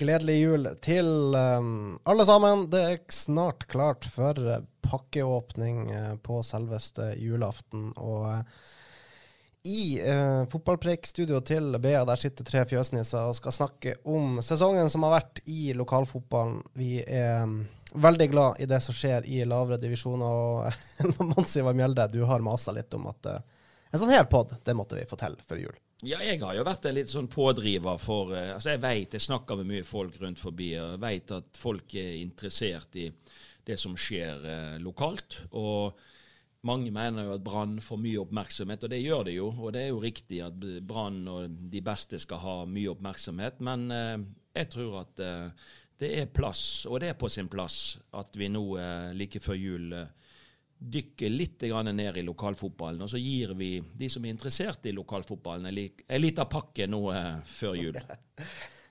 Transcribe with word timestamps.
Gledelig 0.00 0.38
jul 0.40 0.68
til 0.80 1.34
um, 1.36 1.98
alle 2.08 2.24
sammen. 2.24 2.62
Det 2.72 2.80
er 2.80 3.00
snart 3.12 3.66
klart 3.68 4.06
for 4.08 4.38
eh, 4.48 4.62
pakkeåpning 4.80 5.90
uh, 5.92 6.14
på 6.24 6.38
selveste 6.46 7.10
julaften. 7.20 7.90
Og 8.00 8.22
uh, 8.24 8.70
i 9.68 10.00
uh, 10.00 10.46
fotballpreikstudioet 10.48 11.50
til 11.50 11.76
BA 11.84 12.00
der 12.08 12.22
sitter 12.22 12.48
tre 12.48 12.64
fjøsnisser 12.70 13.28
og 13.28 13.36
skal 13.36 13.52
snakke 13.58 13.94
om 14.08 14.40
sesongen 14.40 14.88
som 14.88 15.04
har 15.04 15.18
vært 15.18 15.42
i 15.44 15.74
lokalfotballen. 15.76 16.62
Vi 16.80 17.02
er 17.04 17.44
um, 17.44 17.60
veldig 17.92 18.30
glad 18.32 18.64
i 18.64 18.70
det 18.72 18.80
som 18.80 18.96
skjer 18.96 19.28
i 19.28 19.42
lavere 19.44 19.82
divisjoner. 19.84 20.72
Og 21.12 21.28
Mansi 21.34 21.60
Mjelde, 21.60 22.08
du 22.16 22.22
har 22.24 22.40
masa 22.40 22.72
litt 22.72 22.96
om 22.96 23.12
at 23.12 23.34
uh, 23.36 23.68
en 23.92 24.00
sånn 24.00 24.16
her 24.16 24.24
pod, 24.32 24.56
det 24.64 24.80
måtte 24.80 24.96
vi 24.96 25.04
få 25.12 25.20
til 25.20 25.36
før 25.44 25.64
jul. 25.66 25.78
Ja, 26.06 26.22
jeg 26.24 26.40
har 26.40 26.54
jo 26.56 26.64
vært 26.64 26.86
en 26.88 26.96
litt 26.96 27.10
sånn 27.10 27.28
pådriver 27.28 27.98
for 28.00 28.32
eh, 28.32 28.54
Altså, 28.54 28.72
jeg 28.72 28.80
vet, 28.84 29.16
jeg 29.18 29.26
snakker 29.26 29.58
med 29.60 29.68
mye 29.68 29.84
folk 29.84 30.16
rundt 30.22 30.40
forbi, 30.40 30.70
og 30.80 30.94
jeg 30.94 31.02
vet 31.02 31.34
at 31.36 31.60
folk 31.60 31.96
er 32.00 32.14
interessert 32.22 32.96
i 32.96 33.10
det 33.68 33.76
som 33.80 33.96
skjer 34.00 34.46
eh, 34.48 34.78
lokalt. 34.80 35.42
Og 35.60 35.98
mange 36.68 36.92
mener 36.92 37.28
jo 37.28 37.34
at 37.36 37.44
Brann 37.44 37.76
får 37.84 38.00
mye 38.00 38.22
oppmerksomhet, 38.22 38.86
og 38.86 38.94
det 38.94 39.02
gjør 39.02 39.26
det 39.28 39.36
jo. 39.36 39.50
Og 39.58 39.74
det 39.76 39.84
er 39.84 39.92
jo 39.92 40.00
riktig 40.00 40.40
at 40.44 40.64
Brann 40.88 41.20
og 41.28 41.60
de 41.72 41.84
beste 41.84 42.20
skal 42.22 42.42
ha 42.46 42.56
mye 42.68 42.94
oppmerksomhet, 42.94 43.60
men 43.64 43.86
eh, 43.92 44.16
jeg 44.56 44.72
tror 44.72 45.02
at 45.04 45.22
eh, 45.24 45.68
det 46.00 46.14
er 46.16 46.32
plass, 46.32 46.86
og 46.88 47.02
det 47.02 47.12
er 47.12 47.20
på 47.20 47.28
sin 47.28 47.48
plass, 47.52 47.98
at 48.16 48.36
vi 48.40 48.48
nå 48.48 48.64
eh, 48.80 49.10
like 49.16 49.40
før 49.44 49.58
jul 49.60 49.92
eh, 49.92 50.08
dykke 50.80 51.28
litt 51.28 51.62
grann 51.68 51.90
ned 51.96 52.16
i 52.16 52.24
lokalfotballen. 52.24 53.04
Og 53.04 53.12
så 53.12 53.20
gir 53.20 53.52
vi 53.58 53.74
de 53.80 54.08
som 54.08 54.24
er 54.24 54.32
interessert 54.32 54.86
i 54.88 54.94
lokalfotballen, 54.96 55.68
en, 55.68 56.20
liten 56.22 56.48
pakke 56.50 56.88
nå 56.88 57.02
eh, 57.12 57.40
før 57.58 57.80
jul. 57.80 58.00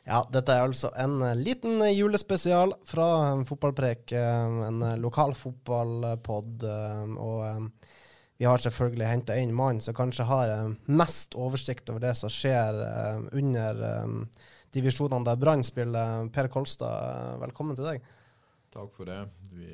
Ja, 0.09 0.23
dette 0.31 0.55
er 0.55 0.63
altså 0.65 0.89
en 0.97 1.19
eh, 1.21 1.37
liten 1.37 1.83
julespesial 1.93 2.73
fra 2.87 3.09
Fotballprek, 3.45 4.11
eh, 4.17 4.55
en 4.69 4.81
lokalfotballpod. 5.03 6.63
eh, 6.65 7.11
Og 7.21 7.69
vi 8.39 8.47
har 8.47 8.63
selvfølgelig 8.63 9.09
henta 9.09 9.35
inn 9.37 9.53
mannen 9.53 9.83
som 9.83 9.93
kanskje 9.93 10.25
har 10.25 10.53
mest 10.87 11.35
oversikt 11.35 11.91
over 11.91 12.07
det 12.07 12.13
som 12.15 12.31
skjer 12.31 12.77
under 13.35 13.81
divisjonene 14.71 15.27
der 15.27 15.41
Brann 15.41 15.65
spiller. 15.67 16.29
Per 16.31 16.47
Kolstad, 16.47 17.35
velkommen 17.43 17.75
til 17.75 17.89
deg. 17.89 18.07
Takk 18.71 18.95
for 18.95 19.11
det. 19.11 19.19
Vi 19.51 19.67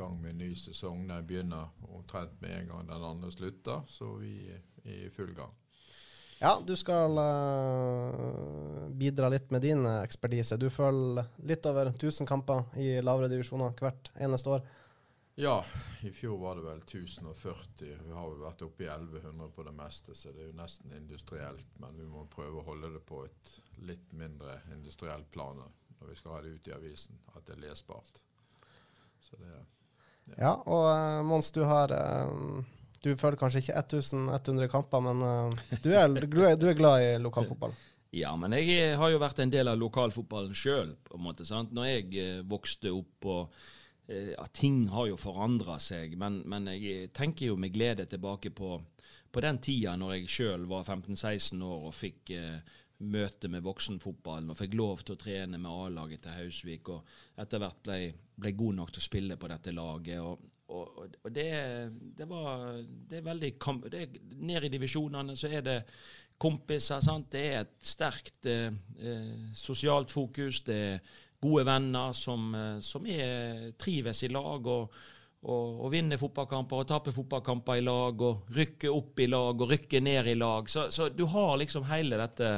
gang 0.00 0.18
med 0.20 0.34
en 0.34 0.42
ny 0.42 0.50
sesong. 0.58 1.06
Den 1.08 1.28
begynner 1.28 1.70
omtrent 1.92 2.40
med 2.42 2.56
en 2.58 2.74
gang 2.74 2.90
den 2.90 3.08
andre 3.12 3.32
slutter, 3.32 3.84
så 3.86 4.14
vi 4.20 4.34
er 4.50 4.62
i 4.90 5.10
full 5.14 5.34
gang. 5.36 5.52
Ja, 6.40 6.54
du 6.66 6.72
skal 6.76 7.18
uh, 7.20 8.88
bidra 8.96 9.28
litt 9.28 9.50
med 9.52 9.60
din 9.60 9.84
eh, 9.84 9.98
ekspertise. 10.00 10.56
Du 10.56 10.70
følger 10.72 11.26
litt 11.44 11.66
over 11.68 11.90
1000 11.92 12.28
kamper 12.28 12.78
i 12.80 12.94
lavere 13.04 13.28
divisjoner 13.28 13.74
hvert 13.76 14.08
eneste 14.16 14.54
år. 14.54 14.62
Ja, 15.36 15.58
i 16.02 16.10
fjor 16.16 16.38
var 16.40 16.56
det 16.56 16.64
vel 16.64 16.80
1040. 16.80 17.92
Vi 18.06 18.12
har 18.16 18.30
vel 18.30 18.40
vært 18.40 18.64
oppe 18.64 18.86
i 18.86 18.88
1100 18.88 19.52
på 19.56 19.66
det 19.68 19.74
meste, 19.76 20.16
så 20.16 20.32
det 20.32 20.42
er 20.42 20.48
jo 20.48 20.56
nesten 20.56 20.96
industrielt. 20.96 21.76
Men 21.80 22.00
vi 22.00 22.08
må 22.08 22.24
prøve 22.32 22.60
å 22.60 22.66
holde 22.66 22.90
det 22.96 23.04
på 23.08 23.22
et 23.28 23.52
litt 23.92 24.16
mindre 24.16 24.58
industrielt 24.72 25.30
plan 25.32 25.60
når 25.60 26.08
vi 26.08 26.16
skal 26.16 26.38
ha 26.38 26.40
det 26.44 26.56
ut 26.56 26.72
i 26.72 26.74
avisen, 26.76 27.20
at 27.36 27.44
det 27.44 27.58
er 27.58 27.62
lesbart. 27.66 28.20
Så 29.20 29.36
det 29.40 29.48
er 29.48 29.68
Ja, 30.38 30.54
og 30.66 30.84
eh, 30.90 31.22
Mons, 31.26 31.50
du 31.54 31.62
har 31.68 31.92
eh, 31.94 32.60
Du 33.02 33.14
føler 33.16 33.38
kanskje 33.40 33.64
ikke 33.64 33.78
1100 33.80 34.70
kamper, 34.72 35.02
men 35.04 35.24
eh, 35.26 35.74
du, 35.84 35.90
er, 35.94 36.08
du, 36.14 36.42
er, 36.46 36.78
glad 36.78 37.04
i 37.04 37.10
lokalfotball? 37.22 37.74
Ja, 38.14 38.34
men 38.36 38.56
jeg 38.58 38.96
har 38.98 39.12
jo 39.12 39.20
vært 39.22 39.42
en 39.42 39.52
del 39.52 39.70
av 39.70 39.78
lokalfotballen 39.78 40.56
sjøl, 40.56 40.96
på 41.06 41.18
en 41.18 41.24
måte. 41.24 41.46
sant? 41.46 41.70
Når 41.74 41.92
jeg 41.92 42.40
vokste 42.50 42.90
opp 42.94 43.28
og 43.30 43.60
ja, 44.10 44.42
Ting 44.50 44.88
har 44.90 45.06
jo 45.06 45.18
forandra 45.20 45.76
seg, 45.78 46.16
men, 46.18 46.40
men 46.50 46.66
jeg 46.74 47.12
tenker 47.14 47.52
jo 47.52 47.54
med 47.54 47.70
glede 47.70 48.08
tilbake 48.10 48.50
på, 48.50 48.72
på 49.30 49.42
den 49.44 49.60
tida 49.62 49.94
når 49.94 50.16
jeg 50.16 50.32
sjøl 50.34 50.64
var 50.70 50.82
15-16 50.82 51.62
år 51.62 51.86
og 51.86 51.94
fikk 51.94 52.32
eh, 52.34 52.58
møte 53.00 53.48
med 53.48 53.64
voksenfotballen 53.64 54.52
og 54.52 54.58
fikk 54.58 54.76
lov 54.76 55.04
til 55.04 55.16
å 55.16 55.20
trene 55.20 55.58
med 55.58 55.72
A-laget 55.72 56.24
til 56.24 56.36
Hausvik, 56.36 56.90
og 56.92 57.40
etter 57.40 57.62
hvert 57.62 57.82
ble, 57.86 58.00
ble 58.36 58.56
god 58.58 58.80
nok 58.80 58.92
til 58.92 59.02
å 59.02 59.08
spille 59.08 59.38
på 59.40 59.52
dette 59.52 59.76
laget. 59.76 60.20
og 60.20 60.48
og, 60.70 61.14
og 61.24 61.32
det, 61.34 61.50
det 62.14 62.26
var 62.30 62.76
det 62.78 63.16
er 63.18 63.24
veldig 63.26 63.48
kamp, 63.58 63.88
det 63.90 64.04
Ned 64.38 64.68
i 64.68 64.70
divisjonene 64.70 65.34
så 65.34 65.48
er 65.50 65.64
det 65.66 65.78
kompiser. 66.40 67.02
sant? 67.04 67.30
Det 67.32 67.42
er 67.50 67.64
et 67.64 67.74
sterkt 67.84 68.46
eh, 68.48 68.72
eh, 68.98 69.48
sosialt 69.56 70.12
fokus. 70.12 70.62
Det 70.66 70.76
er 70.76 71.00
gode 71.42 71.66
venner 71.68 72.14
som, 72.16 72.54
eh, 72.54 72.78
som 72.84 73.06
er, 73.06 73.72
trives 73.80 74.22
i 74.24 74.30
lag. 74.32 74.66
og 74.66 74.94
og, 75.40 75.80
og 75.86 75.92
vinne 75.94 76.18
fotballkamper 76.20 76.82
og 76.82 76.88
tape 76.88 77.14
fotballkamper 77.16 77.80
i 77.80 77.84
lag, 77.86 78.24
og 78.26 78.50
rykke 78.56 78.92
opp 78.92 79.22
i 79.24 79.28
lag 79.30 79.62
og 79.62 79.72
rykke 79.72 80.02
ned 80.04 80.28
i 80.34 80.36
lag. 80.36 80.68
Så, 80.68 80.88
så 80.92 81.08
du 81.08 81.24
har 81.32 81.56
liksom 81.60 81.86
hele 81.88 82.18
dette 82.20 82.50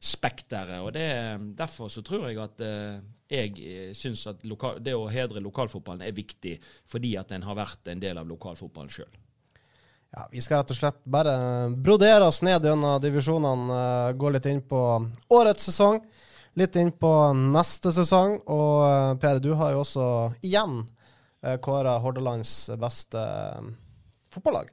spekteret. 0.00 0.80
Og 0.80 0.92
det, 0.96 1.08
derfor 1.56 1.88
så 1.92 2.04
tror 2.04 2.28
jeg 2.28 2.40
at 2.40 2.62
eh, 2.64 3.00
jeg 3.30 3.56
eh, 3.64 3.88
syns 3.96 4.26
at 4.30 4.44
lokal, 4.48 4.80
det 4.84 4.96
å 4.96 5.08
hedre 5.12 5.42
lokalfotballen 5.44 6.04
er 6.06 6.16
viktig, 6.16 6.56
fordi 6.90 7.14
at 7.20 7.32
en 7.36 7.44
har 7.48 7.58
vært 7.58 7.92
en 7.92 8.00
del 8.02 8.20
av 8.20 8.28
lokalfotballen 8.28 8.92
sjøl. 8.92 9.12
Ja, 10.10 10.24
Vi 10.32 10.42
skal 10.42 10.60
rett 10.60 10.72
og 10.74 10.80
slett 10.80 11.04
bare 11.06 11.34
brodere 11.70 12.26
oss 12.26 12.40
ned 12.42 12.64
gjennom 12.66 12.98
divisjonene, 13.00 13.80
eh, 13.80 14.12
gå 14.18 14.32
litt 14.34 14.48
inn 14.50 14.64
på 14.66 14.80
årets 15.36 15.70
sesong, 15.70 16.00
litt 16.58 16.76
inn 16.76 16.92
på 16.92 17.12
neste 17.54 17.92
sesong. 17.94 18.40
Og 18.50 19.20
Per, 19.22 19.38
du 19.40 19.52
har 19.54 19.76
jo 19.76 19.84
også 19.84 20.08
igjen 20.44 20.82
kåra 21.64 21.98
Hordalands 21.98 22.70
beste 22.80 23.20
eh, 23.20 23.70
fotballag. 24.30 24.70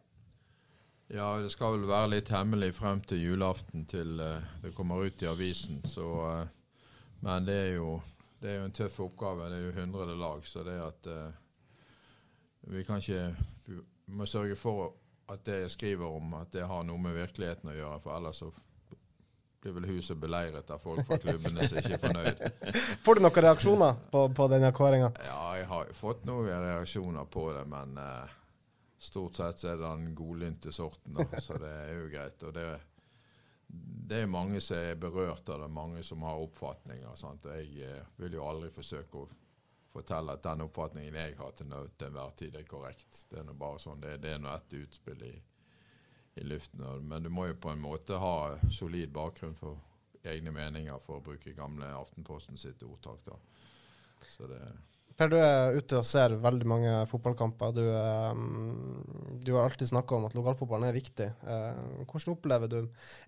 Ja, 1.07 1.38
det 1.39 1.53
skal 1.53 1.78
vel 1.78 1.88
være 1.88 2.11
litt 2.17 2.29
hemmelig 2.35 2.73
frem 2.75 3.00
til 3.07 3.22
julaften 3.29 3.85
til 3.88 4.19
eh, 4.19 4.44
det 4.59 4.73
kommer 4.75 5.06
ut 5.07 5.22
i 5.23 5.29
avisen. 5.29 5.79
Så, 5.88 6.07
eh, 6.27 7.11
men 7.23 7.47
det 7.47 7.56
er, 7.56 7.73
jo, 7.77 7.94
det 8.41 8.51
er 8.51 8.57
jo 8.59 8.66
en 8.67 8.75
tøff 8.75 9.00
oppgave. 9.06 9.47
Det 9.47 9.62
er 9.62 9.65
jo 9.69 9.75
100 9.86 10.18
lag, 10.19 10.44
så 10.47 10.65
det 10.68 10.75
at 10.83 11.12
eh, 11.12 11.44
Vi 12.68 12.83
kan 12.83 13.00
ikke 13.00 13.36
Vi 13.68 13.80
må 14.19 14.25
sørge 14.25 14.56
for 14.59 14.97
at 15.31 15.45
det 15.45 15.62
jeg 15.62 15.71
skriver 15.71 16.07
om, 16.07 16.33
at 16.33 16.51
det 16.51 16.68
har 16.68 16.83
noe 16.83 17.00
med 17.00 17.15
virkeligheten 17.15 17.71
å 17.71 17.75
gjøre. 17.75 18.01
For 18.03 18.18
ellers 18.18 18.44
så 18.44 18.51
blir 19.67 19.81
vel 19.81 19.89
huset 19.95 20.17
beleiret 20.17 20.69
av 20.71 20.79
folk 20.79 21.03
fra 21.07 21.17
klubbene 21.21 21.67
som 21.67 21.79
ikke 21.81 21.97
er 21.97 22.03
fornøyd. 22.03 22.43
Får 23.05 23.17
du 23.19 23.23
noen 23.23 23.39
reaksjoner 23.45 24.03
på, 24.11 24.23
på 24.37 24.47
denne 24.51 24.71
kåringa? 24.75 25.11
Ja, 25.27 25.41
jeg 25.59 25.67
har 25.71 25.93
fått 25.97 26.27
noen 26.27 26.47
reaksjoner 26.47 27.27
på 27.31 27.47
det, 27.55 27.63
men 27.69 27.97
eh, 28.01 28.35
stort 28.97 29.39
sett 29.39 29.59
så 29.59 29.73
er 29.73 29.81
det 29.81 29.87
den 29.87 30.13
godlynte 30.17 30.71
sorten, 30.75 31.17
da, 31.17 31.27
så 31.43 31.59
det 31.61 31.73
er 31.83 31.97
jo 31.97 32.07
greit. 32.13 32.45
Og 32.47 32.55
det, 32.55 32.67
det 33.67 34.21
er 34.23 34.31
mange 34.31 34.61
som 34.63 34.79
er 34.79 34.95
berørt 34.99 35.49
av 35.49 35.65
det, 35.65 35.73
mange 35.73 36.03
som 36.07 36.23
har 36.23 36.39
oppfatninger. 36.45 37.19
Sant? 37.19 37.45
Og 37.49 37.59
jeg 37.59 37.83
eh, 37.89 38.15
vil 38.21 38.39
jo 38.39 38.47
aldri 38.47 38.71
forsøke 38.73 39.21
å 39.23 39.27
fortelle 39.97 40.37
at 40.37 40.45
den 40.45 40.65
oppfatningen 40.67 41.15
jeg 41.15 41.37
har 41.39 41.53
til, 41.57 41.75
til 41.97 42.09
enhver 42.09 42.33
tid, 42.37 42.55
er 42.55 42.67
korrekt. 42.69 43.25
Det 43.29 43.41
er 43.41 43.47
nå 43.47 43.57
bare 43.57 43.81
sånn, 43.81 44.01
det, 44.03 44.17
det 44.23 44.35
er 44.35 44.41
nå 44.43 44.51
ett 44.53 44.79
utspill 44.81 45.23
i, 45.27 45.35
i 46.38 46.48
luften. 46.48 46.84
Men 47.07 47.24
du 47.24 47.30
må 47.34 47.48
jo 47.48 47.57
på 47.62 47.72
en 47.74 47.81
måte 47.81 48.19
ha 48.22 48.57
solid 48.72 49.12
bakgrunn 49.13 49.56
for 49.57 49.80
egne 50.28 50.51
meninger, 50.51 51.00
for 51.06 51.19
å 51.19 51.24
bruke 51.24 51.56
gamle 51.56 51.89
Aftenposten 51.95 52.60
sitt 52.60 52.84
ordtak. 52.84 53.24
da. 53.25 53.38
Så 54.28 54.48
det 54.50 54.62
Per, 55.18 55.31
du 55.34 55.39
er 55.42 55.74
ute 55.74 55.98
og 55.98 56.06
ser 56.06 56.36
veldig 56.38 56.66
mange 56.69 56.89
fotballkamper. 57.10 57.72
Du, 57.74 57.86
eh, 57.89 58.42
du 59.42 59.56
har 59.56 59.63
alltid 59.66 59.89
snakka 59.89 60.13
om 60.13 60.28
at 60.28 60.36
lokalfotballen 60.38 60.92
er 60.92 60.94
viktig. 60.94 61.30
Eh, 61.42 61.80
hvordan 62.04 62.36
opplever 62.36 62.69
du 62.69 62.78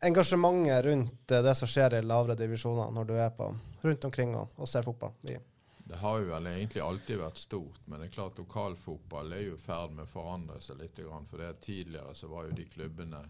engasjementet 0.05 0.83
rundt 0.85 1.33
det 1.33 1.55
som 1.57 1.71
skjer 1.71 1.97
i 1.97 2.03
lavere 2.05 2.37
divisjoner, 2.37 2.93
når 2.93 3.09
du 3.09 3.15
er 3.17 3.33
på, 3.33 3.49
rundt 3.81 4.05
omkring 4.05 4.37
og, 4.37 4.53
og 4.61 4.69
ser 4.69 4.85
fotball? 4.85 5.17
I 5.25 5.39
Det 5.89 5.97
har 5.97 6.19
jo 6.19 6.27
vel 6.29 6.47
egentlig 6.47 6.81
alltid 6.85 7.17
vært 7.17 7.39
stort, 7.41 7.79
men 7.89 7.97
det 7.97 8.11
er 8.11 8.13
klart 8.13 8.37
lokalfotball 8.37 9.31
er 9.33 9.39
jo 9.47 9.55
i 9.57 9.61
ferd 9.63 9.95
med 9.97 10.03
å 10.05 10.11
forandre 10.11 10.59
seg 10.61 10.77
litt. 10.77 10.99
For 11.01 11.41
det 11.41 11.47
tidligere 11.65 12.11
så 12.13 12.27
var 12.29 12.45
jo 12.45 12.57
de 12.59 12.65
klubbene 12.69 13.23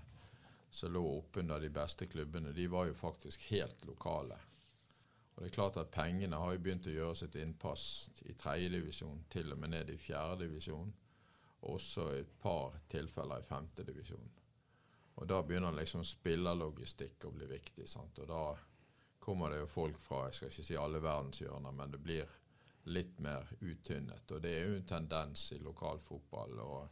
som 0.69 0.91
lå 0.91 1.03
oppunder 1.13 1.63
de 1.63 1.69
beste 1.71 2.09
klubbene, 2.11 2.51
de 2.51 2.65
var 2.67 2.89
jo 2.89 2.97
faktisk 2.99 3.45
helt 3.53 3.85
lokale. 3.87 4.35
Og 5.35 5.39
det 5.39 5.47
er 5.47 5.55
klart 5.55 5.79
at 5.79 5.91
Pengene 5.93 6.35
har 6.35 6.51
jo 6.51 6.59
begynt 6.65 6.89
å 6.91 6.97
gjøre 6.97 7.15
sitt 7.21 7.37
innpass 7.39 7.85
i 8.27 8.35
tredjedivisjon, 8.35 9.23
til 9.31 9.55
og 9.55 9.61
med 9.63 9.71
ned 9.77 9.93
i 9.93 9.95
fjerdedivisjon. 9.97 10.91
Og 11.61 11.77
også 11.77 12.09
et 12.17 12.35
par 12.43 12.75
tilfeller 12.91 13.39
i 13.39 13.47
femtedivisjon. 13.47 14.35
Og 15.15 15.31
da 15.31 15.39
begynner 15.47 15.79
liksom 15.79 16.03
spillerlogistikk 16.03 17.23
å 17.23 17.31
bli 17.39 17.47
viktig. 17.55 17.87
sant? 17.87 18.19
Og 18.19 18.27
da 18.27 18.43
kommer 19.23 19.55
det 19.55 19.63
jo 19.63 19.71
folk 19.71 20.03
fra 20.03 20.25
jeg 20.27 20.35
skal 20.35 20.51
ikke 20.51 20.67
si 20.73 20.77
alle 20.83 21.03
verdenshjørner, 21.07 21.71
men 21.79 21.95
det 21.95 22.03
blir 22.03 22.35
litt 22.89 23.19
mer 23.19 23.47
uttynnet. 23.61 24.31
Og 24.31 24.41
det 24.43 24.55
er 24.55 24.65
jo 24.67 24.79
en 24.79 24.87
tendens 24.87 25.51
i 25.55 25.59
lokalfotball. 25.63 26.59
og 26.59 26.87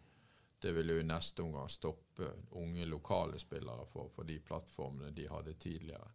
det 0.62 0.72
vil 0.74 0.90
jo 0.90 1.00
i 1.00 1.06
neste 1.06 1.44
omgang 1.44 1.70
stoppe 1.70 2.32
unge 2.58 2.86
lokale 2.86 3.40
spillere 3.40 3.86
for, 3.86 4.10
for 4.16 4.26
de 4.26 4.40
plattformene 4.40 5.12
de 5.14 5.28
hadde 5.30 5.54
tidligere. 5.54 6.08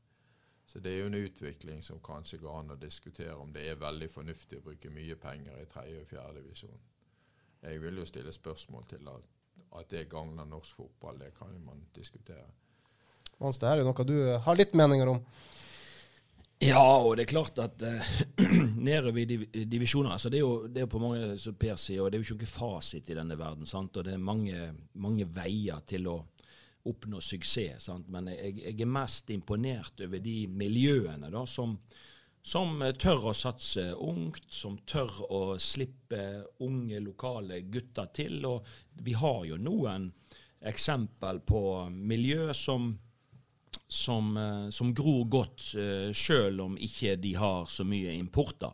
Så 0.67 0.81
det 0.81 0.93
er 0.93 0.99
jo 0.99 1.11
en 1.11 1.15
utvikling 1.15 1.83
som 1.83 2.01
kanskje 2.01 2.39
går 2.43 2.59
an 2.59 2.75
å 2.75 2.81
diskutere 2.81 3.35
om 3.37 3.53
det 3.53 3.67
er 3.69 3.79
veldig 3.79 4.09
fornuftig 4.11 4.59
å 4.59 4.65
bruke 4.67 4.91
mye 4.91 5.17
penger 5.21 5.61
i 5.61 5.69
tredje 5.71 6.01
og 6.01 6.09
fjerde 6.11 6.43
divisjon. 6.43 6.83
Jeg 7.63 7.83
vil 7.83 8.01
jo 8.01 8.07
stille 8.09 8.33
spørsmål 8.35 8.87
til 8.91 9.11
at, 9.13 9.27
at 9.79 9.91
det 9.91 10.09
gagner 10.11 10.49
norsk 10.49 10.77
fotball. 10.77 11.21
Det 11.21 11.35
kan 11.37 11.53
man 11.63 11.85
diskutere. 11.95 12.47
Mons, 13.39 13.59
det 13.59 13.69
er 13.69 13.83
jo 13.83 13.91
noe 13.91 14.07
du 14.07 14.17
har 14.47 14.59
litt 14.59 14.75
meninger 14.75 15.13
om? 15.13 15.21
Ja, 16.63 16.83
og 17.03 17.17
det 17.19 17.25
er 17.25 17.33
klart 17.33 17.59
at 17.59 17.83
uh, 17.83 18.11
nedover 18.87 19.19
i 19.19 19.27
div 19.27 19.41
divisjoner 19.67 20.15
altså 20.15 20.31
det, 20.31 20.39
er 20.39 20.45
jo, 20.45 20.69
det 20.71 20.85
er 20.85 20.91
på 20.91 21.01
mange 21.03 21.35
som 21.43 21.57
Per 21.59 21.75
sier, 21.81 22.05
og 22.05 22.13
det 22.13 22.21
er 22.21 22.23
jo 22.23 22.29
ikke 22.29 22.45
noen 22.45 22.53
fasit 22.53 23.11
i 23.11 23.17
denne 23.19 23.39
verden. 23.39 23.67
sant? 23.67 23.99
Og 23.99 24.07
det 24.07 24.15
er 24.15 24.23
mange, 24.23 24.69
mange 25.03 25.27
veier 25.27 25.83
til 25.91 26.07
å 26.13 26.21
oppnå 26.87 27.21
suksess. 27.23 27.89
Sant? 27.89 28.09
Men 28.15 28.31
jeg, 28.31 28.61
jeg, 28.63 28.79
er 28.79 28.95
mest 28.95 29.31
imponert 29.35 30.03
over 30.07 30.23
de 30.23 30.37
miljøene 30.51 31.31
da, 31.35 31.45
som, 31.51 31.75
som, 32.43 32.79
tør 32.99 33.31
å 33.33 33.37
satse 33.37 33.89
ungt, 33.99 34.47
som 34.55 34.79
tør 34.87 35.19
å 35.31 35.43
slippe 35.63 36.23
unge, 36.63 37.03
lokale 37.03 37.63
gutter 37.67 38.11
til. 38.15 38.39
Og 38.47 38.67
vi 39.03 39.19
har 39.19 39.45
jo 39.51 39.59
noen 39.59 40.13
eksempel 40.63 41.43
på 41.43 41.63
miljø 41.91 42.53
som, 42.55 42.93
som, 43.89 44.37
eh, 44.37 44.69
som 44.71 44.93
gror 44.95 45.25
godt, 45.31 45.71
sjøl 45.71 46.15
selv 46.15 46.67
om 46.67 46.77
ikke 46.77 47.17
de 47.21 47.37
har 47.37 47.65
så 47.71 47.85
mye 47.89 48.15
importer. 48.19 48.73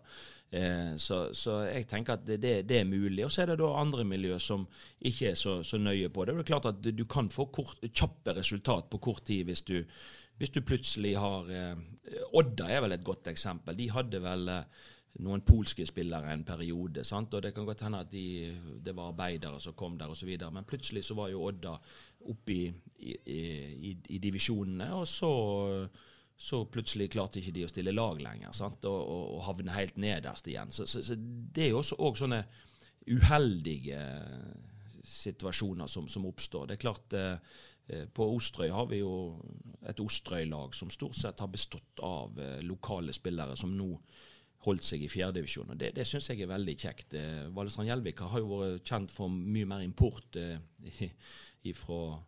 Eh, 0.51 0.97
så, 0.97 1.35
så, 1.37 1.59
jeg 1.69 1.85
tenker 1.91 2.17
at 2.17 2.25
det, 2.27 2.41
det, 2.41 2.79
er 2.81 2.89
mulig. 2.89 3.25
Og 3.25 3.33
så 3.33 3.43
er 3.43 3.53
det 3.53 3.59
da 3.61 3.73
andre 3.77 4.05
miljø 4.09 4.39
som 4.41 4.65
ikke 4.99 5.33
er 5.33 5.37
så, 5.37 5.59
så 5.63 5.81
nøye 5.81 6.09
på 6.09 6.25
det. 6.25 6.37
Det 6.37 6.47
er 6.47 6.53
klart 6.53 6.71
at 6.73 6.93
du 6.97 7.05
kan 7.05 7.29
få 7.33 7.51
kort, 7.53 7.83
kjappe 7.93 8.37
resultat 8.39 8.89
på 8.91 9.01
kort 9.11 9.27
tid 9.29 9.45
hvis 9.49 9.63
du, 9.69 9.83
hvis 10.39 10.55
du 10.55 10.63
plutselig 10.65 11.17
har 11.21 11.51
eh, 11.53 11.75
Odda 12.39 12.71
er 12.73 12.87
vel 12.87 12.97
et 12.97 13.05
godt 13.05 13.29
eksempel. 13.29 13.77
De 13.77 13.91
hadde 13.93 14.23
vel 14.25 14.49
eh, 14.55 14.87
noen 15.25 15.45
polske 15.45 15.85
spillere 15.89 16.33
en 16.33 16.47
periode. 16.49 17.05
Sant? 17.05 17.35
og 17.35 17.43
Det 17.45 17.53
kan 17.53 17.69
godt 17.69 17.85
hende 17.85 18.01
at 18.07 18.13
de, 18.13 18.55
det 18.81 18.95
var 18.97 19.13
arbeidere 19.13 19.61
som 19.61 19.77
kom 19.77 19.99
der 20.01 20.09
osv. 20.09 20.31
Men 20.49 20.69
plutselig 20.69 21.05
så 21.05 21.17
var 21.19 21.29
jo 21.29 21.45
Odda 21.51 21.77
oppe 22.27 22.55
i, 22.55 22.63
i, 22.99 23.17
i, 23.91 23.97
i 24.17 24.23
divisjonene. 24.23 24.93
og 24.99 25.07
så 25.09 25.33
så 26.39 26.61
plutselig 26.71 27.11
klarte 27.11 27.41
ikke 27.41 27.53
de 27.57 27.65
å 27.67 27.71
stille 27.71 27.91
lag 27.91 28.21
lenger? 28.23 28.55
Og, 28.63 28.85
og, 28.87 29.23
og 29.35 29.41
havne 29.49 29.75
helt 29.75 29.97
nederst 29.99 30.47
igjen. 30.47 30.71
Så, 30.71 30.87
så, 30.87 31.03
så 31.03 31.17
det 31.19 31.65
er 31.65 31.73
jo 31.73 31.81
også, 31.81 31.99
også, 31.99 32.27
sånne 32.29 32.45
uheldige 33.09 33.99
situasjoner 35.03 35.91
som, 35.91 36.07
som, 36.07 36.29
oppstår. 36.31 36.69
Det 36.69 36.77
er 36.77 36.85
klart 36.85 37.17
eh, 37.19 37.59
På 38.15 38.29
Osterøy 38.37 38.71
har 38.71 38.87
vi 38.91 39.01
jo 39.01 39.13
et 39.89 39.99
Osterøy-lag 40.05 40.77
som 40.79 40.93
stort 40.95 41.19
sett 41.19 41.43
har 41.43 41.51
bestått 41.51 42.05
av 42.07 42.39
eh, 42.39 42.61
lokale 42.63 43.17
spillere 43.17 43.59
som 43.59 43.75
nå 43.75 43.91
holdt 44.69 44.87
seg 44.87 45.03
i 45.03 45.11
fjerdedivisjon. 45.11 45.75
Det, 45.79 45.91
det 45.97 46.07
syns 46.07 46.31
jeg 46.31 46.45
er 46.45 46.53
veldig 46.53 46.77
kjekt. 46.79 47.19
Eh, 47.19 47.49
Valestrand 47.55 47.91
Gjelvik 47.91 48.23
har 48.23 48.45
jo 48.45 48.61
vært 48.61 48.87
kjent 48.87 49.15
for 49.15 49.33
mye 49.33 49.67
mer 49.71 49.83
import 49.83 50.39
eh, 50.39 50.59
ifra 51.67 52.19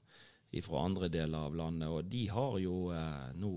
ifra 0.50 0.80
andre 0.82 1.08
deler 1.08 1.46
av 1.46 1.54
landet. 1.54 1.88
Og 1.88 2.08
de 2.10 2.24
har 2.30 2.56
jo 2.58 2.78
eh, 2.94 3.28
Nå 3.38 3.52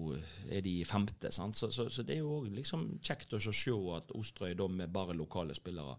er 0.45 0.61
de 0.61 0.75
i 0.81 0.85
femte, 0.85 1.31
sant? 1.33 1.57
Så, 1.57 1.71
så, 1.73 1.87
så 1.89 2.05
det 2.05 2.19
er 2.19 2.21
jo 2.21 2.43
liksom 2.45 2.99
kjekt 3.01 3.33
å 3.33 3.41
se 3.41 3.73
at 3.95 4.13
Osterøy 4.17 4.53
da 4.59 4.67
med 4.69 4.93
bare 4.93 5.17
lokale 5.17 5.55
spillere 5.57 5.97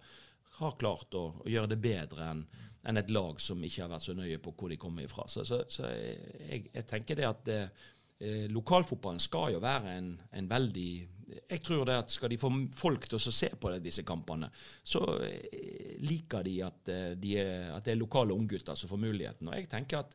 har 0.61 0.76
klart 0.79 1.17
å, 1.19 1.25
å 1.43 1.50
gjøre 1.50 1.73
det 1.73 1.81
bedre 1.82 2.31
enn 2.31 2.44
en 2.85 3.00
et 3.00 3.11
lag 3.11 3.38
som 3.41 3.62
ikke 3.65 3.81
har 3.81 3.91
vært 3.94 4.05
så 4.05 4.15
nøye 4.15 4.38
på 4.44 4.53
hvor 4.53 4.69
de 4.69 4.76
kommer 4.76 5.06
ifra. 5.06 5.25
Så, 5.26 5.43
så, 5.49 5.88
jeg, 5.88 6.67
jeg, 6.69 6.85
tenker 6.87 7.17
det 7.19 7.27
at 7.31 7.49
eh 7.55 8.49
lokalfotballen 8.53 9.20
skal 9.20 9.53
jo 9.53 9.61
være 9.61 9.97
en, 9.99 10.11
en, 10.32 10.47
veldig 10.49 10.91
Jeg 11.49 11.63
tror 11.65 11.85
det 11.89 11.97
at 11.99 12.13
skal 12.15 12.33
de 12.33 12.39
få 12.41 12.51
folk 12.77 13.09
til 13.09 13.19
å 13.19 13.35
se 13.35 13.51
på 13.61 13.73
det, 13.73 13.83
disse 13.85 14.05
kampene, 14.07 14.51
så 14.83 15.03
eh, 15.27 15.97
liker 16.05 16.45
de 16.47 16.59
at, 16.67 16.93
eh, 16.93 17.11
de 17.19 17.35
at 17.75 17.85
det 17.85 17.95
er 17.95 18.01
lokale 18.01 18.37
unggutter 18.37 18.79
som 18.79 18.91
får 18.91 19.03
muligheten. 19.07 19.51
Og 19.51 19.59
jeg 19.59 19.71
tenker 19.73 20.05
at 20.05 20.15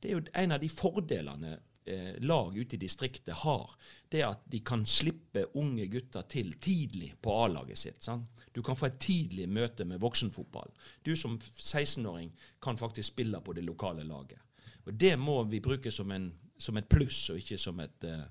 det 0.00 0.10
er 0.10 0.16
jo 0.16 0.22
en 0.42 0.56
av 0.56 0.62
de 0.62 0.70
fordelene 0.72 1.56
eh, 1.84 2.14
lag 2.24 2.56
ute 2.56 2.76
i 2.76 2.78
distriktet 2.78 3.34
har. 3.34 3.70
Det 4.08 4.22
at 4.24 4.44
de 4.50 4.60
kan 4.66 4.84
slippe 4.86 5.46
unge 5.60 5.86
gutter 5.92 6.22
til 6.28 6.54
tidlig 6.62 7.12
på 7.22 7.34
A-laget 7.44 7.78
sitt. 7.78 8.02
Sant? 8.02 8.44
Du 8.52 8.62
kan 8.62 8.76
få 8.76 8.88
et 8.88 9.00
tidlig 9.02 9.48
møte 9.48 9.84
med 9.84 10.00
voksenfotball. 10.02 10.72
Du 11.02 11.12
som 11.16 11.38
16-åring 11.38 12.32
kan 12.62 12.78
faktisk 12.80 13.12
spille 13.12 13.40
på 13.40 13.52
det 13.52 13.64
lokale 13.66 14.04
laget. 14.04 14.40
Og 14.86 14.94
Det 14.94 15.16
må 15.18 15.42
vi 15.44 15.60
bruke 15.60 15.90
som, 15.90 16.10
en, 16.10 16.32
som 16.58 16.76
et 16.76 16.88
pluss, 16.88 17.28
og 17.30 17.38
ikke 17.38 17.58
som 17.58 17.80
et 17.80 18.04
eh, 18.08 18.24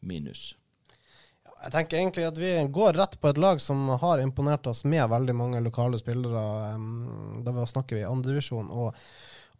minus. 0.00 0.52
Jeg 1.64 1.72
tenker 1.72 1.98
egentlig 1.98 2.26
at 2.28 2.38
vi 2.40 2.50
går 2.72 2.96
rett 2.98 3.14
på 3.20 3.30
et 3.30 3.38
lag 3.40 3.60
som 3.60 3.86
har 4.00 4.20
imponert 4.20 4.66
oss 4.68 4.82
med 4.84 5.08
veldig 5.08 5.34
mange 5.36 5.60
lokale 5.64 5.98
spillere. 6.00 6.74
Da 7.44 7.66
snakker 7.68 8.00
vi 8.00 8.08
andredivisjon. 8.08 8.68
Og 8.68 8.92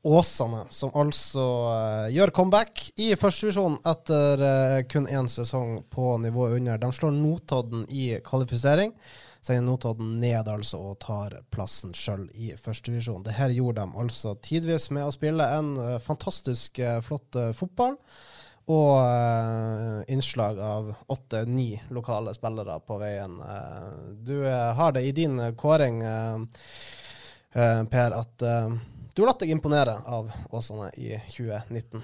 Åsane, 0.05 0.67
som 0.71 0.91
altså 1.01 1.43
uh, 1.65 2.11
gjør 2.13 2.29
comeback 2.37 2.83
i 3.01 3.15
førstedivisjon 3.17 3.79
etter 3.89 4.43
uh, 4.45 4.81
kun 4.85 5.07
én 5.09 5.31
sesong 5.33 5.79
på 5.89 6.19
nivået 6.21 6.59
under. 6.59 6.77
De 6.83 6.91
slår 6.93 7.15
Notodden 7.17 7.87
i 7.89 8.11
kvalifisering. 8.25 8.93
Sender 9.41 9.65
Notodden 9.65 10.19
ned 10.21 10.51
altså 10.53 10.83
og 10.91 10.99
tar 11.01 11.39
plassen 11.53 11.97
sjøl 11.97 12.27
i 12.37 12.53
førstedivisjon. 12.53 13.25
Det 13.25 13.39
her 13.39 13.57
gjorde 13.57 13.81
de 13.81 14.05
altså 14.05 14.35
tidvis 14.45 14.91
med 14.93 15.09
å 15.09 15.17
spille 15.17 15.49
en 15.57 15.73
uh, 15.81 15.97
fantastisk 16.05 16.85
flott 17.09 17.41
fotball. 17.57 17.97
Og 18.65 20.09
innslag 20.09 20.61
av 20.65 20.95
åtte-ni 21.13 21.69
lokale 21.93 22.33
spillere 22.35 22.79
på 22.81 22.97
veien. 23.03 23.37
du 24.25 24.39
har 24.49 24.93
det 24.97 25.03
i 25.05 25.13
din 25.13 25.37
kåring, 25.57 26.01
Per, 27.55 28.17
at 28.17 28.39
du 29.15 29.23
har 29.23 29.29
latt 29.29 29.45
deg 29.45 29.53
imponere 29.55 29.99
av 30.11 30.33
Åsane 30.51 30.89
i 30.99 31.13
2019? 31.29 32.03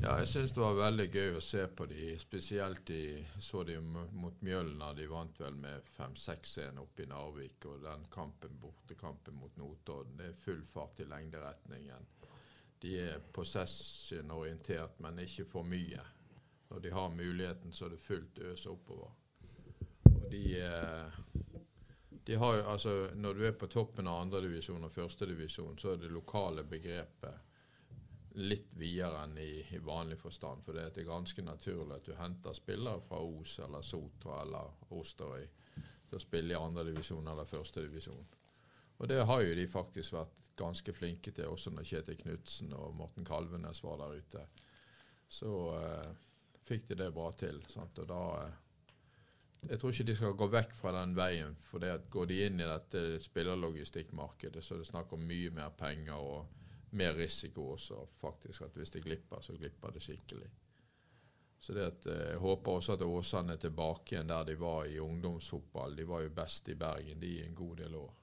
Ja, 0.00 0.14
jeg 0.22 0.28
syns 0.30 0.54
det 0.56 0.60
var 0.62 0.78
veldig 0.78 1.04
gøy 1.12 1.34
å 1.36 1.42
se 1.44 1.66
på 1.68 1.84
de, 1.90 2.14
spesielt 2.20 2.86
de 2.88 3.00
så 3.44 3.60
de 3.68 3.76
mot 3.82 4.42
Mjølna. 4.44 4.92
De 4.96 5.04
vant 5.10 5.40
vel 5.40 5.56
med 5.60 5.84
5-6-1 5.96 6.80
oppe 6.80 7.04
i 7.04 7.08
Narvik. 7.10 7.64
Og 7.68 7.82
den 7.84 8.04
kampen, 8.12 8.56
bortekampen 8.62 9.36
mot 9.40 9.56
Notodden, 9.60 10.16
det 10.20 10.30
er 10.30 10.38
full 10.46 10.62
fart 10.68 11.00
i 11.04 11.08
lengderetningen. 11.10 12.08
De 12.82 12.92
er 13.00 13.22
possession-orientert, 13.32 15.00
men 15.00 15.22
ikke 15.24 15.46
for 15.48 15.66
mye. 15.66 16.02
Når 16.68 16.82
de 16.82 16.92
har 16.92 17.14
muligheten, 17.14 17.72
så 17.72 17.86
er 17.86 17.94
det 17.94 18.02
fullt 18.02 18.38
øs 18.50 18.66
oppover. 18.66 19.14
Og 20.10 20.26
de 20.30 20.44
eh, 20.60 21.20
de 22.26 22.34
har 22.34 22.54
altså, 22.54 23.10
Når 23.14 23.34
du 23.34 23.44
er 23.46 23.52
på 23.52 23.66
toppen 23.66 24.08
av 24.10 24.20
andredivisjon 24.24 24.84
og 24.84 24.90
førstedivisjon, 24.90 25.76
så 25.78 25.92
er 25.92 26.00
det 26.02 26.10
lokale 26.10 26.64
begrepet 26.66 27.44
litt 28.42 28.72
videre 28.76 29.20
enn 29.24 29.38
i, 29.38 29.62
i, 29.72 29.78
vanlig 29.78 30.18
forstand. 30.18 30.64
For 30.66 30.74
det 30.74 30.88
er 30.90 31.06
ganske 31.06 31.44
naturlig 31.46 31.94
at 32.00 32.08
du 32.08 32.16
henter 32.18 32.56
spillere 32.56 33.00
fra 33.06 33.20
Os 33.22 33.54
eller 33.62 33.86
Sotra 33.86 34.40
eller 34.42 34.90
Osterøy 34.98 35.46
til 35.76 36.18
å 36.18 36.24
spille 36.24 36.56
i 36.56 36.58
andredivisjon 36.58 37.30
eller 37.30 37.46
førstedivisjon. 37.46 38.26
Og 38.98 39.08
det 39.08 39.22
har 39.30 39.46
jo 39.46 39.54
de 39.54 39.68
faktisk 39.70 40.18
vært 40.18 40.42
ganske 40.56 40.92
flinke 40.96 41.32
til, 41.32 41.48
også 41.52 41.70
når 41.74 41.88
Kjetil 41.88 42.20
Knutsen 42.20 42.72
og 42.76 42.94
Morten 42.96 43.24
Kalvenes 43.24 43.82
var 43.84 43.98
der 44.00 44.20
ute. 44.20 44.44
Så 45.28 45.52
eh, 45.76 46.12
fikk 46.66 46.88
de 46.88 47.00
det 47.02 47.12
bra 47.14 47.30
til. 47.38 47.62
Sant? 47.70 47.98
Og 48.02 48.08
da 48.10 48.22
eh, 48.42 48.54
jeg 49.66 49.80
tror 49.80 49.90
ikke 49.90 50.06
de 50.06 50.14
skal 50.16 50.36
gå 50.38 50.46
vekk 50.52 50.74
fra 50.78 50.92
den 50.94 51.16
veien. 51.16 51.56
For 51.66 51.82
det 51.82 51.94
at 51.94 52.10
går 52.12 52.28
de 52.30 52.42
inn 52.46 52.60
i 52.60 52.68
dette 52.68 53.02
spillerlogistikkmarkedet, 53.24 54.62
så 54.62 54.76
er 54.76 54.84
det 54.84 54.90
snakk 54.92 55.14
om 55.16 55.24
mye 55.26 55.50
mer 55.54 55.72
penger 55.78 56.20
og 56.20 56.94
mer 56.96 57.16
risiko 57.18 57.72
også. 57.74 58.06
faktisk, 58.20 58.62
at 58.62 58.76
Hvis 58.76 58.90
de 58.90 59.00
glipper, 59.00 59.40
så 59.40 59.56
glipper 59.56 59.90
det 59.90 60.02
skikkelig. 60.02 60.50
Så 61.58 61.72
det 61.72 61.80
at, 61.80 62.06
eh, 62.06 62.30
Jeg 62.30 62.38
håper 62.38 62.72
også 62.72 62.92
at 62.92 63.02
Åsane 63.02 63.52
er 63.52 63.56
tilbake 63.56 64.14
igjen 64.14 64.28
der 64.28 64.44
de 64.44 64.60
var 64.60 64.84
i 64.84 64.98
ungdomsfotball. 64.98 65.96
De 65.96 66.08
var 66.08 66.20
jo 66.20 66.30
best 66.30 66.68
i 66.68 66.74
Bergen 66.74 67.20
de 67.20 67.26
i 67.26 67.46
en 67.46 67.54
god 67.54 67.76
del 67.76 67.94
år. 67.94 68.14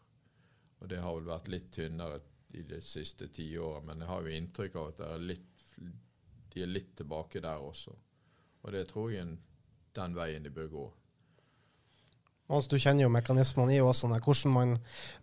Og 0.84 0.90
Det 0.90 1.00
har 1.00 1.16
vel 1.16 1.30
vært 1.32 1.52
litt 1.52 1.70
tynnere 1.72 2.20
i 2.54 2.63
de 2.68 2.80
siste 2.84 3.30
ti 3.34 3.54
årene, 3.58 3.86
men 3.88 4.04
jeg 4.04 4.10
har 4.12 4.25
jo 4.25 4.34
inntrykk 4.38 4.75
av 4.75 4.90
at 4.92 5.00
er 5.08 5.24
litt, 5.32 5.62
de 6.54 6.62
er 6.62 6.70
litt 6.70 6.92
tilbake 7.00 7.42
der 7.42 7.63
også. 7.63 7.96
Og 8.63 8.75
det 8.75 8.84
tror 8.92 9.10
jeg 9.12 9.24
er 9.24 9.32
den 9.96 10.18
veien 10.18 10.44
de 10.44 10.52
bør 10.54 10.68
gå. 10.74 10.84
Altså, 12.52 12.75
du 12.75 12.82
kjenner 12.84 13.06
jo 13.06 13.13
mekanismene 13.13 13.78
i 13.78 13.82
Åsane. 13.82 14.20
Hvordan 14.22 14.52
man 14.54 14.74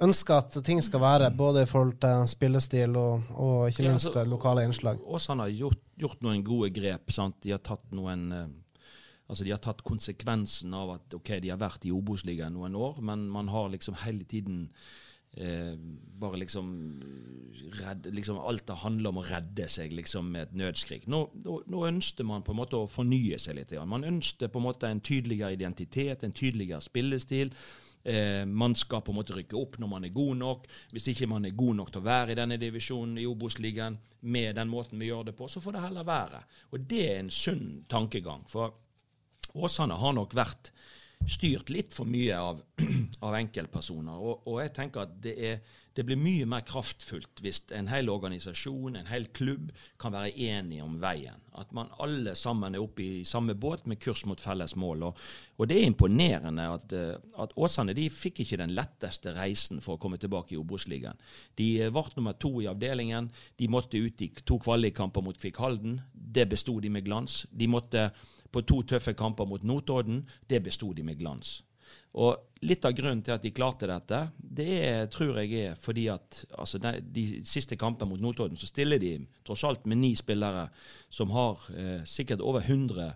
ønsker 0.03 0.39
at 0.41 0.57
ting 0.65 0.81
skal 0.83 1.03
være, 1.05 1.29
både 1.37 1.67
i 1.67 1.69
forhold 1.69 1.99
til 2.01 2.25
spillestil 2.33 2.97
og, 2.97 3.29
og 3.37 3.69
ikke 3.69 3.85
Ja, 3.85 3.93
minst 3.93 4.09
altså, 4.09 4.25
lokale 4.25 4.65
innslag. 4.65 5.05
Åsane 5.05 5.45
har 5.45 5.53
gjort, 5.53 5.85
gjort 6.01 6.25
noen 6.25 6.43
gode 6.47 6.73
grep. 6.75 7.13
Sant? 7.13 7.37
De 7.45 7.53
har 7.53 7.63
tatt 7.63 7.85
noen 7.93 8.27
eh, 8.33 8.49
Altså 9.31 9.45
de 9.47 9.53
har 9.55 9.61
tatt 9.63 9.85
konsekvensen 9.87 10.73
av 10.75 10.89
at 10.97 11.15
ok, 11.15 11.37
de 11.39 11.53
har 11.53 11.59
vært 11.61 11.85
i 11.87 11.93
Obos-ligaen 11.95 12.57
noen 12.57 12.75
år, 12.75 12.97
men 12.99 13.29
man 13.31 13.47
har 13.53 13.69
liksom 13.71 13.95
hele 14.03 14.25
tiden 14.27 14.65
eh, 15.37 15.75
bare 16.21 16.37
liksom 16.37 16.71
redd, 17.71 18.07
liksom 18.15 18.39
Alt 18.39 18.67
det 18.67 18.79
handler 18.83 19.13
om 19.13 19.21
å 19.21 19.27
redde 19.27 19.69
seg 19.71 19.93
liksom 19.95 20.33
med 20.35 20.49
et 20.49 20.57
nødskrik. 20.59 21.07
Nå, 21.11 21.23
nå, 21.45 21.61
nå 21.71 21.85
ønsket 21.89 22.27
man 22.27 22.45
på 22.47 22.55
en 22.55 22.61
måte 22.61 22.81
å 22.81 22.91
fornye 22.91 23.39
seg 23.39 23.59
litt. 23.61 23.77
Man 23.87 24.07
ønsket 24.09 24.53
på 24.53 24.61
en 24.61 24.67
måte 24.67 24.91
en 24.91 25.03
tydeligere 25.05 25.55
identitet, 25.57 26.25
en 26.25 26.37
tydeligere 26.37 26.83
spillestil. 26.85 27.55
Eh, 28.03 28.47
man 28.47 28.75
skal 28.75 29.03
på 29.05 29.13
en 29.13 29.19
måte 29.21 29.37
rykke 29.37 29.59
opp 29.61 29.77
når 29.81 29.93
man 29.93 30.07
er 30.09 30.15
god 30.15 30.41
nok. 30.41 30.69
Hvis 30.95 31.11
ikke 31.13 31.29
man 31.31 31.47
er 31.47 31.57
god 31.57 31.81
nok 31.81 31.93
til 31.93 32.03
å 32.03 32.09
være 32.09 32.35
i 32.35 32.39
denne 32.39 32.61
divisjonen 32.61 33.19
i 33.21 33.27
Obos-ligaen 33.29 33.99
med 34.21 34.57
den 34.57 34.71
måten 34.73 35.01
vi 35.01 35.11
gjør 35.11 35.31
det 35.31 35.37
på, 35.39 35.49
så 35.49 35.63
får 35.63 35.77
det 35.77 35.85
heller 35.87 36.09
være. 36.09 36.45
Og 36.73 36.89
det 36.91 37.05
er 37.09 37.21
en 37.21 37.35
sunn 37.35 37.85
tankegang. 37.89 38.47
For 38.51 38.73
Åsane 39.61 39.99
har 39.99 40.17
nok 40.17 40.35
vært 40.37 40.73
styrt 41.29 41.71
litt 41.71 41.95
for 41.95 42.09
mye 42.09 42.37
av, 42.39 42.63
av 43.27 43.37
enkeltpersoner. 43.39 44.17
Og, 44.17 44.49
og 44.49 44.61
jeg 44.63 44.73
tenker 44.77 45.05
at 45.05 45.13
det, 45.23 45.35
er, 45.37 45.61
det 45.97 46.05
blir 46.07 46.19
mye 46.21 46.47
mer 46.49 46.65
kraftfullt 46.67 47.43
hvis 47.45 47.63
en 47.77 47.91
hel 47.91 48.11
organisasjon, 48.13 48.97
en 48.97 49.11
hel 49.11 49.29
klubb, 49.37 49.71
kan 50.01 50.15
være 50.15 50.33
enige 50.49 50.87
om 50.87 50.97
veien. 51.03 51.39
At 51.61 51.75
man 51.77 51.91
alle 52.01 52.35
sammen 52.39 52.75
er 52.75 52.83
oppe 52.83 53.05
i 53.05 53.25
samme 53.29 53.57
båt 53.59 53.87
med 53.91 54.01
kurs 54.03 54.25
mot 54.29 54.41
felles 54.41 54.77
mål. 54.81 55.07
Og, 55.11 55.23
og 55.59 55.71
det 55.71 55.81
er 55.81 55.91
imponerende 55.91 56.67
at, 56.73 56.97
eh, 56.97 57.15
at 57.45 57.55
Åsane 57.59 57.95
de 57.97 58.09
fikk 58.11 58.43
ikke 58.45 58.61
den 58.63 58.75
letteste 58.77 59.35
reisen 59.37 59.83
for 59.85 59.99
å 59.99 60.03
komme 60.03 60.19
tilbake 60.21 60.57
i 60.57 60.61
Obos-ligaen. 60.61 61.21
De 61.61 61.71
eh, 61.83 61.93
ble 61.93 62.17
nummer 62.17 62.39
to 62.41 62.57
i 62.63 62.71
avdelingen. 62.71 63.29
De 63.61 63.71
måtte 63.71 64.01
ut 64.01 64.25
i 64.25 64.33
to 64.41 64.59
kvalikkamper 64.63 65.27
mot 65.27 65.39
Kvikk 65.39 65.61
Halden. 65.61 66.01
Det 66.13 66.49
besto 66.49 66.79
de 66.81 66.91
med 66.93 67.05
glans. 67.07 67.45
De 67.51 67.69
måtte 67.71 68.09
på 68.51 68.63
to 68.67 68.83
tøffe 68.83 69.15
kamper 69.19 69.49
mot 69.49 69.63
Notodden. 69.63 70.25
Det 70.49 70.63
besto 70.65 70.93
de 70.93 71.05
med 71.07 71.19
glans. 71.19 71.61
Og 72.19 72.51
Litt 72.61 72.85
av 72.85 72.93
grunnen 72.93 73.23
til 73.25 73.33
at 73.33 73.41
de 73.41 73.55
klarte 73.57 73.87
dette, 73.89 74.19
det 74.37 74.67
er, 74.85 75.07
tror 75.09 75.39
jeg 75.41 75.71
er 75.71 75.79
fordi 75.81 76.03
at 76.13 76.43
altså 76.61 76.77
de, 76.83 76.91
de 77.01 77.23
siste 77.49 77.79
kampene 77.81 78.11
mot 78.11 78.21
Notodden 78.21 78.61
så 78.61 78.69
stiller 78.69 79.01
de 79.01 79.15
tross 79.49 79.63
alt 79.65 79.87
med 79.89 79.97
ni 80.03 80.11
spillere 80.19 80.67
som 81.09 81.33
har 81.33 81.63
eh, 81.73 82.03
sikkert 82.05 82.45
over 82.45 82.61
100 82.61 83.07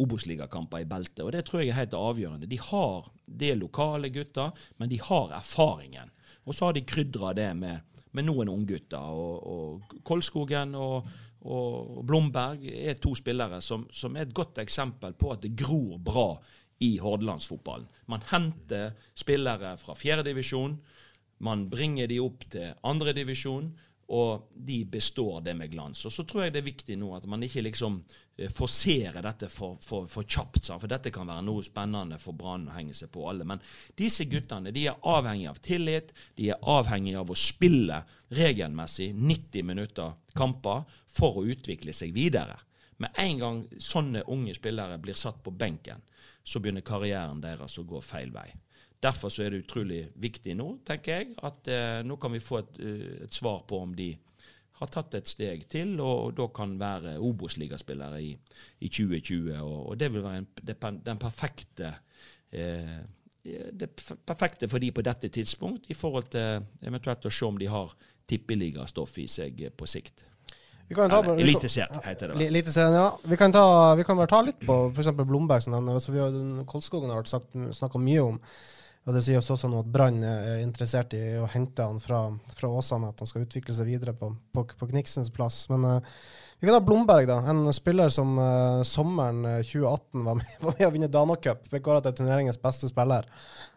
Obos-ligakamper 0.00 0.80
i 0.80 0.88
beltet. 0.88 1.20
Og 1.20 1.34
Det 1.36 1.44
tror 1.44 1.60
jeg 1.60 1.74
er 1.74 1.82
helt 1.82 1.98
avgjørende. 1.98 2.48
De 2.48 2.60
har 2.70 3.10
det 3.28 3.52
lokale 3.60 4.08
gutter, 4.14 4.56
men 4.80 4.88
de 4.88 5.02
har 5.04 5.36
erfaringen. 5.36 6.08
Og 6.48 6.56
så 6.56 6.70
har 6.70 6.78
de 6.78 6.86
krydra 6.88 7.34
det 7.36 7.50
med, 7.60 7.84
med 8.16 8.24
noen 8.24 8.48
unggutter. 8.48 9.04
Og, 9.04 9.36
og 9.44 10.00
Kolskogen 10.08 10.72
og, 10.80 11.12
og 11.44 12.04
Blomberg 12.08 12.64
er 12.64 12.96
to 13.00 13.12
spillere 13.18 13.60
som, 13.62 13.86
som 13.92 14.16
er 14.16 14.24
et 14.24 14.34
godt 14.36 14.62
eksempel 14.62 15.16
på 15.18 15.32
at 15.34 15.42
det 15.44 15.54
gror 15.58 15.98
bra 16.00 16.28
i 16.84 16.96
hordalandsfotballen. 16.98 17.88
Man 18.10 18.24
henter 18.30 18.94
spillere 19.14 19.76
fra 19.80 19.96
fjerdedivisjon, 19.98 20.78
man 21.44 21.66
bringer 21.70 22.08
de 22.08 22.20
opp 22.22 22.46
til 22.50 22.72
andredivisjon, 22.86 23.72
og 24.14 24.50
de 24.52 24.82
består 24.84 25.40
det 25.46 25.54
med 25.56 25.70
glans. 25.72 26.04
Og 26.04 26.12
Så 26.12 26.24
tror 26.28 26.44
jeg 26.44 26.54
det 26.54 26.60
er 26.60 26.72
viktig 26.72 26.96
nå 27.00 27.14
at 27.16 27.26
man 27.30 27.42
ikke 27.42 27.64
liksom 27.64 28.02
eh, 28.36 28.50
forserer 28.50 29.22
dette 29.22 29.48
for, 29.52 29.78
for, 29.84 30.08
for 30.10 30.26
kjapt. 30.26 30.70
For 30.72 30.90
dette 30.90 31.12
kan 31.14 31.28
være 31.28 31.44
noe 31.46 31.64
spennende 31.66 32.18
for 32.22 32.36
Brann 32.38 32.68
å 32.68 32.76
henge 32.76 32.96
seg 32.96 33.12
på 33.14 33.26
alle. 33.30 33.46
Men 33.48 33.62
disse 33.98 34.26
guttene 34.30 34.72
de 34.74 34.86
er 34.90 35.00
avhengig 35.00 35.48
av 35.50 35.62
tillit. 35.64 36.14
De 36.38 36.50
er 36.52 36.70
avhengig 36.74 37.16
av 37.20 37.32
å 37.32 37.38
spille 37.38 38.02
regelmessig 38.34 39.12
90 39.14 39.66
minutter 39.70 40.14
kamper 40.34 40.84
for 41.10 41.40
å 41.40 41.46
utvikle 41.46 41.94
seg 41.94 42.14
videre. 42.16 42.58
Med 43.02 43.10
en 43.18 43.38
gang 43.38 43.62
sånne 43.78 44.22
unge 44.30 44.54
spillere 44.54 44.98
blir 45.02 45.18
satt 45.18 45.42
på 45.42 45.50
benken, 45.50 46.02
så 46.44 46.60
begynner 46.60 46.84
karrieren 46.86 47.40
deres 47.42 47.78
å 47.80 47.86
gå 47.88 48.00
feil 48.04 48.30
vei. 48.34 48.48
Derfor 49.04 49.28
så 49.28 49.44
er 49.44 49.52
det 49.52 49.64
utrolig 49.64 50.04
viktig 50.20 50.54
nå, 50.56 50.68
tenker 50.86 51.18
jeg, 51.18 51.34
at 51.44 51.68
eh, 51.68 52.00
nå 52.06 52.16
kan 52.20 52.32
vi 52.32 52.40
få 52.40 52.60
et, 52.62 52.78
eh, 52.80 53.02
et, 53.26 53.34
svar 53.34 53.64
på 53.68 53.82
om 53.84 53.92
de 53.96 54.14
har 54.84 54.92
tatt 54.92 55.16
et 55.18 55.30
steg 55.30 55.66
til, 55.72 55.96
og, 55.98 56.28
og 56.28 56.36
da 56.38 56.48
kan 56.54 56.76
være 56.80 57.16
Obos-ligaspillere 57.24 58.22
i, 58.22 58.30
i, 58.78 58.88
2020. 58.88 59.50
Og, 59.58 59.78
og, 59.90 59.98
det 60.00 60.12
vil 60.12 60.24
være 60.24 60.42
en, 60.42 60.48
det, 60.62 60.78
den 61.06 61.20
perfekte 61.20 61.96
eh, 62.52 62.98
det 63.44 63.90
perfekte 64.24 64.68
for 64.72 64.80
de 64.80 64.88
på 64.94 65.02
dette 65.04 65.28
tidspunkt, 65.28 65.90
i 65.92 65.94
forhold 65.94 66.30
til 66.32 66.64
eventuelt 66.86 67.26
å 67.28 67.32
se 67.32 67.44
om 67.44 67.58
de 67.60 67.66
har 67.68 67.90
tippeligastoff 68.30 69.18
i 69.20 69.26
seg 69.28 69.66
på 69.76 69.88
sikt. 69.90 70.24
Eliteserien, 70.88 72.00
heter 72.04 72.32
det. 72.32 72.46
Eliteserien, 72.46 72.94
ja. 72.94 73.08
Vi 73.24 73.36
kan, 73.40 73.52
ta, 73.52 73.94
vi 73.96 74.04
kan 74.04 74.16
bare 74.16 74.28
ta 74.28 74.40
litt 74.44 74.60
på 74.64 74.76
f.eks. 74.92 75.12
Blomberg, 75.24 75.64
som 75.64 75.72
nevner. 75.72 75.96
Altså, 75.96 76.64
Kolskogen 76.68 77.12
har 77.12 77.22
vært 77.22 77.76
snakka 77.76 78.00
mye 78.00 78.24
om. 78.24 78.40
Og 79.04 79.12
Det 79.12 79.20
sies 79.26 79.50
også 79.52 79.68
nå 79.68 79.82
at 79.82 79.90
Brann 79.92 80.22
er 80.24 80.62
interessert 80.62 81.12
i 81.16 81.36
å 81.36 81.48
hente 81.52 81.84
han 81.84 81.98
fra, 82.00 82.22
fra 82.56 82.70
Åsane, 82.72 83.10
at 83.12 83.20
han 83.20 83.28
skal 83.28 83.44
utvikle 83.44 83.74
seg 83.76 83.90
videre 83.90 84.14
på, 84.16 84.30
på, 84.54 84.64
på 84.80 84.88
Kniksens 84.94 85.28
plass. 85.34 85.66
Men 85.68 85.84
uh, 85.84 86.14
vi 86.56 86.70
kan 86.70 86.78
ha 86.78 86.80
Blomberg, 86.80 87.28
da. 87.28 87.36
En 87.52 87.68
spiller 87.76 88.08
som 88.08 88.38
uh, 88.40 88.80
sommeren 88.88 89.44
2018 89.60 90.24
var 90.24 90.40
med, 90.40 90.56
var 90.64 90.78
med 90.78 90.88
å 90.88 90.94
vinne 90.94 91.12
Dana 91.12 91.36
Cup. 91.36 91.68
Ble 91.68 91.82
til 91.84 92.16
turneringens 92.16 92.60
beste 92.62 92.88
spiller. 92.88 93.28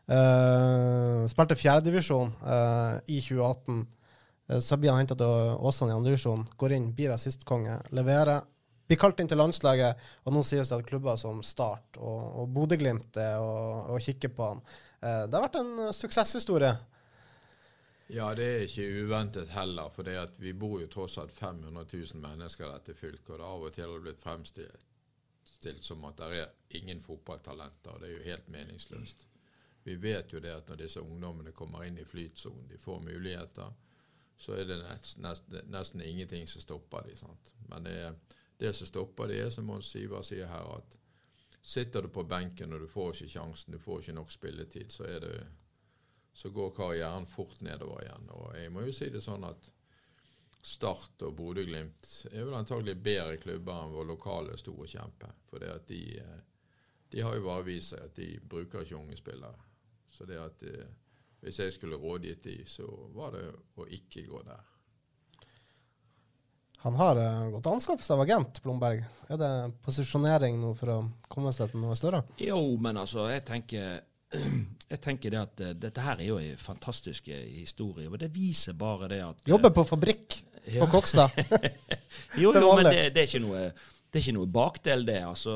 Uh, 0.08 1.28
spilte 1.28 1.60
fjerdedivisjon 1.60 2.32
uh, 2.48 2.96
i 3.12 3.20
2018. 3.20 3.84
Uh, 4.48 4.60
så 4.64 4.80
blir 4.80 4.94
han 4.94 5.04
henta 5.04 5.18
til 5.20 5.58
Åsane 5.60 5.92
i 5.92 5.98
andredivisjon. 5.98 6.48
Går 6.56 6.78
inn, 6.78 6.94
blir 6.96 7.12
assistkonge, 7.12 7.82
leverer. 7.92 8.48
Blir 8.88 9.00
kalt 9.02 9.20
inn 9.20 9.28
til 9.28 9.42
landslaget, 9.42 10.00
og 10.24 10.32
nå 10.32 10.46
sies 10.48 10.70
det 10.72 10.78
at 10.78 10.88
klubber 10.88 11.20
som 11.20 11.42
Start 11.44 12.00
og, 12.00 12.22
og 12.40 12.54
Bodø-Glimt 12.56 13.20
er 13.20 13.42
og, 13.44 13.90
og 13.92 14.06
kikker 14.06 14.32
på 14.32 14.54
han. 14.54 14.62
Det 15.00 15.34
har 15.34 15.44
vært 15.44 15.60
en 15.60 15.94
suksesshistorie. 15.94 16.74
Ja, 18.08 18.32
det 18.36 18.46
er 18.46 18.66
ikke 18.66 19.04
uventet 19.04 19.50
heller. 19.52 19.90
For 19.94 20.08
vi 20.40 20.54
bor 20.54 20.80
jo 20.82 20.88
tross 20.92 21.18
alt 21.22 21.34
500 21.36 21.86
000 21.94 22.22
mennesker 22.24 22.66
i 22.66 22.76
dette 22.78 22.96
fylket. 22.96 23.30
Og 23.36 23.40
det 23.40 23.48
av 23.48 23.66
og 23.68 23.74
til 23.76 23.92
har 23.92 24.06
blitt 24.06 24.24
fremstilt 24.24 25.84
som 25.84 26.06
at 26.06 26.18
det 26.22 26.40
er 26.40 26.80
ingen 26.80 27.02
fotballtalenter. 27.02 27.92
og 27.92 28.02
Det 28.02 28.08
er 28.10 28.14
jo 28.14 28.30
helt 28.30 28.48
meningsløst. 28.48 29.28
Vi 29.84 29.96
vet 29.96 30.34
jo 30.34 30.40
det 30.40 30.52
at 30.52 30.70
når 30.70 30.82
disse 30.84 31.02
ungdommene 31.02 31.52
kommer 31.52 31.84
inn 31.84 31.98
i 31.98 32.06
flytsonen, 32.06 32.68
de 32.68 32.78
får 32.78 33.00
muligheter, 33.00 33.74
så 34.38 34.54
er 34.54 34.68
det 34.68 34.78
nesten, 34.82 35.24
nesten, 35.24 35.60
nesten 35.72 36.02
ingenting 36.02 36.48
som 36.48 36.62
stopper. 36.62 37.08
Sant? 37.16 37.54
Men 37.70 37.84
det, 37.84 38.14
det 38.60 38.74
som 38.76 38.88
stopper 38.88 39.28
dem, 39.32 39.46
er 39.46 39.50
som 39.50 39.66
Mons 39.66 39.90
Siver 39.92 40.22
sier 40.28 40.48
her, 40.52 40.68
at 40.78 40.98
Sitter 41.68 42.02
du 42.02 42.08
på 42.16 42.24
benken 42.24 42.72
og 42.74 42.80
du 42.80 42.88
får 42.88 43.10
ikke 43.14 43.34
sjansen, 43.34 43.74
du 43.76 43.80
får 43.84 44.00
ikke 44.00 44.14
nok 44.16 44.30
spilletid, 44.32 44.92
så, 44.92 45.04
det, 45.20 45.32
så 46.34 46.52
går 46.56 46.70
karrieren 46.78 47.28
fort 47.28 47.60
nedover 47.66 48.06
igjen. 48.06 48.30
Og 48.32 48.54
jeg 48.56 48.72
må 48.72 48.86
jo 48.86 48.94
si 48.96 49.10
det 49.12 49.24
sånn 49.26 49.44
at 49.48 49.68
Start 50.68 51.22
og 51.28 51.36
Bodø-Glimt 51.36 52.08
er 52.32 52.48
vel 52.48 52.56
antagelig 52.58 52.96
bedre 53.04 53.36
klubber 53.40 53.84
enn 53.84 53.94
vår 53.94 54.08
lokale 54.10 54.56
store 54.60 54.88
kjempe. 54.92 55.30
For 55.48 55.64
det 55.64 55.74
at 55.74 55.92
de, 55.92 56.02
de 57.12 57.22
har 57.24 57.36
jo 57.36 57.46
bare 57.46 57.68
vist 57.68 57.94
seg 57.94 58.08
at 58.08 58.16
de 58.16 58.30
bruker 58.40 58.84
ikke 58.84 58.98
unge 58.98 59.20
spillere. 59.20 59.68
Så 60.12 60.28
det 60.28 60.40
at 60.40 60.64
de, 60.64 60.74
hvis 61.44 61.60
jeg 61.60 61.76
skulle 61.76 62.00
rådgitt 62.00 62.48
de, 62.48 62.58
så 62.68 62.88
var 63.16 63.36
det 63.36 63.46
å 63.76 63.92
ikke 64.00 64.26
gå 64.28 64.42
der. 64.48 64.64
Han 66.86 66.98
har 67.00 67.18
uh, 67.18 67.50
gått 67.56 67.70
anskaffelse 67.72 68.14
av 68.14 68.22
agent, 68.22 68.62
Blomberg. 68.64 69.04
Er 69.30 69.40
det 69.42 69.52
posisjonering 69.86 70.60
nå 70.62 70.74
for 70.78 70.94
å 70.94 71.00
komme 71.28 71.54
seg 71.56 71.72
til 71.72 71.82
noe 71.84 71.98
større? 71.98 72.22
Jo, 72.42 72.60
men 72.82 73.00
altså, 73.02 73.26
jeg 73.32 73.44
tenker, 73.48 74.00
jeg 74.94 75.02
tenker 75.04 75.34
det 75.34 75.42
at 75.42 75.66
uh, 75.66 75.74
dette 75.88 76.06
her 76.06 76.22
er 76.22 76.32
jo 76.32 76.40
en 76.42 76.62
fantastisk 76.62 77.30
historie. 77.34 78.10
Og 78.12 78.20
det 78.22 78.32
viser 78.36 78.78
bare 78.78 79.10
det 79.12 79.22
at 79.26 79.44
uh, 79.44 79.52
Jobber 79.56 79.74
på 79.76 79.88
fabrikk 79.90 80.40
ja. 80.64 80.82
på 80.84 80.92
Kokstad. 80.96 81.34
jo, 82.42 82.54
jo, 82.54 82.74
men 82.78 82.92
det, 82.92 83.10
det, 83.16 83.24
er 83.24 83.30
ikke 83.30 83.46
noe 83.46 83.70
det 84.08 84.22
er 84.22 84.24
ikke 84.24 84.38
noe 84.38 84.50
bakdel, 84.50 85.06
det. 85.08 85.20
altså 85.28 85.54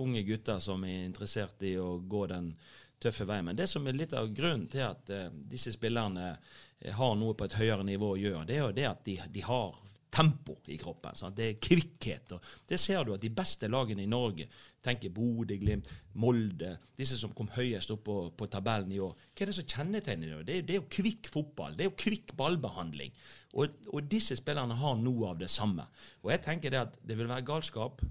Unge 0.00 0.22
gutter 0.26 0.58
som 0.60 0.82
er 0.84 1.06
interessert 1.06 1.62
i 1.64 1.76
å 1.80 1.96
gå 1.98 2.26
den 2.30 2.52
tøffe 3.00 3.26
veien. 3.28 3.48
Men 3.48 3.56
det 3.56 3.68
som 3.70 3.86
er 3.86 3.96
litt 3.96 4.14
av 4.16 4.28
grunnen 4.34 4.68
til 4.72 4.84
at 4.86 5.10
eh, 5.12 5.30
disse 5.32 5.72
spillerne 5.74 6.34
eh, 6.34 6.92
har 6.94 7.16
noe 7.18 7.36
på 7.36 7.48
et 7.48 7.56
høyere 7.58 7.86
nivå 7.86 8.12
å 8.14 8.20
gjøre, 8.20 8.44
det 8.48 8.58
er 8.58 8.62
jo 8.62 8.76
det 8.76 8.86
at 8.90 9.02
de, 9.08 9.16
de 9.32 9.44
har 9.44 9.80
tempo 10.14 10.56
i 10.70 10.76
kroppen. 10.78 11.16
Sant? 11.18 11.36
Det 11.36 11.48
er 11.48 11.60
kvikkhet. 11.62 12.36
og 12.36 12.46
Det 12.68 12.78
ser 12.80 13.04
du 13.04 13.14
at 13.14 13.22
de 13.22 13.32
beste 13.34 13.68
lagene 13.70 14.04
i 14.04 14.10
Norge, 14.10 14.46
tenker 14.84 15.12
Bodø, 15.14 15.56
Glimt, 15.56 15.88
Molde, 16.20 16.74
disse 16.96 17.16
som 17.18 17.32
kom 17.34 17.48
høyest 17.54 17.90
opp 17.94 18.02
på, 18.06 18.16
på 18.36 18.48
tabellen 18.52 18.92
i 18.92 19.00
år. 19.02 19.14
Hva 19.32 19.44
er 19.44 19.50
det 19.50 19.56
som 19.56 19.68
kjennetegner 19.68 20.34
det? 20.34 20.44
Det 20.46 20.56
er, 20.56 20.66
det 20.68 20.74
er 20.74 20.82
jo 20.82 20.90
kvikk 20.92 21.30
fotball. 21.32 21.76
Det 21.76 21.86
er 21.86 21.90
jo 21.90 21.96
kvikk 22.04 22.34
ballbehandling. 22.38 23.14
Og, 23.54 23.80
og 23.90 24.10
disse 24.10 24.36
spillerne 24.38 24.76
har 24.78 25.00
noe 25.00 25.32
av 25.32 25.40
det 25.40 25.50
samme. 25.52 25.86
Og 26.22 26.34
jeg 26.34 26.44
tenker 26.44 26.74
det 26.74 26.82
at 26.84 26.98
det 27.02 27.16
vil 27.18 27.30
være 27.30 27.46
galskap 27.48 28.04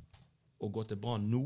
å 0.63 0.71
gå 0.73 0.85
til 0.89 0.99
Brann 1.03 1.29
nå. 1.31 1.45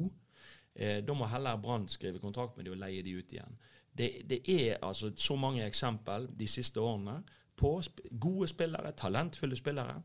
Eh, 0.77 1.01
da 1.05 1.17
må 1.17 1.27
heller 1.29 1.59
Brann 1.61 1.89
skrive 1.91 2.21
kontrakt 2.23 2.57
med 2.57 2.67
dem 2.67 2.77
og 2.77 2.81
leie 2.85 3.03
de 3.05 3.17
ut 3.17 3.35
igjen. 3.35 3.59
Det, 3.97 4.11
det 4.29 4.43
er 4.45 4.77
altså 4.85 5.11
så 5.17 5.35
mange 5.39 5.65
eksempel 5.65 6.29
de 6.37 6.47
siste 6.49 6.79
årene 6.79 7.19
på 7.57 7.71
sp 7.81 8.03
gode 8.21 8.47
spillere, 8.51 8.93
talentfulle 8.93 9.57
spillere, 9.57 9.95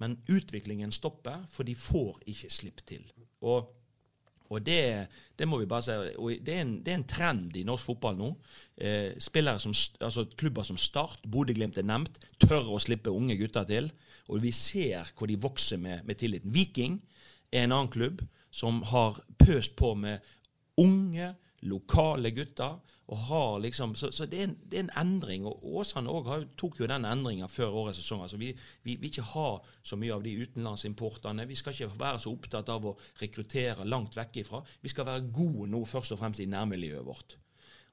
men 0.00 0.18
utviklingen 0.28 0.92
stopper, 0.92 1.44
for 1.52 1.68
de 1.68 1.76
får 1.76 2.22
ikke 2.32 2.50
slipp 2.52 2.82
til. 2.88 3.04
Og 3.44 3.68
og 4.50 4.64
det, 4.66 5.06
det 5.38 5.46
må 5.46 5.60
vi 5.60 5.68
bare 5.70 5.84
si, 5.86 5.94
det 6.42 6.54
er, 6.56 6.64
en, 6.64 6.72
det 6.82 6.90
er 6.90 6.98
en 6.98 7.06
trend 7.06 7.54
i 7.54 7.62
norsk 7.66 7.86
fotball 7.86 8.16
nå. 8.18 8.30
Eh, 8.82 9.12
spillere 9.22 9.62
som, 9.62 9.74
altså 10.02 10.24
Klubber 10.34 10.66
som 10.66 10.78
Start, 10.80 11.22
Bodø-Glimt 11.30 11.78
er 11.78 11.86
nevnt, 11.86 12.18
tør 12.42 12.72
å 12.74 12.80
slippe 12.82 13.14
unge 13.14 13.36
gutter 13.38 13.68
til. 13.68 13.92
Og 14.26 14.42
vi 14.42 14.50
ser 14.54 15.12
hvor 15.14 15.30
de 15.30 15.38
vokser 15.38 15.78
med, 15.78 16.02
med 16.08 16.18
tilliten. 16.18 16.50
Viking 16.54 16.98
er 17.52 17.68
en 17.68 17.76
annen 17.76 17.92
klubb 17.94 18.24
som 18.50 18.82
har 18.90 19.22
pøst 19.38 19.76
på 19.78 19.92
med 19.94 20.18
unge, 20.82 21.30
lokale 21.62 22.30
gutter. 22.30 22.78
og 23.10 23.18
har 23.18 23.58
liksom, 23.58 23.94
Så, 23.94 24.12
så 24.12 24.26
det, 24.26 24.38
er 24.38 24.44
en, 24.44 24.58
det 24.70 24.78
er 24.78 24.82
en 24.84 25.06
endring. 25.06 25.46
og 25.46 25.64
Åsane 25.64 26.08
har 26.08 26.44
tok 26.56 26.80
jo 26.80 26.86
den 26.86 27.04
endringa 27.04 27.48
før 27.48 27.74
årets 27.82 27.98
sesong. 27.98 28.22
altså 28.22 28.36
Vi 28.36 28.56
vi 28.82 28.96
vil 28.96 29.10
ikke 29.10 29.22
ha 29.22 29.58
så 29.82 29.96
mye 29.96 30.14
av 30.14 30.22
de 30.22 30.36
utenlandsimportene. 30.42 31.46
Vi 31.46 31.54
skal 31.54 31.72
ikke 31.72 31.98
være 31.98 32.18
så 32.18 32.30
opptatt 32.30 32.68
av 32.68 32.86
å 32.86 32.96
rekruttere 33.20 33.84
langt 33.84 34.16
vekk 34.16 34.36
ifra. 34.36 34.62
Vi 34.80 34.88
skal 34.88 35.06
være 35.06 35.32
gode 35.32 35.66
nå 35.70 35.84
først 35.84 36.12
og 36.12 36.18
fremst 36.18 36.40
i 36.40 36.46
nærmiljøet 36.46 37.06
vårt. 37.06 37.36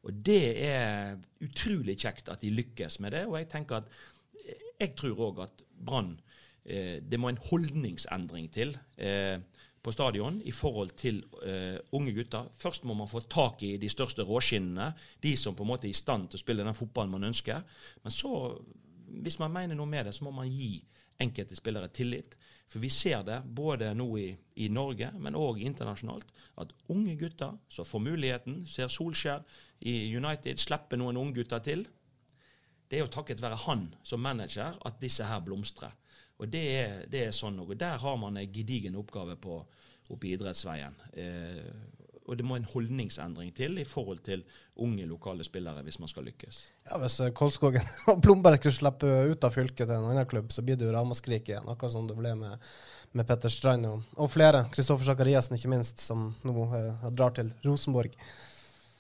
Og 0.03 0.13
det 0.13 0.63
er 0.63 1.17
utrolig 1.41 1.97
kjekt 1.97 2.29
at 2.29 2.41
de 2.41 2.53
lykkes 2.53 2.99
med 2.99 3.11
det. 3.11 3.25
Og 3.25 3.39
jeg 3.39 3.49
tenker 3.49 3.81
at 3.81 3.89
jeg 4.79 4.93
tror 4.95 5.31
òg 5.31 5.43
at 5.47 5.63
Brann 5.77 6.19
eh, 6.65 7.01
Det 7.01 7.19
må 7.19 7.29
en 7.29 7.41
holdningsendring 7.49 8.51
til 8.53 8.77
eh, 8.97 9.39
på 9.87 9.93
stadion 9.95 10.41
i 10.43 10.51
forhold 10.51 10.91
til 10.99 11.21
uh, 11.39 11.79
unge 11.95 12.11
gutter. 12.17 12.49
Først 12.59 12.83
må 12.83 12.95
man 12.97 13.07
få 13.07 13.21
tak 13.23 13.63
i 13.63 13.77
de 13.79 13.87
største 13.87 14.25
råskinnene, 14.27 14.89
de 15.23 15.31
som 15.39 15.55
på 15.55 15.63
en 15.63 15.71
måte 15.71 15.87
er 15.87 15.95
i 15.95 15.97
stand 15.97 16.27
til 16.27 16.39
å 16.39 16.43
spille 16.43 16.65
den 16.67 16.75
fotballen 16.75 17.13
man 17.15 17.29
ønsker. 17.29 17.63
Men 18.03 18.11
så, 18.11 18.31
hvis 19.23 19.39
man 19.39 19.53
mener 19.55 19.79
noe 19.79 19.87
med 19.87 20.09
det, 20.09 20.15
så 20.17 20.27
må 20.27 20.33
man 20.35 20.51
gi 20.51 20.81
enkelte 21.23 21.55
spillere 21.55 21.87
tillit. 21.95 22.35
For 22.67 22.83
vi 22.83 22.89
ser 22.91 23.23
det 23.23 23.39
både 23.55 23.93
nå 23.95 24.09
i, 24.19 24.27
i 24.59 24.67
Norge, 24.67 25.13
men 25.15 25.39
òg 25.39 25.61
internasjonalt, 25.63 26.33
at 26.59 26.73
unge 26.91 27.15
gutter 27.21 27.55
som 27.71 27.87
får 27.87 28.03
muligheten, 28.09 28.65
ser 28.67 28.91
Solskjær 28.91 29.45
i 29.87 29.95
United 30.17 30.59
slipper 30.59 30.99
noen 30.99 31.19
unggutter 31.21 31.63
til, 31.63 31.87
det 32.87 32.99
er 32.99 33.05
jo 33.05 33.11
takket 33.11 33.41
være 33.43 33.63
han 33.63 33.87
som 34.03 34.19
manager 34.23 34.75
at 34.87 34.99
disse 34.99 35.23
her 35.27 35.39
blomstrer. 35.43 35.95
Og 36.37 36.51
det 36.53 36.63
er, 36.71 36.99
det 37.09 37.23
er 37.25 37.35
sånn 37.35 37.57
noe. 37.57 37.75
Der 37.75 37.97
har 37.99 38.17
man 38.19 38.37
en 38.37 38.53
gedigen 38.53 38.97
oppgave 38.99 39.35
på, 39.41 39.57
oppe 40.13 40.29
i 40.29 40.33
idrettsveien. 40.35 40.97
Eh, 41.13 41.69
og 42.27 42.35
det 42.35 42.43
må 42.43 42.57
en 42.57 42.67
holdningsendring 42.67 43.53
til 43.55 43.77
i 43.79 43.85
forhold 43.87 44.19
til 44.25 44.43
unge 44.83 45.05
lokale 45.07 45.45
spillere 45.47 45.83
hvis 45.85 45.99
man 46.01 46.11
skal 46.11 46.27
lykkes. 46.27 46.59
Ja, 46.89 46.99
Hvis 46.99 47.19
eh, 47.23 47.31
Kolskogen 47.31 47.87
og 48.11 48.19
Blomberg 48.23 48.59
skulle 48.59 48.75
slippe 48.75 49.13
ut 49.31 49.47
av 49.47 49.55
fylket 49.55 49.87
til 49.87 49.95
en 49.95 50.09
annen 50.11 50.27
klubb, 50.27 50.51
så 50.51 50.63
blir 50.65 50.75
det 50.79 50.89
jo 50.89 50.95
ramaskrik 50.95 51.47
igjen. 51.47 51.69
Akkurat 51.71 51.95
som 51.95 52.09
det 52.09 52.17
ble 52.19 52.35
med, 52.39 52.67
med 53.15 53.29
Petter 53.29 53.53
Strand 53.53 53.87
og, 53.87 54.03
og 54.19 54.31
flere. 54.33 54.65
Kristoffer 54.75 55.07
Sakariassen, 55.07 55.55
ikke 55.55 55.71
minst, 55.71 56.03
som 56.03 56.29
nå 56.43 56.67
eh, 56.75 57.09
drar 57.15 57.35
til 57.37 57.53
Rosenborg. 57.63 58.19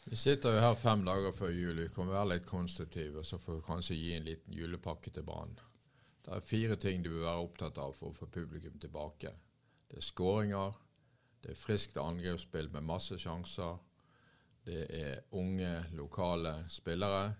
Vi 0.07 0.15
sitter 0.15 0.55
jo 0.55 0.63
her 0.63 0.75
fem 0.79 1.03
dager 1.03 1.35
før 1.35 1.51
jul. 1.51 1.81
Vi 1.83 1.91
kan 1.91 2.07
være 2.07 2.37
litt 2.37 2.47
konstruktive, 2.47 3.27
så 3.27 3.41
får 3.43 3.59
vi 3.59 3.67
kanskje 3.67 3.99
gi 3.99 4.13
en 4.15 4.29
liten 4.29 4.55
julepakke 4.55 5.11
til 5.11 5.27
Brann. 5.27 5.57
Det 6.23 6.35
er 6.35 6.47
fire 6.47 6.75
ting 6.79 7.03
du 7.03 7.09
bør 7.11 7.25
være 7.25 7.43
opptatt 7.43 7.77
av 7.83 7.91
for 7.95 8.13
å 8.13 8.15
få 8.15 8.29
publikum 8.31 8.79
tilbake. 8.79 9.33
Det 9.91 9.99
er 9.99 10.05
skåringer, 10.07 10.79
det 11.41 11.51
er 11.53 11.59
friskt 11.59 11.97
angrepsspill 12.01 12.69
med 12.73 12.85
masse 12.87 13.17
sjanser, 13.21 13.77
det 14.67 14.85
er 14.91 15.19
unge, 15.31 15.85
lokale 15.95 16.65
spillere, 16.69 17.33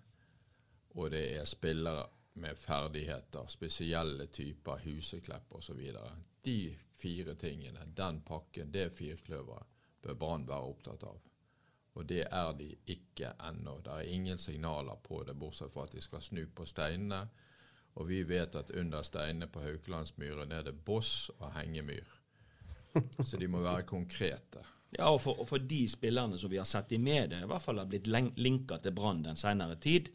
og 0.96 1.12
det 1.12 1.24
er 1.38 1.46
spillere 1.46 2.06
med 2.40 2.58
ferdigheter, 2.58 3.48
spesielle 3.48 4.28
typer, 4.28 4.80
Huseklepp 4.86 5.52
osv. 5.58 5.82
De 6.46 6.78
fire 6.96 7.36
tingene, 7.36 7.86
den 7.98 8.22
pakken, 8.22 8.72
det 8.72 8.92
firkløveret, 8.96 9.66
bør 10.02 10.14
Brann 10.14 10.48
være 10.48 10.70
opptatt 10.72 11.04
av. 11.04 11.20
Og 11.98 12.06
det 12.06 12.24
er 12.32 12.52
de 12.54 12.70
ikke 12.94 13.34
ennå. 13.50 13.80
Det 13.84 13.94
er 13.94 14.14
ingen 14.14 14.38
signaler 14.38 15.00
på 15.04 15.24
det, 15.26 15.36
bortsett 15.40 15.74
fra 15.74 15.88
at 15.88 15.96
de 15.98 16.02
skal 16.02 16.22
snu 16.22 16.44
på 16.56 16.66
steinene. 16.70 17.24
Og 17.98 18.08
vi 18.08 18.22
vet 18.30 18.56
at 18.56 18.72
under 18.78 19.02
steinene 19.02 19.50
på 19.50 19.64
Haukelandsmyren 19.66 20.54
er 20.54 20.68
det 20.68 20.76
boss 20.86 21.32
og 21.40 21.50
hengemyr. 21.58 22.17
Så 23.24 23.38
de 23.38 23.50
må 23.52 23.62
være 23.64 23.86
konkrete. 23.88 24.64
Ja, 24.96 25.10
og 25.12 25.20
for, 25.22 25.42
og 25.42 25.50
for 25.50 25.64
de 25.64 25.82
spillerne 25.92 26.40
som 26.40 26.52
vi 26.52 26.60
har 26.62 26.68
sett 26.68 26.94
i 26.96 27.00
media, 27.02 27.42
i 27.44 27.50
hvert 27.50 27.64
fall 27.64 27.82
har 27.82 27.90
blitt 27.92 28.08
linka 28.08 28.80
til 28.82 28.96
Brann 28.96 29.26
den 29.26 29.40
senere 29.40 29.76
tid, 29.84 30.10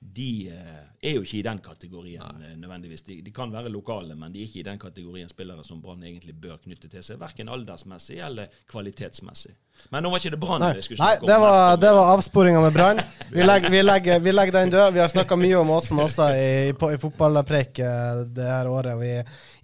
de 0.00 0.48
eh, 0.48 0.84
er 1.02 1.16
jo 1.18 1.24
ikke 1.24 1.38
i 1.38 1.44
den 1.44 1.58
kategorien 1.60 2.38
Nei. 2.40 2.54
nødvendigvis. 2.56 3.02
De, 3.04 3.18
de 3.20 3.32
kan 3.36 3.50
være 3.52 3.68
lokale, 3.68 4.14
men 4.16 4.32
de 4.32 4.40
er 4.40 4.48
ikke 4.48 4.62
i 4.62 4.68
den 4.70 4.78
kategorien 4.80 5.28
spillere 5.28 5.64
som 5.64 5.82
Brann 5.82 6.02
egentlig 6.08 6.32
bør 6.40 6.56
knytte 6.62 6.88
til 6.88 7.04
seg, 7.04 7.18
verken 7.20 7.50
aldersmessig 7.52 8.16
eller 8.24 8.48
kvalitetsmessig. 8.70 9.52
Men 9.92 10.04
nå 10.04 10.12
var 10.12 10.22
ikke 10.22 10.32
det 10.32 10.40
Brann 10.40 10.64
vi 10.76 10.84
skulle 10.84 11.04
nei 11.04 11.18
snakke 11.18 11.28
det, 11.28 11.36
om. 11.36 11.44
var, 11.44 11.58
mest 11.70 11.82
det 11.84 11.90
var 11.96 12.12
avsporinga 12.14 12.62
med 12.64 12.72
Brann. 12.76 13.02
Vi, 13.30 13.44
vi, 13.44 13.82
vi 14.24 14.32
legger 14.32 14.56
den 14.56 14.72
død. 14.72 14.92
Vi 14.96 15.02
har 15.04 15.12
snakka 15.12 15.36
mye 15.40 15.60
om 15.60 15.74
Åsen 15.76 16.00
også 16.00 16.30
i, 16.36 16.48
i, 16.70 16.72
i 16.72 17.00
fotballpreik 17.04 17.82
eh, 17.84 18.22
det 18.40 18.48
her 18.48 18.72
året. 18.72 18.96
Vi 19.00 19.12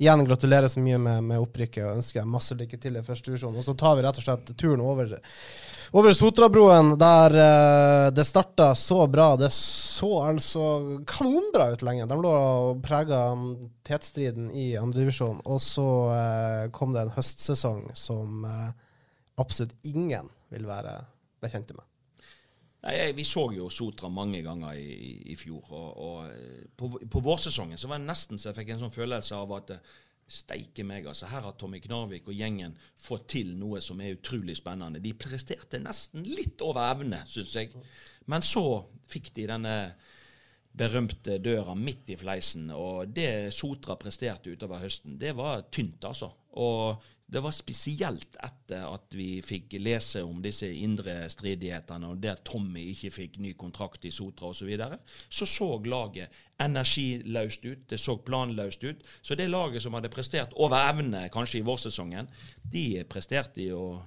igjen 0.04 0.24
gratulerer 0.28 0.68
så 0.72 0.84
mye 0.84 1.00
med, 1.00 1.24
med 1.32 1.40
opprykket 1.42 1.84
og 1.86 1.96
ønsker 1.96 2.28
masse 2.28 2.56
lykke 2.60 2.80
til 2.80 3.00
i 3.00 3.04
første 3.04 3.32
divisjon. 3.32 3.56
Og 3.56 3.64
så 3.64 3.76
tar 3.76 3.96
vi 3.96 4.04
rett 4.04 4.20
og 4.20 4.28
slett 4.28 4.52
turen 4.56 4.84
over 4.84 5.16
over 5.92 6.12
Sotrabroen, 6.16 6.94
der 6.98 7.34
uh, 7.36 8.10
det 8.14 8.24
starta 8.26 8.74
så 8.74 9.06
bra. 9.10 9.36
Det 9.36 9.50
så 9.54 10.10
altså 10.26 10.64
kanonbra 11.06 11.70
ut 11.74 11.82
lenge. 11.86 12.06
De 12.10 12.18
lå 12.18 12.32
og 12.32 12.80
prega 12.84 13.20
tetstriden 13.86 14.48
i 14.50 14.72
andredivisjon. 14.80 15.42
Og 15.44 15.60
så 15.62 15.86
uh, 16.10 16.70
kom 16.74 16.94
det 16.96 17.04
en 17.06 17.14
høstsesong 17.16 17.90
som 17.98 18.44
uh, 18.48 18.70
absolutt 19.38 19.76
ingen 19.86 20.30
vil 20.52 20.66
være 20.68 20.96
bekjente 21.42 21.76
med. 21.76 21.84
Nei, 22.86 23.12
Vi 23.18 23.24
så 23.26 23.48
jo 23.54 23.66
Sotra 23.72 24.08
mange 24.12 24.42
ganger 24.46 24.76
i, 24.78 25.22
i- 25.32 25.36
fjor. 25.38 25.64
og, 25.74 25.88
og 25.96 26.74
på, 26.78 26.90
på 27.10 27.22
vårsesongen 27.24 27.78
så 27.78 27.88
var 27.90 27.98
det 27.98 28.06
nesten 28.06 28.38
så 28.38 28.50
jeg 28.52 28.60
fikk 28.60 28.74
en 28.74 28.84
sånn 28.84 28.94
følelse 28.94 29.34
av 29.34 29.54
at 29.56 29.72
Steike 30.26 30.82
meg, 30.82 31.06
altså. 31.06 31.28
Her 31.30 31.44
har 31.46 31.54
Tommy 31.54 31.78
Knarvik 31.82 32.26
og 32.26 32.34
gjengen 32.34 32.74
fått 32.98 33.28
til 33.36 33.52
noe 33.58 33.78
som 33.84 34.00
er 34.02 34.16
utrolig 34.16 34.56
spennende. 34.58 35.02
De 35.02 35.14
presterte 35.14 35.78
nesten 35.82 36.26
litt 36.26 36.62
over 36.66 36.88
evne, 36.88 37.22
syns 37.30 37.54
jeg. 37.54 37.70
Men 38.26 38.42
så 38.42 38.64
fikk 39.06 39.30
de 39.36 39.46
denne 39.52 39.76
berømte 40.76 41.38
døra 41.40 41.76
midt 41.78 42.10
i 42.12 42.18
fleisen. 42.18 42.68
Og 42.74 43.12
det 43.14 43.54
Sotra 43.54 43.96
presterte 44.00 44.52
utover 44.52 44.82
høsten, 44.82 45.16
det 45.20 45.32
var 45.38 45.68
tynt, 45.72 46.04
altså. 46.04 46.32
Og 46.58 47.06
det 47.26 47.42
var 47.42 47.50
spesielt 47.50 48.36
etter 48.38 48.84
at 48.86 49.14
vi 49.18 49.40
fikk 49.42 49.74
lese 49.82 50.22
om 50.22 50.38
disse 50.42 50.68
indre 50.70 51.24
stridighetene, 51.30 52.12
og 52.12 52.26
at 52.30 52.44
Tommy 52.46 52.84
ikke 52.92 53.10
fikk 53.10 53.38
ny 53.42 53.50
kontrakt 53.58 54.06
i 54.06 54.12
Sotra 54.14 54.52
osv., 54.52 54.60
så, 54.60 54.68
videre, 54.68 54.98
så 55.28 55.48
så 55.50 55.68
laget 55.82 56.36
energiløst 56.62 57.66
ut. 57.66 57.82
Det 57.90 57.98
så 58.00 58.16
planløst 58.22 58.84
ut. 58.84 59.02
Så 59.22 59.34
det 59.34 59.50
laget 59.50 59.82
som 59.82 59.98
hadde 59.98 60.12
prestert 60.12 60.54
over 60.54 60.78
evne 60.86 61.26
kanskje 61.34 61.58
i 61.60 61.66
vårsesongen, 61.66 62.30
de 62.62 63.04
presterte 63.10 63.66
jo 63.66 63.98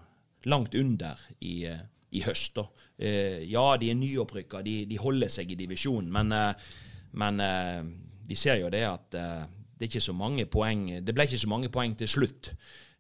langt 0.48 0.76
under 0.76 1.20
i, 1.42 1.66
eh, 1.66 1.80
i 2.12 2.24
høst. 2.24 2.56
da. 2.56 2.68
Eh, 2.98 3.44
ja, 3.52 3.78
de 3.78 3.90
er 3.90 3.96
nyopprykka, 3.96 4.62
de, 4.64 4.86
de 4.86 4.98
holder 4.98 5.28
seg 5.28 5.52
i 5.52 5.60
divisjonen, 5.60 6.12
men, 6.12 6.32
eh, 6.32 6.54
men 7.12 7.42
vi 8.28 8.36
ser 8.36 8.62
jo 8.62 8.70
det 8.70 8.86
at 8.86 9.12
det, 9.12 9.22
er 9.82 9.88
ikke 9.90 10.02
så 10.02 10.14
mange 10.14 10.46
poeng, 10.46 11.02
det 11.04 11.16
ble 11.16 11.26
ikke 11.26 11.42
så 11.42 11.50
mange 11.50 11.70
poeng 11.70 11.98
til 11.98 12.08
slutt. 12.08 12.54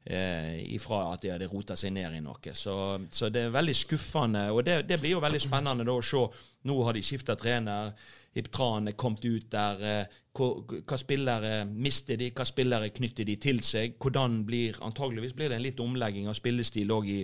Eh, 0.05 0.59
ifra 0.75 1.01
at 1.13 1.23
de 1.23 1.33
hadde 1.33 1.49
rota 1.51 1.75
seg 1.79 1.93
ned 1.95 2.15
i 2.17 2.21
noe. 2.23 2.53
Så, 2.53 2.75
så 3.12 3.29
det 3.33 3.47
er 3.47 3.55
veldig 3.55 3.75
skuffende. 3.75 4.47
Og 4.53 4.63
det, 4.65 4.81
det 4.89 4.99
blir 5.01 5.17
jo 5.17 5.23
veldig 5.23 5.41
spennende 5.43 5.88
da 5.88 5.97
å 5.97 6.05
se. 6.05 6.23
Nå 6.69 6.79
har 6.83 6.97
de 6.97 7.03
skifta 7.05 7.35
trener. 7.39 7.93
Iptran 8.38 8.88
er 8.91 8.97
kommet 8.99 9.25
ut 9.25 9.51
der. 9.51 9.85
eh, 9.85 10.17
Hva, 10.39 10.95
spillere 10.95 11.65
mister 11.67 12.15
de, 12.15 12.29
hva 12.31 12.45
spillere 12.47 12.91
knytter 12.95 13.25
de 13.27 13.35
til 13.41 13.57
seg? 13.65 13.97
Hvordan 13.99 14.43
blir 14.47 14.77
Antageligvis 14.85 15.33
blir 15.35 15.49
det 15.49 15.57
en 15.57 15.65
litt 15.65 15.81
omlegging 15.83 16.29
av 16.29 16.38
spillestil 16.38 16.93
òg 16.95 17.09
i, 17.12 17.17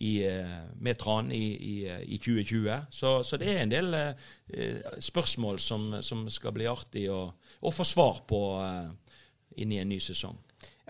i, 0.00 0.10
eh, 0.26 0.58
med 0.82 0.98
Tran 1.00 1.30
i, 1.32 1.44
i, 1.54 1.76
eh, 1.88 2.02
i 2.04 2.18
2020. 2.18 2.90
Så, 2.90 3.14
så 3.24 3.38
det 3.40 3.48
er 3.48 3.62
en 3.62 3.72
del 3.72 3.94
eh, 3.94 4.92
spørsmål 4.98 5.60
som, 5.62 5.88
som 6.04 6.26
skal 6.28 6.52
bli 6.58 6.68
artig 6.68 7.06
å, 7.12 7.22
å 7.60 7.72
få 7.72 7.86
svar 7.86 8.20
på 8.28 8.42
eh, 8.60 9.14
inn 9.62 9.72
en 9.78 9.92
ny 9.94 10.00
sesong. 10.02 10.36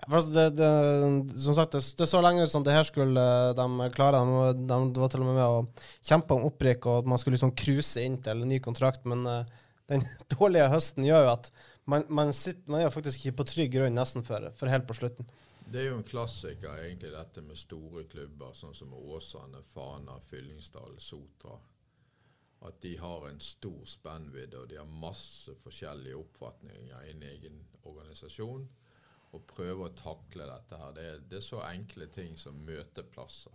Ja, 0.01 0.15
altså 0.17 0.31
det, 0.33 0.45
det, 0.57 0.69
som 1.43 1.55
sagt, 1.57 1.75
det, 1.75 1.81
det 1.97 2.07
så 2.09 2.21
lenge 2.25 2.45
ut 2.45 2.51
som 2.51 2.63
det 2.65 2.73
her 2.73 2.85
skulle 2.87 3.21
eh, 3.21 3.51
de 3.57 3.89
klare. 3.93 4.21
De, 4.25 4.53
de, 4.65 4.79
de, 4.95 5.01
var 5.03 5.11
til 5.13 5.21
og 5.21 5.29
med 5.29 5.37
med 5.37 5.45
å 5.45 5.91
kjempe 6.09 6.37
om 6.37 6.47
opprykk, 6.49 6.87
og 6.89 7.03
at 7.03 7.11
man 7.11 7.21
skulle 7.21 7.37
liksom 7.37 7.53
cruise 7.57 8.01
inn 8.01 8.17
til 8.23 8.41
en 8.41 8.49
ny 8.49 8.57
kontrakt. 8.63 9.05
Men 9.09 9.27
uh, 9.29 9.43
den 9.91 10.05
dårlige 10.33 10.71
høsten 10.73 11.05
gjør 11.05 11.27
jo 11.27 11.35
at 11.35 11.51
man, 11.91 12.07
man, 12.09 12.33
sitter, 12.33 12.65
man 12.71 12.81
er 12.81 12.93
faktisk 12.93 13.21
ikke 13.21 13.41
på 13.41 13.47
trygg 13.51 13.73
grunn 13.75 13.97
nesten 13.97 14.25
for, 14.25 14.49
for 14.57 14.73
helt 14.73 14.89
på 14.89 14.97
slutten. 14.97 15.29
Det 15.71 15.79
er 15.79 15.91
jo 15.91 15.99
en 15.99 16.07
klassiker, 16.07 16.81
egentlig, 16.83 17.13
dette 17.13 17.43
med 17.45 17.59
store 17.59 18.03
klubber, 18.11 18.55
sånn 18.57 18.73
som 18.75 18.93
Åsane, 18.97 19.61
Fana, 19.71 20.17
Fyllingsdal, 20.27 20.97
Sotra. 20.99 21.55
At 22.67 22.81
de 22.83 22.91
har 22.99 23.29
en 23.29 23.39
stor 23.41 23.85
spennvidde, 23.87 24.59
og 24.59 24.67
de 24.69 24.77
har 24.81 24.89
masse 25.01 25.53
forskjellige 25.63 26.17
oppfatninger 26.19 27.07
en 27.13 27.23
egen 27.29 27.61
organisasjon. 27.87 28.67
Og 29.31 29.45
prøve 29.47 29.87
å 29.87 29.95
takle 29.95 30.47
dette 30.49 30.77
her. 30.77 30.93
Det 30.95 31.07
det 31.31 31.39
er 31.39 31.45
så 31.45 31.61
enkle 31.63 32.07
ting 32.11 32.37
som 32.37 32.59
møteplasser. 32.67 33.53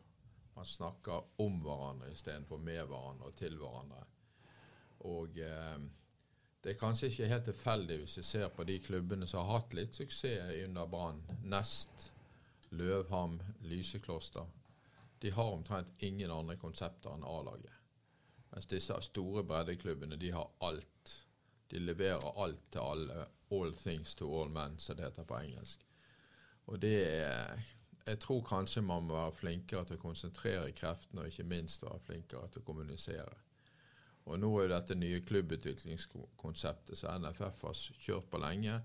Man 0.57 0.67
snakker 0.67 1.43
om 1.45 1.61
hverandre 1.61 2.09
istedenfor 2.13 2.59
med 2.59 2.87
hverandre 2.89 3.29
og 3.29 3.37
til 3.37 3.59
hverandre. 3.61 4.07
Og 5.05 5.39
eh, 5.45 5.83
det 6.65 6.73
er 6.73 6.79
kanskje 6.81 7.11
ikke 7.11 7.29
helt 7.31 7.45
tilfeldig 7.51 7.99
hvis 8.01 8.17
vi 8.19 8.23
ser 8.27 8.49
på 8.57 8.65
de 8.65 8.79
klubbene 8.83 9.29
som 9.29 9.45
har 9.45 9.61
hatt 9.61 9.77
litt 9.77 9.95
suksess 9.95 10.55
under 10.65 10.89
Brann. 10.91 11.21
Nest, 11.45 12.09
Løvham, 12.71 13.37
Lysekloster. 13.61 14.49
De 15.23 15.31
har 15.31 15.53
omtrent 15.53 15.93
ingen 16.03 16.33
andre 16.33 16.57
konsepter 16.57 17.13
enn 17.13 17.25
A-laget. 17.25 17.73
Mens 18.51 18.67
disse 18.67 18.97
store 19.05 19.45
breddeklubbene, 19.45 20.17
de 20.17 20.33
har 20.33 20.49
alt. 20.65 21.15
De 21.71 21.79
leverer 21.79 22.43
alt 22.45 22.63
til 22.73 22.79
alle. 22.79 23.27
All 23.51 23.75
things 23.75 24.15
to 24.15 24.27
all 24.41 24.51
men, 24.51 24.79
som 24.79 24.97
det 24.97 25.05
heter 25.05 25.25
på 25.25 25.39
engelsk. 25.39 25.87
Og 26.67 26.83
det 26.83 26.97
er 27.07 27.59
Jeg 28.07 28.19
tror 28.23 28.43
kanskje 28.47 28.83
man 28.83 29.03
må 29.03 29.15
være 29.15 29.33
flinkere 29.33 29.85
til 29.85 29.97
å 29.97 30.03
konsentrere 30.03 30.73
kreftene, 30.73 31.21
og 31.21 31.27
ikke 31.27 31.43
minst 31.43 31.83
være 31.83 31.99
flinkere 32.07 32.49
til 32.49 32.63
å 32.63 32.65
kommunisere. 32.65 33.35
Og 34.27 34.39
nå 34.39 34.51
er 34.59 34.63
jo 34.63 34.71
dette 34.71 34.95
nye 34.95 35.25
klubbutviklingskonseptet 35.27 36.99
som 36.99 37.23
NFF 37.23 37.65
har 37.67 37.75
kjørt 37.75 38.31
på 38.31 38.39
lenge. 38.39 38.77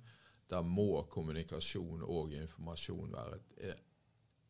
Der 0.50 0.66
må 0.66 1.04
kommunikasjon 1.10 2.02
og 2.02 2.34
informasjon 2.34 3.14
være 3.14 3.40
et, 3.58 3.86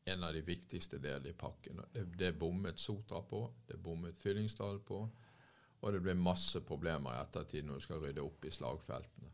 en 0.05 0.23
av 0.23 0.33
de 0.33 0.41
viktigste 0.41 0.99
delene 1.03 1.31
i 1.31 1.37
pakken. 1.37 1.83
Det, 1.93 2.05
det 2.19 2.31
bommet 2.39 2.79
Sotra 2.79 3.21
på, 3.27 3.43
det 3.67 3.77
bommet 3.83 4.19
Fyllingsdal 4.23 4.79
på, 4.87 5.03
og 5.81 5.93
det 5.95 6.01
blir 6.05 6.17
masse 6.19 6.61
problemer 6.65 7.15
i 7.15 7.21
ettertid 7.23 7.65
når 7.65 7.79
du 7.81 7.85
skal 7.87 8.01
rydde 8.03 8.21
opp 8.25 8.45
i 8.45 8.51
slagfeltene. 8.53 9.31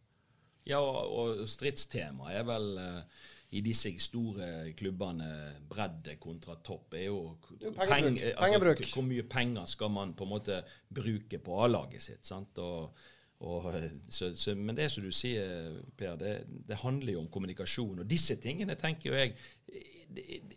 Ja, 0.68 0.80
og 0.84 1.46
stridstema 1.48 2.32
er 2.36 2.44
vel 2.48 2.74
eh, 2.82 3.20
i 3.56 3.62
disse 3.64 3.94
store 4.04 4.74
klubbene 4.76 5.28
bredde 5.70 6.18
kontra 6.20 6.58
topp 6.60 6.98
er 7.00 7.06
jo 7.08 7.20
pengebruk. 7.48 7.78
peng- 7.88 8.18
altså, 8.20 8.42
Pengebruk. 8.42 8.82
Hvor 8.92 9.06
mye 9.08 9.24
penger 9.32 9.70
skal 9.72 9.94
man 9.96 10.12
på 10.20 10.28
en 10.28 10.34
måte 10.34 10.58
bruke 10.92 11.40
på 11.40 11.62
A-laget 11.64 12.04
sitt? 12.04 12.26
sant? 12.28 12.60
Og, 12.60 12.92
og, 13.40 13.68
så, 14.10 14.32
så, 14.36 14.56
men 14.58 14.78
det 14.78 14.88
som 14.90 15.04
du 15.06 15.12
sier, 15.14 15.76
Per, 15.98 16.16
det, 16.18 16.32
det 16.66 16.80
handler 16.82 17.14
jo 17.14 17.22
om 17.22 17.30
kommunikasjon. 17.30 18.02
Og 18.02 18.10
disse 18.10 18.40
tingene 18.42 18.78
tenker 18.80 19.12
jo 19.12 19.20
jeg 19.20 19.38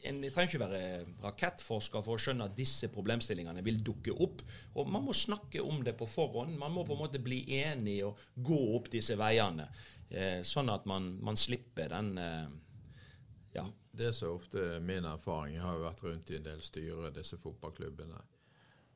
En 0.06 0.20
trenger 0.22 0.46
ikke 0.46 0.60
være 0.62 0.82
rakettforsker 1.24 2.04
for 2.06 2.14
å 2.14 2.22
skjønne 2.22 2.46
at 2.46 2.54
disse 2.56 2.88
problemstillingene 2.94 3.64
vil 3.66 3.82
dukke 3.84 4.14
opp. 4.14 4.44
Og 4.78 4.88
man 4.88 5.04
må 5.04 5.12
snakke 5.16 5.60
om 5.60 5.82
det 5.84 5.96
på 5.98 6.08
forhånd. 6.08 6.54
Man 6.56 6.72
må 6.72 6.86
på 6.86 6.94
en 6.94 7.02
måte 7.02 7.20
bli 7.20 7.42
enig 7.58 7.98
og 8.06 8.22
gå 8.38 8.60
opp 8.78 8.88
disse 8.94 9.18
veiene. 9.20 9.66
Eh, 10.08 10.40
sånn 10.46 10.70
at 10.72 10.86
man, 10.88 11.12
man 11.22 11.38
slipper 11.38 11.92
den 11.92 12.14
eh, 12.18 12.48
Ja. 13.58 13.66
Det 13.90 14.14
som 14.14 14.38
ofte 14.38 14.62
er 14.76 14.80
min 14.86 15.04
erfaring, 15.04 15.56
jeg 15.56 15.66
har 15.66 15.76
jo 15.76 15.82
vært 15.82 16.02
rundt 16.06 16.30
i 16.30 16.38
en 16.38 16.46
del 16.46 16.62
styrer 16.62 17.10
disse 17.12 17.36
fotballklubbene, 17.42 18.22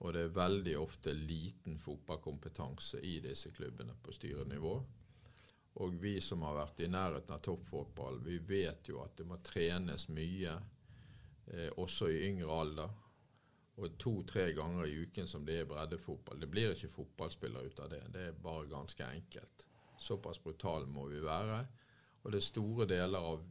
og 0.05 0.13
det 0.13 0.27
er 0.27 0.37
veldig 0.37 0.75
ofte 0.77 1.15
liten 1.17 1.79
fotballkompetanse 1.81 3.01
i 3.01 3.17
disse 3.25 3.51
klubbene 3.57 3.95
på 4.03 4.13
styrenivå. 4.13 4.75
Og 5.81 5.95
vi 6.01 6.19
som 6.21 6.45
har 6.45 6.59
vært 6.59 6.83
i 6.85 6.91
nærheten 6.93 7.33
av 7.35 7.41
toppfotball, 7.43 8.21
vi 8.23 8.37
vet 8.47 8.91
jo 8.91 9.01
at 9.03 9.17
det 9.17 9.25
må 9.27 9.41
trenes 9.43 10.05
mye, 10.13 10.53
eh, 11.47 11.71
også 11.81 12.11
i 12.13 12.21
yngre 12.29 12.59
alder. 12.61 12.93
Og 13.81 13.97
to-tre 13.99 14.53
ganger 14.55 14.87
i 14.87 15.01
uken 15.07 15.27
som 15.27 15.47
det 15.47 15.57
er 15.63 15.71
breddefotball. 15.71 16.39
Det 16.41 16.51
blir 16.53 16.77
ikke 16.77 16.93
fotballspiller 16.93 17.65
ut 17.65 17.81
av 17.81 17.91
det. 17.91 18.03
Det 18.13 18.27
er 18.29 18.37
bare 18.45 18.69
ganske 18.71 19.09
enkelt. 19.09 19.67
Såpass 19.99 20.39
brutale 20.39 20.87
må 20.87 21.09
vi 21.09 21.25
være. 21.25 21.65
Og 22.23 22.31
det 22.31 22.39
er 22.39 22.47
store 22.53 22.87
deler 22.87 23.33
av 23.33 23.43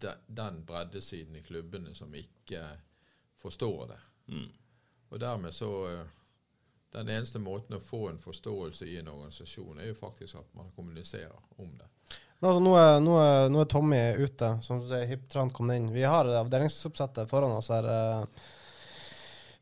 de, 0.00 0.16
den 0.26 0.64
breddesiden 0.66 1.36
i 1.36 1.44
klubbene 1.46 1.94
som 1.94 2.14
ikke 2.16 2.64
forstår 3.38 3.86
det. 3.92 4.00
Og 5.12 5.20
dermed 5.20 5.52
så 5.54 5.68
eh, 5.90 6.04
Den 6.92 7.08
eneste 7.08 7.40
måten 7.40 7.76
å 7.76 7.80
få 7.84 8.06
en 8.10 8.18
forståelse 8.20 8.84
i 8.88 8.98
en 9.00 9.08
organisasjon, 9.08 9.78
er 9.80 9.92
jo 9.92 9.96
faktisk 9.96 10.36
at 10.40 10.48
man 10.56 10.72
kommuniserer 10.76 11.36
om 11.56 11.70
det. 11.78 11.86
Men 12.40 12.50
altså, 12.50 12.60
nå, 12.64 12.72
er, 12.76 12.98
nå, 13.00 13.14
er, 13.22 13.46
nå 13.54 13.60
er 13.62 13.70
Tommy 13.70 14.00
ute. 14.18 14.50
Som 14.66 14.82
du 14.82 14.88
sier, 14.90 15.14
trant 15.30 15.54
kom 15.56 15.70
inn. 15.72 15.86
Vi 15.94 16.02
har 16.04 16.28
avdelingsoppsettet 16.42 17.30
foran 17.30 17.54
oss 17.56 17.70
her. 17.72 17.88
eh. 17.88 18.50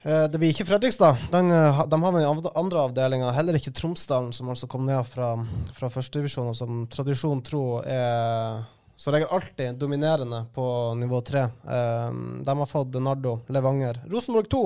Eh, 0.00 0.24
Det 0.32 0.40
blir 0.40 0.50
ikke 0.54 0.66
Fredrikstad. 0.66 1.26
Den, 1.30 1.52
de 1.52 2.00
har 2.02 2.16
den 2.16 2.50
andre 2.56 2.82
avdelinga. 2.88 3.30
Heller 3.36 3.58
ikke 3.60 3.74
Tromsdalen, 3.76 4.32
som 4.32 4.48
altså 4.50 4.66
kom 4.66 4.86
ned 4.88 5.04
fra, 5.06 5.34
fra 5.76 5.90
førstedivisjon, 5.92 6.50
og 6.50 6.56
som 6.56 6.86
tradisjon 6.90 7.44
tro 7.46 7.64
er 7.84 8.62
som 9.00 9.14
regel 9.14 9.30
alltid 9.32 9.78
dominerende 9.80 10.42
på 10.52 10.64
nivå 11.00 11.22
tre. 11.24 11.46
De 11.64 12.56
har 12.58 12.68
fått 12.68 12.98
Nardo, 13.00 13.38
Levanger, 13.48 14.02
Rosenborg 14.12 14.50
2, 14.52 14.60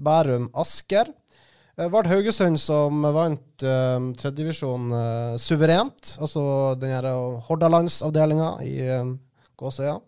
Bærum, 0.00 0.48
Asker. 0.58 1.12
Eh, 1.76 1.88
Vard 1.88 2.08
Haugesund 2.10 2.60
som 2.60 3.02
vant 3.14 3.64
uh, 3.64 4.10
tredjedivisjon 4.20 4.92
uh, 4.92 5.36
suverent. 5.40 6.14
Altså 6.20 6.42
den 6.80 6.94
her 6.94 7.08
Hordalandsavdelinga 7.48 8.54
i 8.66 8.74
uh, 8.88 9.12
Gåsøya. 9.60 9.98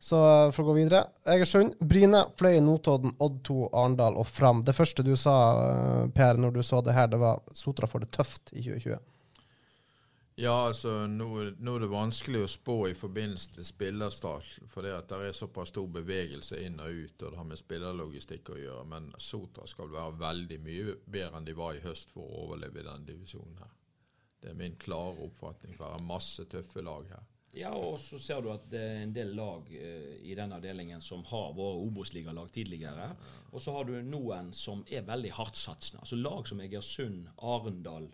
Så 0.00 0.18
for 0.54 0.62
å 0.62 0.70
gå 0.70 0.78
videre 0.78 1.02
Egersund, 1.28 1.74
Bryne, 1.84 2.22
Fløy, 2.38 2.56
Notodden, 2.64 3.12
Odd 3.20 3.42
2, 3.44 3.56
Arendal 3.68 4.16
og 4.16 4.24
Fram. 4.30 4.62
Det 4.64 4.72
første 4.72 5.04
du 5.04 5.12
sa, 5.12 5.34
Per, 6.16 6.40
når 6.40 6.54
du 6.54 6.62
så 6.64 6.80
det 6.80 6.94
her, 6.96 7.10
det 7.12 7.20
var 7.20 7.42
Sotra 7.52 7.88
får 7.90 8.06
det 8.06 8.14
tøft 8.16 8.54
i 8.54 8.62
2020. 8.64 8.96
Ja, 10.40 10.54
altså 10.70 11.04
nå, 11.04 11.26
nå 11.60 11.72
er 11.76 11.82
det 11.82 11.88
vanskelig 11.92 12.40
å 12.40 12.48
spå 12.48 12.74
i 12.88 12.94
forbindelse 12.96 13.58
til 13.58 13.66
spillerstart, 13.68 14.54
for 14.72 14.86
det 14.86 14.94
at 14.96 15.10
det 15.12 15.18
er 15.26 15.34
såpass 15.36 15.68
stor 15.68 15.90
bevegelse 15.92 16.62
inn 16.64 16.78
og 16.80 16.96
ut, 16.96 17.16
og 17.18 17.34
det 17.34 17.40
har 17.42 17.48
med 17.50 17.60
spillerlogistikk 17.60 18.48
å 18.54 18.56
gjøre. 18.56 18.86
Men 18.88 19.10
Sotra 19.20 19.66
skal 19.68 19.92
være 19.92 20.16
veldig 20.22 20.58
mye 20.64 20.94
bedre 21.04 21.36
enn 21.36 21.48
de 21.50 21.56
var 21.58 21.76
i 21.76 21.82
høst 21.84 22.14
for 22.14 22.24
å 22.24 22.46
overleve 22.46 22.80
i 22.80 22.86
denne 22.86 23.04
divisjonen 23.10 23.60
her. 23.60 23.74
Det 24.40 24.54
er 24.54 24.56
min 24.62 24.78
klare 24.80 25.26
oppfatning. 25.26 25.76
For 25.76 25.84
det 25.84 25.98
er 25.98 26.08
masse 26.08 26.48
tøffe 26.48 26.86
lag 26.88 27.12
her. 27.12 27.28
Ja, 27.60 27.74
og 27.74 27.98
så 28.00 28.16
ser 28.22 28.40
du 28.40 28.48
at 28.54 28.64
det 28.72 28.80
er 28.80 29.00
en 29.02 29.12
del 29.12 29.34
lag 29.36 29.68
eh, 29.74 30.20
i 30.24 30.38
den 30.38 30.56
avdelingen 30.56 31.02
som 31.04 31.24
har 31.28 31.52
vært 31.58 31.84
Obos-ligalag 31.84 32.48
tidligere. 32.54 33.10
Og 33.50 33.60
så 33.60 33.74
har 33.76 33.88
du 33.88 33.98
noen 34.06 34.54
som 34.56 34.86
er 34.88 35.04
veldig 35.04 35.36
hardtsatsende. 35.36 36.00
Altså 36.06 36.16
lag 36.16 36.48
som 36.48 36.64
Egersund, 36.64 37.28
Arendal, 37.42 38.08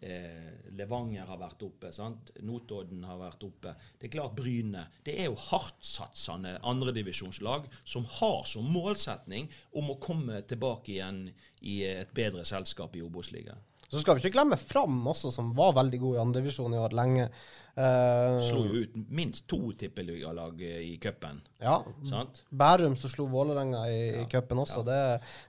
eh, 0.00 0.72
Levanger 0.78 1.26
har 1.26 1.40
vært 1.40 1.62
oppe. 1.66 1.92
sant? 1.92 2.32
Notodden 2.46 3.04
har 3.04 3.18
vært 3.20 3.44
oppe. 3.46 3.74
Det 3.98 4.08
er 4.08 4.14
klart 4.16 4.36
Bryne. 4.38 4.86
Det 5.04 5.16
er 5.20 5.30
jo 5.30 5.38
hardtsatsende 5.48 6.58
andredivisjonslag 6.62 7.66
som 7.84 8.06
har 8.18 8.44
som 8.46 8.68
målsetning 8.72 9.50
om 9.78 9.90
å 9.90 10.00
komme 10.02 10.42
tilbake 10.42 10.92
igjen 10.96 11.26
i 11.60 11.82
et 11.88 12.14
bedre 12.14 12.44
selskap 12.46 12.96
i 12.96 13.02
Obos-ligaen. 13.02 13.64
Så 13.88 14.02
skal 14.02 14.18
vi 14.18 14.20
ikke 14.20 14.34
glemme 14.36 14.58
Fram 14.60 15.00
også, 15.08 15.30
som 15.32 15.54
var 15.56 15.72
veldig 15.78 15.98
god 16.02 16.16
i 16.16 16.20
andredivisjon 16.20 16.74
i 16.76 16.80
år 16.82 16.96
lenge. 16.96 17.30
Eh, 17.78 18.36
Slo 18.42 18.64
jo 18.66 18.80
ut 18.82 18.94
minst 19.14 19.44
to 19.50 19.58
tippeligalag 19.78 20.62
eh, 20.66 20.80
i 20.82 20.96
cupen. 20.98 21.36
ja, 21.62 21.76
sant? 22.10 22.40
Bærum 22.50 22.96
som 22.98 23.10
slo 23.12 23.28
Vålerenga 23.30 23.84
i, 23.92 24.00
i 24.22 24.24
cupen 24.32 24.58
også. 24.64 24.82
Det, 24.88 24.96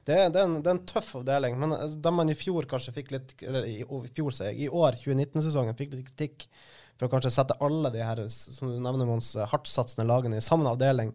det, 0.05 0.17
er- 0.19 0.29
det, 0.35 0.41
er 0.43 0.45
en, 0.45 0.57
det 0.61 0.69
er 0.69 0.75
en 0.77 0.83
tøff 0.91 1.15
avdeling. 1.21 1.57
Men 1.57 1.73
eh, 1.77 1.95
da 1.97 2.11
man 2.13 2.29
i 2.29 2.37
fjor 2.37 2.67
kanskje 2.69 2.93
fikk 2.99 3.09
litt 3.15 3.33
Eller 3.41 3.65
i, 3.65 3.79
i 3.81 4.11
fjor, 4.13 4.29
sier 4.35 4.51
jeg. 4.51 4.67
I 4.67 4.69
år, 4.69 4.99
2019-sesongen, 5.01 5.77
fikk 5.79 5.95
litt 5.97 6.11
kritikk 6.11 6.45
for 6.99 7.07
å 7.07 7.13
kanskje 7.15 7.31
sette 7.31 7.55
alle 7.63 7.89
de 7.95 8.01
her 8.03 8.19
som 8.29 8.67
du 8.69 8.77
nevner, 8.83 9.07
Mons, 9.07 9.31
hardtsatsende 9.53 10.03
lagene 10.09 10.37
i 10.41 10.43
samme 10.43 10.67
avdeling, 10.69 11.13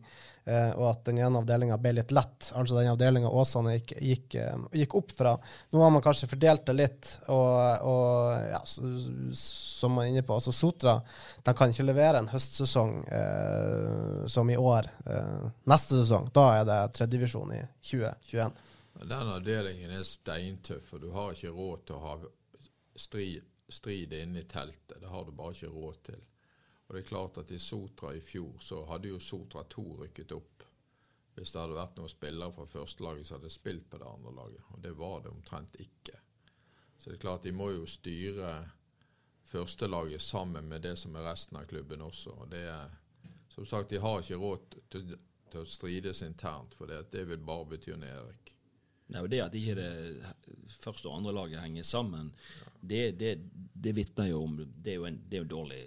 og 0.76 0.84
at 0.90 1.06
den 1.06 1.18
ene 1.22 1.40
avdelinga 1.40 1.78
ble 1.80 1.94
litt 1.96 2.12
lett. 2.12 2.50
Altså 2.52 2.76
den 2.76 2.90
avdelinga 2.90 3.30
Åsane 3.32 3.78
gikk, 3.78 3.94
gikk, 4.00 4.34
eh, 4.40 4.66
gikk, 4.80 4.96
opp 5.00 5.14
fra. 5.16 5.32
Nå 5.72 5.80
har 5.80 5.92
man 5.94 6.04
kanskje 6.04 6.28
fordelt 6.28 6.66
det 6.68 6.74
litt, 6.76 7.12
og, 7.32 7.86
og 7.88 8.50
ja, 8.50 8.60
som 8.66 9.96
man 9.96 10.04
er 10.04 10.12
inne 10.12 10.24
på, 10.26 10.36
altså 10.36 10.52
Sotra 10.52 10.98
de 11.44 11.54
kan 11.56 11.72
ikke 11.72 11.86
levere 11.88 12.20
en 12.20 12.30
høstsesong 12.32 12.92
eh, 13.08 14.26
som 14.30 14.50
i 14.50 14.58
år. 14.60 14.90
Eh, 15.06 15.48
neste 15.70 16.02
sesong, 16.02 16.28
da 16.34 16.46
er 16.58 16.68
det 16.68 16.78
tredjedivisjon 16.98 17.56
i 17.56 17.62
2021. 17.80 18.62
Den 19.04 19.32
avdelingen 19.34 19.96
er 19.96 20.06
steintøff, 20.06 20.92
og 20.94 21.02
du 21.02 21.10
har 21.16 21.32
ikke 21.34 21.56
råd 21.56 21.88
til 21.88 21.96
å 21.96 22.04
ha 22.04 22.14
strid, 22.96 23.42
strid 23.68 24.12
inne 24.16 24.44
i 24.44 24.48
teltet. 24.48 25.00
Det 25.00 25.10
har 25.10 25.24
du 25.26 25.34
bare 25.34 25.56
ikke 25.56 25.72
råd 25.72 26.00
til. 26.10 26.22
Og 26.94 26.98
det 27.00 27.08
er 27.08 27.08
klart 27.08 27.38
at 27.40 27.48
I 27.50 27.56
Sotra 27.58 28.12
i 28.14 28.20
fjor 28.22 28.60
så 28.62 28.76
hadde 28.86 29.08
jo 29.10 29.16
Sotra 29.18 29.64
2 29.66 29.82
rykket 29.98 30.30
opp 30.36 30.62
hvis 31.34 31.50
det 31.50 31.58
hadde 31.58 31.74
vært 31.74 31.96
noen 31.98 32.10
spillere 32.12 32.54
fra 32.54 32.66
førstelaget 32.70 33.26
som 33.26 33.40
hadde 33.40 33.50
spilt 33.50 33.88
på 33.90 33.98
det 33.98 34.06
andre 34.06 34.30
laget. 34.36 34.68
Og 34.70 34.84
det 34.84 34.92
var 34.94 35.24
det 35.24 35.32
omtrent 35.32 35.74
ikke. 35.82 36.20
Så 36.94 37.10
det 37.10 37.16
er 37.16 37.24
klart 37.24 37.48
de 37.48 37.50
må 37.50 37.72
jo 37.72 37.88
styre 37.90 38.52
førstelaget 39.50 40.22
sammen 40.22 40.68
med 40.70 40.86
det 40.86 40.92
som 41.00 41.18
er 41.18 41.26
resten 41.26 41.58
av 41.58 41.66
klubben 41.72 42.04
også. 42.06 42.36
Og 42.44 42.54
det 42.54 42.62
er, 42.76 42.94
som 43.56 43.66
sagt, 43.66 43.90
de 43.90 43.98
har 44.06 44.22
ikke 44.22 44.38
råd 44.44 44.78
til, 44.94 45.16
til 45.50 45.64
å 45.64 45.72
strides 45.74 46.22
internt, 46.22 46.78
for 46.78 46.94
det, 46.94 47.08
det 47.10 47.26
vil 47.32 47.42
bare 47.42 47.66
bety 47.74 47.98
nedrykk. 47.98 48.54
Nei, 49.10 49.18
og 49.18 49.32
Det 49.34 49.42
at 49.48 49.58
ikke 49.58 49.74
det 49.82 50.70
første 50.78 51.10
og 51.10 51.18
andre 51.18 51.34
laget 51.40 51.66
henger 51.66 51.90
sammen, 51.90 52.30
det, 52.78 53.18
det, 53.18 53.34
det 53.74 53.98
vitner 53.98 54.30
jo 54.30 54.44
om 54.46 54.56
Det 54.62 54.94
er 54.94 55.00
jo 55.02 55.10
en, 55.10 55.18
det 55.26 55.40
er 55.40 55.46
jo 55.48 55.52
dårlig 55.58 55.82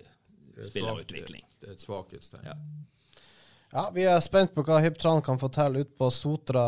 spillerutvikling. 0.65 1.43
Det 1.61 1.69
er 1.69 1.75
et 1.75 1.83
svakhetstegn. 1.83 2.47
Ja. 2.47 2.55
ja. 3.73 3.83
vi 3.95 4.07
er 4.09 4.23
spent 4.25 4.55
på 4.55 4.65
hva 4.65 4.79
Hyptran 4.83 5.21
kan 5.25 5.39
fortelle 5.41 5.85
ut 5.85 5.93
på 5.99 6.09
Sotra 6.13 6.65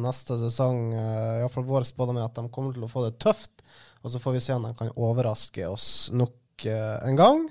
neste 0.00 0.38
sesong. 0.44 0.92
Uh, 0.94 1.40
Iallfall 1.40 1.66
vår 1.68 1.88
spådom 1.88 2.20
er 2.20 2.28
at 2.28 2.38
de 2.38 2.46
kommer 2.54 2.76
til 2.76 2.86
å 2.86 2.92
få 2.92 3.06
det 3.08 3.18
tøft. 3.22 3.64
Og 4.02 4.10
så 4.10 4.22
får 4.22 4.38
vi 4.38 4.46
se 4.46 4.54
om 4.54 4.64
de 4.66 4.72
kan 4.78 4.94
overraske 4.94 5.66
oss 5.70 5.90
nok 6.14 6.66
uh, 6.66 6.98
en 7.06 7.18
gang. 7.18 7.44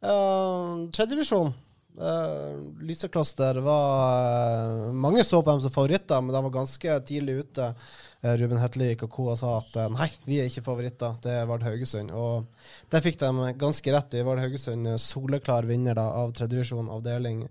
Uh, 0.00 0.88
Tredjedivisjon. 0.92 1.52
Uh, 2.00 2.70
Lysekloster 2.86 3.58
var 3.60 4.86
uh, 4.86 4.92
Mange 4.92 5.24
så 5.24 5.42
på 5.42 5.50
dem 5.50 5.60
som 5.60 5.72
favoritter, 5.74 6.22
men 6.22 6.32
de 6.32 6.42
var 6.46 6.54
ganske 6.54 7.00
tidlig 7.08 7.42
ute. 7.44 7.74
Uh, 8.20 8.34
Ruben 8.40 8.60
Hetlik 8.60 9.04
og 9.06 9.10
co. 9.14 9.26
sa 9.38 9.56
at 9.58 9.78
nei, 9.94 10.10
vi 10.26 10.40
er 10.40 10.50
ikke 10.50 10.64
favoritter, 10.66 11.16
det 11.24 11.32
er 11.38 11.48
Vard 11.48 11.64
Haugesund. 11.64 12.12
Og 12.12 12.46
det 12.92 13.02
fikk 13.04 13.18
de 13.22 13.50
ganske 13.60 13.96
rett 13.96 14.16
i. 14.18 14.22
Vard 14.26 14.42
Haugesund 14.42 14.92
soleklar 15.00 15.68
vinner 15.68 15.98
da, 15.98 16.06
av 16.20 16.34
tredjevisjon 16.36 16.92
avdeling 16.92 17.46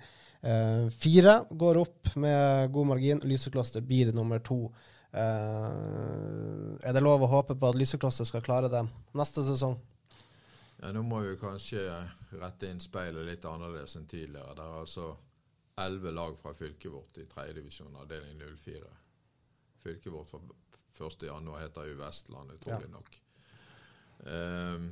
fire. 0.95 1.33
Går 1.51 1.77
opp 1.81 2.13
med 2.15 2.71
god 2.71 2.87
margin. 2.93 3.19
Lysekloster 3.27 3.83
blir 3.83 4.13
nummer 4.15 4.39
to. 4.39 4.69
er 5.11 6.93
det 6.95 7.01
lov 7.03 7.25
å 7.25 7.31
håpe 7.33 7.57
på 7.59 7.71
at 7.73 7.75
Lysekloster 7.75 8.29
skal 8.29 8.45
klare 8.45 8.69
det 8.71 8.85
neste 9.19 9.43
sesong? 9.43 9.75
Ja, 10.81 10.91
Nå 10.95 11.01
må 11.03 11.19
vi 11.25 11.35
kanskje 11.39 11.81
rette 12.39 12.69
inn 12.69 12.79
speilet 12.79 13.27
litt 13.27 13.45
annerledes 13.45 13.97
enn 13.99 14.07
tidligere. 14.07 14.55
Det 14.55 14.63
er 14.63 14.77
altså 14.79 15.09
elleve 15.83 16.13
lag 16.15 16.37
fra 16.39 16.53
fylket 16.55 16.91
vårt 16.91 17.19
i 17.19 17.27
tredjedivisjon, 17.27 17.97
avdeling 17.99 18.39
04. 18.39 18.87
Fylket 19.83 20.13
vårt 20.13 20.29
fra 20.29 21.09
1.1 21.09 21.51
heter 21.61 21.87
jo 21.87 21.99
Vestland, 21.99 22.51
utrolig 22.51 22.89
ja. 22.89 22.91
nok. 22.91 23.21
Um, 24.19 24.89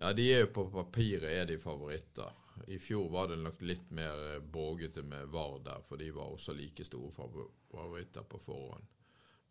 ja, 0.00 0.12
de 0.12 0.28
er 0.32 0.44
jo 0.44 0.52
på 0.54 0.68
papiret 0.70 1.32
er 1.32 1.48
de 1.50 1.58
favoritter. 1.58 2.36
I 2.70 2.78
fjor 2.78 3.08
var 3.10 3.28
det 3.28 3.40
nok 3.40 3.62
litt 3.62 3.90
mer 3.90 4.40
bågete 4.40 5.02
med 5.02 5.28
Vard 5.32 5.64
der, 5.66 5.82
for 5.88 6.00
de 6.00 6.10
var 6.14 6.30
også 6.30 6.54
like 6.56 6.84
store 6.84 7.10
favoritter 7.12 8.24
på 8.28 8.38
forhånd. 8.38 8.86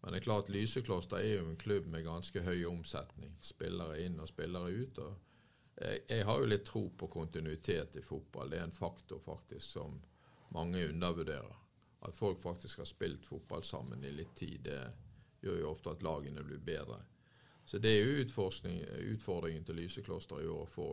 Men 0.02 0.14
det 0.14 0.22
er 0.22 0.24
klart 0.24 0.50
Lysekloster 0.50 1.20
er 1.20 1.42
jo 1.42 1.50
en 1.50 1.60
klubb 1.60 1.90
med 1.92 2.06
ganske 2.06 2.42
høy 2.46 2.64
omsetning. 2.70 3.34
Spillere 3.44 4.00
inn 4.06 4.20
og 4.22 4.30
spillere 4.32 4.72
ut. 4.72 5.00
og 5.04 5.18
jeg, 5.76 6.04
jeg, 6.08 6.26
har 6.26 6.40
jo 6.40 6.52
litt 6.52 6.66
tro 6.68 6.86
på 6.98 7.08
kontinuitet 7.12 7.98
i 8.00 8.04
fotball. 8.04 8.50
Det 8.52 8.62
er 8.62 8.70
en 8.70 8.76
faktor 8.76 9.20
faktisk 9.24 9.66
som 9.66 10.00
mange 10.56 10.86
undervurderer. 10.90 11.58
At 12.02 12.16
folk 12.16 12.42
faktisk 12.42 12.78
har 12.78 12.88
spilt 12.88 13.26
fotball 13.26 13.64
sammen 13.64 14.04
i 14.06 14.12
litt 14.12 14.36
tid, 14.36 14.60
det 14.64 14.82
gjør 15.42 15.60
jo 15.62 15.72
ofte 15.72 15.92
at 15.92 16.04
lagene 16.04 16.44
blir 16.44 16.62
bedre. 16.64 17.02
Så 17.66 17.78
det 17.78 17.92
er 17.92 18.04
jo 18.04 18.24
utfordringen 19.14 19.66
til 19.66 19.76
Lysekloster 19.78 20.42
i 20.42 20.48
år 20.50 20.64
å 20.64 20.70
få, 20.70 20.88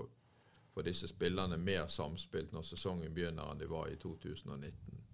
få 0.74 0.82
disse 0.84 1.08
spillerne 1.08 1.56
mer 1.56 1.86
samspilt 1.88 2.52
når 2.52 2.66
sesongen 2.68 3.14
begynner 3.14 3.52
enn 3.52 3.62
de 3.62 3.68
var 3.70 3.88
i 3.88 3.96
2019. 4.02 5.06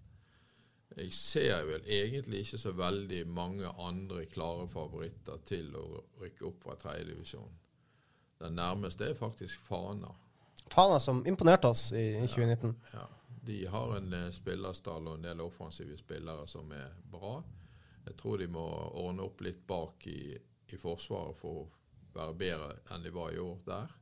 Jeg 0.96 1.12
ser 1.16 1.62
vel 1.68 1.86
egentlig 1.86 2.42
ikke 2.44 2.58
så 2.60 2.72
veldig 2.76 3.22
mange 3.30 3.68
andre 3.80 4.26
klare 4.32 4.66
favoritter 4.68 5.38
til 5.48 5.70
å 5.78 5.86
rykke 6.20 6.48
opp 6.50 6.66
fra 6.66 6.76
tredjedivisjon. 6.82 7.54
Den 8.42 8.58
nærmeste 8.58 9.06
er 9.06 9.16
faktisk 9.16 9.60
Fana. 9.68 10.10
Fana 10.72 10.98
som 11.00 11.22
imponerte 11.26 11.70
oss 11.70 11.92
i, 11.92 12.08
i 12.18 12.26
2019. 12.26 12.74
Ja, 12.92 12.98
ja, 12.98 13.06
De 13.44 13.66
har 13.66 13.96
en 13.96 14.12
uh, 14.14 14.28
spillerstall 14.30 15.08
og 15.10 15.18
en 15.18 15.26
del 15.26 15.40
offensive 15.42 15.96
spillere 15.98 16.46
som 16.46 16.70
er 16.76 16.94
bra. 17.10 17.40
Jeg 18.06 18.14
tror 18.18 18.38
de 18.38 18.46
må 18.50 18.62
ordne 19.02 19.26
opp 19.26 19.42
litt 19.42 19.64
bak 19.66 20.06
i, 20.10 20.34
i 20.70 20.78
Forsvaret 20.78 21.38
for 21.38 21.64
å 21.64 21.66
være 22.14 22.36
bedre 22.38 22.68
enn 22.94 23.02
de 23.02 23.10
var 23.14 23.32
i 23.34 23.40
år 23.42 23.58
der. 23.66 23.98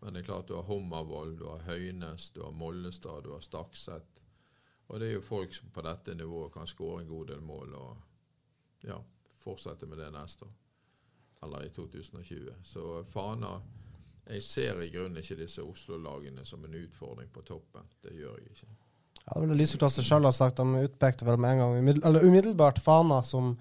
Men 0.00 0.14
det 0.14 0.24
er 0.24 0.26
klart 0.26 0.50
du 0.50 0.56
har 0.56 0.66
Hommervoll, 0.66 1.36
du 1.38 1.46
har 1.48 1.62
Høynes, 1.68 2.32
du 2.34 2.42
har 2.42 2.52
Mollestad, 2.52 3.24
du 3.24 3.32
har 3.32 3.44
Stakset. 3.46 4.20
Og 4.90 5.00
det 5.00 5.08
er 5.08 5.14
jo 5.16 5.24
folk 5.24 5.54
som 5.54 5.70
på 5.72 5.84
dette 5.86 6.16
nivået 6.18 6.52
kan 6.52 6.68
skåre 6.68 7.02
en 7.02 7.08
god 7.08 7.30
del 7.30 7.40
mål 7.40 7.78
og 7.78 8.84
ja, 8.84 8.98
fortsette 9.40 9.86
med 9.88 10.02
det 10.02 10.10
neste 10.12 10.44
år. 10.44 10.52
Eller 11.46 11.66
i 11.66 11.70
2020. 11.72 12.52
Så 12.66 13.04
Fana 13.08 13.54
Jeg 14.24 14.42
ser 14.42 14.80
i 14.80 14.88
grunnen 14.92 15.20
ikke 15.20 15.36
disse 15.36 15.62
Oslo-lagene 15.62 16.46
som 16.48 16.64
en 16.64 16.76
utfordring 16.78 17.28
på 17.32 17.44
toppen. 17.44 17.84
Det 18.02 18.14
gjør 18.16 18.38
jeg 18.40 18.54
ikke. 18.54 18.70
Ja, 19.24 19.36
det 19.36 19.42
ville 19.44 19.56
Lyseklasse 19.56 20.04
sjøl 20.04 20.26
ha 20.28 20.32
sagt. 20.36 20.60
De 20.60 20.84
utpekte 20.86 21.26
vel 21.28 21.40
med 21.40 21.54
en 21.54 21.62
gang 21.62 21.92
eller 22.08 22.24
umiddelbart 22.24 22.80
Fana 22.84 23.22
som 23.24 23.54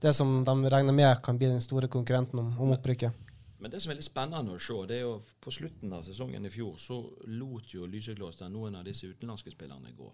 det 0.00 0.14
som 0.16 0.40
de 0.44 0.72
regner 0.72 0.96
med 0.96 1.22
kan 1.24 1.40
bli 1.40 1.50
den 1.50 1.60
store 1.60 1.88
konkurrenten 1.92 2.40
om, 2.40 2.54
om 2.60 2.72
opprykket. 2.76 3.26
Men 3.60 3.72
det 3.72 3.82
som 3.84 3.92
er 3.92 3.98
litt 3.98 4.08
spennende 4.08 4.56
å 4.56 4.60
se, 4.60 4.76
det 4.88 4.96
er 4.96 5.04
jo 5.04 5.18
på 5.44 5.52
slutten 5.52 5.92
av 5.92 6.04
sesongen 6.06 6.48
i 6.48 6.52
fjor 6.52 6.78
så 6.80 6.96
lot 7.28 7.74
jo 7.74 7.88
Lysekloster 7.88 8.48
noen 8.48 8.78
av 8.78 8.86
disse 8.88 9.10
utenlandske 9.10 9.52
spillerne 9.52 9.92
gå. 9.96 10.08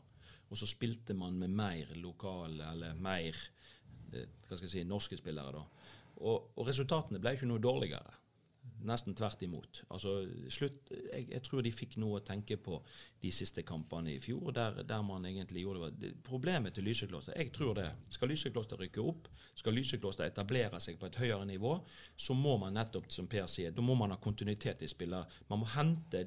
Og 0.51 0.59
så 0.59 0.67
spilte 0.67 1.15
man 1.15 1.39
med 1.39 1.55
mer 1.55 1.93
lokale, 2.03 2.73
eller 2.73 2.99
mer 2.99 3.39
eh, 4.11 4.27
hva 4.47 4.59
skal 4.59 4.67
jeg 4.67 4.75
si, 4.75 4.85
norske 4.87 5.19
spillere. 5.19 5.63
da. 5.63 5.93
Og, 6.27 6.51
og 6.59 6.67
resultatene 6.67 7.23
ble 7.23 7.37
ikke 7.37 7.47
noe 7.51 7.63
dårligere. 7.63 8.19
Nesten 8.87 9.17
tvert 9.19 9.41
imot. 9.43 9.81
Altså, 9.91 10.13
slutt, 10.53 10.93
jeg, 10.93 11.27
jeg, 11.33 11.43
tror 11.43 11.65
de 11.65 11.73
fikk 11.75 11.97
noe 11.99 12.21
å 12.21 12.25
tenke 12.25 12.59
på 12.61 12.77
de 13.23 13.33
siste 13.35 13.65
kampene 13.67 14.13
i 14.13 14.21
fjor, 14.23 14.53
der, 14.55 14.83
der 14.87 15.03
man 15.03 15.27
egentlig 15.27 15.65
gjorde 15.65 15.91
det. 15.99 16.13
Problemet 16.27 16.77
til 16.77 16.87
Lysekloster 16.87 17.35
Jeg 17.35 17.51
tror 17.57 17.75
det. 17.81 17.89
Skal 18.13 18.31
Lysekloster 18.31 18.79
rykke 18.79 19.03
opp, 19.03 19.27
skal 19.59 19.75
Lysekloster 19.75 20.29
etablere 20.29 20.79
seg 20.83 21.01
på 21.01 21.09
et 21.09 21.19
høyere 21.19 21.49
nivå, 21.49 21.75
så 22.17 22.37
må 22.39 22.57
man 22.63 22.79
nettopp, 22.79 23.11
som 23.11 23.27
Per 23.31 23.49
sier, 23.51 23.75
da 23.75 23.83
må 23.83 23.97
man 23.99 24.15
ha 24.15 24.21
kontinuitet 24.23 24.87
i 24.87 24.91
spillet. 24.93 25.35
Man 25.51 25.65
må 25.65 25.71
hente 25.75 26.23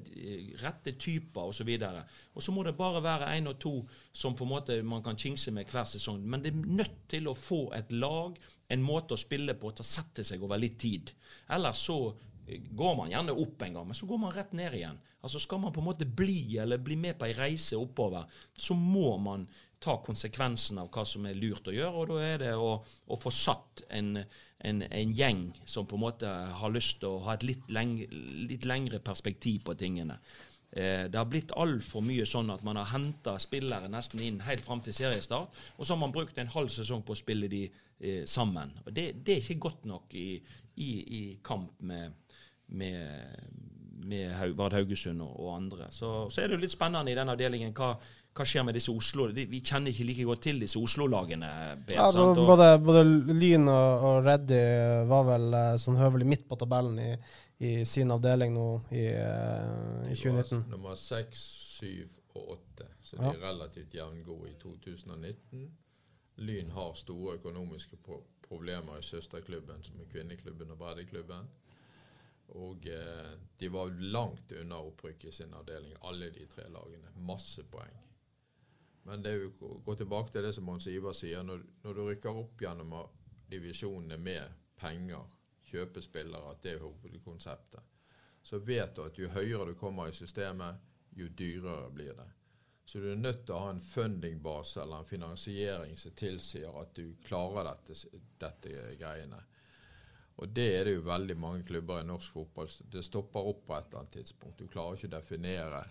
rette 0.60 0.96
typer 1.00 1.48
osv. 1.48 1.70
Og, 1.80 2.42
så 2.44 2.52
må 2.52 2.66
det 2.66 2.76
bare 2.76 3.02
være 3.04 3.32
én 3.38 3.48
og 3.48 3.60
to 3.62 3.74
som 4.12 4.36
på 4.36 4.44
en 4.44 4.52
måte 4.52 4.80
man 4.84 5.04
kan 5.06 5.16
kingse 5.16 5.54
med 5.54 5.70
hver 5.70 5.88
sesong. 5.88 6.20
Men 6.26 6.44
det 6.44 6.52
er 6.52 6.72
nødt 6.80 7.04
til 7.08 7.30
å 7.30 7.36
få 7.36 7.68
et 7.78 7.92
lag, 7.94 8.36
en 8.70 8.82
måte 8.84 9.16
å 9.16 9.20
spille 9.20 9.56
på, 9.58 9.72
til 9.72 9.86
å 9.86 9.92
sette 9.96 10.24
seg 10.26 10.42
over 10.44 10.60
litt 10.60 10.78
tid. 10.82 11.14
Ellers 11.50 11.86
så 11.88 11.98
går 12.48 12.94
man 12.98 13.10
gjerne 13.12 13.34
opp 13.36 13.62
en 13.62 13.78
gang, 13.78 13.88
men 13.88 13.98
så 13.98 14.06
går 14.10 14.20
man 14.22 14.34
rett 14.34 14.52
ned 14.56 14.74
igjen. 14.74 15.00
Altså 15.20 15.40
Skal 15.40 15.60
man 15.60 15.72
på 15.72 15.82
en 15.82 15.90
måte 15.90 16.06
bli 16.06 16.58
eller 16.58 16.80
bli 16.82 16.96
med 16.96 17.18
på 17.18 17.28
ei 17.28 17.34
reise 17.36 17.78
oppover, 17.78 18.24
så 18.54 18.74
må 18.74 19.16
man 19.20 19.46
ta 19.80 19.96
konsekvensen 20.04 20.78
av 20.82 20.90
hva 20.92 21.06
som 21.08 21.24
er 21.26 21.38
lurt 21.38 21.68
å 21.70 21.74
gjøre. 21.74 21.96
Og 21.96 22.12
da 22.12 22.20
er 22.24 22.38
det 22.42 22.52
å, 22.56 22.74
å 22.84 23.18
få 23.20 23.32
satt 23.32 23.84
en, 23.88 24.12
en, 24.58 24.82
en, 24.84 25.14
gjeng 25.16 25.46
som 25.64 25.88
på 25.88 25.96
en 25.96 26.04
måte 26.04 26.28
har 26.28 26.74
lyst 26.74 27.00
til 27.00 27.14
å 27.14 27.24
ha 27.24 27.36
et 27.36 27.46
litt, 27.48 27.64
leng, 27.72 27.96
litt 28.50 28.68
lengre 28.68 29.00
perspektiv 29.04 29.64
på 29.64 29.76
tingene. 29.80 30.18
Eh, 30.70 31.08
det 31.10 31.18
har 31.18 31.26
blitt 31.26 31.54
altfor 31.58 32.04
mye 32.06 32.26
sånn 32.28 32.52
at 32.52 32.62
man 32.66 32.78
har 32.78 32.92
henta 32.92 33.34
spillere 33.42 33.88
nesten 33.90 34.20
inn 34.22 34.42
helt 34.46 34.62
fram 34.62 34.82
til 34.84 34.94
seriestart, 34.94 35.56
og 35.76 35.86
så 35.86 35.96
har 35.96 36.02
man 36.04 36.14
brukt 36.14 36.38
en 36.38 36.52
halv 36.52 36.70
sesong 36.70 37.02
på 37.02 37.16
å 37.16 37.18
spille 37.18 37.48
de 37.50 37.64
eh, 37.66 38.22
sammen. 38.28 38.76
Og 38.84 38.92
det, 38.94 39.08
det, 39.24 39.34
er 39.34 39.42
ikke 39.42 39.64
godt 39.66 39.88
nok 39.90 40.14
i, 40.14 40.28
i, 40.76 40.90
i 41.18 41.22
kamp 41.42 41.80
med, 41.82 42.14
med, 42.70 43.50
med 44.04 44.54
Vard 44.56 44.72
Haugesund 44.72 45.22
og, 45.22 45.34
og 45.40 45.56
andre. 45.56 45.90
Så, 45.90 46.28
så 46.30 46.42
er 46.42 46.48
det 46.48 46.58
jo 46.58 46.64
litt 46.64 46.74
spennende 46.74 47.12
i 47.12 47.18
den 47.18 47.28
avdelingen. 47.32 47.74
Hva, 47.76 47.92
hva 48.36 48.46
skjer 48.46 48.64
med 48.66 48.76
disse 48.78 48.92
Oslo? 48.94 49.26
De, 49.34 49.44
vi 49.50 49.60
kjenner 49.66 49.90
ikke 49.90 50.06
like 50.08 50.26
godt 50.28 50.42
til 50.46 50.60
disse 50.62 50.78
Oslo-lagene. 50.78 51.50
Ja, 51.90 52.06
både, 52.14 52.70
både 52.84 53.04
Lyn 53.34 53.66
og, 53.68 54.06
og 54.06 54.20
Reddy 54.28 54.60
var 55.10 55.26
vel 55.32 55.48
eh, 55.58 55.76
sånn 55.82 55.98
høvelig 56.00 56.28
midt 56.30 56.46
på 56.48 56.58
tabellen 56.60 56.98
i, 57.02 57.10
i 57.66 57.72
sin 57.84 58.12
avdeling 58.14 58.54
nå 58.54 58.68
i, 58.94 59.04
eh, 59.10 60.08
i 60.12 60.16
2019. 60.16 60.64
Nummer 60.70 60.94
seks, 60.98 61.42
syv 61.80 62.06
og 62.38 62.56
8, 62.60 62.86
Så 63.02 63.16
Ja. 63.18 63.32
er 63.32 63.40
relativt 63.42 63.94
jevngode 63.98 64.52
i 64.52 64.58
2019. 64.62 65.64
Lyn 66.40 66.70
har 66.72 66.94
store 66.94 67.34
økonomiske 67.40 67.98
pro 68.04 68.22
problemer 68.50 68.98
i 68.98 69.02
søsterklubben, 69.02 69.82
som 69.86 69.98
er 70.00 70.08
kvinneklubben 70.10 70.70
og 70.72 70.78
breddeklubben. 70.78 71.44
Og 72.58 72.86
eh, 72.86 73.32
de 73.58 73.68
var 73.68 73.92
langt 74.00 74.52
unna 74.52 74.80
opprykk 74.82 75.24
i 75.24 75.32
sin 75.32 75.54
avdeling, 75.54 75.94
alle 76.00 76.30
de 76.34 76.46
tre 76.50 76.66
lagene. 76.68 77.12
Masse 77.26 77.62
poeng. 77.70 77.98
Men 79.06 79.22
det 79.22 79.36
å 79.46 79.76
gå 79.84 79.94
tilbake 79.96 80.32
til 80.32 80.44
det 80.44 80.52
som 80.56 80.66
Mons 80.68 80.86
Ivar 80.90 81.14
sier. 81.16 81.44
Når, 81.46 81.62
når 81.84 81.94
du 81.94 82.02
rykker 82.08 82.42
opp 82.42 82.60
gjennom 82.62 82.96
divisjonene 83.50 84.18
med 84.20 84.58
penger, 84.80 85.30
kjøpe 85.70 86.02
spillere, 86.02 86.50
at 86.50 86.62
det 86.64 86.74
er 86.74 86.84
hovedkonseptet, 86.84 87.86
så 88.42 88.58
vet 88.64 88.94
du 88.96 89.04
at 89.04 89.18
jo 89.18 89.30
høyere 89.30 89.70
du 89.70 89.78
kommer 89.78 90.10
i 90.10 90.16
systemet, 90.16 90.80
jo 91.16 91.28
dyrere 91.36 91.90
blir 91.94 92.14
det. 92.18 92.28
Så 92.84 92.98
du 92.98 93.12
er 93.12 93.20
nødt 93.20 93.44
til 93.46 93.54
å 93.54 93.62
ha 93.62 93.70
en 93.70 93.82
fundingbase 93.84 94.80
eller 94.82 95.02
en 95.02 95.06
finansiering 95.06 95.96
som 95.98 96.14
tilsier 96.18 96.74
at 96.80 96.94
du 96.96 97.12
klarer 97.22 97.68
dette, 97.68 97.94
dette 98.40 98.72
greiene. 98.98 99.38
Og 100.40 100.52
det 100.56 100.68
er 100.78 100.86
det 100.88 100.94
jo 100.94 101.04
veldig 101.04 101.36
mange 101.36 101.64
klubber 101.68 102.00
i 102.00 102.06
norsk 102.08 102.32
fotball. 102.32 102.70
Det 102.92 103.04
stopper 103.04 103.48
opp 103.50 103.66
på 103.66 103.76
et 103.76 103.90
eller 103.90 104.02
annet 104.02 104.14
tidspunkt. 104.16 104.58
Du 104.58 104.70
klarer 104.72 104.96
ikke 104.96 105.10
å 105.10 105.16
definere 105.18 105.82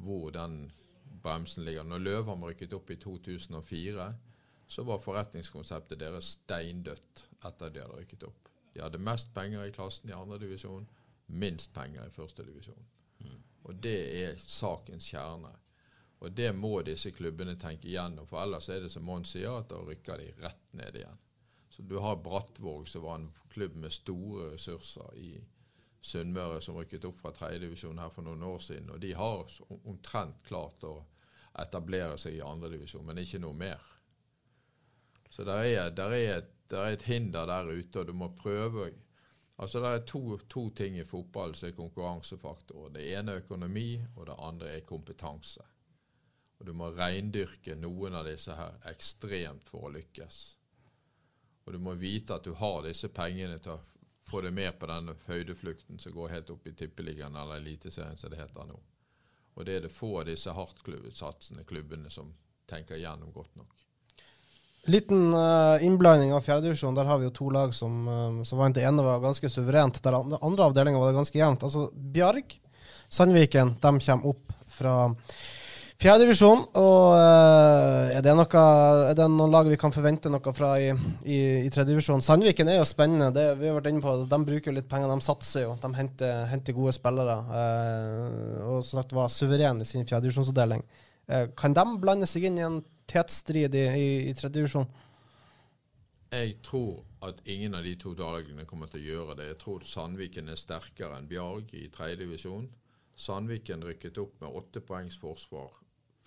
hvor 0.00 0.30
den 0.32 0.62
bremsen 1.22 1.66
ligger. 1.66 1.84
Når 1.84 2.04
Løvham 2.06 2.46
rykket 2.48 2.72
opp 2.72 2.90
i 2.90 2.96
2004, 2.96 4.06
så 4.70 4.84
var 4.86 5.02
forretningskonseptet 5.02 6.00
deres 6.00 6.36
steindødt 6.38 7.26
etter 7.44 7.66
at 7.66 7.74
de 7.74 7.82
hadde 7.82 7.98
rykket 7.98 8.24
opp. 8.28 8.48
De 8.72 8.80
hadde 8.80 9.02
mest 9.02 9.34
penger 9.34 9.66
i 9.66 9.74
klassen 9.74 10.08
i 10.08 10.16
andre 10.16 10.38
divisjon, 10.40 10.86
minst 11.26 11.74
penger 11.74 12.06
i 12.06 12.14
første 12.14 12.46
divisjon. 12.46 12.86
Og 13.68 13.76
det 13.82 13.98
er 14.22 14.38
sakens 14.40 15.10
kjerne. 15.10 15.52
Og 16.20 16.32
det 16.36 16.50
må 16.56 16.80
disse 16.84 17.12
klubbene 17.16 17.56
tenke 17.60 17.88
igjennom, 17.88 18.28
for 18.28 18.42
ellers 18.42 18.68
er 18.72 18.84
det 18.84 18.92
som 18.92 19.04
Mons 19.08 19.34
sier, 19.34 19.52
at 19.52 19.68
da 19.72 19.80
rykker 19.84 20.20
de 20.20 20.32
rett 20.40 20.64
ned 20.76 20.96
igjen. 21.00 21.20
Så 21.70 21.82
du 21.82 21.96
har 22.02 22.16
Brattvåg, 22.16 22.88
som 22.88 23.02
var 23.02 23.14
en 23.14 23.32
klubb 23.52 23.76
med 23.76 23.92
store 23.92 24.52
ressurser 24.54 25.14
i 25.14 25.32
Sunnmøre, 26.00 26.60
som 26.64 26.76
rykket 26.80 27.04
opp 27.06 27.20
fra 27.20 27.30
tredjedivisjon 27.36 28.00
her 28.00 28.10
for 28.10 28.26
noen 28.26 28.42
år 28.42 28.58
siden. 28.64 28.90
Og 28.90 29.00
de 29.00 29.12
har 29.14 29.44
omtrent 29.84 30.40
klart 30.46 30.82
å 30.88 30.96
etablere 31.60 32.16
seg 32.18 32.38
i 32.38 32.44
andredivisjon, 32.44 33.04
men 33.06 33.20
ikke 33.22 33.42
noe 33.42 33.54
mer. 33.54 33.84
Så 35.30 35.46
der 35.46 35.62
er, 35.68 35.90
der 35.94 36.16
er, 36.16 36.42
der 36.70 36.86
er 36.88 36.96
et 36.96 37.06
hinder 37.06 37.46
der 37.46 37.70
ute, 37.70 38.02
og 38.02 38.06
du 38.10 38.12
må 38.12 38.32
prøve 38.38 38.90
Altså 39.60 39.80
Det 39.80 39.88
er 39.92 40.06
to, 40.08 40.38
to 40.48 40.70
ting 40.70 40.94
i 40.96 41.04
fotball 41.04 41.52
som 41.54 41.66
er 41.68 41.74
konkurransefaktorer. 41.76 42.94
Det 42.94 43.02
ene 43.12 43.34
er 43.34 43.42
økonomi, 43.42 44.00
og 44.16 44.26
det 44.30 44.36
andre 44.38 44.70
er 44.72 44.86
kompetanse. 44.88 45.60
Og 46.58 46.66
Du 46.66 46.72
må 46.72 46.88
reindyrke 46.96 47.74
noen 47.76 48.16
av 48.16 48.24
disse 48.24 48.56
her 48.56 48.78
ekstremt 48.88 49.68
for 49.68 49.84
å 49.84 49.92
lykkes. 49.92 50.38
Og 51.70 51.76
du 51.76 51.82
må 51.86 51.92
vite 51.94 52.34
at 52.34 52.42
du 52.42 52.50
har 52.58 52.80
disse 52.82 53.06
pengene 53.14 53.60
til 53.62 53.76
å 53.76 53.82
få 54.26 54.40
deg 54.42 54.54
med 54.56 54.74
på 54.74 54.88
denne 54.90 55.12
høydeflukten 55.28 56.00
som 56.02 56.16
går 56.16 56.32
helt 56.32 56.48
opp 56.50 56.64
i 56.66 56.72
Tippeligaen 56.74 57.36
eller 57.38 57.60
Eliteserien, 57.60 58.18
som 58.18 58.32
det 58.32 58.40
heter 58.40 58.66
nå. 58.66 58.78
Og 59.54 59.66
det 59.68 59.76
er 59.76 59.84
det 59.84 59.92
få 59.94 60.16
av 60.18 60.26
disse 60.26 60.50
hardtsatsende 60.50 61.62
klubbene 61.68 62.10
som 62.10 62.32
tenker 62.66 62.98
gjennom 62.98 63.30
godt 63.30 63.54
nok. 63.60 63.86
Liten 64.90 65.30
uh, 65.30 65.78
innblanding 65.86 66.34
av 66.34 66.42
fjerdedivisjon. 66.42 66.98
Der 66.98 67.06
har 67.06 67.22
vi 67.22 67.28
jo 67.28 67.36
to 67.38 67.52
lag 67.54 67.74
som, 67.76 68.02
uh, 68.08 68.42
som 68.42 68.58
vant. 68.58 68.74
Det 68.74 68.88
ene 68.88 69.06
var 69.06 69.22
ganske 69.22 69.50
suverent. 69.52 70.02
Der 70.02 70.18
andre, 70.18 70.42
andre 70.42 70.66
avdelinga 70.72 70.98
var 70.98 71.12
det 71.12 71.20
ganske 71.20 71.38
jevnt. 71.38 71.68
Altså 71.68 71.86
Bjarg, 71.94 72.58
Sandviken, 73.06 73.76
de 73.78 73.94
kommer 73.94 74.34
opp 74.34 74.58
fra 74.74 74.96
fjerdedivisjon. 76.00 76.62
Og 76.80 77.12
uh, 77.14 78.10
er, 78.14 78.22
det 78.24 78.34
noe, 78.36 78.62
er 79.10 79.18
det 79.18 79.26
noen 79.32 79.52
lag 79.52 79.68
vi 79.68 79.78
kan 79.80 79.94
forvente 79.94 80.32
noe 80.32 80.54
fra 80.56 80.72
i, 80.80 80.88
i, 81.24 81.40
i 81.66 81.72
tredjedivisjon? 81.72 82.24
Sandviken 82.24 82.70
er 82.72 82.80
jo 82.80 82.88
spennende. 82.88 83.30
Det, 83.36 83.46
vi 83.60 83.68
har 83.68 83.76
vært 83.76 83.90
inne 83.92 84.04
på. 84.04 84.14
De 84.30 84.40
bruker 84.48 84.72
jo 84.72 84.76
litt 84.78 84.88
penger, 84.90 85.12
de 85.12 85.26
satser 85.26 85.66
jo. 85.66 85.76
De 85.82 85.92
henter, 85.98 86.46
henter 86.52 86.76
gode 86.76 86.96
spillere. 86.96 87.36
Uh, 87.50 88.56
og 88.70 88.80
som 88.88 89.02
sagt 89.02 89.14
var 89.16 89.30
suveren 89.34 89.82
i 89.84 89.88
sin 89.88 90.08
fjerdedivisjonsavdeling. 90.08 90.86
Uh, 91.30 91.46
kan 91.58 91.76
de 91.76 91.86
blande 92.02 92.30
seg 92.30 92.48
inn 92.48 92.58
i 92.58 92.66
en 92.66 92.80
tetstrid 93.10 93.76
i, 93.76 93.86
i, 94.00 94.10
i 94.30 94.34
tredjedivisjon? 94.38 94.88
Jeg 96.30 96.60
tror 96.62 97.00
at 97.26 97.40
ingen 97.50 97.74
av 97.74 97.82
de 97.84 97.96
to 97.98 98.12
dagene 98.14 98.64
kommer 98.64 98.88
til 98.88 99.02
å 99.02 99.08
gjøre 99.08 99.34
det. 99.40 99.48
Jeg 99.50 99.58
tror 99.64 99.82
Sandviken 99.84 100.48
er 100.48 100.58
sterkere 100.58 101.18
enn 101.18 101.26
Bjarg 101.28 101.74
i 101.74 101.88
tredje 101.92 102.20
divisjon. 102.22 102.68
Sandviken 103.18 103.82
rykket 103.84 104.18
opp 104.22 104.38
med 104.40 104.54
åtte 104.56 104.80
poengs 104.86 105.18
forsvar, 105.20 105.74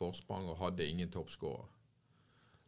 forsprang 0.04 0.52
og 0.52 0.60
hadde 0.60 0.88
ingen 0.88 1.12
toppskårer. 1.12 1.70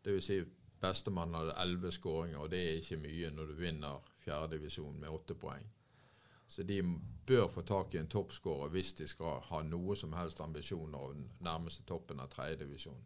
Vil 0.05 0.21
si 0.23 0.41
bestemann 0.81 1.35
hadde 1.35 1.55
elleve 1.61 1.91
skåringer, 1.91 2.39
og 2.39 2.51
det 2.51 2.61
er 2.61 2.81
ikke 2.81 3.01
mye 3.01 3.31
når 3.33 3.51
du 3.51 3.57
vinner 3.59 4.13
fjerdedivisjon 4.25 4.99
med 5.01 5.11
åtte 5.13 5.37
poeng. 5.39 5.65
Så 6.47 6.63
de 6.63 6.81
bør 7.25 7.47
få 7.49 7.61
tak 7.65 7.95
i 7.95 7.99
en 7.99 8.09
toppskårer 8.11 8.69
hvis 8.73 8.93
de 8.99 9.07
skal 9.09 9.41
ha 9.47 9.61
noe 9.65 9.95
som 9.97 10.13
helst 10.13 10.41
ambisjoner 10.41 11.13
den 11.15 11.29
nærmeste 11.43 11.85
toppen 11.89 12.21
av 12.21 12.29
tredjedivisjon. 12.33 13.01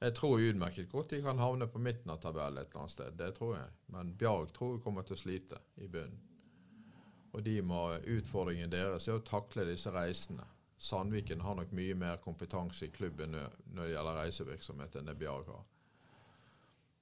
Jeg 0.00 0.14
tror 0.16 0.42
utmerket 0.42 0.90
godt 0.92 1.12
de 1.14 1.20
kan 1.24 1.38
havne 1.40 1.68
på 1.70 1.80
midten 1.80 2.10
av 2.12 2.20
tabellen 2.20 2.60
et 2.60 2.70
eller 2.70 2.82
annet 2.82 2.92
sted. 2.92 3.18
Det 3.20 3.30
tror 3.36 3.54
jeg. 3.56 3.70
Men 3.94 4.14
Bjarg 4.20 4.52
tror 4.56 4.74
jeg 4.74 4.82
kommer 4.84 5.04
til 5.06 5.16
å 5.16 5.20
slite 5.20 5.60
i 5.80 5.88
bunnen. 5.88 6.18
Og 7.34 7.42
de 7.42 7.54
må, 7.66 7.80
utfordringen 8.14 8.70
deres 8.70 9.08
er 9.08 9.18
å 9.18 9.24
takle 9.26 9.64
disse 9.66 9.90
reisene. 9.90 10.44
Sandviken 10.84 11.40
har 11.40 11.54
nok 11.56 11.70
mye 11.72 11.94
mer 11.96 12.18
kompetanse 12.24 12.86
i 12.86 12.92
klubben 12.92 13.32
når 13.36 13.82
det 13.86 13.92
gjelder 13.94 14.18
reisevirksomhet 14.20 14.98
enn 15.00 15.08
det 15.08 15.16
Bjarg 15.20 15.48
har. 15.48 15.62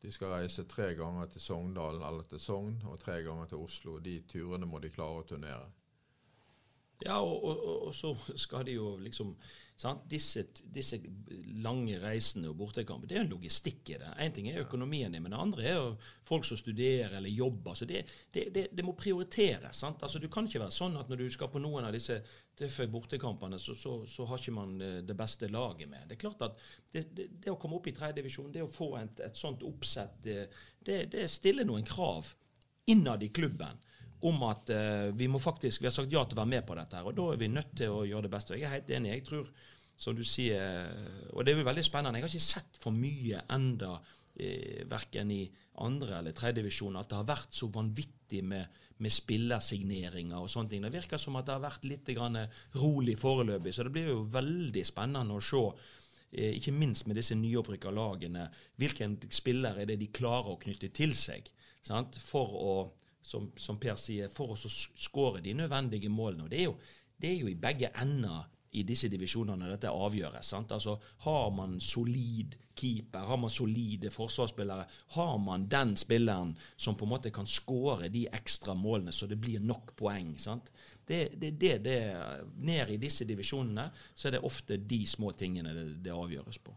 De 0.03 0.11
skal 0.11 0.33
reise 0.35 0.64
tre 0.71 0.88
ganger 0.99 1.29
til 1.31 1.40
Sogndalen 1.40 2.03
eller 2.03 2.27
til 2.27 2.40
Sogn, 2.42 2.77
og 2.90 2.99
tre 3.03 3.21
ganger 3.23 3.47
til 3.53 3.61
Oslo. 3.62 3.99
De 4.03 4.16
turene 4.31 4.66
må 4.66 4.81
de 4.83 4.90
klare 4.90 5.21
å 5.23 5.27
turnere. 5.29 5.68
Ja, 7.05 7.21
og, 7.23 7.45
og, 7.45 7.62
og- 7.87 7.95
så 7.95 8.11
skal 8.38 8.66
de 8.66 8.75
jo 8.79 8.97
liksom? 9.03 9.37
Disse, 10.09 10.45
disse 10.75 10.99
lange 11.62 11.97
reisene 11.99 12.51
og 12.53 12.59
bortekamper, 12.61 13.09
det 13.09 13.16
er 13.16 13.23
jo 13.23 13.27
en 13.27 13.33
logistikk 13.33 13.90
i 13.90 13.99
det. 13.99 14.11
Én 14.23 14.35
ting 14.35 14.47
er 14.51 14.61
økonomien 14.62 15.14
i, 15.14 15.21
men 15.21 15.35
det 15.35 15.40
andre 15.42 15.64
er 15.66 15.75
jo 15.75 15.88
folk 16.29 16.47
som 16.47 16.61
studerer 16.61 17.16
eller 17.18 17.33
jobber. 17.33 17.75
så 17.75 17.88
Det, 17.88 18.05
det, 18.31 18.45
det, 18.55 18.66
det 18.71 18.85
må 18.87 18.95
prioriteres. 18.99 19.77
sant? 19.83 20.03
Altså 20.03 20.18
Du 20.23 20.29
kan 20.29 20.47
ikke 20.47 20.62
være 20.62 20.77
sånn 20.77 20.97
at 21.01 21.11
når 21.11 21.25
du 21.25 21.31
skal 21.35 21.51
på 21.51 21.62
noen 21.62 21.88
av 21.88 21.97
disse 21.97 22.21
tøffe 22.59 22.87
bortekampene, 22.87 23.59
så, 23.59 23.75
så, 23.75 23.97
så 24.07 24.27
har 24.31 24.38
ikke 24.38 24.55
man 24.55 24.81
eh, 24.81 24.99
det 25.03 25.16
beste 25.18 25.51
laget 25.51 25.90
med. 25.90 26.07
Det 26.07 26.16
er 26.16 26.25
klart 26.29 26.47
at 26.47 26.61
det, 26.92 27.07
det, 27.16 27.51
å 27.51 27.59
komme 27.59 27.81
opp 27.81 27.88
i 27.90 27.97
tredjedivisjon, 27.97 28.53
det 28.55 28.62
å 28.62 28.71
få 28.71 28.92
et, 29.01 29.25
et 29.27 29.38
sånt 29.38 29.64
oppsett, 29.66 30.21
det, 30.23 30.45
det, 30.79 31.07
det 31.14 31.27
stiller 31.33 31.66
noen 31.66 31.87
krav 31.88 32.35
innad 32.87 33.23
i 33.23 33.33
klubben 33.35 33.83
om 34.28 34.42
at 34.48 34.70
eh, 34.70 35.11
vi 35.18 35.28
må 35.30 35.40
faktisk, 35.42 35.82
vi 35.82 35.88
har 35.90 35.94
sagt 35.94 36.12
ja 36.12 36.24
til 36.24 36.38
å 36.38 36.42
være 36.42 36.52
med 36.54 36.66
på 36.68 36.76
dette. 36.78 36.96
her, 36.96 37.08
og 37.08 37.14
Da 37.18 37.28
er 37.32 37.40
vi 37.40 37.50
nødt 37.50 37.76
til 37.76 37.94
å 37.94 38.06
gjøre 38.06 38.28
det 38.28 38.35
beste. 38.35 38.56
Jeg 38.58 38.68
er 38.68 38.76
helt 38.76 38.90
enig. 38.90 39.14
Jeg 39.16 39.24
tror, 39.28 39.48
som 39.98 40.16
du 40.16 40.24
sier, 40.26 40.90
og 41.32 41.44
det 41.44 41.52
er 41.52 41.61
jo 41.61 41.68
veldig 41.68 41.85
spennende, 41.85 42.18
jeg 42.18 42.26
har 42.26 42.35
ikke 42.35 42.46
sett 42.46 42.78
for 42.80 42.94
mye 42.96 43.42
enda, 43.54 43.96
eh, 44.38 44.85
verken 44.88 45.30
i 45.30 45.42
andre 45.82 46.18
eller 46.18 46.37
tredje 46.37 46.61
divisjon, 46.61 46.96
at 46.96 47.08
det 47.11 47.18
har 47.18 47.28
vært 47.28 47.56
så 47.56 47.68
vanvittig 47.72 48.42
med, 48.44 48.80
med 49.02 49.12
spillersigneringer 49.12 50.38
og 50.38 50.50
sånne 50.50 50.70
ting. 50.70 50.85
Det 50.87 50.94
virker 50.94 51.20
som 51.20 51.37
at 51.37 51.48
det 51.48 51.56
har 51.56 51.64
vært 51.64 51.88
litt 51.88 52.12
rolig 52.78 53.16
foreløpig, 53.18 53.74
så 53.74 53.87
det 53.87 53.94
blir 53.94 54.12
jo 54.12 54.22
veldig 54.32 54.85
spennende 54.87 55.37
å 55.37 55.44
se 55.44 55.62
eh, 56.32 56.56
ikke 56.58 56.76
minst 56.76 57.06
med 57.06 57.16
disse 57.20 57.37
nyopprykka 57.38 57.90
lagene, 57.90 58.48
hvilken 58.80 59.18
spiller 59.30 59.82
er 59.82 59.90
det 59.90 60.00
de 60.00 60.12
klarer 60.12 60.54
å 60.54 60.61
knytte 60.61 60.92
til 60.94 61.14
seg. 61.18 61.48
Sant? 61.82 62.18
For 62.22 62.58
å, 62.58 62.74
som, 63.22 63.50
som 63.56 63.78
Per 63.80 63.98
sier, 64.00 64.32
for 64.32 64.54
å 64.54 64.58
skåre 64.58 65.42
de 65.44 65.54
nødvendige 65.56 66.11
målene. 66.12 66.46
Og 66.46 66.50
det 66.52 66.61
er 66.61 66.68
jo, 66.68 66.76
det 67.22 67.30
er 67.30 67.38
jo 67.44 67.52
i 67.52 67.58
begge 67.58 67.92
ender 68.02 68.48
i 68.72 68.82
disse 68.88 69.08
divisjonene 69.12 69.68
dette 69.68 69.90
avgjøres. 69.92 70.48
Sant? 70.54 70.72
Altså, 70.72 70.96
har 71.26 71.50
man 71.52 71.76
solid 71.85 72.56
keeper, 72.78 73.26
har 73.28 73.37
man 73.37 73.52
solide 73.52 74.11
forsvarsspillere, 74.11 74.87
har 75.16 75.35
man 75.38 75.66
den 75.68 75.92
spilleren 76.00 76.54
som 76.76 76.96
på 76.96 77.04
en 77.04 77.12
måte 77.12 77.32
kan 77.35 77.48
skåre 77.48 78.08
de 78.12 78.24
ekstra 78.32 78.74
målene 78.74 79.12
så 79.12 79.28
det 79.28 79.37
blir 79.40 79.61
nok 79.61 79.92
poeng. 79.98 80.32
Sant? 80.40 80.72
Det, 81.04 81.35
det, 81.37 81.50
det, 81.61 81.74
det, 81.85 81.98
ned 82.64 82.94
i 82.94 83.00
disse 83.02 83.26
divisjonene 83.28 83.90
så 84.14 84.28
er 84.30 84.38
det 84.38 84.46
ofte 84.48 84.80
de 84.80 85.02
små 85.06 85.35
tingene 85.37 85.74
det, 85.76 85.87
det 86.06 86.16
avgjøres 86.16 86.62
på. 86.64 86.76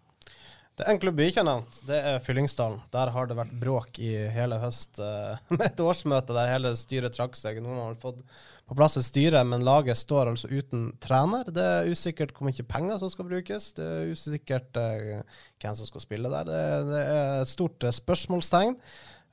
Det 0.76 0.84
enkle 0.92 1.14
ikke 1.24 1.40
har 1.40 1.48
nevnt. 1.48 1.78
Det 1.88 1.96
er 1.96 2.18
Fyllingsdalen. 2.20 2.82
Der 2.92 3.12
har 3.16 3.30
det 3.30 3.38
vært 3.38 3.54
bråk 3.62 4.00
i 4.04 4.12
hele 4.36 4.58
høst 4.60 5.00
eh, 5.00 5.40
med 5.56 5.70
et 5.70 5.80
årsmøte 5.80 6.36
der 6.36 6.52
hele 6.52 6.74
styret 6.76 7.16
trakk 7.16 7.38
seg. 7.40 7.62
Nå 7.64 7.78
har 7.78 7.96
fått 8.02 8.20
på 8.66 8.76
plass 8.76 8.98
et 9.00 9.08
styre, 9.08 9.46
men 9.48 9.64
laget 9.64 9.96
står 10.02 10.34
altså 10.34 10.50
uten 10.52 10.90
trener. 11.00 11.48
Det 11.48 11.64
er 11.64 11.88
usikkert 11.88 12.36
hvor 12.36 12.50
mye 12.50 12.68
penger 12.68 13.00
som 13.00 13.14
skal 13.14 13.30
brukes. 13.30 13.70
Det 13.78 13.88
er 13.88 14.12
usikkert 14.12 14.82
eh, 14.82 15.24
hvem 15.64 15.80
som 15.80 15.88
skal 15.88 16.04
spille 16.04 16.34
der. 16.34 16.52
Det, 16.52 17.02
er 17.06 17.40
et 17.46 17.54
stort 17.54 17.88
eh, 17.88 17.96
spørsmålstegn. 17.96 18.80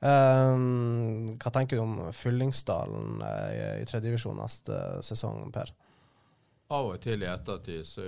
Hva 0.03 1.51
tenker 1.55 1.79
du 1.79 1.81
om 1.85 1.93
Fyllingsdalen 2.11 3.21
i, 3.23 3.59
i 3.79 3.85
tredjedivisjon 3.87 4.35
neste 4.35 4.75
sesong, 5.07 5.45
Per? 5.55 5.71
Av 6.75 6.89
og 6.89 6.97
til 6.99 7.23
i 7.23 7.29
ettertid 7.31 7.87
så 7.87 8.03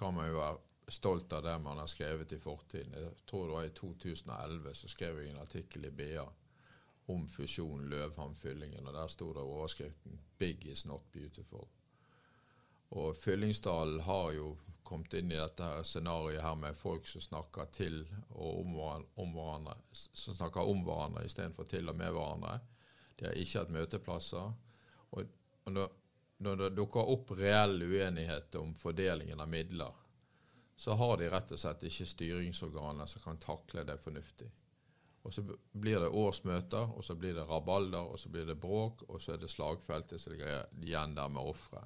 kan 0.00 0.16
man 0.16 0.26
jo 0.26 0.40
være 0.40 0.58
stolt 0.90 1.32
av 1.32 1.42
det 1.42 1.56
man 1.58 1.78
har 1.78 1.86
skrevet 1.90 2.32
i 2.32 2.38
fortiden. 2.38 2.94
Jeg 2.94 3.26
tror 3.30 3.46
det 3.46 3.54
var 3.54 3.64
i 3.64 3.74
2011 3.80 4.74
så 4.74 4.88
skrev 4.88 5.20
jeg 5.20 5.30
en 5.30 5.42
artikkel 5.42 5.86
i 5.86 5.90
BA 5.90 6.24
om 7.10 7.26
fusjonen 7.28 7.88
Løvhamn-Fyllingen, 7.90 8.86
og 8.86 8.94
der 8.94 9.06
sto 9.10 9.32
det 9.32 9.42
overskriften 9.42 10.20
'Big 10.38 10.66
is 10.66 10.86
not 10.86 11.02
beautiful'. 11.12 11.68
Og 12.90 13.16
Fyllingsdalen 13.16 14.00
har 14.00 14.32
jo 14.32 14.56
kommet 14.82 15.14
inn 15.14 15.32
i 15.32 15.38
dette 15.38 15.62
her 15.62 15.82
scenarioet 15.86 16.42
her 16.42 16.54
med 16.58 16.76
folk 16.76 17.06
som 17.06 17.22
snakker 17.22 17.68
til 17.74 18.00
og 18.30 18.60
om 18.60 18.72
hverandre, 18.74 19.10
om 19.22 19.32
hverandre 19.36 19.76
som 19.92 20.34
snakker 20.34 20.66
om 20.66 20.82
hverandre 20.86 21.24
istedenfor 21.24 21.68
til 21.70 21.88
og 21.88 21.96
med 21.96 22.10
hverandre. 22.10 22.58
De 23.18 23.28
har 23.28 23.38
ikke 23.38 23.58
hatt 23.58 23.74
møteplasser. 23.74 24.52
Og, 25.10 25.24
og 25.64 25.72
når, 25.72 25.92
når 26.38 26.56
det 26.56 26.70
dukker 26.76 27.12
opp 27.14 27.30
reell 27.38 27.82
uenighet 27.82 28.54
om 28.58 28.74
fordelingen 28.74 29.40
av 29.40 29.48
midler, 29.52 29.94
så 30.80 30.94
har 30.96 31.16
de 31.20 31.26
rett 31.28 31.50
og 31.52 31.60
slett 31.60 31.82
ikke 31.84 32.06
styringsorganer 32.08 33.08
som 33.10 33.20
kan 33.20 33.40
takle 33.42 33.82
det 33.84 33.98
fornuftig. 34.00 34.46
Og 35.28 35.34
så 35.34 35.42
blir 35.76 36.00
det 36.00 36.08
årsmøter, 36.08 36.94
og 36.96 37.04
så 37.04 37.18
blir 37.20 37.34
det 37.36 37.44
rabalder, 37.50 38.08
og 38.08 38.16
så 38.20 38.30
blir 38.32 38.46
det 38.48 38.56
bråk, 38.62 39.02
og 39.08 39.20
så 39.20 39.34
er 39.34 39.42
det 39.42 39.50
slagfeltet 39.52 40.22
som 40.22 40.32
ligger 40.32 40.70
igjen 40.80 41.12
der 41.18 41.28
med 41.28 41.52
ofre. 41.52 41.82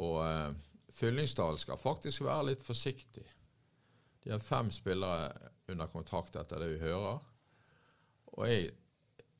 Og 0.00 0.22
eh, 0.24 0.54
Fyllingsdalen 0.96 1.60
skal 1.60 1.80
faktisk 1.80 2.24
være 2.24 2.48
litt 2.54 2.64
forsiktig. 2.64 3.26
De 4.24 4.32
har 4.32 4.40
fem 4.40 4.72
spillere 4.72 5.50
under 5.68 5.92
kontrakt 5.92 6.40
etter 6.40 6.64
det 6.64 6.70
vi 6.72 6.82
hører. 6.86 7.20
Og 8.32 8.48
jeg, 8.48 8.72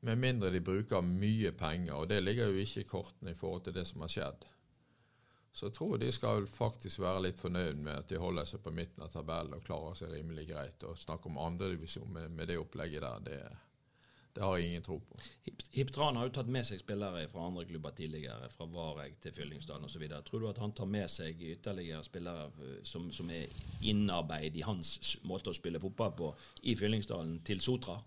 med 0.05 0.21
mindre 0.21 0.53
de 0.53 0.61
bruker 0.61 1.01
mye 1.01 1.55
penger, 1.57 1.95
og 1.97 2.13
det 2.13 2.21
ligger 2.21 2.53
jo 2.53 2.67
ikke 2.67 2.85
i 2.85 2.91
kortene 2.93 3.33
i 3.33 3.39
forhold 3.39 3.65
til 3.65 3.81
det 3.81 3.89
som 3.89 4.05
har 4.05 4.13
skjedd, 4.13 4.45
så 5.53 5.67
jeg 5.69 5.75
tror 5.77 5.99
de 6.01 6.09
skal 6.13 6.47
faktisk 6.49 7.03
være 7.05 7.27
litt 7.27 7.41
fornøyd 7.41 7.77
med 7.85 7.93
at 7.99 8.09
de 8.09 8.17
holder 8.21 8.47
seg 8.49 8.63
på 8.65 8.71
midten 8.73 9.03
av 9.05 9.11
tabellen 9.13 9.53
og 9.59 9.65
klarer 9.67 9.99
seg 9.99 10.15
rimelig 10.15 10.47
greit. 10.49 10.81
Og 10.89 10.97
snakke 10.97 11.29
om 11.29 11.37
andredivisjon 11.39 12.09
med, 12.13 12.31
med 12.33 12.49
det 12.49 12.57
opplegget 12.57 13.05
der, 13.05 13.21
det, 13.27 13.41
det 14.33 14.41
har 14.47 14.57
jeg 14.57 14.71
ingen 14.71 14.87
tro 14.87 14.97
på. 15.05 15.19
Hip- 15.45 15.67
Hiptran 15.77 16.17
har 16.17 16.31
jo 16.31 16.33
tatt 16.39 16.49
med 16.49 16.65
seg 16.65 16.81
spillere 16.81 17.27
fra 17.29 17.45
andre 17.51 17.67
klubber 17.69 17.93
tidligere, 17.99 18.49
fra 18.55 18.65
Vareg 18.73 19.19
til 19.21 19.35
Fyllingsdalen 19.37 19.85
osv. 19.91 20.07
Tror 20.25 20.41
du 20.41 20.49
at 20.49 20.63
han 20.65 20.73
tar 20.73 20.89
med 20.89 21.13
seg 21.13 21.45
ytterligere 21.53 22.01
spillere 22.09 22.49
eh, 22.49 22.79
som, 22.89 23.11
som 23.13 23.29
er 23.37 23.53
innarbeid 23.93 24.57
i 24.57 24.65
hans 24.65 25.19
måte 25.29 25.53
å 25.53 25.59
spille 25.61 25.81
fotball 25.85 26.17
på 26.17 26.33
i 26.65 26.79
Fyllingsdalen, 26.81 27.43
til 27.45 27.61
Sotra? 27.61 27.99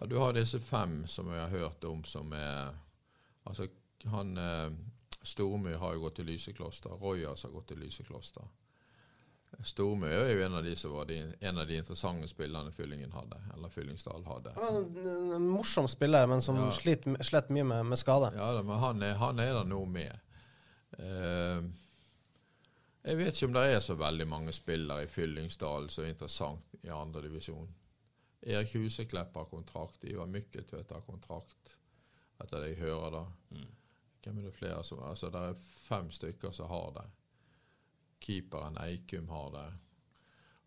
Ja, 0.00 0.06
Du 0.08 0.16
har 0.24 0.32
disse 0.36 0.58
fem 0.60 1.02
som 1.08 1.28
jeg 1.32 1.40
har 1.44 1.52
hørt 1.52 1.84
om 1.84 2.00
som 2.08 2.32
er 2.36 2.72
Altså, 3.46 3.68
han 4.10 4.32
Stormyr 5.26 5.76
har 5.82 5.94
jo 5.96 6.04
gått 6.06 6.20
til 6.20 6.28
Lysekloster. 6.30 6.96
Royas 7.00 7.42
har 7.46 7.50
gått 7.54 7.68
til 7.72 7.80
Lysekloster. 7.82 8.46
Stormyr 9.64 10.12
er 10.12 10.32
jo 10.34 10.42
en 10.44 10.54
av 10.58 10.64
de 10.66 10.74
som 10.76 10.92
var 10.92 11.06
de, 11.08 11.16
en 11.40 11.58
av 11.58 11.66
de 11.68 11.78
interessante 11.78 12.28
spillerne 12.28 12.72
Fyllingen 12.74 13.12
hadde, 13.14 13.38
eller 13.54 13.72
Fyllingsdal 13.72 14.24
hadde. 14.26 14.52
En, 14.68 15.46
morsom 15.48 15.88
spiller, 15.88 16.26
men 16.26 16.42
som 16.42 16.58
Ja. 16.60 16.70
sliter 16.74 17.22
slett 17.24 17.48
mye 17.48 17.64
med, 17.64 17.86
med 17.86 17.98
skade. 17.98 18.32
Ja, 18.36 18.52
da, 18.52 18.62
men 18.62 18.78
han 18.82 19.02
er, 19.02 19.14
han 19.14 19.40
er 19.40 19.54
der 19.54 19.64
nå 19.64 19.84
med. 19.86 20.18
Uh, 20.98 21.64
jeg 23.06 23.18
vet 23.20 23.34
ikke 23.36 23.46
om 23.46 23.56
det 23.56 23.64
er 23.70 23.80
så 23.80 23.94
veldig 23.94 24.26
mange 24.28 24.52
spillere 24.52 25.06
i 25.06 25.10
Fyllingsdal 25.10 25.88
som 25.94 26.04
er 26.04 26.12
interessant 26.12 26.76
i 26.82 26.90
andredivisjon. 26.92 27.68
Erik 28.46 28.74
Huseklepp 28.74 29.34
har 29.34 29.48
kontrakt, 29.50 30.04
Ivar 30.04 30.26
Mykkeltvedt 30.30 30.92
har 30.92 31.02
kontrakt, 31.06 31.76
etter 32.42 32.60
det 32.60 32.74
jeg 32.74 32.82
hører 32.84 33.10
da. 33.14 33.24
Hvem 34.26 34.38
er 34.38 34.48
det 34.48 34.56
flere 34.56 34.82
som 34.84 34.98
Altså, 35.06 35.30
det 35.30 35.38
er 35.38 35.60
fem 35.86 36.10
stykker 36.10 36.50
som 36.50 36.70
har 36.72 36.88
det. 36.96 37.04
Keeperen 38.26 38.78
Eikum 38.82 39.28
har 39.30 39.52
det. 39.54 39.66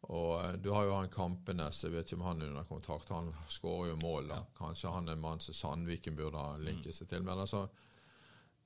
Og 0.08 0.46
eh, 0.46 0.54
du 0.64 0.72
har 0.72 0.86
jo 0.88 0.96
han 0.96 1.12
Kampenes, 1.12 1.84
jeg 1.84 1.92
vet 1.92 2.08
ikke 2.08 2.22
om 2.22 2.28
han 2.30 2.42
er 2.42 2.54
under 2.54 2.70
kontrakt. 2.70 3.12
Han 3.12 3.34
skårer 3.52 3.92
jo 3.92 4.00
mål. 4.00 4.32
da. 4.32 4.40
Kanskje 4.58 4.94
han 4.96 5.10
er 5.10 5.18
en 5.18 5.26
mann 5.26 5.44
som 5.44 5.58
Sandviken 5.58 6.16
burde 6.16 6.40
ha 6.40 6.56
linket 6.58 6.96
seg 6.96 7.12
til. 7.12 7.26
Men 7.28 7.44
altså, 7.44 7.66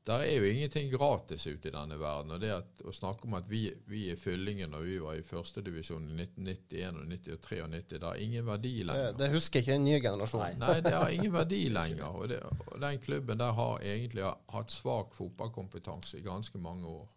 der 0.04 0.20
er 0.26 0.34
jo 0.36 0.47
ingenting 0.49 0.89
gratis 0.91 1.45
ute 1.47 1.70
i 1.70 1.72
denne 1.72 1.95
verden. 1.99 2.32
og 2.36 2.41
det 2.41 2.49
at, 2.51 2.82
Å 2.84 2.91
snakke 2.91 3.28
om 3.28 3.38
at 3.38 3.47
vi, 3.47 3.62
vi 3.88 4.10
er 4.12 4.20
fyllingen 4.20 4.74
når 4.76 4.84
vi 4.84 4.97
var 4.99 5.16
i 5.16 5.24
førstedivisjon 5.24 6.10
i 6.12 6.18
1991 6.26 6.99
og 6.99 7.08
90 7.14 7.36
og 7.38 7.72
93, 7.72 7.88
det 7.93 8.04
har 8.04 8.20
ingen 8.26 8.45
verdi 8.45 8.74
lenger. 8.84 9.16
det 9.20 9.30
husker 9.32 9.64
ikke 9.64 9.78
den 9.78 9.88
nye 9.88 10.01
generasjonen. 10.04 10.60
Nei, 10.60 10.76
det 10.84 10.93
har 10.97 11.14
ingen 11.16 11.34
verdi 11.39 11.62
lenger. 11.72 12.20
Og, 12.20 12.28
det, 12.34 12.41
og 12.43 12.82
den 12.84 12.99
klubben 13.06 13.39
der 13.39 13.56
har 13.56 13.80
egentlig 13.80 14.28
hatt 14.28 14.76
svak 14.76 15.16
fotballkompetanse 15.16 16.20
i 16.20 16.26
ganske 16.28 16.60
mange 16.60 16.88
år. 16.88 17.08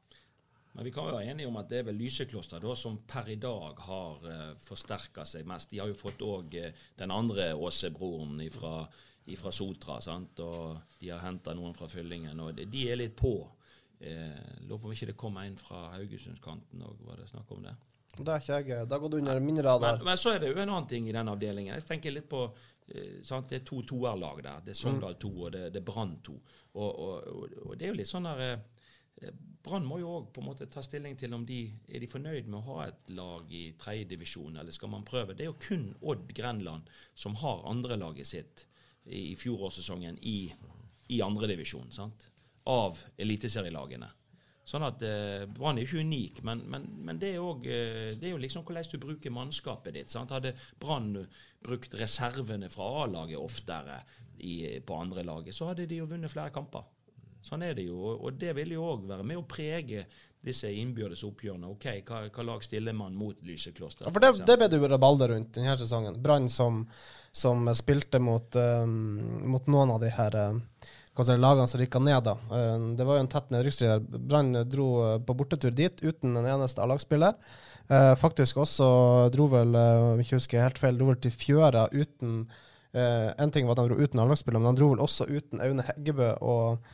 Men 0.77 0.85
vi 0.85 0.93
kan 0.93 1.09
jo 1.09 1.17
være 1.17 1.33
enige 1.33 1.49
om 1.49 1.57
at 1.57 1.71
det 1.73 1.81
er 1.81 1.87
vel 1.89 1.99
Lysekloster 1.99 2.61
da, 2.61 2.75
som 2.77 3.01
per 3.09 3.31
i 3.33 3.39
dag 3.41 3.79
har 3.89 4.27
uh, 4.29 4.55
forsterka 4.61 5.25
seg 5.27 5.49
mest. 5.49 5.73
De 5.73 5.81
har 5.81 5.89
jo 5.89 5.97
fått 5.99 6.23
òg 6.23 6.55
den 7.01 7.15
andre 7.15 7.55
Åse-broren 7.57 8.43
fra 8.53 8.83
Sotra, 9.35 10.01
sant? 10.01 10.39
og 10.41 10.77
de 11.01 11.11
har 11.11 11.25
henta 11.25 11.55
noen 11.55 11.75
fra 11.75 11.89
Fyllingen. 11.91 12.39
og 12.41 12.55
de, 12.55 12.67
de 12.71 12.85
er 12.93 13.01
litt 13.01 13.17
på. 13.19 13.35
Eh, 13.99 14.63
Lurer 14.69 14.79
på 14.79 14.87
om 14.87 14.93
ikke 14.95 15.11
det 15.11 15.17
kom 15.19 15.37
en 15.41 15.57
fra 15.59 15.89
Haugesundskanten 15.97 16.83
òg, 16.85 17.03
var 17.09 17.17
det 17.23 17.29
snakk 17.31 17.51
om 17.57 17.65
det? 17.65 17.75
Det 18.17 18.33
er 18.33 18.41
ikke 18.41 18.79
jeg. 18.79 18.89
Da 18.89 18.99
går 18.99 19.11
du 19.13 19.19
under 19.19 19.41
min 19.41 19.63
radar. 19.63 19.99
Men, 19.99 20.07
men 20.11 20.21
så 20.21 20.35
er 20.35 20.41
det 20.41 20.53
jo 20.53 20.61
en 20.61 20.71
annen 20.71 20.89
ting 20.89 21.09
i 21.09 21.13
den 21.13 21.29
avdelingen. 21.29 21.75
Jeg 21.75 21.85
tenker 21.89 22.15
litt 22.15 22.29
på 22.31 22.47
eh, 22.47 23.19
sant? 23.27 23.51
Det 23.51 23.61
er 23.61 23.67
to 23.67 23.83
toerlag 23.83 24.41
der. 24.45 24.63
Det 24.65 24.73
er 24.73 24.79
Sogndal 24.79 25.19
2 25.21 25.33
og 25.35 25.53
det, 25.53 25.67
det 25.75 25.83
er 25.83 25.89
Brann 25.91 26.17
2. 26.25 26.37
Og, 26.77 26.87
og, 26.87 27.29
og, 27.33 27.59
og 27.67 27.77
det 27.77 27.89
er 27.89 27.93
jo 27.93 27.99
litt 28.01 28.11
sånn 28.13 28.29
der 28.29 28.45
eh, 28.47 29.33
Brann 29.67 29.87
må 29.89 29.99
jo 29.99 30.13
òg 30.21 30.31
på 30.33 30.43
en 30.43 30.49
måte 30.51 30.69
ta 30.71 30.83
stilling 30.85 31.17
til 31.19 31.35
om 31.35 31.45
de 31.49 31.61
er 31.89 32.03
de 32.05 32.09
fornøyd 32.09 32.49
med 32.53 32.61
å 32.61 32.67
ha 32.69 32.87
et 32.87 33.13
lag 33.17 33.53
i 33.53 33.65
tredjedivisjon, 33.81 34.59
eller 34.61 34.75
skal 34.77 34.93
man 34.93 35.07
prøve? 35.09 35.35
Det 35.35 35.47
er 35.47 35.51
jo 35.51 35.61
kun 35.61 35.87
Odd 36.05 36.33
Grenland 36.37 36.91
som 37.17 37.37
har 37.41 37.65
andrelaget 37.69 38.29
sitt 38.29 38.67
i, 39.07 39.37
fjorårssesongen 39.39 40.19
i, 40.23 40.39
i 41.15 41.23
andredivisjon. 41.23 41.93
Av 42.67 42.99
eliteserielagene. 43.23 44.09
Sånn 44.67 44.83
at 44.83 45.03
eh, 45.07 45.45
Brann 45.47 45.79
er 45.79 45.85
jo 45.85 45.93
ikke 45.93 46.07
unik, 46.09 46.41
men, 46.47 46.65
men, 46.67 46.87
men 47.07 47.19
det, 47.23 47.37
er 47.37 47.45
også, 47.45 47.71
eh, 47.71 48.09
det 48.19 48.27
er 48.27 48.33
jo 48.33 48.41
liksom 48.43 48.65
hvordan 48.67 48.89
du 48.91 48.99
bruker 49.05 49.35
mannskapet 49.35 49.95
ditt. 49.95 50.11
sant? 50.11 50.35
Hadde 50.35 50.57
Brann 50.83 51.13
brukt 51.63 51.95
reservene 51.95 52.71
fra 52.73 52.89
A-laget 53.05 53.39
oftere 53.39 54.01
i, 54.43 54.81
på 54.83 54.99
andre 54.99 55.23
laget, 55.27 55.55
så 55.55 55.71
hadde 55.71 55.87
de 55.87 56.01
jo 56.01 56.09
vunnet 56.11 56.33
flere 56.33 56.51
kamper. 56.55 56.83
Sånn 57.47 57.63
er 57.63 57.77
det 57.79 57.85
jo, 57.87 58.17
og- 58.17 58.39
det 58.39 58.55
vil 58.59 58.73
jo 58.75 58.83
òg 58.83 59.07
være 59.07 59.25
med 59.25 59.39
å 59.39 59.47
prege 59.47 60.07
disse 60.47 60.69
innbyrdes 60.71 61.25
oppgjørene. 61.27 61.69
Ok, 61.71 61.87
hva, 62.07 62.21
hva 62.31 62.45
lag 62.47 62.63
stiller 62.63 62.95
man 62.95 63.15
mot 63.19 63.37
Lysekloster? 63.47 64.07
Ja, 64.07 64.13
for 64.15 64.23
det, 64.23 64.33
for 64.37 64.47
det 64.47 64.57
ble 64.61 64.69
det 64.71 64.79
jo 64.81 64.91
rabalder 64.93 65.33
rundt 65.35 65.53
denne 65.57 65.75
sesongen. 65.79 66.19
Brann 66.23 66.49
som, 66.53 66.85
som 67.35 67.67
spilte 67.75 68.21
mot, 68.23 68.55
um, 68.55 69.49
mot 69.51 69.67
noen 69.67 69.95
av 69.97 70.03
de 70.05 70.11
her 70.15 70.37
um, 70.53 70.61
lagene 71.17 71.67
som 71.67 71.81
rykka 71.81 72.03
ned. 72.03 72.23
da. 72.29 72.37
Um, 72.51 72.93
det 72.99 73.07
var 73.07 73.19
jo 73.19 73.25
en 73.25 73.31
tett 73.33 73.51
nedrykksstrid 73.55 73.91
der. 73.91 74.21
Brann 74.31 74.53
dro 74.71 74.89
uh, 75.03 75.17
på 75.19 75.35
bortetur 75.39 75.75
dit 75.75 76.03
uten 76.05 76.37
en 76.37 76.47
eneste 76.47 76.83
A-lagsspiller. 76.83 77.35
Uh, 77.91 78.15
faktisk 78.19 78.59
også 78.63 79.31
dro 79.35 79.49
vel, 79.51 79.75
uh, 79.75 80.13
om 80.13 80.21
jeg 80.21 80.27
ikke 80.29 80.41
husker 80.41 80.63
helt 80.63 80.79
feil, 80.79 80.99
dro 80.99 81.11
vel 81.11 81.19
til 81.23 81.35
Fjøra 81.35 81.89
uten 81.95 82.45
uh, 82.95 83.31
En 83.39 83.51
ting 83.55 83.67
var 83.67 83.79
at 83.79 83.83
de 83.87 83.95
dro 83.95 83.99
uten 84.03 84.23
A-lagsspiller, 84.23 84.63
men 84.63 84.75
de 84.75 84.81
dro 84.83 84.93
vel 84.95 85.03
også 85.03 85.27
uten 85.31 85.63
Aune 85.63 85.87
Heggebø 85.87 86.33
og 86.43 86.87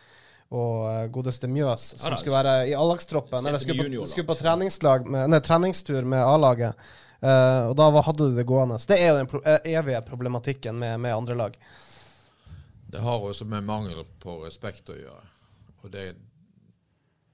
og 0.52 0.82
uh, 0.84 1.06
godeste 1.12 1.48
Mjøs, 1.48 1.86
som 1.96 2.12
da, 2.12 2.18
skulle 2.20 2.36
være 2.36 2.68
i 2.68 2.74
A-lagstroppen. 2.76 3.46
Eller 3.48 3.62
skulle 3.62 3.88
på, 3.88 4.08
skulle 4.10 4.28
på 4.28 4.36
treningslag 4.36 5.08
med, 5.08 5.30
nei, 5.32 5.40
treningstur 5.44 6.04
med 6.08 6.20
A-laget. 6.20 6.84
Uh, 7.22 7.70
og 7.70 7.76
da 7.78 7.88
hadde 8.02 8.28
du 8.28 8.36
det 8.36 8.44
gående. 8.48 8.76
Så 8.82 8.92
det 8.92 9.00
er 9.00 9.12
jo 9.12 9.20
den 9.20 9.30
pro 9.30 9.40
eh, 9.46 9.70
evige 9.72 10.02
problematikken 10.04 10.76
med, 10.78 11.00
med 11.00 11.14
andre 11.14 11.38
lag. 11.38 11.56
Det 12.92 13.00
har 13.00 13.24
også 13.24 13.46
med 13.48 13.64
mangel 13.64 14.04
på 14.20 14.36
respekt 14.42 14.90
å 14.92 14.98
gjøre. 14.98 15.28
Og 15.82 15.92
det, 15.94 16.06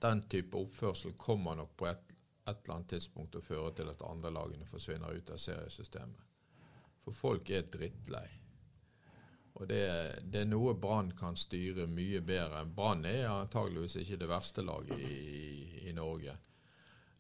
den 0.04 0.22
type 0.30 0.60
oppførsel 0.60 1.16
kommer 1.18 1.58
nok 1.58 1.72
på 1.76 1.88
et, 1.90 2.04
et 2.46 2.60
eller 2.62 2.76
annet 2.76 2.92
tidspunkt 2.94 3.32
til 3.34 3.42
å 3.42 3.48
føre 3.48 3.72
til 3.80 3.90
at 3.90 4.04
andre 4.06 4.30
lagene 4.36 4.68
forsvinner 4.68 5.16
ut 5.16 5.32
av 5.34 5.40
seriesystemet. 5.42 6.28
For 7.02 7.16
folk 7.16 7.50
er 7.50 7.66
drittlei. 7.72 8.28
Og 9.58 9.66
det, 9.66 9.82
det 10.22 10.44
er 10.44 10.50
noe 10.50 10.74
Brann 10.78 11.10
kan 11.18 11.36
styre 11.36 11.88
mye 11.90 12.20
bedre. 12.22 12.62
Brann 12.64 13.02
er 13.08 13.26
antageligvis 13.30 13.96
ikke 13.98 14.20
det 14.20 14.28
verste 14.30 14.62
laget 14.62 15.00
i, 15.02 15.88
i 15.88 15.94
Norge. 15.96 16.36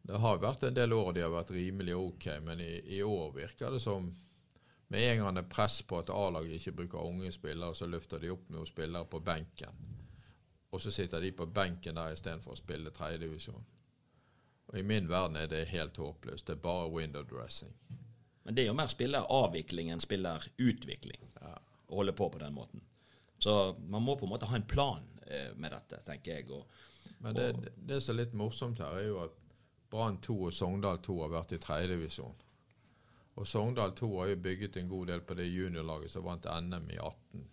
Det 0.08 0.20
har 0.22 0.38
vært 0.40 0.62
en 0.64 0.76
del 0.76 0.94
år 0.94 1.12
de 1.12 1.24
har 1.24 1.34
vært 1.34 1.50
rimelig 1.52 1.96
OK, 1.98 2.28
men 2.46 2.62
i, 2.64 2.72
i 2.96 3.02
år 3.02 3.34
virker 3.34 3.74
det 3.74 3.82
som 3.82 4.06
med 4.88 5.04
en 5.04 5.18
gang 5.18 5.34
det 5.34 5.42
er 5.44 5.50
press 5.52 5.82
på 5.84 5.98
at 6.00 6.10
A-laget 6.14 6.54
ikke 6.56 6.76
bruker 6.78 7.04
unge 7.04 7.32
spillere, 7.32 7.74
så 7.76 7.86
løfter 7.86 8.22
de 8.22 8.30
opp 8.32 8.46
noen 8.48 8.66
spillere 8.66 9.04
på 9.04 9.20
benken. 9.20 9.82
Og 10.72 10.80
så 10.80 10.92
sitter 10.94 11.20
de 11.20 11.32
på 11.32 11.46
benken 11.46 11.98
der 11.98 12.14
istedenfor 12.14 12.54
å 12.54 12.60
spille 12.60 12.92
tredjedivisjon. 12.96 13.66
Og 14.68 14.78
I 14.78 14.84
min 14.84 15.08
verden 15.08 15.36
er 15.36 15.48
det 15.48 15.66
helt 15.72 15.96
håpløst. 15.96 16.46
Det 16.46 16.56
er 16.56 16.64
bare 16.64 16.88
window 16.92 17.24
dressing. 17.24 17.74
Men 18.44 18.56
det 18.56 18.64
er 18.64 18.70
jo 18.70 18.78
mer 18.78 18.88
spilleravvikling 18.88 19.90
enn 19.92 20.00
spillerutvikling 20.00 21.32
Ja. 21.40 21.58
Å 21.88 22.00
holde 22.00 22.14
på 22.16 22.28
på 22.30 22.40
den 22.42 22.54
måten. 22.54 22.84
Så 23.38 23.76
man 23.88 24.02
må 24.02 24.16
på 24.18 24.26
en 24.26 24.32
måte 24.34 24.48
ha 24.50 24.56
en 24.56 24.66
plan 24.66 25.04
eh, 25.26 25.52
med 25.56 25.72
dette, 25.72 26.00
tenker 26.06 26.38
jeg. 26.38 26.50
Og, 26.50 26.66
Men 27.18 27.36
det, 27.36 27.50
og, 27.54 27.68
det 27.88 28.00
som 28.02 28.14
er 28.14 28.24
litt 28.24 28.34
morsomt 28.38 28.82
her, 28.82 28.98
er 28.98 29.08
jo 29.08 29.20
at 29.24 29.36
Brann 29.90 30.18
2 30.20 30.36
og 30.48 30.52
Sogndal 30.52 30.98
2 31.04 31.20
har 31.22 31.32
vært 31.32 31.54
i 31.56 31.60
tredjedivisjon. 31.62 32.42
Og 33.38 33.46
Sogndal 33.46 33.94
2 33.96 34.08
har 34.18 34.32
jo 34.32 34.42
bygget 34.42 34.76
en 34.76 34.90
god 34.90 35.06
del 35.12 35.22
på 35.24 35.36
det 35.38 35.46
juniorlaget 35.46 36.12
som 36.12 36.26
vant 36.26 36.48
NM 36.66 36.90
i 36.90 36.98
18. 36.98 37.46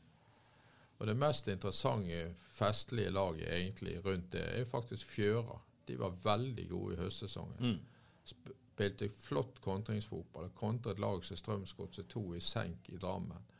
Og 0.97 1.07
det 1.07 1.15
mest 1.19 1.47
interessante, 1.51 2.35
festlige 2.55 3.11
laget 3.13 3.51
egentlig 3.53 3.99
rundt 4.05 4.31
det, 4.33 4.45
er 4.59 4.65
faktisk 4.65 5.07
Fjøra. 5.07 5.59
De 5.87 5.99
var 5.99 6.15
veldig 6.23 6.69
gode 6.69 6.95
i 6.95 6.99
høstsesongen. 6.99 7.59
Mm. 7.59 8.23
Spilte 8.25 9.09
flott 9.09 9.61
kontringsfotball. 9.61 10.49
Kontret 10.57 10.99
lag 10.99 11.23
som 11.23 11.37
Strømsgodset 11.37 12.09
2 12.09 12.23
i 12.35 12.41
senk 12.41 12.89
i 12.89 12.97
Drammen. 12.97 13.51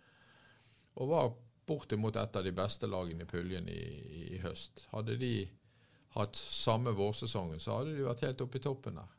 Og 0.96 1.10
var 1.12 1.34
bortimot 1.68 2.16
et 2.16 2.38
av 2.38 2.46
de 2.46 2.54
beste 2.56 2.88
lagene 2.88 3.26
i 3.26 3.30
puljen 3.30 3.68
i, 3.70 3.82
i, 4.36 4.38
høst. 4.44 4.86
Hadde 4.94 5.18
de 5.20 5.34
hatt 6.16 6.38
samme 6.38 6.94
vårsesongen, 6.96 7.60
så 7.60 7.80
hadde 7.80 7.96
de 7.98 8.06
vært 8.06 8.24
helt 8.28 8.44
oppe 8.46 8.62
i 8.62 8.64
toppen 8.64 9.02
der. 9.02 9.12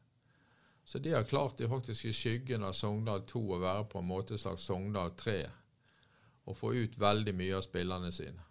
Så 0.87 1.01
de 1.03 1.13
har 1.13 1.27
klart 1.27 1.59
de 1.59 1.69
faktisk 1.69 2.07
i 2.07 2.13
skyggen 2.15 2.65
av 2.65 2.73
Sogndal 2.79 3.25
2 3.27 3.41
å 3.57 3.59
være 3.59 3.87
på 3.91 3.99
en 3.99 4.07
måte 4.07 4.39
slags 4.39 4.69
Sogndal 4.71 5.17
3. 5.19 5.41
Og 6.47 6.55
få 6.55 6.71
ut 6.79 6.95
veldig 7.03 7.35
mye 7.35 7.57
av 7.59 7.65
spillerne 7.67 8.13
sine. 8.15 8.45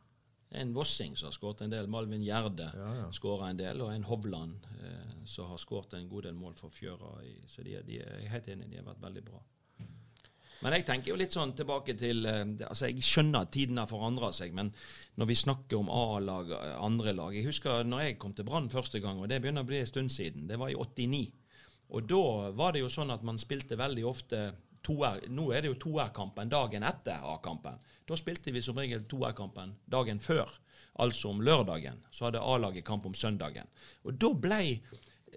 en 0.49 0.73
Vossing 0.73 1.15
som 1.15 1.28
har 1.28 1.32
skåret 1.32 1.61
en 1.61 1.69
del. 1.71 1.88
Malvin 1.88 2.23
Gjerde 2.23 2.71
Ja, 2.76 2.95
ja. 2.95 3.11
skåra 3.11 3.49
en 3.49 3.57
del. 3.57 3.82
Og 3.82 3.93
en 3.93 4.03
Hovland 4.03 4.67
eh, 4.84 5.26
som 5.26 5.47
har 5.49 5.57
skåret 5.57 5.93
en 5.93 6.09
god 6.09 6.23
del 6.23 6.36
mål 6.36 6.53
for 6.59 6.69
Fjøra. 6.69 7.23
I, 7.23 7.38
så 7.47 7.63
de, 7.63 7.80
de 7.88 8.01
jeg 8.01 8.26
er 8.26 8.32
helt 8.36 8.47
enig, 8.51 8.69
de 8.69 8.78
har 8.78 8.88
vært 8.91 9.01
veldig 9.07 9.23
bra. 9.32 9.41
Men 10.64 10.78
jeg 10.78 10.86
tenker 10.88 11.12
jo 11.12 11.18
litt 11.20 11.36
sånn 11.36 11.53
tilbake 11.58 11.95
til 11.99 12.26
eh, 12.30 12.43
altså 12.68 12.89
Jeg 12.89 13.03
skjønner 13.06 13.45
at 13.45 13.53
tiden 13.56 13.80
har 13.82 13.89
forandra 13.89 14.32
seg, 14.36 14.53
men 14.56 14.72
når 15.20 15.30
vi 15.32 15.38
snakker 15.39 15.80
om 15.80 15.91
A-lag, 15.91 16.51
eh, 16.56 16.76
andre 16.80 17.16
lag 17.18 17.36
Jeg 17.36 17.47
husker 17.49 17.88
når 17.88 18.06
jeg 18.06 18.20
kom 18.22 18.36
til 18.38 18.47
Brann 18.47 18.72
første 18.72 19.01
gang, 19.03 19.20
og 19.20 19.30
det 19.32 19.41
begynner 19.43 19.66
å 19.66 19.70
bli 19.70 19.82
en 19.82 19.89
stund 19.89 20.14
siden. 20.14 20.47
Det 20.49 20.60
var 20.62 20.72
i 20.72 20.78
89. 20.80 21.26
Og 21.95 22.08
da 22.10 22.24
var 22.58 22.74
det 22.74 22.82
jo 22.82 22.91
sånn 22.91 23.14
at 23.14 23.26
man 23.26 23.41
spilte 23.41 23.78
veldig 23.78 24.06
ofte 24.10 24.45
toer, 24.86 25.26
Nå 25.34 25.49
er 25.53 25.64
det 25.64 25.74
jo 25.74 25.82
toerkampen 25.88 26.51
dagen 26.51 26.86
etter 26.86 27.26
A-kampen. 27.34 27.82
Da 28.06 28.18
spilte 28.18 28.53
vi 28.53 28.62
som 28.62 28.78
regel 28.78 29.06
toerkampen 29.10 29.76
dagen 29.89 30.22
før. 30.22 30.49
Altså 31.01 31.32
om 31.34 31.41
lørdagen. 31.43 31.99
Så 32.14 32.28
hadde 32.28 32.43
A-laget 32.43 32.86
kamp 32.88 33.06
om 33.06 33.16
søndagen. 33.18 33.68
Og 34.06 34.16
da 34.22 34.32
blei 34.32 34.80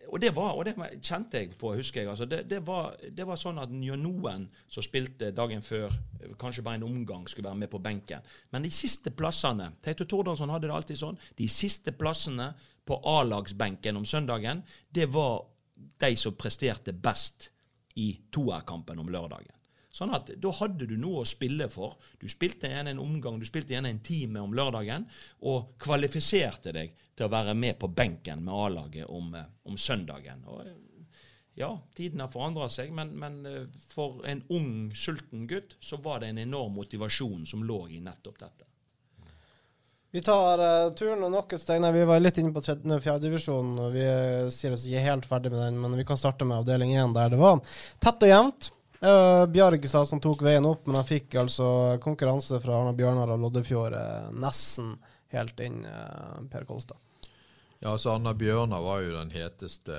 og 0.09 0.21
det, 0.21 0.31
var, 0.37 0.55
og 0.57 0.65
det 0.65 0.75
kjente 1.05 1.43
jeg 1.43 1.53
på, 1.61 1.75
husker 1.77 2.01
jeg. 2.01 2.09
Altså 2.09 2.25
det, 2.29 2.43
det, 2.49 2.63
var, 2.65 2.95
det 3.13 3.27
var 3.29 3.37
sånn 3.37 3.61
at 3.61 3.73
noen 3.73 4.47
som 4.71 4.85
spilte 4.85 5.31
dagen 5.37 5.61
før, 5.65 5.93
kanskje 6.41 6.65
bare 6.65 6.81
en 6.81 6.87
omgang, 6.89 7.27
skulle 7.29 7.51
være 7.51 7.63
med 7.65 7.73
på 7.73 7.83
benken. 7.85 8.25
Men 8.55 8.65
de 8.65 8.73
siste 8.73 9.13
plassene 9.17 9.71
Teito 9.85 10.09
Tordarsson 10.09 10.53
hadde 10.55 10.71
det 10.71 10.77
alltid 10.79 11.01
sånn. 11.01 11.21
De 11.37 11.49
siste 11.53 11.93
plassene 11.93 12.51
på 12.89 12.97
A-lagsbenken 13.19 14.01
om 14.01 14.09
søndagen, 14.09 14.65
det 14.89 15.11
var 15.13 15.43
de 16.01 16.15
som 16.17 16.37
presterte 16.41 16.97
best 16.97 17.51
i 18.01 18.15
toerkampen 18.33 18.99
om 19.03 19.13
lørdagen. 19.13 19.58
Sånn 19.99 20.15
at 20.15 20.31
Da 20.39 20.53
hadde 20.61 20.87
du 20.87 20.95
noe 21.01 21.25
å 21.25 21.29
spille 21.29 21.67
for. 21.73 21.97
Du 22.21 22.29
spilte 22.31 22.71
igjen 22.71 22.93
en 22.93 23.03
omgang, 23.03 23.41
du 23.41 23.47
spilte 23.49 23.75
igjen 23.75 23.89
en 23.89 24.03
time 24.05 24.45
om 24.45 24.55
lørdagen, 24.55 25.09
og 25.51 25.75
kvalifiserte 25.83 26.75
deg 26.77 26.95
til 27.19 27.27
å 27.27 27.33
være 27.33 27.57
med 27.59 27.81
på 27.81 27.91
benken 27.91 28.45
med 28.47 28.55
A-laget 28.55 29.11
om, 29.11 29.35
eh, 29.35 29.51
om 29.67 29.77
søndagen. 29.77 30.45
Og, 30.47 30.61
eh, 30.67 31.17
ja, 31.59 31.73
tiden 31.99 32.23
har 32.23 32.31
forandra 32.31 32.69
seg, 32.71 32.93
men, 32.95 33.11
men 33.19 33.45
eh, 33.47 33.67
for 33.91 34.23
en 34.25 34.45
ung, 34.55 34.93
sulten 34.95 35.49
gutt 35.51 35.75
så 35.83 35.99
var 36.03 36.23
det 36.23 36.31
en 36.31 36.45
enorm 36.47 36.79
motivasjon 36.79 37.45
som 37.47 37.67
lå 37.67 37.89
i 37.91 37.99
nettopp 37.99 38.39
dette. 38.39 38.69
Vi 40.11 40.23
tar 40.25 40.63
uh, 40.63 40.95
turen 40.97 41.21
nok 41.29 41.51
et 41.53 41.61
steg. 41.61 41.83
Nei, 41.85 41.91
vi 41.93 42.07
var 42.09 42.23
litt 42.23 42.39
inne 42.41 42.55
på 42.55 42.63
fjerdedivisjon. 42.65 43.75
Vi 43.93 44.07
uh, 44.09 44.49
sier 44.49 44.73
oss 44.73 44.87
ikke 44.89 45.03
helt 45.05 45.29
ferdig 45.29 45.53
med 45.53 45.61
den, 45.61 45.77
men 45.83 45.99
vi 46.01 46.07
kan 46.09 46.17
starte 46.17 46.49
med 46.49 46.63
avdeling 46.63 46.95
1 46.97 47.13
der 47.19 47.35
det 47.35 47.41
var 47.43 47.61
tett 48.01 48.25
og 48.25 48.33
jevnt. 48.33 48.71
Uh, 48.99 49.47
Bjargstad 49.47 50.09
som 50.11 50.21
tok 50.21 50.43
veien 50.43 50.67
opp, 50.67 50.87
men 50.87 50.99
han 50.99 51.07
fikk 51.07 51.37
altså 51.39 51.99
konkurranse 52.03 52.59
fra 52.63 52.81
Arna 52.81 52.95
Bjørnar 52.99 53.31
og 53.35 53.45
Loddefjord 53.45 53.95
uh, 53.95 54.31
nesten 54.35 54.97
helt 55.35 55.61
inn, 55.63 55.85
uh, 55.87 56.41
Per 56.51 56.67
Kolstad. 56.67 56.99
Ja, 57.79 57.93
altså 57.93 58.17
Arne 58.17 58.35
Bjørnar 58.35 58.83
var 58.83 59.05
jo 59.05 59.15
den 59.15 59.31
heteste 59.31 59.95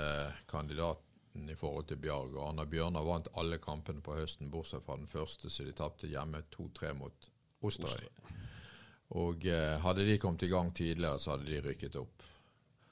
kandidaten 0.52 1.48
i 1.48 1.56
forhold 1.56 1.88
til 1.88 2.02
Bjarg. 2.04 2.34
Og 2.36 2.50
Arne 2.50 2.66
Bjørnar 2.68 3.08
vant 3.08 3.30
alle 3.40 3.62
kampene 3.64 4.04
på 4.04 4.18
høsten, 4.18 4.52
bortsett 4.52 4.84
fra 4.84 4.98
den 5.00 5.08
første, 5.08 5.48
så 5.48 5.64
de 5.64 5.76
tapte 5.78 6.10
hjemme 6.12 6.44
2-3 6.56 6.92
mot 7.00 7.30
Osterøy. 7.64 8.10
Og 9.20 9.46
eh, 9.48 9.78
hadde 9.82 10.06
de 10.06 10.18
kommet 10.22 10.44
i 10.46 10.52
gang 10.52 10.74
tidligere, 10.76 11.20
så 11.20 11.34
hadde 11.34 11.48
de 11.48 11.62
rykket 11.66 11.96
opp. 12.02 12.28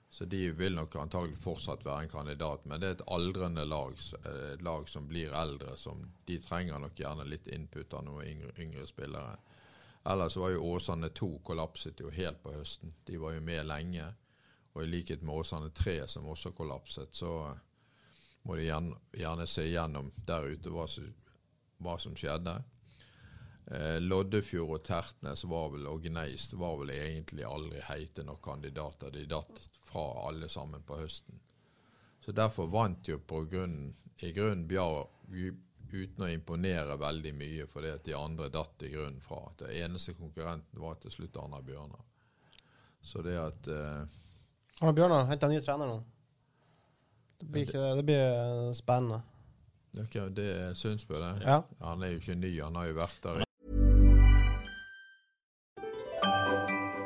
Så 0.10 0.26
de 0.26 0.52
vil 0.52 0.76
nok 0.76 0.96
antagelig 0.96 1.38
fortsatt 1.38 1.84
være 1.86 2.06
en 2.06 2.12
kandidat, 2.12 2.66
men 2.66 2.80
det 2.82 2.88
er 2.88 2.96
et 2.96 3.08
aldrende 3.12 3.66
lag, 3.68 3.98
eh, 4.24 4.54
et 4.54 4.62
lag 4.64 4.88
som 4.90 5.08
blir 5.08 5.34
eldre. 5.36 5.78
som 5.78 6.12
De 6.26 6.40
trenger 6.40 6.80
nok 6.80 6.96
gjerne 6.96 7.28
litt 7.28 7.48
input 7.48 7.94
av 7.94 8.06
noen 8.06 8.28
yngre, 8.28 8.52
yngre 8.60 8.88
spillere. 8.88 9.38
Ellers 10.06 10.38
var 10.38 10.50
jo 10.50 10.64
Åsane 10.64 11.10
2 11.10 11.40
kollapset 11.44 12.00
jo 12.00 12.10
helt 12.10 12.44
på 12.44 12.54
høsten. 12.54 12.94
De 13.06 13.18
var 13.18 13.34
jo 13.34 13.42
med 13.42 13.66
lenge. 13.66 14.06
Og 14.74 14.84
i 14.84 14.88
likhet 14.88 15.22
med 15.22 15.36
Åsane 15.36 15.70
3, 15.70 16.08
som 16.08 16.28
også 16.28 16.52
kollapset, 16.52 17.16
så 17.16 17.58
må 18.44 18.56
de 18.56 18.68
gjerne, 18.70 18.96
gjerne 19.12 19.48
se 19.48 19.66
igjennom 19.68 20.12
der 20.16 20.48
ute 20.54 20.72
hva 20.72 20.88
som, 20.88 21.10
hva 21.84 21.98
som 22.00 22.16
skjedde. 22.16 22.64
Eh, 23.68 23.98
Loddefjord 24.00 24.70
og 24.78 24.84
Tertnes 24.88 25.44
var 25.44 25.70
vel, 25.74 25.88
og 25.92 26.04
Gneist 26.06 26.54
var 26.56 26.78
vel 26.80 26.94
egentlig 26.96 27.44
aldri 27.44 27.82
heite 27.84 28.24
nok 28.24 28.42
kandidater. 28.46 29.12
De 29.12 29.26
datt 29.28 29.64
fra 29.84 30.06
alle 30.30 30.48
sammen 30.50 30.84
på 30.88 31.00
høsten. 31.02 31.40
Så 32.24 32.32
derfor 32.36 32.68
vant 32.72 33.08
jo 33.08 33.20
på 33.20 33.42
grunnen, 33.52 33.94
i 34.24 34.32
grunnen 34.36 34.66
Bjar 34.68 35.06
uten 35.88 36.24
å 36.26 36.28
imponere 36.32 36.98
veldig 37.00 37.32
mye, 37.38 37.68
fordi 37.72 37.92
at 37.96 38.04
de 38.08 38.16
andre 38.18 38.50
datt 38.52 38.84
i 38.84 38.90
grunnen 38.92 39.22
fra. 39.24 39.42
Det 39.60 39.70
eneste 39.84 40.16
konkurrenten 40.18 40.82
var 40.84 40.96
til 41.00 41.12
slutt 41.14 41.38
Arna 41.40 41.62
Bjørnar. 41.64 42.04
Så 43.02 43.22
det 43.24 43.38
at 43.40 43.68
eh, 43.72 44.04
Arna 44.82 44.94
Bjørnar 44.98 45.26
han 45.32 45.52
ny 45.52 45.60
trener 45.64 45.88
nå. 45.92 45.98
Det 47.40 47.48
blir, 47.54 47.68
ikke, 47.68 47.86
det 48.00 48.06
blir 48.08 48.24
eh, 48.28 48.72
spennende. 48.76 49.22
Det 49.94 50.08
ikke- 50.10 50.30
det 50.36 50.48
er 50.56 50.74
Sundsbø, 50.76 51.20
det. 51.20 51.34
Ja. 51.48 51.62
Han 51.82 52.04
er 52.04 52.16
jo 52.16 52.20
ikke 52.20 52.36
ny, 52.36 52.52
han 52.62 52.76
har 52.76 52.88
jo 52.92 52.98
vært 53.00 53.22
der. 53.24 53.47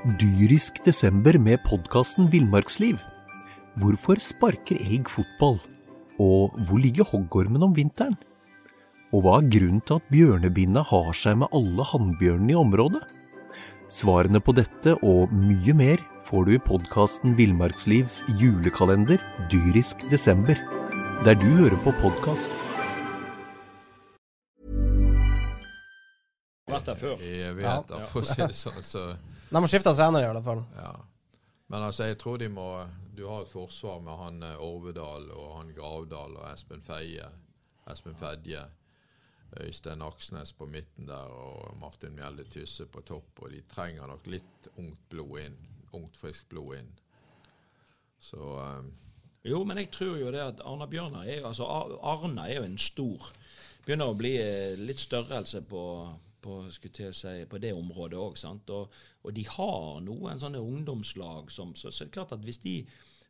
Dyrisk 0.02 0.80
desember 0.82 1.38
med 1.38 1.60
podkasten 1.62 2.26
Villmarksliv. 2.34 2.96
Hvorfor 3.78 4.18
sparker 4.18 4.80
elg 4.82 5.06
fotball? 5.14 5.60
Og 6.18 6.56
hvor 6.66 6.82
ligger 6.82 7.06
hoggormen 7.06 7.62
om 7.62 7.76
vinteren? 7.78 8.16
Og 9.14 9.22
hva 9.22 9.36
er 9.38 9.52
grunnen 9.54 9.84
til 9.86 10.00
at 10.02 10.10
bjørnebinna 10.10 10.82
har 10.90 11.14
seg 11.14 11.38
med 11.44 11.54
alle 11.54 11.86
hannbjørnene 11.86 12.56
i 12.56 12.58
området? 12.58 13.04
Svarene 13.94 14.42
på 14.42 14.58
dette 14.58 14.98
og 15.06 15.30
mye 15.38 15.78
mer 15.78 16.02
får 16.26 16.50
du 16.50 16.56
i 16.56 16.64
podkasten 16.66 17.38
Villmarkslivs 17.38 18.24
julekalender 18.42 19.22
Dyrisk 19.54 20.02
desember, 20.10 20.58
der 21.28 21.38
du 21.38 21.46
hører 21.62 21.78
på 21.86 21.94
podkast. 22.02 22.50
Vært 26.72 26.90
der 26.90 26.98
før. 26.98 27.22
i 27.22 27.44
evigheter, 27.52 28.08
for 28.10 28.26
å 28.26 28.32
si 28.32 28.42
det 28.42 28.58
sånn. 28.58 28.82
Så, 28.82 29.12
De 29.52 29.60
har 29.60 29.68
skifta 29.68 29.92
trener, 29.92 30.24
i 30.24 30.30
alle 30.32 30.44
fall. 30.44 30.64
ja. 30.80 30.94
Men 31.72 31.86
altså, 31.88 32.04
jeg 32.04 32.18
tror 32.20 32.38
de 32.38 32.50
må 32.52 32.68
Du 33.16 33.26
har 33.28 33.44
et 33.46 33.52
forsvar 33.52 34.00
med 34.04 34.18
han 34.20 34.44
eh, 34.44 34.60
Orvedal 34.64 35.30
og 35.32 35.58
han 35.58 35.74
Gravdal 35.76 36.36
og 36.40 36.46
Espen 36.50 36.82
Feie. 36.84 37.28
Espen 37.92 38.16
Fedje. 38.16 38.64
Øystein 39.60 40.02
Aksnes 40.02 40.54
på 40.54 40.66
midten 40.66 41.08
der 41.08 41.32
og 41.36 41.78
Martin 41.80 42.16
Mjelde 42.16 42.44
Tysse 42.50 42.88
på 42.88 43.04
topp. 43.08 43.44
Og 43.44 43.52
de 43.52 43.62
trenger 43.72 44.08
nok 44.08 44.28
litt 44.32 44.72
ungt 44.78 45.04
blod 45.12 45.40
inn. 45.44 45.58
Ungt, 45.92 46.18
friskt 46.18 46.50
blod 46.50 46.78
inn. 46.80 46.92
Så 48.20 48.40
um. 48.40 48.92
Jo, 49.44 49.64
men 49.64 49.78
jeg 49.78 49.92
tror 49.92 50.18
jo 50.18 50.32
det 50.32 50.42
at 50.44 50.64
Arna 50.66 50.88
Bjørnar 50.88 51.28
er 51.28 51.40
jo 51.42 51.48
altså 51.50 51.68
Arna 51.68 52.48
er 52.48 52.60
jo 52.60 52.68
en 52.68 52.78
stor 52.78 53.32
Begynner 53.86 54.12
å 54.12 54.18
bli 54.18 54.36
eh, 54.38 54.78
litt 54.78 55.02
størrelse 55.02 55.64
på, 55.66 55.84
på, 56.42 56.58
si, 56.72 57.34
på 57.50 57.62
det 57.62 57.74
området 57.78 58.20
òg. 58.20 58.38
Og, 58.74 59.00
og 59.24 59.34
de 59.36 59.46
har 59.48 60.02
noen 60.06 60.42
sånne 60.42 60.62
ungdomslag 60.62 61.52
som 61.52 61.76
Så, 61.76 61.92
så 61.92 62.06
er 62.06 62.14
klart 62.14 62.36
at 62.36 62.46
hvis 62.46 62.62
de 62.64 62.76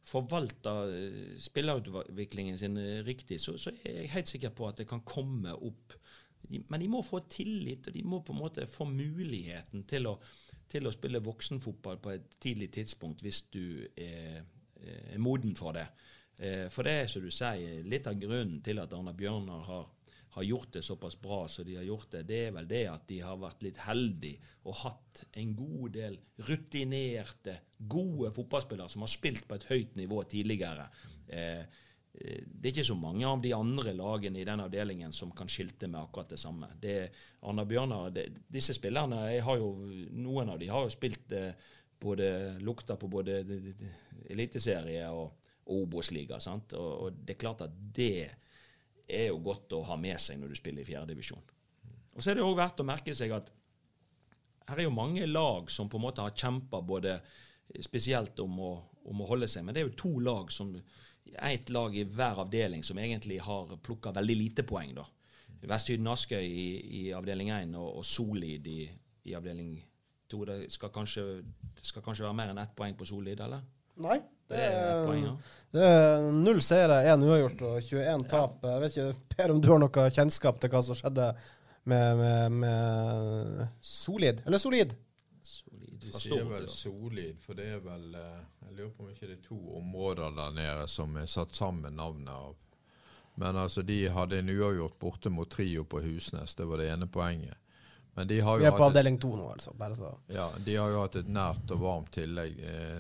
forvalter 0.08 0.94
eh, 0.96 1.34
spillerutviklingen 1.38 2.58
sin 2.58 2.78
eh, 2.78 3.04
riktig, 3.06 3.40
så, 3.42 3.58
så 3.58 3.74
er 3.84 4.02
jeg 4.02 4.14
helt 4.16 4.32
sikker 4.32 4.56
på 4.58 4.68
at 4.68 4.82
det 4.82 4.88
kan 4.90 5.04
komme 5.06 5.54
opp 5.54 5.98
Men 6.52 6.82
de 6.82 6.88
må 6.90 7.04
få 7.06 7.20
tillit, 7.30 7.88
og 7.88 7.94
de 7.94 8.02
må 8.04 8.20
på 8.26 8.34
en 8.34 8.40
måte 8.42 8.66
få 8.68 8.88
muligheten 8.90 9.84
til 9.88 10.08
å, 10.10 10.16
til 10.68 10.88
å 10.88 10.92
spille 10.92 11.22
voksenfotball 11.24 12.00
på 12.02 12.12
et 12.16 12.34
tidlig 12.42 12.72
tidspunkt 12.74 13.22
hvis 13.22 13.44
du 13.54 13.86
er, 13.96 14.42
er 14.82 15.22
moden 15.22 15.54
for 15.56 15.78
det. 15.78 15.86
Eh, 16.42 16.68
for 16.74 16.88
det 16.88 16.92
er, 17.04 17.08
som 17.08 17.22
du 17.24 17.32
sier, 17.32 17.84
litt 17.86 18.08
av 18.10 18.18
grunnen 18.20 18.62
til 18.66 18.82
at 18.82 18.94
Arna 18.98 19.14
Bjørnar 19.14 19.66
har 19.68 19.90
har 20.32 20.44
gjort 20.44 20.74
det 20.74 20.82
såpass 20.82 21.22
bra 21.22 21.48
som 21.48 21.66
de 21.66 21.76
har 21.76 21.84
gjort 21.84 22.12
det, 22.12 22.24
det 22.30 22.40
er 22.48 22.54
vel 22.56 22.68
det 22.68 22.86
at 22.88 23.04
de 23.10 23.20
har 23.20 23.40
vært 23.40 23.64
litt 23.66 23.80
heldige 23.84 24.52
og 24.64 24.78
hatt 24.86 25.24
en 25.42 25.54
god 25.58 25.96
del 25.98 26.18
rutinerte, 26.48 27.58
gode 27.78 28.32
fotballspillere 28.36 28.92
som 28.92 29.04
har 29.04 29.12
spilt 29.12 29.48
på 29.48 29.58
et 29.58 29.68
høyt 29.68 29.98
nivå 30.00 30.22
tidligere. 30.32 30.88
Eh, 31.28 31.60
eh, 31.60 32.46
det 32.48 32.70
er 32.70 32.72
ikke 32.72 32.88
så 32.94 32.98
mange 33.00 33.28
av 33.28 33.44
de 33.44 33.52
andre 33.58 33.96
lagene 33.98 34.40
i 34.40 34.48
den 34.48 34.64
avdelingen 34.64 35.12
som 35.12 35.34
kan 35.36 35.52
skilte 35.52 35.90
med 35.92 36.00
akkurat 36.00 36.32
det 36.32 36.40
samme. 36.40 36.72
Det, 36.80 36.96
Arna 37.50 37.68
Bjørnar, 37.68 38.16
det, 38.16 38.30
disse 38.48 38.78
spillerne 38.78 39.26
jo, 39.36 39.74
Noen 40.16 40.54
av 40.56 40.62
de 40.62 40.72
har 40.72 40.88
jo 40.88 40.96
spilt 40.96 41.36
eh, 41.36 41.52
både, 42.02 42.58
lukta 42.64 42.96
på 42.96 43.12
både 43.12 43.42
eliteserie 44.32 45.10
og, 45.12 45.50
og 45.68 45.84
Obos-liga. 45.84 46.40
Og, 46.54 46.72
og 46.80 47.20
det 47.20 47.36
er 47.36 47.44
klart 47.44 47.68
at 47.68 47.76
det 47.76 48.30
er 49.12 49.30
jo 49.30 49.40
godt 49.44 49.76
å 49.78 49.84
ha 49.90 49.98
med 50.00 50.20
seg 50.22 50.40
når 50.40 50.52
du 50.52 50.60
spiller 50.60 50.84
i 50.84 50.88
fjerdedivisjon. 50.88 51.44
Og 52.16 52.24
så 52.24 52.32
er 52.32 52.40
det 52.40 52.46
òg 52.46 52.58
verdt 52.60 52.82
å 52.84 52.88
merke 52.88 53.16
seg 53.16 53.34
at 53.36 53.52
her 54.70 54.80
er 54.80 54.88
jo 54.88 54.96
mange 54.96 55.26
lag 55.28 55.72
som 55.72 55.90
på 55.90 56.00
en 56.00 56.06
måte 56.06 56.24
har 56.24 56.36
kjempa 56.38 56.82
både 56.86 57.18
spesielt 57.84 58.40
om 58.44 58.60
å, 58.60 58.72
om 59.08 59.24
å, 59.24 59.30
holde 59.30 59.48
seg, 59.50 59.66
men 59.66 59.76
det 59.76 59.82
er 59.82 59.90
jo 59.90 59.98
to 60.00 60.12
lag 60.24 60.52
som 60.52 60.74
ett 61.32 61.70
lag 61.72 61.96
i 61.96 62.06
hver 62.08 62.42
avdeling 62.44 62.84
som 62.84 63.00
egentlig 63.00 63.40
har 63.44 63.76
plukka 63.84 64.14
veldig 64.16 64.38
lite 64.38 64.66
poeng. 64.68 64.96
da. 64.98 65.06
Vesthyden 65.70 66.10
Askøy 66.10 66.42
i, 66.42 66.68
i, 67.00 67.02
avdeling 67.14 67.52
1 67.54 67.76
og, 67.78 68.00
og 68.02 68.06
Solid 68.08 68.68
i, 68.68 68.80
i, 69.24 69.36
avdeling 69.38 69.76
2. 70.32 70.42
Det 70.50 70.58
skal 70.74 70.92
kanskje, 70.94 71.26
skal 71.82 72.04
kanskje 72.06 72.26
være 72.26 72.38
mer 72.40 72.54
enn 72.54 72.62
ett 72.62 72.74
poeng 72.78 72.98
på 72.98 73.08
Solid, 73.08 73.40
eller? 73.46 73.64
Nei. 73.96 74.22
Det 74.52 74.60
er, 74.60 75.36
det 75.72 75.84
er 75.88 76.26
null 76.36 76.60
seire, 76.66 76.98
én 77.08 77.22
uavgjort 77.24 77.62
og 77.70 77.78
21 77.86 78.26
tap. 78.32 78.58
Ja. 78.64 78.74
Jeg 78.74 78.84
vet 78.84 78.98
ikke, 78.98 79.36
Per, 79.36 79.54
om 79.54 79.62
du 79.64 79.70
har 79.72 79.80
noe 79.80 80.08
kjennskap 80.12 80.60
til 80.60 80.74
hva 80.74 80.82
som 80.84 80.98
skjedde 81.00 81.30
med, 81.88 82.18
med, 82.20 82.58
med 82.64 83.62
Solid? 83.80 84.44
Eller 84.46 84.60
Solid? 84.62 84.92
Solid. 85.42 85.96
De 86.02 86.12
sier 86.18 86.44
vel 86.50 86.68
Solid, 86.70 87.40
for 87.46 87.58
det 87.58 87.70
er 87.78 87.80
vel 87.86 88.18
eh, 88.18 88.42
Jeg 88.66 88.76
lurer 88.76 88.92
på 88.98 89.06
om 89.06 89.14
ikke 89.14 89.30
det 89.30 89.38
er 89.38 89.46
to 89.46 89.60
områder 89.80 90.36
der 90.36 90.52
nede 90.58 90.90
som 90.92 91.16
er 91.22 91.30
satt 91.32 91.56
sammen 91.56 91.96
navnet 91.96 92.34
av. 92.34 92.58
Men 93.40 93.58
altså, 93.58 93.82
de 93.88 94.04
hadde 94.12 94.42
en 94.42 94.52
uavgjort 94.52 95.00
borte 95.00 95.32
mot 95.32 95.50
Trio 95.50 95.86
på 95.88 96.02
Husnes. 96.04 96.56
Det 96.56 96.68
var 96.68 96.82
det 96.82 96.92
ene 96.92 97.08
poenget. 97.08 97.58
Men 98.14 98.28
de 98.28 98.42
har 98.44 98.60
jo 98.60 98.66
Vi 98.66 98.68
er 98.68 98.76
på 98.76 98.90
avdeling 98.90 99.18
to 99.22 99.32
nå, 99.40 99.48
altså. 99.54 99.72
Bare 99.80 99.96
så. 99.96 100.12
Ja, 100.28 100.50
de 100.60 100.76
har 100.76 100.92
jo 100.92 101.00
hatt 101.06 101.16
et 101.22 101.30
nært 101.32 101.72
og 101.72 101.80
varmt 101.86 102.12
tillegg. 102.18 102.60
Eh, 102.60 103.00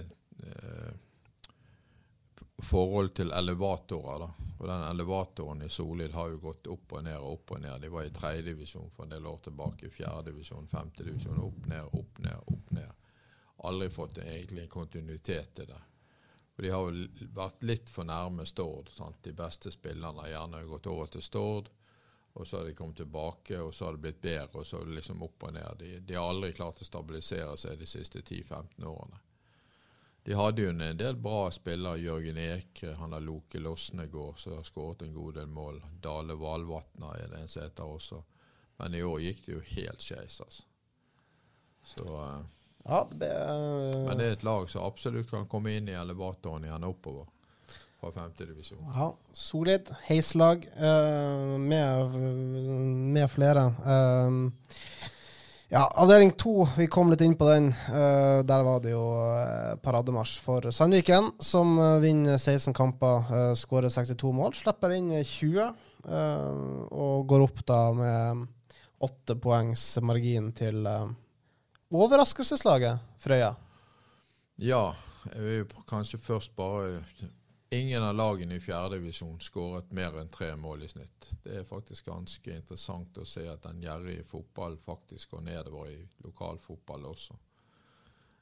forhold 2.62 3.16
til 3.16 3.32
elevatorer. 3.32 4.20
da. 4.20 4.30
Og 4.60 4.68
den 4.68 4.84
elevatoren 4.84 5.62
i 5.62 5.70
Solid 5.70 6.14
har 6.14 6.30
jo 6.30 6.38
gått 6.38 6.68
opp 6.68 6.94
og 6.94 7.04
ned 7.04 7.18
og 7.18 7.34
opp 7.34 7.52
og 7.56 7.62
ned. 7.62 7.82
De 7.82 7.89
var 7.89 8.06
i 8.06 8.14
tredjedivisjon 8.14 8.92
for 8.96 9.04
en 9.04 9.16
del 9.16 9.26
år 9.26 9.39
tilbake, 9.44 9.88
i 9.88 9.89
fjerdedivisjon, 9.89 10.68
femtedivisjon. 10.68 11.39
Opp, 11.42 11.66
ned, 11.66 11.88
opp, 11.98 12.20
ned, 12.20 12.44
opp, 12.46 12.72
ned. 12.78 12.92
Aldri 13.66 13.89
fått 13.89 14.18
egentlig 14.22 14.64
en 14.64 14.76
kontinuitet 14.76 15.56
til 15.56 15.68
det. 15.68 15.82
Og 16.56 16.64
De 16.64 16.70
har 16.70 16.86
jo 16.86 17.28
vært 17.34 17.64
litt 17.64 17.89
for 17.89 18.06
nærme 18.06 18.46
Stord. 18.46 18.89
Sant? 18.94 19.24
De 19.24 19.34
beste 19.34 19.72
spillerne 19.74 20.22
har 20.22 20.34
gjerne 20.36 20.66
gått 20.70 20.89
over 20.94 21.10
til 21.10 21.26
Stord. 21.26 21.72
Og 22.34 22.48
så 22.48 22.58
har 22.58 22.70
de 22.70 22.76
kommet 22.78 22.96
tilbake, 22.98 23.58
og 23.60 23.74
så 23.76 23.86
har 23.86 23.98
det 23.98 24.06
blitt 24.06 24.22
bedre, 24.22 24.62
og 24.62 24.68
så 24.68 24.86
liksom 24.86 25.24
opp 25.26 25.44
og 25.50 25.54
ned. 25.54 25.74
De, 25.80 26.00
de 26.00 26.16
har 26.16 26.30
aldri 26.30 26.54
klart 26.56 26.80
å 26.80 26.88
stabilisere 26.88 27.58
seg 27.58 27.82
de 27.82 27.89
siste 27.89 28.22
10-15 28.22 28.86
årene. 28.88 29.20
De 30.24 30.34
hadde 30.38 30.61
jo 30.61 30.69
en 30.69 30.97
del 30.97 31.15
bra 31.17 31.49
spillere. 31.51 31.97
Jørgen 31.97 32.38
Ekre, 32.38 32.93
han 32.99 33.13
har 33.13 33.24
Loke 33.26 33.59
Losnegård, 33.59 34.38
som 34.39 34.53
har 34.53 34.63
skåret 34.67 35.01
en 35.01 35.13
god 35.13 35.39
del 35.39 35.47
mål. 35.49 35.82
Dale 36.01 36.38
Valvatna 36.38 37.15
er 37.17 37.32
det 37.32 37.41
en 37.41 37.49
som 37.49 37.63
heter 37.65 37.95
også. 37.97 38.22
Men 38.78 38.95
i 38.95 39.03
år 39.03 39.19
gikk 39.22 39.45
det 39.45 39.55
jo 39.55 39.61
helt 39.76 40.01
skeis, 40.05 40.38
altså. 40.41 40.67
Så 41.82 42.05
uh, 42.05 42.41
ja, 42.86 43.01
det 43.09 43.17
ble, 43.17 43.30
uh, 43.30 44.03
Men 44.07 44.19
det 44.19 44.28
er 44.28 44.36
et 44.38 44.45
lag 44.45 44.69
som 44.69 44.86
absolutt 44.86 45.30
kan 45.32 45.47
komme 45.49 45.74
inn 45.78 45.89
i 45.89 45.97
elevatoren 45.97 46.65
igjen 46.67 46.86
oppover. 46.86 47.30
Fra 48.01 48.09
femtedivisjon. 48.13 48.86
Ja, 48.95 49.11
solid 49.38 49.89
heislag 50.07 50.65
uh, 50.78 51.57
med, 51.61 52.15
med, 53.17 53.28
flere. 53.34 53.67
Uh, 53.86 55.09
ja, 55.72 55.86
avdeling 55.95 56.34
to, 56.36 56.65
vi 56.76 56.89
kom 56.91 57.11
litt 57.11 57.22
inn 57.24 57.38
på 57.39 57.47
den. 57.47 57.69
Uh, 57.88 58.43
der 58.43 58.63
var 58.67 58.82
det 58.84 58.91
jo 58.91 59.05
uh, 59.15 59.78
parademarsj 59.80 60.41
for 60.43 60.67
Sandviken, 60.76 61.30
som 61.39 61.78
uh, 61.80 62.01
vinner 62.03 62.36
16 62.36 62.76
kamper, 62.76 63.24
uh, 63.32 63.53
skårer 63.55 63.88
62 63.93 64.34
mål. 64.36 64.51
Slipper 64.57 64.97
inn 64.97 65.13
20 65.15 65.72
og 66.01 67.28
går 67.30 67.43
opp 67.45 67.59
da 67.69 67.80
med 67.93 68.39
åtte 69.05 69.36
poengs 69.38 69.84
margin 70.01 70.47
til 70.57 70.88
overraskelseslaget 71.93 73.22
Frøya. 73.22 73.51
Ja, 74.57 74.95
jeg 75.30 75.43
vil 75.45 75.86
kanskje 75.86 76.17
først 76.26 76.55
bare 76.57 77.03
Ingen 77.74 78.03
av 78.03 78.15
lagene 78.15 78.57
i 78.57 78.59
fjerdedivisjon 78.59 79.38
skåret 79.39 79.93
mer 79.95 80.17
enn 80.19 80.30
tre 80.30 80.49
mål 80.59 80.82
i 80.84 80.89
snitt. 80.91 81.30
Det 81.43 81.61
er 81.61 81.67
faktisk 81.69 82.09
ganske 82.09 82.51
interessant 82.51 83.15
å 83.22 83.24
se 83.24 83.45
at 83.47 83.63
den 83.63 83.80
gjerrige 83.80 84.26
fotball 84.28 84.76
faktisk 84.84 85.38
går 85.38 85.45
nedover 85.45 85.88
i 85.88 86.01
lokalfotball 86.26 87.07
også. 87.13 87.38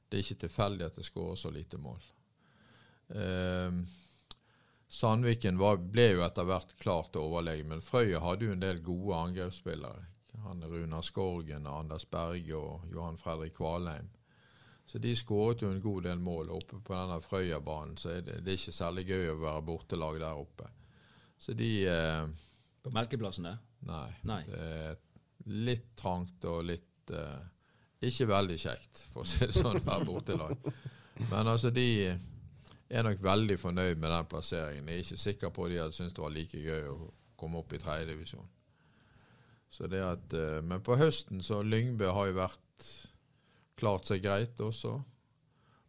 Det 0.10 0.18
er 0.18 0.26
ikke 0.26 0.40
tilfeldig 0.48 0.88
at 0.88 0.98
det 0.98 1.06
skårer 1.06 1.38
så 1.38 1.54
lite 1.54 1.78
mål. 1.78 2.02
Eh, 3.14 3.78
Sandviken 4.90 5.62
var, 5.62 5.78
ble 5.78 6.08
jo 6.16 6.26
etter 6.26 6.50
hvert 6.50 6.74
klart 6.82 7.22
overlegen, 7.22 7.70
men 7.70 7.86
Frøya 7.86 8.24
hadde 8.26 8.50
jo 8.50 8.56
en 8.58 8.66
del 8.66 8.82
gode 8.82 9.20
angrepsspillere. 9.28 10.08
Han 10.48 10.66
Runar 10.66 11.06
Skorgen, 11.06 11.70
Anders 11.70 12.10
Berge 12.10 12.58
og 12.58 12.90
Johan 12.90 13.22
Fredrik 13.22 13.60
Kvalheim. 13.62 14.10
Så 14.90 14.98
de 14.98 15.12
skåret 15.14 15.62
jo 15.62 15.70
en 15.70 15.82
god 15.82 16.08
del 16.08 16.22
mål 16.24 16.50
oppe 16.56 16.80
på 16.82 16.96
denne 16.96 17.20
Frøyabanen, 17.22 17.98
så 17.98 18.16
det, 18.26 18.40
det, 18.42 18.56
er 18.56 18.58
ikke 18.58 18.74
særlig 18.74 19.04
gøy 19.12 19.28
å 19.36 19.42
være 19.44 19.66
bortelag 19.68 20.16
der 20.24 20.40
oppe. 20.42 20.70
Så 21.38 21.54
de 21.54 21.68
eh, 21.86 22.24
På 22.82 22.94
Melkeplassen, 22.96 23.46
det? 23.46 23.58
Nei, 23.86 24.08
nei. 24.26 24.40
Det 24.50 24.64
er 24.66 24.98
litt 25.68 25.92
trangt 26.00 26.48
og 26.50 26.64
litt 26.68 27.14
eh, 27.14 28.08
Ikke 28.10 28.28
veldig 28.32 28.58
kjekt, 28.60 29.04
for 29.14 29.22
å 29.22 29.30
si 29.30 29.46
det 29.46 29.54
sånn, 29.60 29.78
å 29.78 29.86
være 29.86 30.08
bortelag. 30.10 30.58
Men 31.30 31.52
altså, 31.54 31.70
de 31.76 31.86
er 32.10 33.06
nok 33.06 33.22
veldig 33.22 33.60
fornøyd 33.62 34.02
med 34.02 34.10
den 34.10 34.30
plasseringen. 34.32 34.90
Jeg 34.90 34.96
er 34.96 35.06
ikke 35.06 35.22
sikker 35.26 35.54
på 35.54 35.68
at 35.68 35.74
de 35.74 35.82
hadde 35.84 35.98
syntes 36.00 36.18
det 36.18 36.24
var 36.24 36.34
like 36.34 36.64
gøy 36.64 36.90
å 36.90 37.12
komme 37.38 37.62
opp 37.62 37.78
i 37.78 37.82
tredjedivisjon. 37.84 38.50
Så 39.70 39.86
det 39.86 40.02
at, 40.02 40.34
eh, 40.34 40.64
Men 40.66 40.82
på 40.82 40.98
høsten 40.98 41.46
så 41.46 41.62
Lyngbø 41.62 42.10
har 42.10 42.32
jo 42.32 42.40
vært 42.42 42.90
klart 43.80 44.10
seg 44.10 44.24
greit 44.24 44.60
også. 44.62 44.98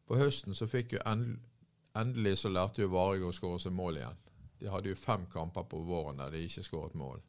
På 0.09 0.19
høsten 0.19 0.57
så 0.57 0.67
fikk 0.71 0.97
jo 0.97 1.03
endelig 1.07 2.37
så 2.41 2.51
lærte 2.51 2.83
jo 2.83 2.91
Varg 2.95 3.23
å 3.27 3.33
skåre 3.35 3.61
seg 3.63 3.75
mål 3.77 4.01
igjen. 4.01 4.21
De 4.61 4.69
hadde 4.69 4.93
jo 4.93 4.99
fem 4.99 5.27
kamper 5.33 5.65
på 5.71 5.81
våren 5.87 6.21
der 6.21 6.35
de 6.35 6.43
ikke 6.45 6.65
skåret 6.67 6.97
mål. 6.99 7.21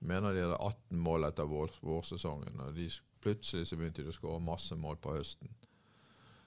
Jeg 0.00 0.08
mener 0.10 0.34
de 0.36 0.44
hadde 0.44 0.60
18 0.60 1.00
mål 1.00 1.26
etter 1.28 1.48
vår, 1.48 1.74
vårsesongen, 1.84 2.60
og 2.60 2.76
de, 2.76 2.88
plutselig 3.24 3.68
så 3.68 3.78
begynte 3.80 4.04
de 4.04 4.12
å 4.12 4.16
skåre 4.16 4.40
masse 4.44 4.76
mål 4.76 4.98
på 5.00 5.14
høsten. 5.16 5.50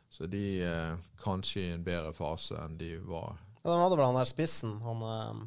Så 0.10 0.28
de 0.32 0.44
eh, 0.64 0.98
kanskje 1.20 1.64
i 1.66 1.72
en 1.74 1.86
bedre 1.86 2.14
fase 2.16 2.58
enn 2.62 2.78
de 2.80 2.94
var. 3.04 3.36
Ja, 3.64 3.72
De 3.74 3.80
hadde 3.82 3.98
vel 3.98 4.06
han 4.08 4.20
der 4.20 4.30
spissen, 4.30 4.78
han 4.86 5.02
eh, 5.04 5.42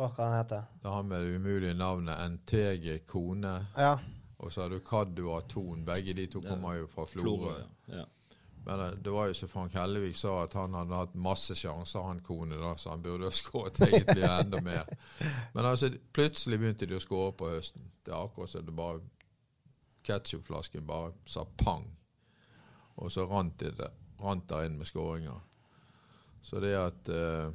Hva 0.00 0.08
kan 0.16 0.32
han 0.32 0.38
hete? 0.40 0.62
Det 0.82 0.94
har 0.94 1.04
med 1.06 1.22
det 1.22 1.36
umulige 1.36 1.76
navnet 1.76 2.24
NTG 2.34 3.04
Kone. 3.06 3.54
Ja. 3.76 3.98
Og 4.40 4.52
så 4.52 4.64
har 4.64 4.72
du 4.72 4.80
Kaddu 4.80 5.26
og 5.26 5.36
Aton. 5.42 5.84
Begge 5.84 6.14
de 6.16 6.26
to 6.32 6.40
kommer 6.40 6.78
jo 6.78 6.88
fra 6.88 7.04
Florø. 7.08 7.58
Ja. 7.92 8.06
Men 8.64 8.80
eh, 8.80 8.96
det 9.04 9.12
var 9.12 9.28
jo 9.28 9.36
som 9.36 9.48
Frank 9.48 9.76
Hellevik 9.76 10.16
sa, 10.16 10.34
at 10.44 10.56
han 10.56 10.74
hadde 10.76 10.96
hatt 10.96 11.14
masse 11.14 11.56
sjanser, 11.56 12.04
han 12.04 12.22
kone, 12.24 12.56
da, 12.60 12.74
så 12.76 12.94
han 12.94 13.04
burde 13.04 13.28
ha 13.28 13.36
skåret 13.42 13.80
egentlig 13.84 14.24
enda 14.24 14.60
mer. 14.64 14.88
Men 15.54 15.64
altså, 15.64 15.92
plutselig 16.12 16.60
begynte 16.60 16.88
de 16.88 16.96
å 16.96 17.02
skåre 17.04 17.36
på 17.36 17.52
høsten. 17.52 17.88
Det 18.04 18.12
er 18.12 18.20
akkurat 18.20 18.52
som 18.52 18.66
det 18.66 18.76
bare 18.76 19.00
Ketsjupflasken 20.08 20.86
bare 20.88 21.12
sa 21.28 21.44
pang. 21.60 21.84
Og 23.00 23.12
så 23.12 23.26
rant 23.28 23.60
det 23.60 23.90
rant 24.20 24.48
der 24.48 24.66
inn 24.68 24.78
med 24.80 24.88
skåringer. 24.88 25.40
Så 26.42 26.60
det 26.60 26.72
at 26.76 27.08
uh, 27.12 27.52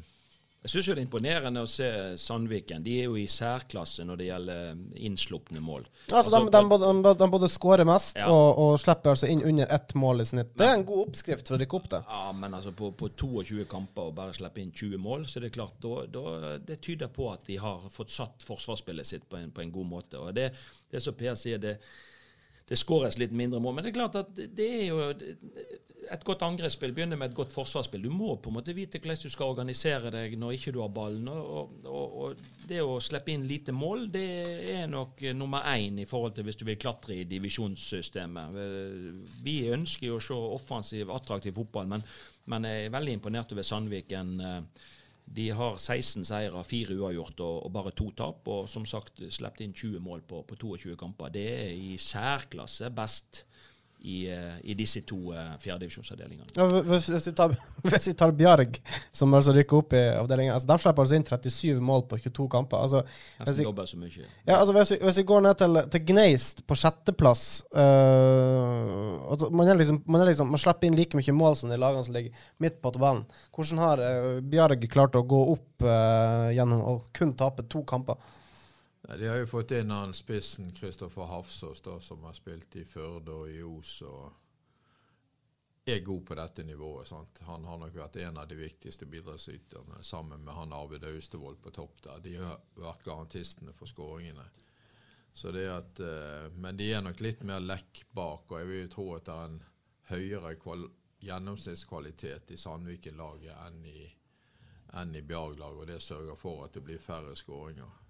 Jeg 0.65 0.71
syns 0.73 0.87
det 0.89 0.93
er 0.95 0.99
imponerende 1.03 1.61
å 1.61 1.67
se 1.69 1.87
Sandviken. 2.17 2.81
De 2.81 2.95
er 2.97 3.03
jo 3.05 3.17
i 3.21 3.27
særklasse 3.29 4.01
når 4.07 4.17
det 4.17 4.25
gjelder 4.31 4.71
innslupne 5.05 5.61
mål. 5.61 5.83
Altså, 6.09 6.31
de, 6.33 6.39
de, 6.55 6.61
både- 6.71 6.89
de, 7.05 7.11
de 7.19 7.27
både 7.35 7.49
skårer 7.53 7.85
mest 7.85 8.17
Ja. 8.17 8.31
og, 8.33 8.57
og 8.63 8.79
slipper 8.81 9.11
altså 9.13 9.29
inn 9.29 9.43
under 9.45 9.69
ett 9.77 9.93
mål 9.93 10.23
i 10.23 10.25
snitt. 10.25 10.55
Det 10.57 10.65
er 10.65 10.73
en 10.79 10.87
god 10.89 11.03
oppskrift 11.03 11.45
for 11.51 11.57
å 11.57 11.61
rykke 11.61 11.77
opp 11.77 11.89
det. 11.93 11.99
Ja, 12.09 12.31
men 12.33 12.57
altså 12.57 12.73
på, 12.73 12.89
på 12.97 13.11
22 13.13 13.67
kamper 13.69 14.09
og 14.09 14.17
bare 14.17 14.33
slippe 14.33 14.63
inn 14.63 14.73
20 14.73 14.97
mål, 15.05 15.27
så 15.29 15.37
er 15.37 15.45
det 15.45 15.53
klart 15.59 15.77
da, 15.85 15.93
da, 16.17 16.55
Det 16.65 16.79
tyder 16.81 17.13
på 17.13 17.29
at 17.29 17.45
de 17.45 17.59
har 17.61 17.85
fått 17.93 18.15
satt 18.17 18.41
forsvarsspillet 18.49 19.05
sitt 19.05 19.29
på 19.29 19.37
en, 19.37 19.51
på 19.53 19.61
en 19.61 19.71
god 19.77 19.91
måte. 19.93 20.17
Og 20.17 20.33
det, 20.33 20.49
det 20.89 21.03
som 21.05 21.13
Per 21.13 21.37
sier, 21.37 21.61
det, 21.61 21.77
det 22.67 22.77
skåres 22.81 23.17
litt 23.21 23.31
mindre 23.31 23.59
mål. 23.61 23.75
Men 23.75 23.85
det 23.85 23.91
er 23.93 23.99
klart 23.99 24.15
at 24.15 24.35
det- 24.35 24.59
er 24.59 24.87
jo 24.87 24.99
et 26.11 26.23
godt 26.25 26.43
angrepsspill 26.45 26.93
begynner 26.93 27.17
med 27.17 27.31
et 27.31 27.37
godt 27.37 27.53
forsvarsspill. 27.53 28.03
Du 28.05 28.09
må 28.13 28.35
på 28.41 28.51
en 28.51 28.57
måte 28.57 28.75
vite 28.77 28.99
hvordan 29.01 29.21
du 29.21 29.29
skal 29.29 29.53
organisere 29.53 30.11
deg 30.13 30.35
når 30.37 30.57
ikke 30.57 30.73
du 30.75 30.81
har 30.81 30.91
ballen. 30.93 31.27
Og, 31.27 31.85
og, 31.85 32.17
og 32.21 32.43
det 32.69 32.81
å 32.81 32.99
slippe 33.03 33.33
inn 33.33 33.47
lite 33.49 33.73
mål, 33.75 34.07
det 34.13 34.25
er 34.75 34.87
nok 34.91 35.21
nummer 35.37 35.65
én 35.75 35.99
i 36.01 36.07
forhold 36.09 36.35
til 36.35 36.47
hvis 36.47 36.59
du 36.61 36.65
vil 36.65 36.79
klatre 36.81 37.19
i 37.21 37.27
divisjonssystemet. 37.29 38.59
Vi 39.45 39.57
ønsker 39.73 40.07
jo 40.07 40.19
å 40.19 40.25
se 40.27 40.33
offensiv, 40.33 41.13
attraktiv 41.13 41.57
fotball, 41.57 41.89
men, 41.95 42.05
men 42.51 42.69
jeg 42.69 42.85
er 42.85 42.95
veldig 42.97 43.17
imponert 43.19 43.55
over 43.55 43.65
Sandviken. 43.65 44.39
eh, 44.41 44.61
De 45.25 45.49
har 45.57 45.79
16 45.81 46.25
seire, 46.27 46.63
4 46.63 46.95
uavgjort 46.95 47.41
og, 47.43 47.57
og 47.65 47.73
bare 47.73 47.93
to 47.97 48.11
tap. 48.17 48.47
Og 48.51 48.69
som 48.69 48.85
sagt 48.87 49.23
sluppet 49.33 49.65
inn 49.65 49.73
20 49.75 50.03
mål 50.05 50.23
på, 50.27 50.43
på 50.47 50.57
22 50.61 50.95
kamper. 50.99 51.33
Det 51.33 51.45
er 51.49 51.73
i 51.73 51.97
særklasse 52.01 52.91
best 52.95 53.43
i, 54.05 54.27
eh, 54.29 54.57
i 54.63 54.75
disse 54.77 55.01
to 55.07 55.17
uh, 55.33 55.55
fjerdedivisjonsavdelingene. 55.61 56.45
Ja, 56.53 56.65
hvis, 56.85 57.07
hvis, 57.09 57.27
vi 57.27 57.33
tar, 57.37 57.55
hvis 57.87 58.07
vi 58.11 58.13
tar 58.17 58.33
Bjarg, 58.37 58.77
som 59.15 59.33
altså 59.33 59.55
rykker 59.55 59.79
opp 59.81 59.95
i 59.97 60.03
avdelingen 60.13 60.53
altså, 60.53 60.69
De 60.69 60.77
slipper 60.83 61.05
altså 61.05 61.17
inn 61.17 61.25
37 61.25 61.81
mål 61.89 62.05
på 62.11 62.19
22 62.21 62.45
kamper. 62.53 62.83
Altså, 62.85 63.01
Nesten 63.39 63.57
vi, 63.57 63.65
dobbelt 63.65 63.89
så 63.89 63.99
mye. 64.01 64.27
ja, 64.45 64.59
altså, 64.59 64.75
hvis, 64.77 64.93
vi, 64.93 64.99
hvis 65.07 65.19
vi 65.21 65.25
går 65.33 65.43
ned 65.47 65.59
til, 65.61 65.81
til 65.95 66.05
Gneist 66.11 66.61
på 66.69 66.77
sjetteplass 66.77 67.47
øh, 67.73 69.15
altså, 69.31 69.49
man, 69.49 69.73
er 69.73 69.81
liksom, 69.81 70.03
man, 70.05 70.21
er 70.21 70.31
liksom, 70.31 70.53
man 70.53 70.61
slipper 70.61 70.89
inn 70.89 70.99
like 70.99 71.17
mye 71.17 71.37
mål 71.41 71.57
som 71.57 71.73
de 71.73 71.81
lagene 71.81 72.05
som 72.05 72.15
ligger 72.15 72.47
midt 72.61 72.77
på 72.83 72.93
tabellen. 72.93 73.25
Hvordan 73.57 73.85
har 73.87 74.05
øh, 74.05 74.31
Bjarg 74.53 74.85
klart 74.93 75.17
å 75.17 75.25
gå 75.25 75.43
opp 75.55 75.89
øh, 75.89 76.49
gjennom 76.53 76.85
å 76.93 76.97
kun 77.15 77.33
tape 77.39 77.65
to 77.71 77.81
kamper? 77.89 78.21
Nei, 79.07 79.17
de 79.17 79.27
har 79.27 79.37
jo 79.37 79.47
fått 79.47 79.75
inn 79.77 79.91
han 79.93 80.13
spissen 80.17 80.71
Kristoffer 80.73 81.29
Hafsås, 81.29 81.81
da, 81.85 81.99
som 82.01 82.23
har 82.25 82.33
spilt 82.33 82.75
i 82.75 82.85
Førde 82.89 83.31
og 83.31 83.49
i 83.51 83.61
Os. 83.61 83.99
og 84.01 84.33
er 85.85 85.99
god 85.99 86.25
på 86.25 86.35
dette 86.35 86.63
nivået. 86.63 87.07
sant? 87.07 87.39
Han 87.45 87.65
har 87.65 87.77
nok 87.77 87.93
vært 87.93 88.15
en 88.15 88.37
av 88.41 88.47
de 88.49 88.55
viktigste 88.57 89.05
bidragsyterne, 89.05 90.03
sammen 90.03 90.41
med 90.43 90.53
han 90.53 90.73
Arvid 90.73 91.03
Austevoll 91.05 91.57
på 91.61 91.71
topp 91.71 92.01
der. 92.03 92.19
De 92.19 92.35
har 92.37 92.61
vært 92.75 93.05
garantistene 93.05 93.73
for 93.73 93.85
skåringene. 93.85 94.45
Så 95.33 95.51
det 95.51 95.67
at, 95.69 95.99
eh, 95.99 96.49
men 96.55 96.77
de 96.77 96.91
er 96.93 97.01
nok 97.01 97.19
litt 97.21 97.43
mer 97.43 97.59
lekk 97.59 98.05
bak, 98.11 98.51
og 98.51 98.59
jeg 98.59 98.67
vil 98.67 98.81
jo 98.81 98.93
tro 98.95 99.07
at 99.15 99.25
det 99.25 99.33
er 99.33 99.45
en 99.45 99.63
høyere 100.09 100.55
kval 100.55 100.87
gjennomsnittskvalitet 101.19 102.51
i 102.51 102.57
Sandviken-laget 102.57 103.53
enn 103.67 103.85
i, 103.85 104.09
enn 104.93 105.15
i 105.15 105.21
Bjarg-laget, 105.21 105.81
og 105.81 105.87
det 105.87 106.01
sørger 106.01 106.35
for 106.35 106.65
at 106.65 106.73
det 106.73 106.83
blir 106.83 106.97
færre 107.03 107.35
skåringer. 107.35 108.04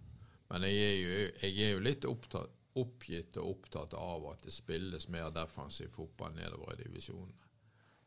Men 0.55 0.69
jeg 0.71 0.83
er 0.87 0.93
jo, 0.95 1.15
jeg 1.41 1.55
er 1.65 1.73
jo 1.73 1.79
litt 1.83 2.05
opptatt, 2.07 2.51
oppgitt 2.79 3.35
og 3.41 3.49
opptatt 3.49 3.91
av 3.99 4.23
at 4.29 4.45
det 4.47 4.53
spilles 4.55 5.09
mer 5.11 5.27
defensiv 5.35 5.89
fotball 5.91 6.31
nedover 6.37 6.77
i 6.77 6.85
divisjonene. 6.85 7.49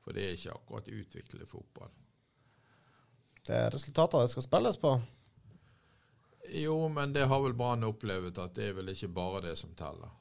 For 0.00 0.16
det 0.16 0.24
er 0.24 0.38
ikke 0.38 0.54
akkurat 0.54 0.88
utviklet 0.88 1.50
fotball. 1.50 1.90
Det 3.44 3.52
er 3.52 3.68
resultater 3.74 4.24
det 4.24 4.32
skal 4.32 4.46
spilles 4.46 4.80
på. 4.80 4.94
Jo, 6.56 6.78
men 6.88 7.12
det 7.12 7.26
har 7.28 7.44
vel 7.44 7.56
Brann 7.56 7.84
opplevd 7.84 8.40
at 8.40 8.56
det 8.56 8.70
er 8.70 8.78
vel 8.78 8.94
ikke 8.94 9.12
bare 9.12 9.44
det 9.44 9.58
som 9.60 9.76
teller. 9.76 10.16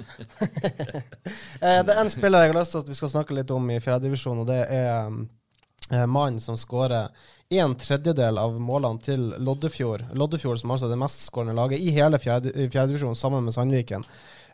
Eh, 1.60 1.82
det 1.84 1.92
er 1.92 1.98
en 2.00 2.08
spiller 2.08 2.40
jeg 2.40 2.54
har 2.54 2.56
lyst 2.56 2.72
til 2.72 2.80
at 2.80 2.88
vi 2.88 2.94
skal 2.96 3.10
snakke 3.12 3.34
litt 3.36 3.50
om 3.52 3.66
i 3.68 3.76
fjerdedivisjon, 3.84 4.38
og 4.40 4.46
det 4.48 4.62
er 4.72 5.10
um, 5.10 5.26
mannen 5.90 6.40
som 6.40 6.56
skårer 6.56 7.08
en 7.50 7.74
tredjedel 7.74 8.38
av 8.38 8.60
målene 8.62 9.02
til 9.02 9.24
Loddefjord. 9.42 10.04
Loddefjord 10.14 10.60
som 10.60 10.70
altså 10.70 10.86
er 10.86 10.92
det 10.92 11.00
mestskårende 11.02 11.56
laget 11.58 11.82
i 11.82 11.90
hele 11.90 12.18
fjerde- 12.22 12.52
i 12.54 13.14
sammen 13.14 13.44
med 13.44 13.54
Sandviken. 13.54 14.04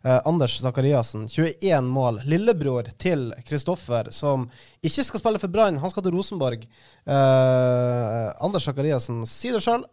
Eh, 0.03 0.21
Anders 0.25 0.61
Zakariassen, 0.61 1.29
21 1.29 1.85
mål. 1.85 2.21
Lillebror 2.25 2.89
til 2.99 3.35
Kristoffer, 3.45 4.09
som 4.13 4.49
ikke 4.81 5.05
skal 5.05 5.21
spille 5.21 5.39
for 5.39 5.53
Brann, 5.53 5.77
han 5.77 5.91
skal 5.91 6.07
til 6.07 6.15
Rosenborg. 6.15 6.65
Eh, 7.05 8.33
Anders 8.41 8.65
Zakariassen, 8.65 9.27
si 9.27 9.51
det 9.51 9.61
sjøl. 9.61 9.85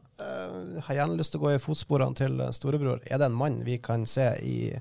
har 0.85 0.95
gjerne 0.95 1.17
lyst 1.17 1.33
til 1.33 1.41
å 1.41 1.43
gå 1.43 1.55
i 1.55 1.59
fotsporene 1.59 2.15
til 2.15 2.37
storebror. 2.53 3.01
Er 3.09 3.17
det 3.17 3.25
en 3.25 3.35
mann 3.35 3.57
vi 3.65 3.77
kan 3.77 4.05
se 4.05 4.29
i 4.39 4.71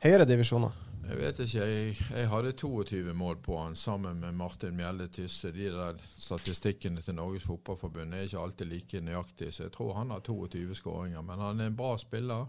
høyere 0.00 0.24
divisjoner? 0.24 0.87
Jeg 1.08 1.16
vet 1.16 1.38
ikke, 1.40 1.62
jeg, 1.64 1.94
jeg 2.12 2.28
hadde 2.28 2.50
22 2.52 3.14
mål 3.16 3.38
på 3.40 3.56
han 3.56 3.76
sammen 3.80 4.18
med 4.20 4.34
Martin 4.36 4.74
Mjelde 4.76 5.06
Tysse. 5.08 5.48
De 5.56 5.70
der 5.72 5.96
statistikkene 6.04 7.00
til 7.00 7.16
Norges 7.16 7.46
Fotballforbund 7.48 8.12
er 8.12 8.26
ikke 8.26 8.42
alltid 8.42 8.68
like 8.68 9.00
nøyaktige, 9.00 9.52
så 9.52 9.62
jeg 9.62 9.72
tror 9.72 9.94
han 9.96 10.12
har 10.12 10.20
22 10.20 10.76
skåringer. 10.76 11.24
Men 11.24 11.40
han 11.40 11.60
er 11.64 11.72
en 11.72 11.80
bra 11.80 11.94
spiller. 11.96 12.44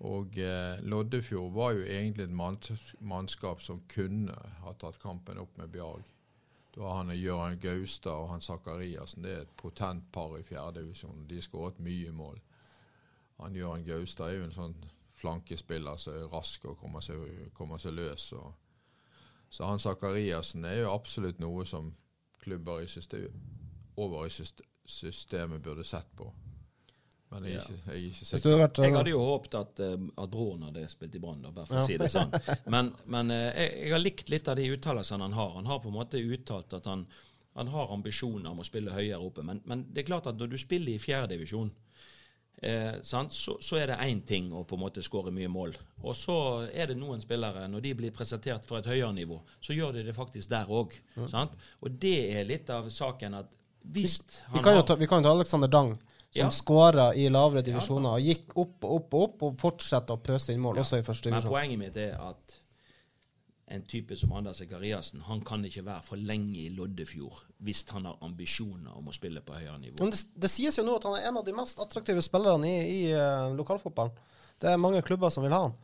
Og 0.00 0.38
eh, 0.42 0.82
Loddefjord 0.82 1.54
var 1.54 1.78
jo 1.78 1.86
egentlig 1.86 2.26
et 2.26 2.36
manns, 2.42 2.94
mannskap 2.98 3.62
som 3.62 3.84
kunne 3.94 4.34
ha 4.64 4.74
tatt 4.74 4.98
kampen 4.98 5.38
opp 5.38 5.54
med 5.60 5.70
Bjarg. 5.70 6.10
Da 6.74 6.82
har 6.88 7.04
han 7.04 7.14
Jørgen 7.14 7.62
Gaustad 7.62 8.18
og 8.18 8.32
han 8.32 8.42
Sakariassen. 8.42 9.22
Det 9.22 9.36
er 9.36 9.44
et 9.44 9.58
potent 9.60 10.10
par 10.10 10.34
i 10.38 10.42
fjerdedivisjon. 10.42 11.28
De 11.30 11.38
skåret 11.38 11.78
mye 11.78 12.10
mål. 12.10 12.42
Han 13.38 13.54
Jørgen 13.54 13.86
Gaustad 13.86 14.32
er 14.32 14.40
jo 14.40 14.48
en 14.48 14.58
sånn 14.58 14.80
flankespiller 15.20 15.96
som 16.00 16.16
er 16.16 16.28
rask 16.32 16.64
og 16.70 16.78
kommer 16.80 17.04
seg, 17.04 17.20
kommer 17.56 17.80
seg 17.82 17.94
løs. 17.98 18.30
Og, 18.38 18.52
så 19.50 19.68
han 19.68 19.82
Sakariassen 19.82 20.64
er 20.68 20.82
jo 20.82 20.92
absolutt 20.94 21.40
noe 21.42 21.66
som 21.68 21.92
klubber 22.40 22.82
i 22.84 22.88
system, 22.88 23.28
over 24.00 24.26
i 24.26 24.32
systemet 24.90 25.62
burde 25.62 25.84
sett 25.84 26.08
på. 26.16 26.30
Men 27.30 27.44
jeg 27.46 27.60
er 27.60 27.62
ikke, 27.62 27.74
jeg 27.86 27.92
er 27.94 28.06
ikke 28.08 28.26
sikker. 28.26 28.56
vært 28.58 28.78
Jeg 28.82 28.94
hadde 28.96 29.10
jo 29.12 29.18
håpet 29.22 29.52
at, 29.54 29.80
eh, 29.86 30.06
at 30.18 30.30
broren 30.32 30.64
hadde 30.66 30.82
spilt 30.90 31.14
i 31.14 31.20
Brann, 31.22 31.44
bare 31.54 31.66
for 31.68 31.76
Ja. 31.78 31.82
å 31.84 31.86
si 31.86 31.98
det 32.00 32.08
sånn. 32.10 32.32
Men, 32.74 32.88
men 33.06 33.30
eh, 33.30 33.52
jeg, 33.54 33.76
jeg 33.84 33.92
har 33.94 34.02
likt 34.02 34.32
litt 34.34 34.48
av 34.50 34.56
de 34.58 34.64
uttalelsene 34.74 35.28
han 35.28 35.36
har. 35.38 35.52
Han 35.60 35.68
har 35.70 35.78
på 35.84 35.92
en 35.92 35.94
måte 35.94 36.18
uttalt 36.18 36.74
at 36.80 36.88
han, 36.90 37.04
han 37.54 37.70
har 37.70 37.92
ambisjoner 37.94 38.50
om 38.50 38.58
å 38.64 38.66
spille 38.66 38.90
høyere 38.96 39.22
oppe. 39.22 39.44
Men, 39.46 39.60
men 39.70 39.84
det 39.94 40.02
er 40.02 40.08
klart 40.10 40.26
at 40.26 40.40
når 40.42 40.50
du 40.50 40.58
spiller 40.58 40.96
i 40.96 40.98
fjerdedivisjon, 41.04 41.70
eh, 42.62 43.00
sant, 43.02 43.32
så, 43.32 43.56
så 43.60 43.76
er 43.80 43.86
det 43.92 43.96
én 44.06 44.20
ting 44.26 44.50
å 44.52 44.64
på 44.68 44.76
en 44.76 44.82
måte 44.84 45.02
skåre 45.02 45.32
mye 45.32 45.48
mål. 45.48 45.74
Og 46.02 46.14
så 46.16 46.36
er 46.72 46.86
det 46.92 46.96
noen 47.00 47.20
spillere, 47.20 47.66
når 47.68 47.80
de 47.86 47.94
blir 47.94 48.10
presentert 48.12 48.64
for 48.68 48.78
et 48.78 48.86
høyere 48.86 49.12
nivå, 49.16 49.40
så 49.60 49.72
gjør 49.76 49.92
de 49.98 50.02
det 50.04 50.14
faktisk 50.16 50.50
der 50.50 50.66
òg. 50.68 50.94
Og 51.80 51.90
det 52.00 52.16
er 52.36 52.44
litt 52.48 52.70
av 52.70 52.88
saken 52.92 53.34
at 53.40 53.50
hvis 53.90 54.20
Vi 54.52 54.60
kan 54.62 54.76
jo 54.76 54.82
ta, 54.84 54.94
vi 55.00 55.06
kan 55.08 55.22
jo 55.22 55.28
ta 55.30 55.34
Alexander 55.34 55.68
Dang, 55.68 55.94
som 56.30 56.46
Ja. 56.46 56.48
skåra 56.50 57.14
i 57.16 57.28
lavere 57.28 57.62
divisjoner 57.64 58.12
og 58.14 58.20
gikk 58.20 58.52
opp 58.56 58.84
og 58.84 58.92
opp 59.00 59.14
og 59.14 59.22
opp, 59.22 59.42
og 59.42 59.56
fortsetter 59.58 60.14
å 60.14 60.20
pøse 60.22 60.52
inn 60.52 60.60
mål, 60.60 60.76
Ja. 60.76 60.82
også 60.82 60.98
i 60.98 61.02
første 61.02 61.30
divisjon. 61.30 61.50
Men 61.50 61.60
poenget 61.60 61.78
mitt 61.78 61.96
er 61.96 62.12
at 62.20 62.59
en 63.70 63.84
type 63.86 64.16
som 64.16 64.32
Anders 64.32 64.58
Sekariassen 64.58 65.22
han 65.22 65.44
kan 65.46 65.62
ikke 65.64 65.84
være 65.86 66.02
for 66.02 66.18
lenge 66.18 66.64
i 66.64 66.72
Loddefjord 66.74 67.36
hvis 67.62 67.84
han 67.94 68.08
har 68.08 68.18
ambisjoner 68.26 68.96
om 68.98 69.10
å 69.10 69.14
spille 69.14 69.42
på 69.46 69.54
høyere 69.54 69.78
nivå. 69.78 70.00
Men 70.02 70.10
det, 70.10 70.24
det 70.34 70.50
sies 70.50 70.78
jo 70.78 70.84
nå 70.86 70.96
at 70.98 71.06
han 71.06 71.18
er 71.20 71.28
en 71.28 71.38
av 71.38 71.46
de 71.46 71.54
mest 71.54 71.78
attraktive 71.82 72.24
spillerne 72.24 72.66
i, 72.66 72.80
i 72.90 73.00
uh, 73.14 73.52
lokalfotballen. 73.54 74.16
Det 74.60 74.72
er 74.72 74.82
mange 74.82 75.02
klubber 75.06 75.30
som 75.30 75.46
vil 75.46 75.54
ha 75.54 75.62
han. 75.68 75.76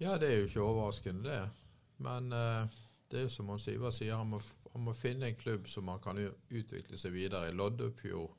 Ja, 0.00 0.16
det 0.16 0.30
er 0.30 0.40
jo 0.40 0.48
ikke 0.48 0.64
overraskende, 0.64 1.28
det. 1.28 1.74
Men 2.06 2.32
uh, 2.32 2.80
det 3.10 3.20
er 3.20 3.26
jo 3.26 3.34
som 3.34 3.52
Hans 3.52 3.68
Ivar 3.68 3.92
sier, 3.92 4.16
han 4.16 4.32
må, 4.32 4.40
han 4.72 4.86
må 4.86 4.94
finne 4.96 5.28
en 5.28 5.38
klubb 5.38 5.68
som 5.68 5.90
han 5.92 6.00
kan 6.02 6.20
utvikle 6.22 7.00
seg 7.00 7.12
videre 7.12 7.50
i. 7.50 7.56
Loddefjord 7.56 8.32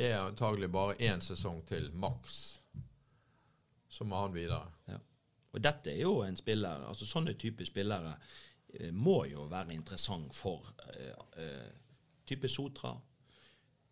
er 0.00 0.22
antagelig 0.22 0.70
bare 0.72 0.96
én 1.04 1.20
sesong 1.24 1.60
til, 1.68 1.90
maks. 1.92 2.62
Så 3.92 4.08
må 4.08 4.24
han 4.24 4.34
videre. 4.36 4.72
Ja. 4.88 5.02
Og 5.56 5.64
dette 5.64 5.94
er 5.94 6.04
jo 6.04 6.20
en 6.26 6.36
spiller 6.36 6.84
altså 6.84 7.08
Sånne 7.08 7.34
type 7.40 7.64
spillere 7.64 8.14
eh, 8.76 8.92
må 8.92 9.22
jo 9.30 9.48
være 9.48 9.74
interessant 9.74 10.34
for 10.36 10.68
eh, 10.92 11.12
eh, 11.40 11.68
type 12.28 12.50
Sotra, 12.50 12.92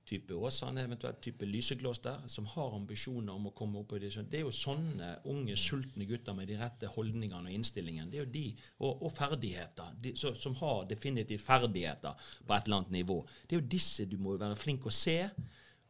type 0.04 0.36
Åsane, 0.36 0.82
eventuelt 0.84 1.22
type 1.24 1.46
Lysekloster, 1.48 2.26
som 2.28 2.44
har 2.52 2.74
ambisjoner 2.76 3.32
om 3.32 3.48
å 3.48 3.54
komme 3.56 3.80
opp 3.80 3.94
i 3.96 4.02
det. 4.02 4.10
Det 4.28 4.40
er 4.40 4.44
jo 4.44 4.52
sånne 4.52 5.14
unge, 5.32 5.56
sultne 5.56 6.04
gutter 6.10 6.36
med 6.36 6.50
de 6.50 6.58
rette 6.60 6.90
holdningene 6.92 7.48
og 7.48 7.56
innstillingen. 7.56 8.10
Det 8.12 8.20
er 8.20 8.26
jo 8.26 8.32
de, 8.34 8.44
og, 8.82 9.06
og 9.06 9.14
ferdigheter, 9.14 9.94
de, 10.04 10.12
så, 10.20 10.34
som 10.36 10.58
har 10.60 10.84
definitivt 10.90 11.46
ferdigheter 11.46 12.26
på 12.44 12.56
et 12.56 12.68
eller 12.68 12.82
annet 12.82 12.96
nivå. 12.98 13.22
Det 13.46 13.56
er 13.56 13.62
jo 13.62 13.72
disse 13.78 14.04
du 14.10 14.18
må 14.20 14.36
være 14.36 14.58
flink 14.60 14.84
å 14.90 14.92
se. 14.92 15.22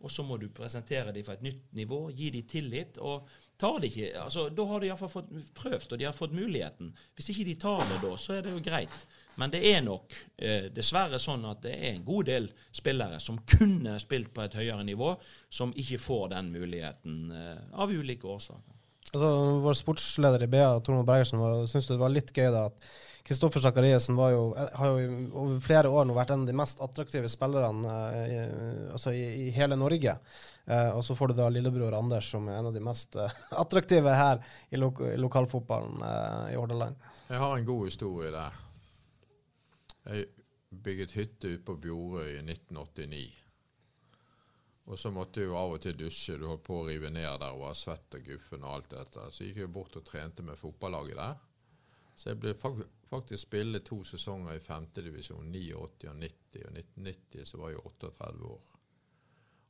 Og 0.05 0.12
så 0.12 0.20
må 0.27 0.37
du 0.37 0.51
presentere 0.53 1.14
dem 1.16 1.25
for 1.25 1.33
et 1.33 1.45
nytt 1.47 1.70
nivå, 1.72 1.99
gi 2.12 2.29
dem 2.35 2.47
tillit. 2.47 2.99
og 3.01 3.25
tar 3.61 3.80
de 3.80 3.90
ikke, 3.90 4.11
altså 4.20 4.48
Da 4.50 4.66
har 4.70 4.82
de 4.82 4.88
iallfall 4.88 5.12
fått 5.12 5.30
prøvd, 5.57 5.92
og 5.92 6.00
de 6.00 6.07
har 6.09 6.16
fått 6.16 6.34
muligheten. 6.36 6.92
Hvis 7.14 7.30
ikke 7.32 7.46
de 7.50 7.55
tar 7.66 7.84
det 7.90 8.00
da, 8.02 8.12
så 8.20 8.36
er 8.36 8.46
det 8.46 8.55
jo 8.55 8.62
greit. 8.64 8.98
Men 9.40 9.50
det 9.50 9.62
er 9.66 9.80
nok 9.82 10.14
eh, 10.36 10.68
dessverre 10.74 11.18
sånn 11.22 11.46
at 11.50 11.62
det 11.64 11.74
er 11.74 11.94
en 11.94 12.05
god 12.07 12.28
del 12.30 12.48
spillere 12.74 13.18
som 13.22 13.40
kunne 13.50 13.96
spilt 14.02 14.30
på 14.34 14.44
et 14.44 14.55
høyere 14.59 14.84
nivå, 14.86 15.14
som 15.50 15.74
ikke 15.74 15.98
får 16.02 16.30
den 16.36 16.52
muligheten 16.55 17.32
eh, 17.34 17.64
av 17.72 17.94
ulike 17.94 18.30
årsaker. 18.30 18.70
Altså, 19.14 19.30
vår 19.62 19.76
sportsleder 19.78 20.42
i 20.46 20.50
BA, 20.50 20.68
Tormod 20.82 21.07
Bergersen, 21.07 21.38
du 21.38 21.74
det 21.78 22.00
var 22.00 22.14
litt 22.14 22.32
gøy 22.34 22.48
da 22.50 22.68
at 22.70 22.86
Kristoffer 23.25 23.61
Sakariassen 23.61 24.18
har 24.18 24.35
jo 24.37 24.41
over 25.33 25.61
flere 25.64 25.89
år 25.89 26.05
nå 26.05 26.12
vært 26.12 26.35
en 26.35 26.43
av 26.45 26.49
de 26.51 26.55
mest 26.61 26.81
attraktive 26.85 27.31
spillerne 27.33 27.93
eh, 28.12 28.25
i, 28.29 28.41
altså 28.93 29.14
i, 29.16 29.22
i, 29.47 29.49
hele 29.55 29.79
Norge. 29.81 30.18
Uh, 30.68 30.91
og 30.99 31.01
så 31.07 31.16
får 31.16 31.33
du 31.33 31.39
da 31.39 31.47
lillebror 31.49 31.97
Anders, 31.97 32.29
som 32.35 32.51
er 32.53 32.59
en 32.59 32.68
av 32.68 32.77
de 32.77 32.83
mest 32.85 33.16
uh, 33.16 33.33
attraktive 33.62 34.12
her 34.12 34.43
i, 34.68 34.77
lo 34.77 34.91
i 35.09 35.16
lokalfotballen 35.16 36.05
uh, 36.05 36.51
i 36.53 36.59
Hordaland. 36.59 37.01
Jeg 37.31 37.41
har 37.41 37.57
en 37.57 37.70
god 37.70 37.89
historie 37.89 38.35
der. 38.35 38.61
Jeg 40.05 40.29
bygget 40.85 41.16
hytte 41.16 41.55
ute 41.55 41.64
på 41.64 41.79
Bjorøy 41.81 42.29
i 42.35 42.45
1989. 42.45 43.25
Og 44.85 45.01
så 45.01 45.09
måtte 45.16 45.41
jeg 45.41 45.49
jo 45.49 45.57
av 45.57 45.79
og 45.79 45.81
til 45.81 45.97
dusje. 45.97 46.37
Du 46.37 46.45
holdt 46.51 46.66
på 46.68 46.83
å 46.83 46.87
rive 46.91 47.09
ned 47.09 47.41
der 47.41 47.57
og 47.57 47.70
var 47.70 47.81
svett 47.81 48.20
og 48.20 48.29
guffen 48.29 48.68
og 48.68 48.77
alt 48.77 48.93
dette. 48.93 49.31
Så 49.33 49.49
gikk 49.49 49.64
jeg 49.64 49.72
bort 49.72 49.97
og 49.97 50.05
trente 50.05 50.45
med 50.45 50.61
fotballaget 50.61 51.16
der. 51.16 51.41
Så 52.17 52.31
jeg 52.31 52.41
ble 52.41 52.55
faktisk 53.11 53.43
spille 53.43 53.81
to 53.83 54.03
sesonger 54.07 54.55
i 54.55 54.62
femtedivisjon, 54.62 55.51
89 55.51 56.09
og 56.11 56.17
90. 56.23 56.65
Og 56.65 56.79
1990 56.79 57.49
så 57.51 57.59
var 57.59 57.75
jeg 57.75 57.87
38 57.87 58.51
år. 58.55 58.73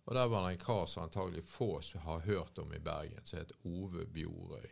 Og 0.04 0.14
der 0.14 0.28
var 0.28 0.44
det 0.44 0.52
en 0.52 0.64
kar 0.64 0.86
som 0.86 1.02
antagelig 1.02 1.44
få 1.44 1.80
har 1.94 2.18
hørt 2.18 2.58
om 2.58 2.72
i 2.72 2.78
Bergen, 2.78 3.24
som 3.24 3.38
het 3.38 3.52
Ove 3.64 4.06
Bjorøy. 4.06 4.66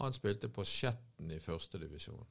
Han 0.00 0.12
spilte 0.12 0.48
på 0.48 0.64
Skjetten 0.64 1.30
i 1.30 1.38
førstedivisjon. 1.38 2.26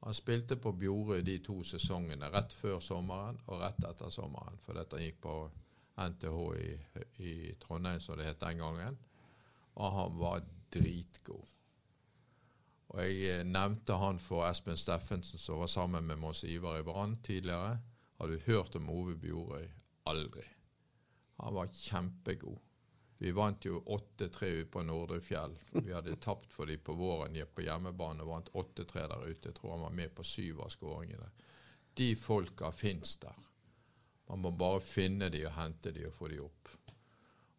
Han 0.00 0.14
spilte 0.14 0.56
på 0.56 0.72
Bjorøy 0.72 1.20
de 1.20 1.38
to 1.44 1.58
sesongene, 1.62 2.30
rett 2.32 2.52
før 2.56 2.80
sommeren 2.80 3.40
og 3.46 3.60
rett 3.60 3.84
etter 3.84 4.08
sommeren. 4.10 4.56
For 4.64 4.78
dette 4.80 5.00
gikk 5.02 5.20
på 5.20 5.34
NTH 6.00 6.38
i, 6.56 6.70
i 7.28 7.32
Trondheim, 7.60 8.00
som 8.00 8.16
det 8.16 8.30
het 8.30 8.40
den 8.40 8.62
gangen. 8.64 8.96
Og 9.76 9.92
han 9.92 10.16
var 10.18 10.46
dritgod. 10.72 11.59
Og 12.90 13.02
jeg 13.04 13.18
eh, 13.30 13.44
nevnte 13.46 13.98
han 14.02 14.18
for 14.22 14.46
Espen 14.48 14.78
Steffensen, 14.78 15.38
som 15.38 15.60
var 15.62 15.70
sammen 15.70 16.08
med 16.08 16.18
Mons 16.18 16.42
Ivar 16.44 16.80
i 16.80 16.86
Brann 16.86 17.14
tidligere. 17.22 17.78
Har 18.18 18.28
du 18.28 18.40
hørt 18.46 18.74
om 18.76 18.90
Ove 18.90 19.14
Bjorøy? 19.16 19.68
Aldri. 20.10 20.42
Han 21.40 21.54
var 21.54 21.70
kjempegod. 21.72 22.58
Vi 23.20 23.30
vant 23.36 23.64
jo 23.64 23.82
8-3 23.84 24.48
ute 24.48 24.70
på 24.72 24.82
Nordre 24.82 25.20
Fjell. 25.20 25.54
Vi 25.72 25.92
hadde 25.92 26.16
tapt 26.16 26.52
for 26.52 26.66
dem 26.66 26.80
på 26.80 26.94
våren, 26.96 27.36
på 27.54 27.62
hjemmebane 27.66 28.24
og 28.24 28.30
vant 28.32 28.50
8-3 28.56 29.06
der 29.12 29.26
ute. 29.26 29.50
Jeg 29.50 29.56
tror 29.58 29.74
han 29.74 29.84
var 29.84 29.94
med 29.98 30.14
på 30.16 30.24
syv 30.24 30.62
av 30.64 30.72
skåringene. 30.72 31.28
De 31.94 32.14
folka 32.16 32.72
fins 32.72 33.18
der. 33.20 33.36
Man 34.30 34.40
må 34.40 34.54
bare 34.56 34.80
finne 34.80 35.28
de 35.28 35.44
og 35.44 35.52
hente 35.58 35.92
de 35.92 36.06
og 36.08 36.16
få 36.16 36.30
de 36.32 36.40
opp. 36.40 36.72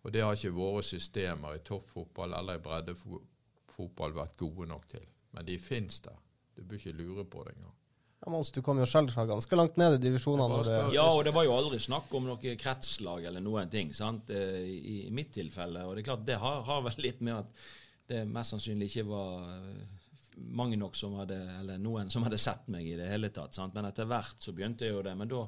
Og 0.01 0.13
det 0.13 0.25
har 0.25 0.33
ikke 0.33 0.55
våre 0.55 0.83
systemer 0.83 1.55
i 1.55 1.63
toppfotball 1.67 2.33
eller 2.33 2.57
i 2.57 2.63
breddefotball 2.65 4.17
vært 4.17 4.37
gode 4.41 4.69
nok 4.71 4.87
til. 4.89 5.05
Men 5.35 5.47
de 5.47 5.57
fins 5.61 6.01
der. 6.05 6.17
Du 6.55 6.63
bør 6.63 6.79
ikke 6.79 6.97
lure 6.97 7.25
på 7.25 7.43
det 7.47 7.55
engang. 7.55 7.75
Ja, 8.21 8.29
Mons, 8.29 8.51
du 8.53 8.61
kom 8.61 8.77
jo 8.77 8.85
selv 8.85 9.09
fra 9.09 9.25
ganske 9.25 9.57
langt 9.57 9.79
ned 9.81 9.95
i 9.95 10.01
divisjonene. 10.03 10.59
Ja, 10.93 11.07
og 11.09 11.23
det 11.25 11.33
var 11.33 11.47
jo 11.47 11.55
aldri 11.55 11.79
snakk 11.81 12.11
om 12.13 12.27
noe 12.29 12.55
kretslag 12.59 13.25
eller 13.25 13.41
noen 13.41 13.71
ting 13.71 13.89
sant? 13.97 14.29
Eh, 14.29 14.59
I, 14.61 14.97
i 15.07 15.13
mitt 15.15 15.31
tilfelle. 15.33 15.87
Og 15.87 15.95
det 15.95 16.03
er 16.03 16.09
klart, 16.11 16.27
det 16.27 16.37
har, 16.43 16.61
har, 16.67 16.83
vel 16.85 17.01
litt 17.01 17.23
med 17.25 17.39
at 17.39 17.65
det 18.11 18.21
mest 18.29 18.53
sannsynlig 18.53 18.91
ikke 18.91 19.07
var 19.09 19.47
eh, 19.55 20.05
mange 20.53 20.77
nok 20.77 20.99
som 20.99 21.17
hadde, 21.17 21.39
eller 21.63 21.81
noen 21.81 22.13
som 22.13 22.27
hadde 22.27 22.37
sett 22.41 22.69
meg 22.69 22.85
i 22.91 22.97
det 22.99 23.09
hele 23.09 23.31
tatt. 23.33 23.57
Sant? 23.57 23.73
Men 23.73 23.89
etter 23.89 24.09
hvert 24.09 24.37
så 24.43 24.53
begynte 24.53 24.85
jeg 24.85 24.99
jo 24.99 25.05
det. 25.07 25.17
Men 25.17 25.31
da 25.31 25.45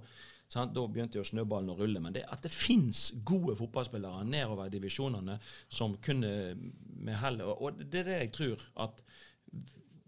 Sant? 0.53 0.73
Da 0.75 0.84
begynte 0.86 1.17
jo 1.17 1.25
snøballen 1.25 1.71
å 1.73 1.77
rulle. 1.79 2.01
Men 2.03 2.13
det 2.13 2.25
at 2.29 2.43
det 2.45 2.51
fins 2.53 3.07
gode 3.25 3.55
fotballspillere 3.57 4.25
nedover 4.27 4.67
i 4.67 4.73
divisjonene 4.73 5.39
som 5.71 5.95
kunne 6.03 6.34
med 6.53 7.17
hell 7.21 7.41
Og 7.41 7.79
det 7.81 8.03
er 8.03 8.09
det 8.09 8.19
jeg 8.19 8.34
tror 8.36 8.65
at 8.86 9.01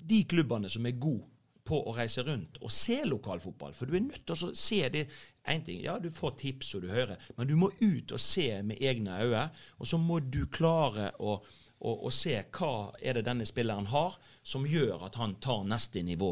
de 0.05 0.21
klubbene 0.29 0.69
som 0.69 0.85
er 0.85 0.99
gode 1.01 1.25
på 1.65 1.79
å 1.89 1.95
reise 1.97 2.23
rundt 2.25 2.59
og 2.61 2.71
se 2.73 2.99
lokalfotball. 3.07 3.73
For 3.73 3.89
du 3.89 3.97
er 3.97 4.05
nødt 4.05 4.25
til 4.27 4.37
å 4.37 4.53
se 4.57 4.81
det. 4.93 5.05
En 5.49 5.63
ting, 5.65 5.81
ja, 5.83 5.97
Du 5.99 6.09
får 6.09 6.37
tips 6.41 6.75
og 6.75 6.85
du 6.85 6.89
hører, 6.89 7.21
men 7.37 7.47
du 7.47 7.55
må 7.57 7.71
ut 7.81 8.11
og 8.11 8.21
se 8.21 8.61
med 8.63 8.81
egne 8.81 9.17
øyne. 9.21 9.49
Og 9.79 9.89
så 9.89 9.97
må 10.01 10.19
du 10.19 10.45
klare 10.45 11.11
å, 11.19 11.39
å, 11.79 11.91
å 12.05 12.13
se 12.13 12.37
hva 12.53 12.93
er 13.01 13.17
det 13.17 13.25
denne 13.25 13.45
spilleren 13.45 13.89
har 13.89 14.17
som 14.45 14.65
gjør 14.65 15.07
at 15.07 15.17
han 15.21 15.37
tar 15.41 15.65
neste 15.69 16.01
nivå 16.05 16.31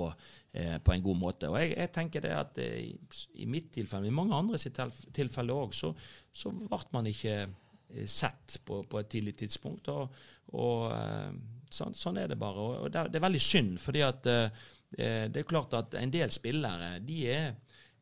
eh, 0.53 0.78
på 0.78 0.93
en 0.93 1.05
god 1.05 1.22
måte. 1.22 1.49
Og 1.49 1.59
jeg, 1.61 1.74
jeg 1.78 1.93
tenker 1.93 2.26
det 2.26 2.34
at 2.38 2.61
eh, 2.61 2.93
i 3.34 3.49
mitt 3.49 3.72
tilfelle, 3.74 4.09
i 4.09 4.14
mange 4.14 4.38
andre 4.38 4.61
sitt 4.61 4.82
tilfelle 5.14 5.53
òg, 5.53 5.74
så, 5.78 5.93
så 6.34 6.53
ble 6.53 6.82
man 6.93 7.09
ikke 7.09 7.38
eh, 7.41 8.05
sett 8.05 8.59
på, 8.66 8.84
på, 8.86 9.01
et 9.01 9.09
tidlig 9.14 9.38
tidspunkt. 9.41 9.89
Og, 9.93 10.14
og 10.57 10.93
eh, 10.93 11.30
sånn, 11.74 11.97
sånn, 11.97 12.21
er 12.21 12.32
det 12.32 12.39
bare. 12.39 12.63
Og, 12.63 12.88
det, 12.91 13.01
er, 13.01 13.11
det, 13.11 13.19
er 13.19 13.28
veldig 13.28 13.43
synd, 13.43 13.78
fordi 13.82 14.03
at 14.05 14.30
eh, 14.32 14.63
eh, 14.97 15.26
det 15.34 15.43
er 15.43 15.49
klart 15.49 15.76
at 15.78 15.97
en 15.99 16.13
del 16.13 16.34
spillere 16.34 16.97
de 17.05 17.21
er 17.34 17.53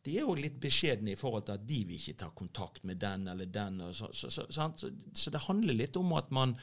de 0.02 0.16
er 0.18 0.26
òg 0.26 0.40
litt 0.42 0.56
beskjedne 0.58 1.12
i 1.14 1.18
forhold 1.20 1.44
til 1.46 1.60
at 1.60 1.66
de 1.70 1.76
vil 1.86 2.00
ikke 2.00 2.16
ta 2.18 2.32
kontakt 2.34 2.88
med 2.90 2.98
den 2.98 3.28
eller 3.30 3.46
den. 3.46 3.76
Så, 3.94 4.08
så, 4.18 4.32
så, 4.34 4.48
så, 4.50 5.34
det 5.36 5.44
handler 5.44 5.78
litt 5.78 6.00
om 6.00 6.16
at 6.18 6.32
man, 6.34 6.56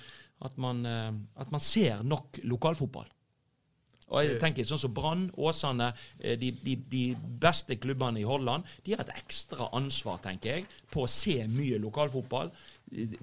at 0.42 0.56
man, 0.58 0.80
at 0.82 1.52
man 1.54 1.62
ser 1.62 2.02
nok 2.02 2.40
lokalfotball. 2.42 3.06
Og 4.08 4.24
jeg 4.24 4.38
tenker 4.40 4.64
sånn 4.64 4.80
som 4.80 4.94
Brann, 4.96 5.26
Åsane, 5.36 5.90
eh, 6.18 6.38
de, 6.40 6.50
de, 6.64 6.76
de, 6.88 7.02
beste 7.40 7.76
klubbene 7.80 8.22
i 8.22 8.26
Holland, 8.28 8.64
de 8.84 8.94
har 8.94 9.04
et 9.04 9.14
ekstra 9.18 9.68
ansvar, 9.76 10.22
tenker 10.24 10.54
jeg, 10.54 10.68
på 10.92 11.04
å 11.04 11.10
se 11.12 11.36
mye 11.52 11.80
lokalfotball. 11.82 12.52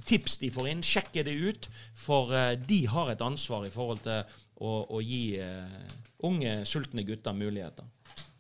Tips 0.05 0.37
de 0.43 0.51
får 0.53 0.69
inn, 0.71 0.83
sjekke 0.85 1.25
det 1.25 1.33
ut. 1.41 1.69
For 1.97 2.29
uh, 2.33 2.53
de 2.59 2.83
har 2.91 3.09
et 3.11 3.23
ansvar 3.25 3.65
i 3.65 3.73
forhold 3.73 4.03
til 4.05 4.21
å, 4.61 4.75
å 4.93 5.01
gi 5.01 5.39
uh, 5.41 5.95
unge, 6.29 6.59
sultne 6.69 7.05
gutter 7.07 7.33
muligheter. 7.33 7.89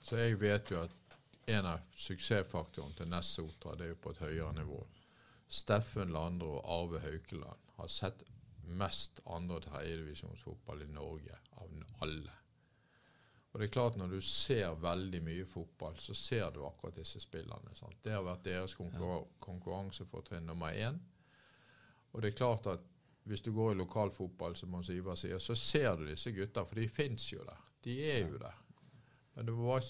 Så 0.05 0.21
jeg 0.21 0.37
vet 0.37 0.69
jo 0.69 0.83
at 0.83 0.93
en 1.55 1.71
av 1.73 1.97
suksessfaktorene 1.97 2.93
til 2.99 3.09
Ness 3.09 3.33
Sotra, 3.37 3.73
det 3.77 3.87
er 3.87 3.95
jo 3.95 4.03
på 4.03 4.13
et 4.13 4.21
høyere 4.21 4.53
nivå. 4.59 4.83
Steffen 5.49 6.13
Landre 6.13 6.59
og 6.59 6.69
Arve 6.77 7.01
Haukeland 7.01 7.73
har 7.79 7.89
sett 7.89 8.21
mest 8.65 9.19
andre- 9.25 9.59
og 9.59 9.65
tredjedivisjonsfotball 9.65 10.85
i 10.85 10.93
Norge 10.93 11.41
av 11.61 11.85
alle. 12.05 12.33
Og 13.51 13.61
det 13.61 13.69
er 13.69 13.71
klart 13.71 13.95
Når 13.95 14.07
du 14.11 14.21
ser 14.21 14.75
veldig 14.81 15.21
mye 15.23 15.45
fotball, 15.47 15.95
så 15.99 16.13
ser 16.13 16.49
du 16.51 16.65
akkurat 16.67 16.97
disse 16.99 17.21
spillerne. 17.23 17.71
Sant? 17.73 18.01
Det 18.03 18.11
har 18.11 18.25
vært 18.25 18.43
deres 18.43 18.75
konkurra 18.75 19.21
konkurransefortrinn 19.39 20.45
nummer 20.45 20.75
én. 20.75 20.99
Og 22.11 22.21
det 22.21 22.33
er 22.33 22.37
klart 22.37 22.67
at 22.67 22.83
hvis 23.25 23.41
du 23.41 23.53
går 23.55 23.71
i 23.71 23.77
lokalfotball, 23.79 24.55
som 24.55 24.73
Hans 24.73 24.89
Ivar 24.93 25.15
sier, 25.17 25.39
så 25.39 25.55
ser 25.55 25.95
du 25.97 26.05
disse 26.05 26.31
gutta, 26.35 26.65
for 26.65 26.77
de 26.77 26.87
fins 26.91 27.31
jo 27.31 27.41
der. 27.47 27.63
De 27.83 27.95
er 28.11 28.27
jo 28.27 28.37
der. 28.37 28.59
Men 29.33 29.47
det 29.47 29.55
var 29.57 29.87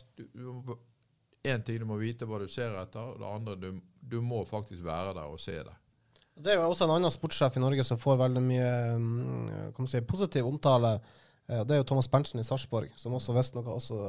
én 1.43 1.65
ting 1.65 1.81
du 1.81 1.85
må 1.89 1.97
vite 1.99 2.25
hva 2.29 2.39
du 2.41 2.47
ser 2.49 2.77
etter, 2.79 3.11
og 3.11 3.19
det 3.19 3.33
andre 3.33 3.57
du, 3.59 3.81
du 3.99 4.21
må 4.21 4.45
faktisk 4.45 4.85
være 4.85 5.17
der 5.17 5.25
og 5.25 5.41
se 5.41 5.57
det. 5.57 5.75
Det 6.35 6.51
er 6.51 6.59
jo 6.59 6.69
også 6.69 6.87
en 6.87 6.95
annen 6.97 7.13
sportssjef 7.13 7.55
i 7.55 7.61
Norge 7.63 7.83
som 7.87 7.99
får 7.99 8.17
veldig 8.19 8.41
mye 8.43 8.71
um, 8.99 9.85
si, 9.87 10.01
positiv 10.03 10.47
omtale 10.49 10.97
det 11.45 11.75
er 11.75 11.77
jo 11.77 11.85
Thomas 11.85 12.07
Berntsen 12.09 12.39
i 12.41 12.43
Sarpsborg, 12.45 12.89
som 12.97 13.13
også 13.13 13.33
visstnok 13.35 13.67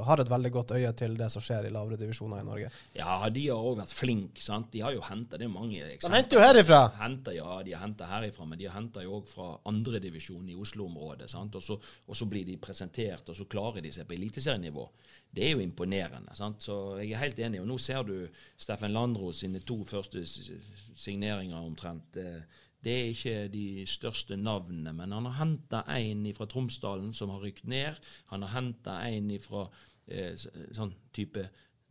har 0.08 0.22
et 0.22 0.30
veldig 0.30 0.50
godt 0.54 0.70
øye 0.78 0.92
til 0.96 1.18
det 1.18 1.26
som 1.32 1.42
skjer 1.44 1.66
i 1.68 1.72
lavere 1.74 1.98
divisjoner 2.00 2.40
i 2.40 2.46
Norge. 2.46 2.70
Ja, 2.96 3.18
de 3.28 3.42
har 3.50 3.60
òg 3.60 3.76
vært 3.82 3.92
flinke. 3.92 4.40
sant? 4.40 4.70
De 4.72 4.80
har 4.80 4.94
jo 4.96 5.02
henta 5.04 5.36
Det 5.36 5.44
er 5.44 5.52
mange 5.52 5.82
eksempler. 5.82 6.14
De 6.14 6.16
henter 6.16 6.38
jo 6.38 6.44
herifra! 6.46 6.80
Henter, 6.96 7.36
ja, 7.36 7.58
de 7.66 7.74
har 7.76 7.84
henta 7.84 8.08
herifra, 8.08 8.48
men 8.48 8.58
de 8.58 8.70
har 8.70 8.78
henta 8.78 9.04
jo 9.04 9.18
òg 9.18 9.28
fra 9.28 9.50
andredivisjon 9.68 10.48
i 10.48 10.56
Oslo-området. 10.56 11.28
sant? 11.28 11.60
Og 11.60 11.62
så, 11.62 11.76
og 12.06 12.16
så, 12.16 12.24
blir 12.24 12.48
de 12.48 12.56
presentert, 12.56 13.28
og 13.28 13.36
så 13.36 13.44
klarer 13.44 13.84
de 13.84 13.92
seg 13.92 14.08
på 14.08 14.16
eliteserienivå. 14.16 14.88
Det 15.36 15.44
er 15.44 15.56
jo 15.58 15.60
imponerende. 15.60 16.32
sant? 16.34 16.64
Så 16.64 16.96
jeg 17.02 17.12
er 17.12 17.20
helt 17.26 17.38
enig. 17.38 17.60
Og 17.60 17.68
nå 17.68 17.76
ser 17.76 18.00
du 18.08 18.16
Steffen 18.56 18.96
Landro 18.96 19.28
sine 19.36 19.60
to 19.60 19.82
første 19.84 20.24
signeringer 20.24 21.60
omtrent. 21.60 22.16
Eh, 22.16 22.64
det 22.86 22.94
er 22.94 23.08
ikke 23.10 23.36
de 23.50 23.66
største 23.90 24.36
navnene, 24.38 24.92
men 24.94 25.10
han 25.10 25.26
har 25.26 25.40
henta 25.40 25.82
en 25.96 26.22
fra 26.36 26.46
Tromsdalen 26.46 27.10
som 27.16 27.32
har 27.34 27.42
rykt 27.42 27.66
ned. 27.66 27.98
Han 28.30 28.44
har 28.46 28.52
henta 28.54 29.00
en 29.08 29.32
fra 29.42 29.64
eh, 30.06 30.36
sånn 30.38 30.94
type 31.16 31.48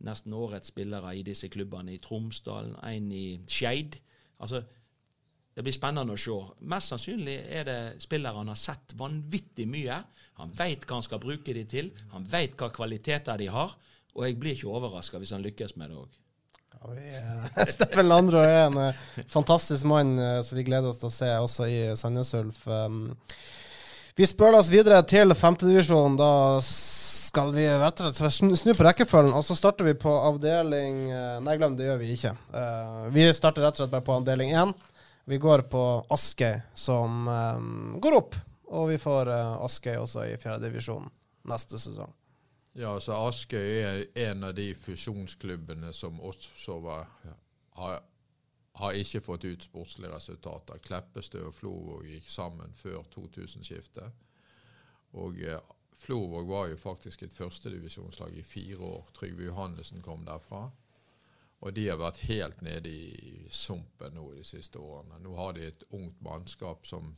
nesten 0.08 0.32
årets 0.36 0.72
spillere 0.72 1.12
i 1.18 1.24
disse 1.26 1.50
klubbene 1.52 1.92
i 1.92 2.00
Tromsdalen, 2.00 2.78
en 2.80 3.12
i 3.12 3.26
Skeid. 3.44 4.00
Altså, 4.40 4.62
det 5.56 5.64
blir 5.64 5.76
spennende 5.76 6.16
å 6.16 6.20
se. 6.20 6.36
Mest 6.68 6.92
sannsynlig 6.92 7.36
er 7.58 7.68
det 7.68 7.78
spillere 8.04 8.40
han 8.40 8.52
har 8.52 8.60
sett 8.60 8.96
vanvittig 8.96 9.68
mye. 9.68 10.02
Han 10.40 10.52
veit 10.56 10.84
hva 10.84 10.98
han 10.98 11.04
skal 11.04 11.20
bruke 11.20 11.56
de 11.56 11.64
til, 11.68 11.92
han 12.12 12.24
veit 12.28 12.56
hva 12.60 12.72
kvaliteter 12.72 13.40
de 13.40 13.52
har, 13.52 13.76
og 14.16 14.24
jeg 14.24 14.40
blir 14.40 14.56
ikke 14.56 14.72
overraska 14.72 15.20
hvis 15.20 15.36
han 15.36 15.44
lykkes 15.44 15.76
med 15.76 15.92
det 15.92 16.00
òg. 16.00 16.22
Ja, 16.84 17.66
Steffen 17.74 18.08
Landro 18.08 18.42
er 18.44 18.66
en 18.66 18.76
uh, 18.78 19.06
fantastisk 19.32 19.86
mann 19.88 20.16
uh, 20.18 20.40
som 20.46 20.58
vi 20.58 20.66
gleder 20.66 20.90
oss 20.90 21.00
til 21.02 21.10
å 21.10 21.14
se 21.14 21.30
også 21.38 21.70
i 21.72 21.80
Sandnes 21.98 22.34
Ulf. 22.36 22.62
Um, 22.66 23.16
vi 24.16 24.28
spør 24.28 24.60
oss 24.60 24.70
videre 24.72 25.02
til 25.04 25.34
femtedivisjon. 25.36 26.16
Da 26.16 26.30
skal 27.26 27.52
vi 27.52 27.66
snu 28.56 28.72
på 28.72 28.84
rekkefølgen, 28.86 29.34
og 29.36 29.44
så 29.44 29.52
starter 29.58 29.84
vi 29.84 29.92
på 30.00 30.08
avdeling 30.08 31.02
eh, 31.10 31.34
Nei, 31.44 31.56
glem 31.60 31.74
det 31.76 31.90
gjør 31.90 31.98
vi 32.00 32.14
ikke. 32.14 32.32
Eh, 32.32 33.02
vi 33.12 33.26
starter 33.36 33.66
rett 33.66 33.76
og 33.76 33.82
slett 33.82 33.92
bare 33.92 34.06
på 34.06 34.14
avdeling 34.16 34.54
én. 34.56 34.72
Vi 35.28 35.36
går 35.42 35.66
på 35.68 35.82
Askøy, 36.16 36.62
som 36.72 37.28
eh, 37.28 37.66
går 38.00 38.16
opp. 38.22 38.38
Og 38.72 38.88
vi 38.94 38.96
får 39.02 39.28
eh, 39.34 39.64
Askøy 39.68 39.98
også 40.00 40.24
i 40.30 40.38
fjerdedivisjon 40.40 41.10
neste 41.52 41.76
sesong. 41.82 42.14
Ja, 42.76 42.90
så 43.00 43.14
Askøy 43.24 43.78
er 43.80 44.02
en 44.26 44.44
av 44.44 44.52
de 44.56 44.66
fusjonsklubbene 44.76 45.94
som 45.96 46.18
også 46.20 46.74
var, 46.84 47.08
har, 47.78 48.02
har 48.76 48.98
ikke 49.00 49.22
fått 49.24 49.46
ut 49.48 49.64
sportslige 49.64 50.12
resultater. 50.12 50.82
Kleppestø 50.84 51.46
og 51.48 51.54
Florvåg 51.56 52.04
gikk 52.10 52.28
sammen 52.28 52.76
før 52.76 53.08
2000-skiftet. 53.16 54.20
Og 55.16 55.40
eh, 55.40 55.72
Florvåg 55.96 56.52
var 56.52 56.68
jo 56.68 56.76
faktisk 56.76 57.24
et 57.24 57.32
førstedivisjonslag 57.32 58.36
i 58.36 58.44
fire 58.44 58.84
år. 58.84 59.08
Trygve 59.16 59.48
Johannessen 59.48 60.04
kom 60.04 60.28
derfra. 60.28 60.66
Og 61.64 61.72
de 61.72 61.88
har 61.88 61.96
vært 61.96 62.26
helt 62.28 62.60
nede 62.60 62.92
i 62.92 63.46
sumpen 63.48 64.18
nå 64.20 64.34
de 64.36 64.44
siste 64.44 64.76
årene. 64.76 65.22
Nå 65.24 65.32
har 65.40 65.56
de 65.56 65.70
et 65.70 65.88
ungt 65.96 66.20
mannskap 66.20 66.84
som 66.84 67.14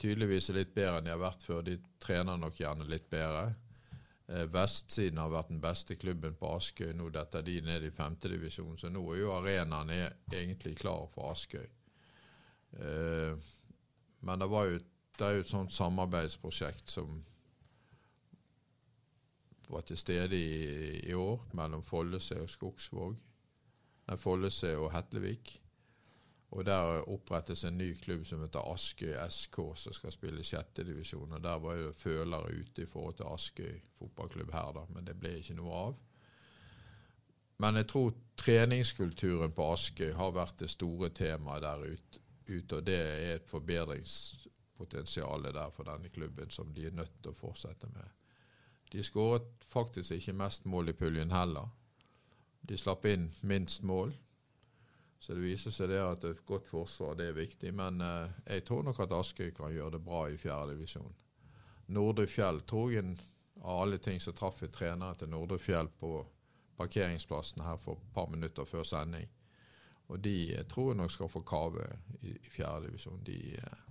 tydeligvis 0.00 0.48
er 0.48 0.62
litt 0.62 0.72
bedre 0.72 1.02
enn 1.02 1.10
de 1.10 1.12
har 1.12 1.26
vært 1.28 1.44
før. 1.44 1.60
De 1.66 1.76
trener 2.00 2.40
nok 2.40 2.56
gjerne 2.56 2.88
litt 2.88 3.12
bedre. 3.12 3.50
Eh, 4.30 4.46
Vestsiden 4.46 5.18
har 5.18 5.32
vært 5.32 5.50
den 5.50 5.62
beste 5.62 5.96
klubben 5.98 6.36
på 6.38 6.52
Askøy. 6.54 6.92
Nå 6.94 7.08
detter 7.14 7.42
de 7.42 7.56
ned 7.66 7.86
i 7.86 7.94
femtedivisjon, 7.94 8.76
så 8.78 8.90
nå 8.92 9.02
er 9.10 9.22
jo 9.24 9.32
arenaen 9.34 9.90
er 9.90 10.14
egentlig 10.30 10.76
klar 10.78 11.08
for 11.14 11.32
Askøy. 11.32 11.66
Eh, 12.78 13.48
men 14.20 14.44
det, 14.44 14.48
jo, 14.50 14.78
det 15.18 15.26
er 15.26 15.34
jo 15.34 15.44
et 15.46 15.50
sånt 15.50 15.74
samarbeidsprosjekt 15.74 16.92
som 16.92 17.18
var 19.70 19.82
til 19.86 19.98
stede 19.98 20.38
i, 20.38 21.00
i 21.10 21.14
år 21.14 21.48
mellom 21.58 21.82
Follese 21.86 22.38
og 22.42 22.50
Skogsvåg. 22.50 23.18
Nei, 24.06 24.18
Follese 24.18 24.76
og 24.78 24.90
Hetlevik. 24.94 25.56
Og 26.50 26.64
Der 26.66 27.08
opprettes 27.08 27.64
en 27.64 27.78
ny 27.78 27.94
klubb 27.94 28.24
som 28.26 28.40
heter 28.42 28.72
Askøy 28.72 29.14
SK, 29.28 29.56
som 29.74 29.92
skal 29.92 30.12
spille 30.12 30.44
sjettedivisjon. 30.44 31.42
Der 31.42 31.58
var 31.62 31.74
jo 31.74 31.92
følere 31.92 32.54
ute 32.60 32.82
i 32.82 32.86
forhold 32.86 33.14
til 33.14 33.24
Askøy 33.30 33.80
fotballklubb 33.98 34.52
her, 34.52 34.72
da, 34.74 34.84
men 34.88 35.06
det 35.06 35.18
ble 35.20 35.36
ikke 35.38 35.54
noe 35.54 35.74
av. 35.74 36.00
Men 37.60 37.76
jeg 37.76 37.86
tror 37.86 38.14
treningskulturen 38.36 39.52
på 39.52 39.72
Askøy 39.72 40.12
har 40.16 40.32
vært 40.34 40.58
det 40.62 40.70
store 40.72 41.10
temaet 41.14 41.62
der 41.62 41.84
ute, 41.92 42.20
ut, 42.48 42.72
og 42.72 42.86
det 42.86 42.96
er 42.98 43.34
et 43.34 43.46
forbedringspotensial 43.46 45.42
der 45.54 45.70
for 45.70 45.86
denne 45.86 46.08
klubben 46.08 46.50
som 46.50 46.74
de 46.74 46.86
er 46.86 46.96
nødt 46.96 47.22
til 47.22 47.30
å 47.30 47.36
fortsette 47.36 47.86
med. 47.94 48.08
De 48.92 49.04
skåret 49.06 49.46
faktisk 49.70 50.10
ikke 50.16 50.32
mest 50.32 50.66
mål 50.66 50.88
i 50.88 50.96
puljen 50.98 51.30
heller. 51.30 51.68
De 52.68 52.78
slapp 52.78 53.04
inn 53.06 53.30
minst 53.42 53.82
mål. 53.86 54.16
Så 55.20 55.34
det 55.36 55.44
viser 55.44 55.72
seg 55.74 55.90
det 55.92 55.98
at 56.00 56.22
et 56.24 56.44
godt 56.48 56.68
forsvar 56.68 57.18
det 57.18 57.26
er 57.28 57.36
viktig. 57.36 57.74
Men 57.76 58.00
eh, 58.00 58.38
jeg 58.54 58.64
tror 58.64 58.86
nok 58.86 59.02
at 59.04 59.12
Askøy 59.12 59.50
kan 59.56 59.74
gjøre 59.74 59.98
det 59.98 60.04
bra 60.06 60.22
i 60.32 60.38
fjerde 60.40 60.72
divisjon. 60.72 61.12
Nordre 61.92 62.24
Fjell 62.30 62.62
tror 62.70 62.94
jeg 62.94 63.16
av 63.60 63.82
alle 63.82 63.98
ting 64.00 64.20
som 64.22 64.32
traff 64.32 64.62
jeg 64.64 64.72
treneren 64.72 65.18
til 65.20 65.28
Nordre 65.28 65.58
Fjell 65.60 65.90
på 66.00 66.22
parkeringsplassen 66.80 67.60
her 67.66 67.76
for 67.82 68.00
et 68.00 68.14
par 68.14 68.30
minutter 68.32 68.64
før 68.64 68.86
sending. 68.88 69.28
Og 70.08 70.22
de 70.24 70.36
eh, 70.54 70.64
tror 70.66 70.94
jeg 70.94 71.02
nok 71.02 71.12
skal 71.12 71.32
få 71.36 71.44
kave 71.44 71.84
i, 72.22 72.32
i 72.32 72.50
fjerde 72.50 72.88
divisjon. 72.88 73.20
De, 73.26 73.36
eh, 73.60 73.89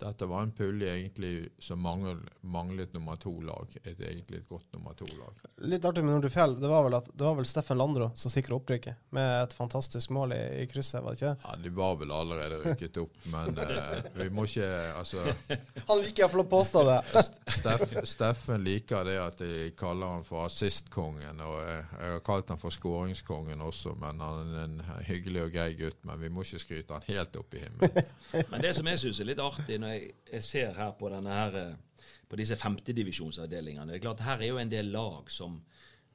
dette 0.00 0.26
var 0.26 0.42
en 0.42 0.52
pulje 0.52 0.90
egentlig 0.90 1.48
som 1.62 1.80
manglet, 1.80 2.18
manglet 2.40 2.92
nummer 2.92 3.16
to-lag. 3.16 3.76
Et 3.84 4.00
egentlig 4.00 4.40
et 4.40 4.48
godt 4.48 4.66
nummer 4.74 4.96
to-lag. 4.98 5.38
Litt 5.70 5.84
artig 5.86 6.02
med 6.04 6.16
Nordre 6.16 6.30
Fjell, 6.34 6.56
det 6.60 6.70
var 6.70 6.82
vel, 6.86 6.96
at, 6.98 7.10
det 7.14 7.24
var 7.24 7.36
vel 7.38 7.46
Steffen 7.46 7.78
Landro 7.78 8.10
som 8.18 8.32
sikra 8.32 8.58
opprykket, 8.58 8.98
med 9.14 9.30
et 9.44 9.54
fantastisk 9.54 10.10
mål 10.14 10.34
i, 10.34 10.40
i 10.62 10.66
krysset, 10.70 11.02
var 11.04 11.14
det 11.14 11.20
ikke 11.20 11.30
det? 11.32 11.46
Ja, 11.46 11.56
De 11.64 11.72
var 11.78 11.94
vel 12.00 12.14
allerede 12.14 12.58
rykket 12.64 12.98
opp, 13.04 13.14
men 13.32 13.58
eh, 13.62 14.10
vi 14.18 14.28
må 14.34 14.48
ikke 14.48 14.70
Altså 14.94 15.22
Han 15.88 16.00
liker 16.00 16.24
iallfall 16.24 16.44
å 16.44 16.48
påstå 16.50 16.82
det. 16.88 16.98
Steff, 17.58 17.94
Steffen 18.08 18.64
liker 18.66 19.06
det 19.06 19.16
at 19.20 19.38
de 19.40 19.70
kaller 19.78 20.16
han 20.16 20.26
for 20.26 20.48
assistkongen, 20.48 21.40
og 21.44 21.56
jeg, 21.62 21.86
jeg 22.00 22.16
har 22.16 22.24
kalt 22.26 22.50
han 22.52 22.60
for 22.60 22.74
skåringskongen 22.74 23.62
også, 23.64 23.94
men 24.00 24.22
han 24.24 24.52
er 24.54 24.66
en 24.66 24.76
hyggelig 25.06 25.46
og 25.46 25.54
grei 25.54 25.70
gutt. 25.78 26.00
Men 26.04 26.20
vi 26.20 26.30
må 26.32 26.44
ikke 26.44 26.62
skryte 26.62 26.96
han 26.96 27.06
helt 27.08 27.36
opp 27.38 27.54
i 27.54 27.62
himmelen. 27.62 28.12
Men 28.50 28.62
det 28.64 28.72
som 28.76 28.88
jeg 28.90 29.00
syns 29.00 29.20
er 29.22 29.28
litt 29.28 29.40
artig 29.42 29.78
når 29.84 29.94
jeg, 29.94 30.42
ser 30.42 30.74
her 30.78 30.94
på 30.98 31.10
denne 31.12 31.38
her, 31.38 31.56
eh, 31.60 32.10
på 32.28 32.38
disse 32.40 32.56
femtedivisjonsavdelingene 32.56 33.92
Det 33.92 33.98
er 33.98 34.04
klart 34.06 34.24
her 34.24 34.42
er 34.42 34.50
jo 34.50 34.60
en 34.60 34.72
del 34.72 34.90
lag 34.92 35.30
som, 35.30 35.60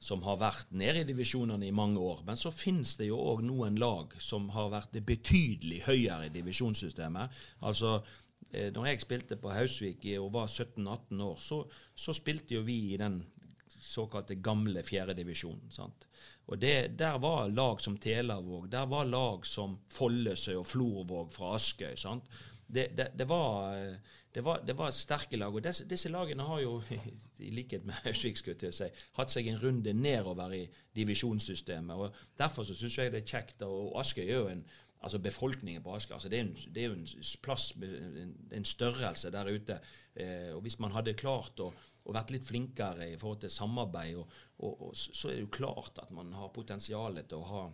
som 0.00 0.22
har 0.26 0.40
vært 0.40 0.72
nede 0.72 1.04
i 1.04 1.08
divisjonene 1.08 1.68
i 1.68 1.74
mange 1.76 2.00
år. 2.00 2.24
Men 2.26 2.38
så 2.40 2.52
finnes 2.54 2.96
det 2.98 3.10
jo 3.10 3.20
òg 3.20 3.44
noen 3.46 3.78
lag 3.80 4.16
som 4.18 4.48
har 4.56 4.72
vært 4.72 4.98
betydelig 5.06 5.84
høyere 5.86 6.28
i 6.28 6.34
divisjonssystemet. 6.34 7.42
Altså, 7.68 7.98
eh, 8.50 8.70
når 8.74 8.90
jeg 8.90 9.04
spilte 9.04 9.40
på 9.40 9.52
Hausvik 9.54 10.08
og 10.18 10.32
var 10.38 10.48
17-18 10.48 11.22
år, 11.26 11.38
så, 11.44 11.62
så, 11.94 12.16
spilte 12.16 12.58
jo 12.58 12.64
vi 12.66 12.80
i 12.94 13.00
den 13.00 13.22
såkalte 13.80 14.36
gamle 14.42 14.82
fjerdedivisjonen. 14.84 15.70
Og 16.50 16.58
det, 16.60 16.98
Der 16.98 17.18
var 17.18 17.48
lag 17.48 17.80
som 17.80 17.96
Telavåg, 17.96 18.68
der 18.72 18.86
var 18.86 19.04
lag 19.04 19.46
som 19.46 19.78
Follesøy 19.88 20.56
og 20.58 20.66
Florvåg 20.66 21.32
fra 21.32 21.54
Askøy. 21.54 21.96
sant? 21.96 22.24
Det, 22.74 22.86
det, 22.96 23.06
det, 23.18 23.26
var, 23.28 23.74
det, 24.34 24.44
var, 24.46 24.60
det 24.66 24.76
var 24.78 24.92
sterke 24.94 25.38
lag. 25.40 25.54
Og 25.54 25.64
disse, 25.64 25.86
disse 25.90 26.12
lagene 26.12 26.46
har 26.46 26.60
jo, 26.62 26.76
i 27.46 27.50
likhet 27.54 27.86
med 27.88 27.98
Hausvik, 28.04 28.38
si, 28.38 28.90
hatt 29.18 29.32
seg 29.32 29.50
en 29.50 29.58
runde 29.62 29.94
nedover 29.96 30.54
i 30.56 30.62
divisjonssystemet. 30.96 31.96
og 31.96 32.38
Derfor 32.38 32.68
så 32.68 32.76
syns 32.78 32.98
jeg 32.98 33.14
det 33.14 33.24
er 33.24 33.34
kjekt. 33.34 33.66
Og 33.66 33.98
Askøy 34.00 34.26
er 34.28 34.38
jo 34.38 34.46
en 34.52 34.64
altså 35.00 35.18
befolkningen 35.18 35.82
på 35.82 35.94
Asker. 35.94 36.14
Altså 36.14 36.28
det, 36.28 36.40
er 36.40 36.72
det 36.74 36.82
er 36.82 36.88
jo 36.88 36.98
en 36.98 37.06
plass, 37.42 37.70
en, 37.82 38.34
en 38.52 38.64
størrelse 38.64 39.30
der 39.32 39.52
ute. 39.52 39.80
Eh, 40.14 40.50
og 40.54 40.60
Hvis 40.60 40.78
man 40.78 40.92
hadde 40.92 41.16
klart 41.18 41.60
å, 41.60 41.70
å 42.04 42.14
vært 42.14 42.32
litt 42.34 42.46
flinkere 42.46 43.08
i 43.12 43.16
forhold 43.20 43.40
til 43.44 43.54
samarbeid, 43.54 44.18
og, 44.20 44.40
og, 44.58 44.82
og, 44.88 44.96
så 44.96 45.30
er 45.30 45.38
det 45.38 45.46
jo 45.46 45.54
klart 45.60 46.02
at 46.02 46.12
man 46.14 46.32
har 46.36 46.52
potensialet 46.54 47.30
til 47.30 47.40
å 47.40 47.50
ha 47.50 47.64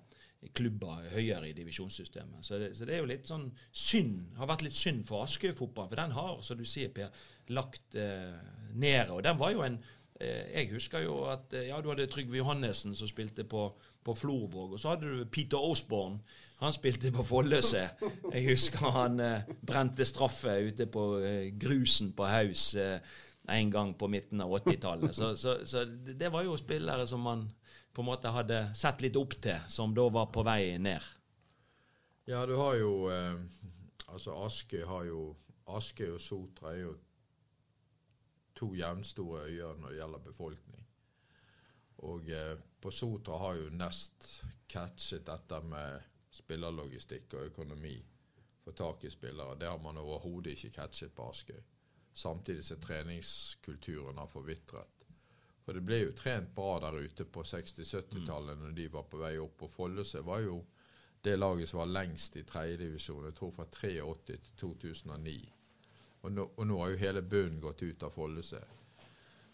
klubber 0.55 1.07
høyere 1.13 1.49
i 1.49 1.55
divisjonssystemet. 1.57 2.45
Så 2.45 2.59
det, 2.61 2.71
så 2.77 2.87
det, 2.87 2.95
er 2.95 3.03
jo 3.03 3.11
litt 3.11 3.29
sånn 3.29 3.49
synd. 3.73 4.37
har 4.39 4.51
vært 4.51 4.67
litt 4.67 4.77
synd 4.77 5.05
for 5.09 5.27
Askøy-fotballen. 5.27 5.91
For 5.93 6.03
den 6.03 6.17
har, 6.17 6.41
som 6.45 6.59
du 6.59 6.65
sier, 6.69 6.93
Per, 6.95 7.13
lagt 7.57 7.99
eh, 7.99 8.35
ned. 8.75 9.13
Og 9.15 9.23
den 9.27 9.39
var 9.41 9.53
jo 9.55 9.65
en 9.67 9.79
eh, 10.21 10.49
Jeg 10.55 10.73
husker 10.75 11.05
jo 11.07 11.21
at 11.33 11.55
eh, 11.57 11.69
ja, 11.71 11.81
du 11.81 11.91
hadde 11.93 12.09
Trygve 12.13 12.41
Johannessen 12.41 12.95
som 12.95 13.11
spilte 13.11 13.45
på, 13.45 13.69
på 14.05 14.15
Florvåg. 14.15 14.77
Og 14.77 14.83
så 14.83 14.95
hadde 14.95 15.13
du 15.13 15.25
Peter 15.31 15.63
Osborne. 15.63 16.21
Han 16.63 16.73
spilte 16.73 17.13
på 17.13 17.25
Folløse. 17.27 17.85
Jeg 18.33 18.47
husker 18.49 18.91
han 18.95 19.21
eh, 19.21 19.55
brente 19.67 20.05
straffe 20.09 20.57
ute 20.69 20.89
på 20.89 21.19
eh, 21.21 21.53
grusen 21.61 22.15
på 22.17 22.29
Haus 22.31 22.75
eh, 22.81 22.99
en 23.53 23.71
gang 23.71 23.93
på 23.99 24.09
midten 24.11 24.41
av 24.41 24.55
80-tallet. 24.59 25.15
Så, 25.15 25.35
så, 25.37 25.59
så 25.65 25.85
det 25.87 26.33
var 26.33 26.47
jo 26.47 26.57
spillere 26.59 27.07
som 27.07 27.23
man 27.23 27.45
på 27.97 28.03
en 28.03 28.11
måte 28.11 28.29
hadde 28.29 28.59
sett 28.77 29.01
litt 29.01 29.17
opp 29.17 29.39
til, 29.41 29.57
som 29.73 29.95
da 29.97 30.03
var 30.13 30.27
på 30.29 30.43
vei 30.45 30.77
ned? 30.77 31.01
Ja, 32.29 32.43
du 32.45 32.53
har 32.59 32.75
jo 32.77 32.91
eh, 33.09 33.39
Altså 34.13 34.35
Askøy 34.45 34.83
har 34.85 35.07
jo 35.09 35.21
Askøy 35.73 36.11
og 36.13 36.21
Sotra 36.21 36.75
er 36.75 36.83
jo 36.83 36.91
to 38.57 38.69
jevnstore 38.77 39.47
øyer 39.49 39.81
når 39.81 39.95
det 39.95 39.99
gjelder 39.99 40.27
befolkning. 40.27 40.85
Og 42.05 42.29
eh, 42.31 42.53
på 42.81 42.93
Sotra 42.93 43.39
har 43.41 43.57
jo 43.63 43.73
Nest 43.75 44.29
catchet 44.69 45.25
dette 45.27 45.63
med 45.65 46.05
spillerlogistikk 46.37 47.35
og 47.35 47.51
økonomi. 47.51 47.97
Få 48.65 48.77
tak 48.77 49.05
i 49.05 49.11
spillere. 49.11 49.57
Det 49.57 49.73
har 49.73 49.81
man 49.83 49.99
overhodet 49.99 50.53
ikke 50.53 50.75
catchet 50.83 51.17
på 51.17 51.31
Askøy. 51.31 51.63
Samtidig 52.13 52.65
som 52.65 52.81
treningskulturen 52.81 54.19
har 54.21 54.29
forvitret. 54.29 54.96
For 55.67 55.75
det 55.75 55.83
ble 55.83 55.97
jo 55.99 56.15
trent 56.15 56.53
bra 56.55 56.77
der 56.85 56.95
ute 57.03 57.25
på 57.27 57.43
60-70-tallet 57.43 58.61
når 58.61 58.75
de 58.77 58.87
var 58.93 59.09
på 59.11 59.19
vei 59.19 59.33
opp. 59.43 59.65
Og 59.67 59.73
Follese 59.73 60.23
var 60.23 60.45
jo 60.45 60.61
det 61.27 61.35
laget 61.37 61.69
som 61.69 61.81
var 61.81 61.91
lengst 61.91 62.37
i 62.39 62.45
tredjedivisjon, 62.47 63.25
jeg 63.27 63.35
tror 63.35 63.51
fra 63.57 63.67
83 63.75 64.21
til 64.29 64.53
2009. 64.61 65.37
Og 66.23 66.33
nå, 66.33 66.45
og 66.55 66.69
nå 66.71 66.77
har 66.79 66.93
jo 66.93 67.01
hele 67.01 67.23
bunnen 67.23 67.59
gått 67.65 67.83
ut 67.83 68.07
av 68.07 68.15
Follese. 68.15 68.61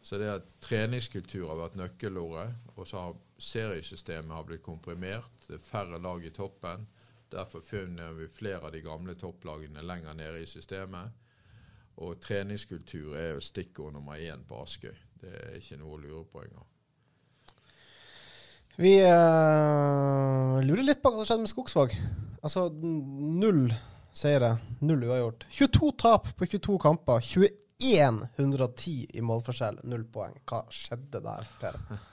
Så 0.03 0.19
det 0.19 0.29
at 0.29 0.51
treningskultur 0.61 1.47
har 1.49 1.61
vært 1.61 1.79
nøkkelordet. 1.79 2.49
Og 2.75 2.89
så 2.89 3.07
har 3.07 3.21
seriesystemet 3.39 4.37
har 4.37 4.45
blitt 4.49 4.65
komprimert. 4.67 5.47
Det 5.47 5.57
er 5.57 5.65
færre 5.65 6.01
lag 6.03 6.27
i 6.27 6.35
toppen. 6.35 6.85
Derfor 7.33 7.65
finner 7.65 8.13
vi 8.13 8.29
flere 8.29 8.67
av 8.67 8.75
de 8.75 8.83
gamle 8.85 9.15
topplagene 9.17 9.85
lenger 9.87 10.19
nede 10.19 10.43
i 10.43 10.51
systemet. 10.51 11.15
Og 12.05 12.21
treningskultur 12.21 13.17
er 13.17 13.33
jo 13.37 13.47
stikkord 13.47 13.95
nummer 13.97 14.21
én 14.21 14.45
på 14.49 14.61
Askøy. 14.61 15.12
Det 15.23 15.33
er 15.39 15.57
ikke 15.61 15.79
noe 15.79 15.97
å 15.97 16.03
lure 16.03 16.25
på 16.29 16.43
engang. 16.43 16.69
Vi 18.81 18.97
uh, 19.05 20.59
lurer 20.65 20.87
litt 20.87 21.03
på 21.03 21.13
hva 21.13 21.21
som 21.21 21.29
skjedde 21.29 21.45
med 21.45 21.53
Skogsvåg. 21.53 21.97
Altså 22.43 22.67
null 22.73 23.67
seire, 24.17 24.57
null 24.81 25.05
uavgjort. 25.07 25.47
22 25.53 25.91
tap 26.01 26.31
på 26.39 26.49
22 26.49 26.79
kamper. 26.83 27.21
21 27.23 28.23
110 28.39 29.19
i 29.19 29.23
målforskjell, 29.27 29.83
null 29.91 30.07
poeng. 30.11 30.39
Hva 30.49 30.65
skjedde 30.73 31.23
der, 31.23 31.53
Per? 31.61 31.79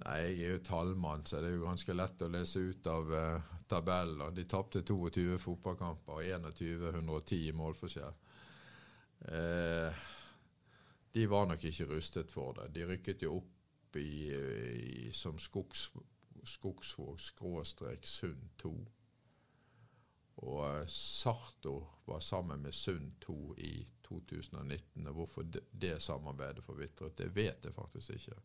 Nei, 0.00 0.18
jeg 0.24 0.36
er 0.36 0.54
jo 0.54 0.60
tallmann, 0.64 1.26
så 1.28 1.42
det 1.42 1.50
er 1.50 1.58
jo 1.58 1.66
ganske 1.66 1.94
lett 1.96 2.22
å 2.24 2.30
lese 2.32 2.62
ut 2.64 2.86
av 2.88 3.10
uh, 3.12 3.56
tabellen. 3.68 4.34
De 4.34 4.46
tapte 4.48 4.82
22 4.82 5.36
fotballkamper 5.40 6.18
og 6.18 6.48
21-110 6.50 7.42
i 7.50 7.56
målforskjell. 7.56 8.16
Uh, 9.28 10.08
de 11.12 11.26
var 11.30 11.46
nok 11.46 11.64
ikke 11.64 11.88
rustet 11.90 12.32
for 12.32 12.54
det. 12.58 12.70
De 12.74 12.86
rykket 12.86 13.22
jo 13.26 13.40
opp 13.40 13.96
i, 13.98 14.30
i, 14.30 15.10
som 15.12 15.38
skogs, 15.38 15.90
Skogsvåg 16.46 17.20
skråstrek 17.20 18.06
Sund 18.06 18.46
2. 18.62 18.70
Og 20.40 20.60
uh, 20.64 20.86
Sartor 20.88 21.88
var 22.06 22.20
sammen 22.24 22.62
med 22.62 22.72
Sund 22.74 23.12
2 23.20 23.56
i 23.58 23.86
2019. 24.08 25.06
og 25.06 25.14
Hvorfor 25.14 25.42
det, 25.42 25.60
det 25.70 26.02
samarbeidet 26.02 26.64
forvitret, 26.64 27.18
det 27.18 27.34
vet 27.36 27.64
jeg 27.64 27.74
faktisk 27.74 28.10
ikke. 28.10 28.40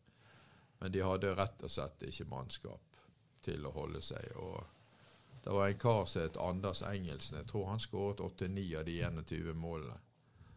Men 0.78 0.92
de 0.92 1.04
hadde 1.04 1.34
rett 1.38 1.62
og 1.64 1.72
slett 1.72 2.04
ikke 2.04 2.28
mannskap 2.28 3.00
til 3.46 3.64
å 3.64 3.72
holde 3.72 4.02
seg. 4.04 4.28
og 4.36 4.66
Det 5.44 5.54
var 5.54 5.70
en 5.70 5.78
kar 5.78 6.04
som 6.04 6.22
het 6.22 6.36
Anders 6.36 6.82
Engelsen. 6.82 7.38
Jeg 7.38 7.48
tror 7.48 7.70
han 7.70 7.80
skåret 7.80 8.20
89 8.20 8.76
av 8.76 8.84
de 8.84 8.98
21 9.00 9.56
målene. 9.56 9.96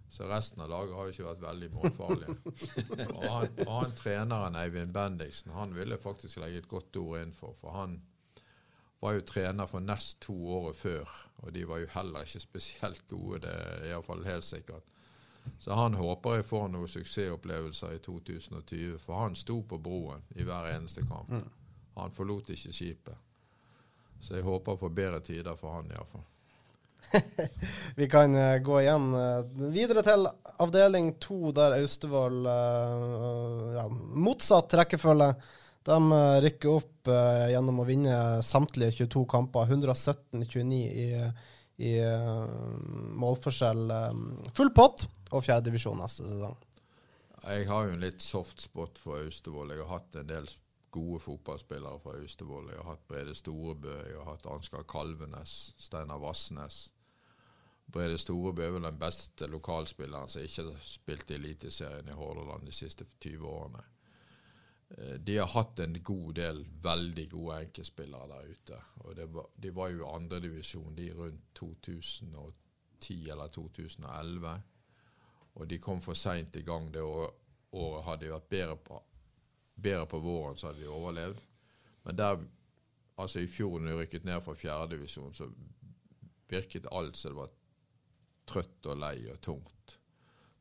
Så 0.10 0.26
resten 0.26 0.62
av 0.62 0.70
laget 0.70 0.96
har 0.98 1.06
jo 1.06 1.14
ikke 1.14 1.28
vært 1.28 1.44
veldig 1.44 1.68
målfarlige. 1.74 2.36
og, 3.18 3.26
han, 3.30 3.52
og 3.66 3.74
han 3.76 3.92
treneren 3.98 4.58
Eivind 4.58 4.94
Bendiksen 4.94 5.54
han 5.54 5.76
ville 5.78 6.00
faktisk 6.02 6.42
legge 6.42 6.64
et 6.64 6.70
godt 6.72 6.98
ord 6.98 7.20
inn 7.22 7.34
for. 7.36 7.54
For 7.62 7.76
han 7.78 8.00
var 9.00 9.16
jo 9.16 9.26
trener 9.28 9.70
for 9.70 9.86
nest 9.86 10.18
to 10.26 10.34
året 10.34 10.76
før, 10.76 11.12
og 11.44 11.54
de 11.56 11.68
var 11.68 11.84
jo 11.84 11.92
heller 11.94 12.26
ikke 12.26 12.42
spesielt 12.44 13.06
gode. 13.08 13.44
Det 13.46 13.54
er 13.54 13.86
iallfall 13.92 14.26
helt 14.26 14.48
sikkert. 14.48 14.98
Så 15.60 15.74
han 15.74 15.94
håper 15.94 16.40
jeg 16.40 16.50
får 16.50 16.68
noen 16.74 16.92
suksessopplevelser 16.92 17.96
i 17.96 18.02
2020, 18.04 18.98
for 19.00 19.24
han 19.24 19.38
sto 19.40 19.62
på 19.62 19.80
broen 19.82 20.26
i 20.36 20.46
hver 20.46 20.74
eneste 20.74 21.06
kamp. 21.08 21.32
Mm. 21.32 21.48
Han 21.96 22.12
forlot 22.16 22.50
ikke 22.54 22.74
skipet. 22.76 23.26
Så 24.20 24.36
jeg 24.36 24.44
håper 24.44 24.76
på 24.76 24.90
bedre 24.90 25.22
tider 25.24 25.56
for 25.56 25.80
han 25.80 25.92
iallfall. 25.94 26.26
Vi 27.96 28.10
kan 28.10 28.36
uh, 28.36 28.58
gå 28.58 28.82
igjen 28.82 29.08
uh, 29.14 29.70
videre 29.74 30.04
til 30.06 30.28
avdeling 30.62 31.14
to, 31.22 31.52
der 31.56 31.78
Austevoll 31.80 32.46
uh, 32.46 33.64
ja, 33.78 33.88
Motsatt 33.90 34.76
rekkefølge. 34.80 35.34
De 35.90 35.98
rykker 36.44 36.70
opp 36.76 37.10
gjennom 37.50 37.80
å 37.82 37.86
vinne 37.88 38.16
samtlige 38.46 39.08
22 39.08 39.24
kamper. 39.32 39.72
117-29 39.72 40.76
i, 40.76 41.06
i 41.88 41.94
målforskjell. 43.18 43.88
full 44.54 44.70
pott 44.76 45.08
og 45.32 45.46
fjerdedivisjon 45.48 45.98
neste 46.04 46.28
sesong. 46.28 46.60
Jeg 47.48 47.66
har 47.72 47.88
jo 47.88 47.96
en 47.96 48.04
litt 48.04 48.22
soft 48.22 48.62
spot 48.62 49.00
for 49.02 49.24
Austevoll. 49.24 49.72
Jeg 49.72 49.82
har 49.88 49.96
hatt 49.96 50.20
en 50.20 50.30
del 50.30 50.52
gode 50.92 51.20
fotballspillere 51.20 52.00
fra 52.04 52.16
Austevoll. 52.20 52.70
Jeg 52.72 52.82
har 52.82 52.94
hatt 52.94 53.08
Brede 53.08 53.36
Storebø, 53.36 53.94
jeg 54.08 54.18
har 54.18 54.32
hatt 54.32 54.48
Ansgar 54.50 54.84
Kalvenes, 54.90 55.74
Steinar 55.78 56.22
Vassnes. 56.24 56.88
Brede 57.92 58.18
Storebø 58.18 58.66
er 58.66 58.76
vel 58.76 58.86
den 58.86 59.00
beste 59.02 59.48
lokalspilleren 59.50 60.30
som 60.30 60.46
ikke 60.46 60.68
har 60.68 60.84
spilt 60.86 61.32
i 61.32 61.40
Eliteserien 61.40 62.10
i 62.10 62.18
Hordaland 62.18 62.68
de 62.68 62.76
siste 62.76 63.08
20 63.20 63.48
årene. 63.50 63.84
Eh, 64.98 65.16
de 65.26 65.38
har 65.38 65.48
hatt 65.54 65.80
en 65.80 65.98
god 66.04 66.34
del 66.38 66.64
veldig 66.84 67.28
gode 67.32 67.60
enkeltspillere 67.66 68.28
der 68.28 68.52
ute. 68.52 68.82
og 68.96 69.24
var, 69.34 69.50
De 69.56 69.76
var 69.76 69.90
jo 69.90 70.10
andredivisjon 70.10 71.00
rundt 71.18 71.42
2010 71.56 73.30
eller 73.30 73.48
2011. 73.48 74.62
Og 75.56 75.70
de 75.70 75.80
kom 75.80 76.02
for 76.02 76.14
seint 76.14 76.56
i 76.56 76.62
gang 76.62 76.94
det 76.94 77.02
året. 77.02 77.36
Hadde 77.70 78.26
de 78.26 78.32
vært 78.32 78.50
bedre 78.50 78.76
på, 78.82 78.96
bedre 79.82 80.08
på 80.08 80.20
våren, 80.24 80.58
så 80.58 80.70
hadde 80.70 80.84
de 80.84 80.92
overlevd. 80.92 81.42
Men 82.08 82.18
der, 82.18 82.42
altså 83.18 83.44
i 83.44 83.48
fjor, 83.48 83.80
når 83.80 83.92
de 83.92 83.98
rykket 84.02 84.26
ned 84.28 84.42
fra 84.44 84.56
fjerdedivisjon, 84.58 85.34
så 85.34 85.50
virket 86.50 86.90
alt 86.92 87.18
som 87.18 87.34
det 87.34 87.40
var 87.40 87.54
trøtt 88.50 88.90
og 88.90 88.98
lei 88.98 89.16
og 89.30 89.42
tungt. 89.46 89.98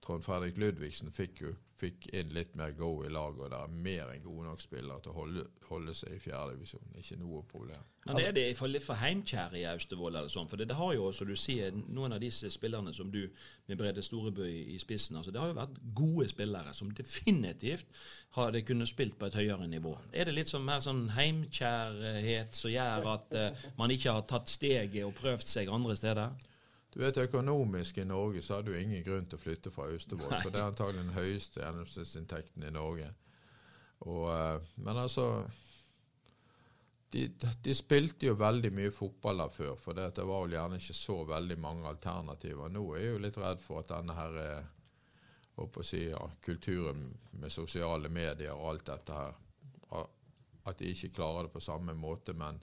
Trond 0.05 0.25
Fredrik 0.25 0.59
Ludvigsen 0.61 1.13
fikk 1.13 1.43
jo 1.43 1.55
fikk 1.79 2.09
inn 2.17 2.33
litt 2.35 2.57
mer 2.59 2.73
go 2.75 3.05
i 3.07 3.11
laget, 3.13 3.45
og 3.45 3.53
det 3.53 3.59
er 3.59 3.77
mer 3.87 4.11
enn 4.11 4.25
gode 4.25 4.49
nok 4.49 4.63
spillere 4.63 5.03
til 5.05 5.13
å 5.13 5.19
holde, 5.21 5.45
holde 5.69 5.95
seg 5.95 6.17
i 6.17 6.23
fjerdedivisjon. 6.23 6.97
Ikke 6.99 7.19
noe 7.21 7.45
problem. 7.47 7.85
Men 8.09 8.19
er 8.23 8.33
det 8.33 8.45
for 8.57 8.73
litt 8.73 8.87
for 8.87 8.99
heimkjær 8.99 9.55
i 9.59 9.67
Austevoll, 9.69 10.15
eller 10.17 10.33
sånn? 10.33 10.49
For 10.49 10.59
det, 10.59 10.71
det, 10.71 10.79
har 10.79 10.95
jo, 10.97 11.11
som 11.15 11.29
du 11.29 11.37
sier, 11.39 11.75
noen 11.93 12.17
av 12.17 12.23
disse 12.23 12.51
spillerne 12.51 12.95
som 12.97 13.13
du, 13.13 13.21
med 13.69 13.79
Brede 13.79 14.03
Storebø 14.03 14.47
i 14.49 14.79
spissen, 14.81 15.19
altså 15.21 15.35
det 15.35 15.43
har 15.43 15.53
jo 15.53 15.59
vært 15.61 15.81
gode 15.99 16.29
spillere 16.33 16.75
som 16.75 16.91
definitivt 16.97 17.87
hadde 18.39 18.65
kunnet 18.67 18.91
spilt 18.91 19.19
på 19.21 19.29
et 19.29 19.39
høyere 19.39 19.69
nivå. 19.71 19.95
Er 20.13 20.29
det 20.29 20.39
litt 20.39 20.51
sånn 20.51 20.67
mer 20.67 20.83
sånn 20.85 21.07
heimkjærhet 21.15 22.57
som 22.57 22.73
gjør 22.73 23.11
at 23.15 23.37
uh, 23.39 23.67
man 23.79 23.93
ikke 23.95 24.17
har 24.17 24.27
tatt 24.31 24.51
steget 24.51 25.05
og 25.05 25.17
prøvd 25.21 25.47
seg 25.47 25.71
andre 25.73 25.99
steder? 25.99 26.49
Du 26.95 27.01
vet, 27.03 27.21
Økonomisk 27.21 27.99
i 27.99 28.07
Norge 28.09 28.43
så 28.43 28.59
har 28.59 28.67
du 28.67 28.73
ingen 28.75 29.05
grunn 29.05 29.27
til 29.29 29.37
å 29.37 29.43
flytte 29.43 29.71
fra 29.71 29.91
Austevoll. 29.93 30.39
For 30.41 30.51
det 30.51 30.61
er 30.61 30.71
antagelig 30.71 31.05
den 31.05 31.17
høyeste 31.17 31.61
gjennomsnittsinntekten 31.61 32.65
i 32.65 32.75
Norge. 32.75 33.11
Og, 34.07 34.25
uh, 34.31 34.71
men 34.81 34.97
altså 34.97 35.29
de, 37.13 37.25
de, 37.65 37.75
spilte 37.75 38.29
jo 38.29 38.39
veldig 38.39 38.71
mye 38.77 38.93
fotball 38.93 39.43
der 39.43 39.53
før, 39.53 39.77
for 39.81 39.97
det, 39.97 40.11
det 40.17 40.27
var 40.29 40.45
vel 40.45 40.57
gjerne 40.59 40.81
ikke 40.81 40.97
så 40.97 41.17
veldig 41.29 41.57
mange 41.61 41.89
alternativer. 41.89 42.73
Nå 42.73 42.85
er 42.93 43.03
jeg 43.03 43.15
jo 43.15 43.23
litt 43.25 43.39
redd 43.41 43.63
for 43.65 43.83
at 43.83 43.93
denne 43.95 44.17
her 44.17 44.41
å 45.59 45.83
si, 45.83 46.05
ja, 46.11 46.21
kulturen 46.45 47.09
med 47.41 47.53
sosiale 47.53 48.11
medier 48.13 48.55
og 48.55 48.73
alt 48.73 48.87
dette 48.93 49.21
her 49.21 49.37
At 50.69 50.79
de 50.79 50.91
ikke 50.93 51.15
klarer 51.17 51.47
det 51.47 51.55
på 51.55 51.65
samme 51.65 51.95
måte. 51.97 52.35
men 52.37 52.61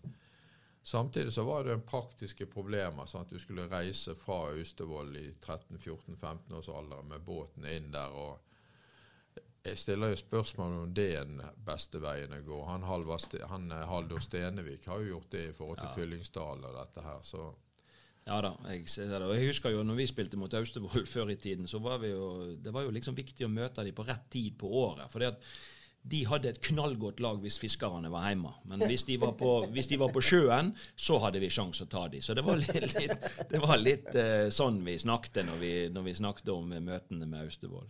Samtidig 0.85 1.33
så 1.33 1.43
var 1.43 1.63
det 1.63 1.73
en 1.73 1.81
praktiske 1.81 2.45
problemer. 2.45 3.07
sånn 3.09 3.23
at 3.25 3.31
Du 3.33 3.39
skulle 3.41 3.65
reise 3.65 4.13
fra 4.15 4.51
Austevoll 4.51 5.15
i 5.17 5.31
13-14-15 5.41 6.53
års 6.53 6.69
alder 6.69 7.01
med 7.01 7.23
båten 7.25 7.65
inn 7.65 7.89
der. 7.91 8.13
og 8.13 9.41
Jeg 9.65 9.77
stiller 9.81 10.13
jo 10.13 10.19
spørsmål 10.21 10.77
om 10.83 10.93
det 10.93 11.07
er 11.15 11.25
den 11.25 11.41
beste 11.65 11.97
veien 11.97 12.37
å 12.37 12.41
gå. 12.45 12.61
Han, 12.69 12.85
han 12.85 13.71
eh, 13.71 13.87
Haldor 13.89 14.21
Stenevik 14.21 14.85
har 14.85 15.01
jo 15.01 15.15
gjort 15.15 15.31
det 15.31 15.47
i 15.49 15.53
forhold 15.57 15.81
til 15.81 15.89
ja. 15.89 15.95
Fyllingsdal 15.95 16.65
og 16.69 16.77
dette 16.77 17.01
her. 17.01 17.21
så... 17.23 17.53
Ja 18.25 18.39
da, 18.41 18.55
jeg 18.69 18.89
ser 18.89 19.09
det. 19.09 19.25
Og 19.25 19.35
jeg 19.37 19.49
husker 19.49 19.73
jo 19.73 19.83
når 19.85 19.97
vi 20.03 20.07
spilte 20.09 20.37
mot 20.37 20.53
Austevoll 20.53 21.05
før 21.15 21.33
i 21.33 21.41
tiden, 21.41 21.65
så 21.67 21.81
var 21.81 21.97
vi 21.97 22.13
jo, 22.13 22.55
det 22.61 22.73
var 22.73 22.85
jo 22.85 22.93
liksom 22.93 23.17
viktig 23.17 23.49
å 23.49 23.49
møte 23.49 23.81
dem 23.81 23.97
på 23.97 24.05
rett 24.05 24.29
tid 24.29 24.53
på 24.61 24.69
året. 24.69 25.09
for 25.09 25.17
det 25.25 25.33
at 25.33 25.49
de 26.07 26.19
hadde 26.29 26.51
et 26.51 26.59
knallgodt 26.67 27.19
lag 27.23 27.39
hvis 27.41 27.57
fiskerne 27.57 28.11
var 28.13 28.27
hjemme. 28.29 28.51
Men 28.69 28.83
hvis 28.85 29.07
de 29.07 29.15
var 29.17 29.31
på, 29.39 29.55
de 29.73 29.97
var 29.97 30.11
på 30.13 30.21
sjøen, 30.21 30.69
så 30.95 31.17
hadde 31.23 31.41
vi 31.41 31.49
sjanse 31.49 31.87
å 31.87 31.89
ta 31.89 32.03
dem. 32.11 32.21
Så 32.21 32.35
det 32.37 32.43
var 32.45 32.59
litt, 32.61 32.77
litt, 32.93 33.25
det 33.49 33.61
var 33.63 33.81
litt 33.81 34.11
uh, 34.13 34.45
sånn 34.53 34.77
vi 34.85 34.99
snakket 35.01 35.41
når 35.47 35.57
vi, 35.63 35.71
når 35.95 36.05
vi 36.05 36.13
snakket 36.19 36.51
om 36.53 36.69
møtene 36.75 37.25
med 37.25 37.47
Austevoll. 37.47 37.87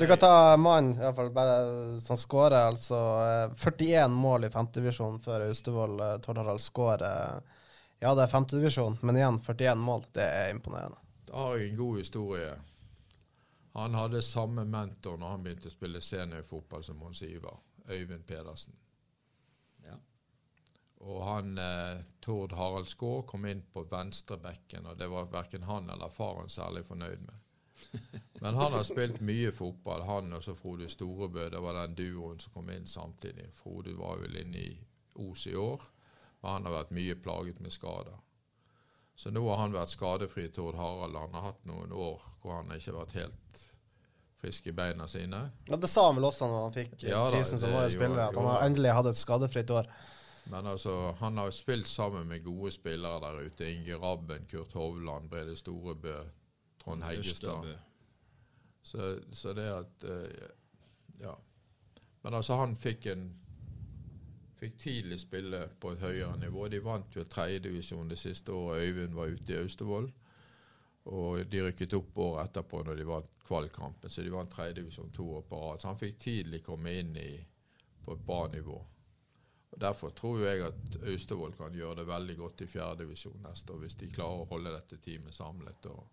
Du 0.00 0.06
kan 0.08 0.22
ta 0.22 0.32
mannen, 0.56 0.96
iallfall 0.96 1.28
bare 1.36 1.58
som 2.00 2.16
skårer. 2.20 2.70
Altså 2.70 3.02
41 3.60 3.92
eh, 3.98 4.08
mål 4.16 4.48
i 4.48 4.52
femtedivisjon 4.54 5.20
for 5.24 5.44
Austevoll. 5.50 6.00
Eh, 6.06 6.16
Tord 6.24 6.40
Harald 6.40 6.64
skårer. 6.64 7.44
Ja, 8.00 8.14
det 8.14 8.24
er 8.24 8.32
femtedivisjon, 8.32 8.96
men 9.04 9.20
igjen 9.20 9.42
41 9.44 9.84
mål. 9.84 10.08
Det 10.16 10.24
er 10.24 10.56
imponerende. 10.56 10.96
Det 11.28 11.36
har 11.36 11.60
en 11.60 11.76
god 11.76 12.00
historie. 12.00 12.52
Han 13.78 13.94
hadde 13.94 14.22
samme 14.22 14.64
mentor 14.64 15.18
når 15.18 15.34
han 15.34 15.42
begynte 15.44 15.70
å 15.70 15.74
spille 15.74 16.00
seniorfotball 16.02 16.84
som 16.84 16.98
Mons 16.98 17.22
Ivar. 17.22 17.58
Øyvind 17.88 18.26
Pedersen. 18.26 18.74
Ja. 19.84 19.96
Og 21.00 21.22
han, 21.24 21.58
eh, 21.58 22.02
Tord 22.20 22.52
Harald 22.52 22.88
Skaar 22.88 23.22
kom 23.22 23.46
inn 23.46 23.62
på 23.72 23.84
venstrebekken, 23.88 24.86
og 24.86 24.98
det 24.98 25.08
var 25.08 25.30
verken 25.32 25.62
han 25.62 25.90
eller 25.90 26.08
faren 26.08 26.48
særlig 26.48 26.84
fornøyd 26.84 27.22
med. 27.26 27.34
Men 28.42 28.54
han 28.54 28.72
har 28.72 28.82
spilt 28.82 29.20
mye 29.20 29.52
fotball, 29.52 30.02
han 30.02 30.32
og 30.32 30.42
så 30.44 30.54
Frode 30.58 30.88
Storebø. 30.88 31.48
Det 31.50 31.62
var 31.62 31.78
den 31.78 31.94
duoen 31.94 32.40
som 32.40 32.52
kom 32.52 32.70
inn 32.70 32.86
samtidig. 32.86 33.52
Frode 33.54 33.94
var 33.96 34.18
vel 34.18 34.36
inne 34.42 34.58
i 34.58 34.72
Os 35.18 35.46
i 35.46 35.54
år, 35.54 35.82
og 36.40 36.50
han 36.50 36.66
har 36.66 36.74
vært 36.82 36.94
mye 36.94 37.14
plaget 37.18 37.60
med 37.60 37.72
skader. 37.74 38.18
Så 39.18 39.32
nå 39.34 39.42
har 39.48 39.64
han 39.64 39.74
vært 39.74 39.90
skadefri, 39.90 40.44
Tord 40.54 40.76
Harald. 40.78 41.16
Han 41.18 41.34
har 41.34 41.48
hatt 41.50 41.64
noen 41.66 41.92
år 41.92 42.22
hvor 42.42 42.60
han 42.60 42.70
ikke 42.70 42.92
har 42.92 43.00
vært 43.00 43.16
helt 43.18 43.64
frisk 44.40 44.66
i 44.66 44.72
beina 44.72 45.08
sine. 45.08 45.50
Ja, 45.66 45.76
Det 45.76 45.88
sa 45.88 46.06
han 46.06 46.16
vel 46.16 46.28
også 46.28 46.46
når 46.46 46.62
han 46.62 46.76
fikk 46.76 47.02
ja, 47.08 47.24
prisen 47.32 47.58
som 47.58 47.74
årets 47.74 47.96
spiller, 47.96 48.22
at 48.28 48.38
han 48.38 48.46
har 48.46 48.64
endelig 48.66 48.94
hatt 48.94 49.10
et 49.10 49.18
skadefritt 49.18 49.70
år. 49.74 49.90
Men 50.50 50.66
altså, 50.66 51.12
han 51.20 51.36
har 51.36 51.50
spilt 51.52 51.88
sammen 51.88 52.28
med 52.28 52.44
gode 52.44 52.70
spillere 52.72 53.20
der 53.20 53.42
ute. 53.46 53.72
Inge 53.72 53.98
Rabben, 54.00 54.46
Kurt 54.50 54.72
Hovland, 54.72 55.28
Brede 55.28 55.56
Storebø, 55.56 56.14
Trond 56.84 57.04
Heggestad. 57.04 57.74
Så, 58.82 59.18
så, 59.32 59.52
det 59.52 59.66
at 59.68 60.04
uh, 60.08 60.48
Ja. 61.20 61.34
Men 62.22 62.34
altså, 62.34 62.56
han 62.56 62.76
fikk 62.76 63.06
en 63.06 63.28
Fikk 64.58 64.78
tidlig 64.78 65.20
spille 65.20 65.68
på 65.80 65.92
et 65.94 66.00
høyere 66.02 66.38
nivå. 66.38 66.64
De 66.68 66.80
vant 66.82 67.16
jo 67.16 67.22
tredjedivisjon 67.22 68.08
det 68.10 68.18
siste 68.18 68.50
året 68.52 68.88
Øyvind 68.88 69.14
var 69.14 69.30
ute 69.30 69.52
i 69.52 69.56
Austevoll. 69.56 70.08
Og 71.08 71.46
de 71.48 71.62
rykket 71.64 71.96
opp 71.96 72.18
året 72.20 72.50
etterpå 72.50 72.82
når 72.84 72.98
de 73.00 73.08
vant 73.08 73.30
kvalikkampen, 73.48 74.10
så 74.12 74.22
de 74.22 74.32
vant 74.32 74.50
tredjedivisjon 74.52 75.12
to 75.16 75.24
år 75.38 75.46
på 75.48 75.60
rad. 75.62 75.80
Så 75.80 75.88
han 75.88 76.00
fikk 76.00 76.18
tidlig 76.20 76.60
komme 76.66 76.92
inn 77.00 77.16
i, 77.16 77.32
på 78.04 78.12
et 78.12 78.24
bra 78.26 78.42
nivå. 78.52 78.76
Og 79.70 79.80
Derfor 79.80 80.12
tror 80.16 80.42
jeg 80.42 80.64
at 80.66 80.98
Austevoll 81.08 81.54
kan 81.56 81.74
gjøre 81.76 82.02
det 82.02 82.08
veldig 82.08 82.36
godt 82.36 82.64
i 82.64 82.68
fjerdedivisjon 82.68 83.40
neste 83.44 83.72
år, 83.72 83.82
hvis 83.84 83.98
de 84.00 84.10
klarer 84.12 84.44
å 84.44 84.48
holde 84.52 84.72
dette 84.74 85.00
teamet 85.04 85.36
samlet 85.36 85.88
og 85.92 86.04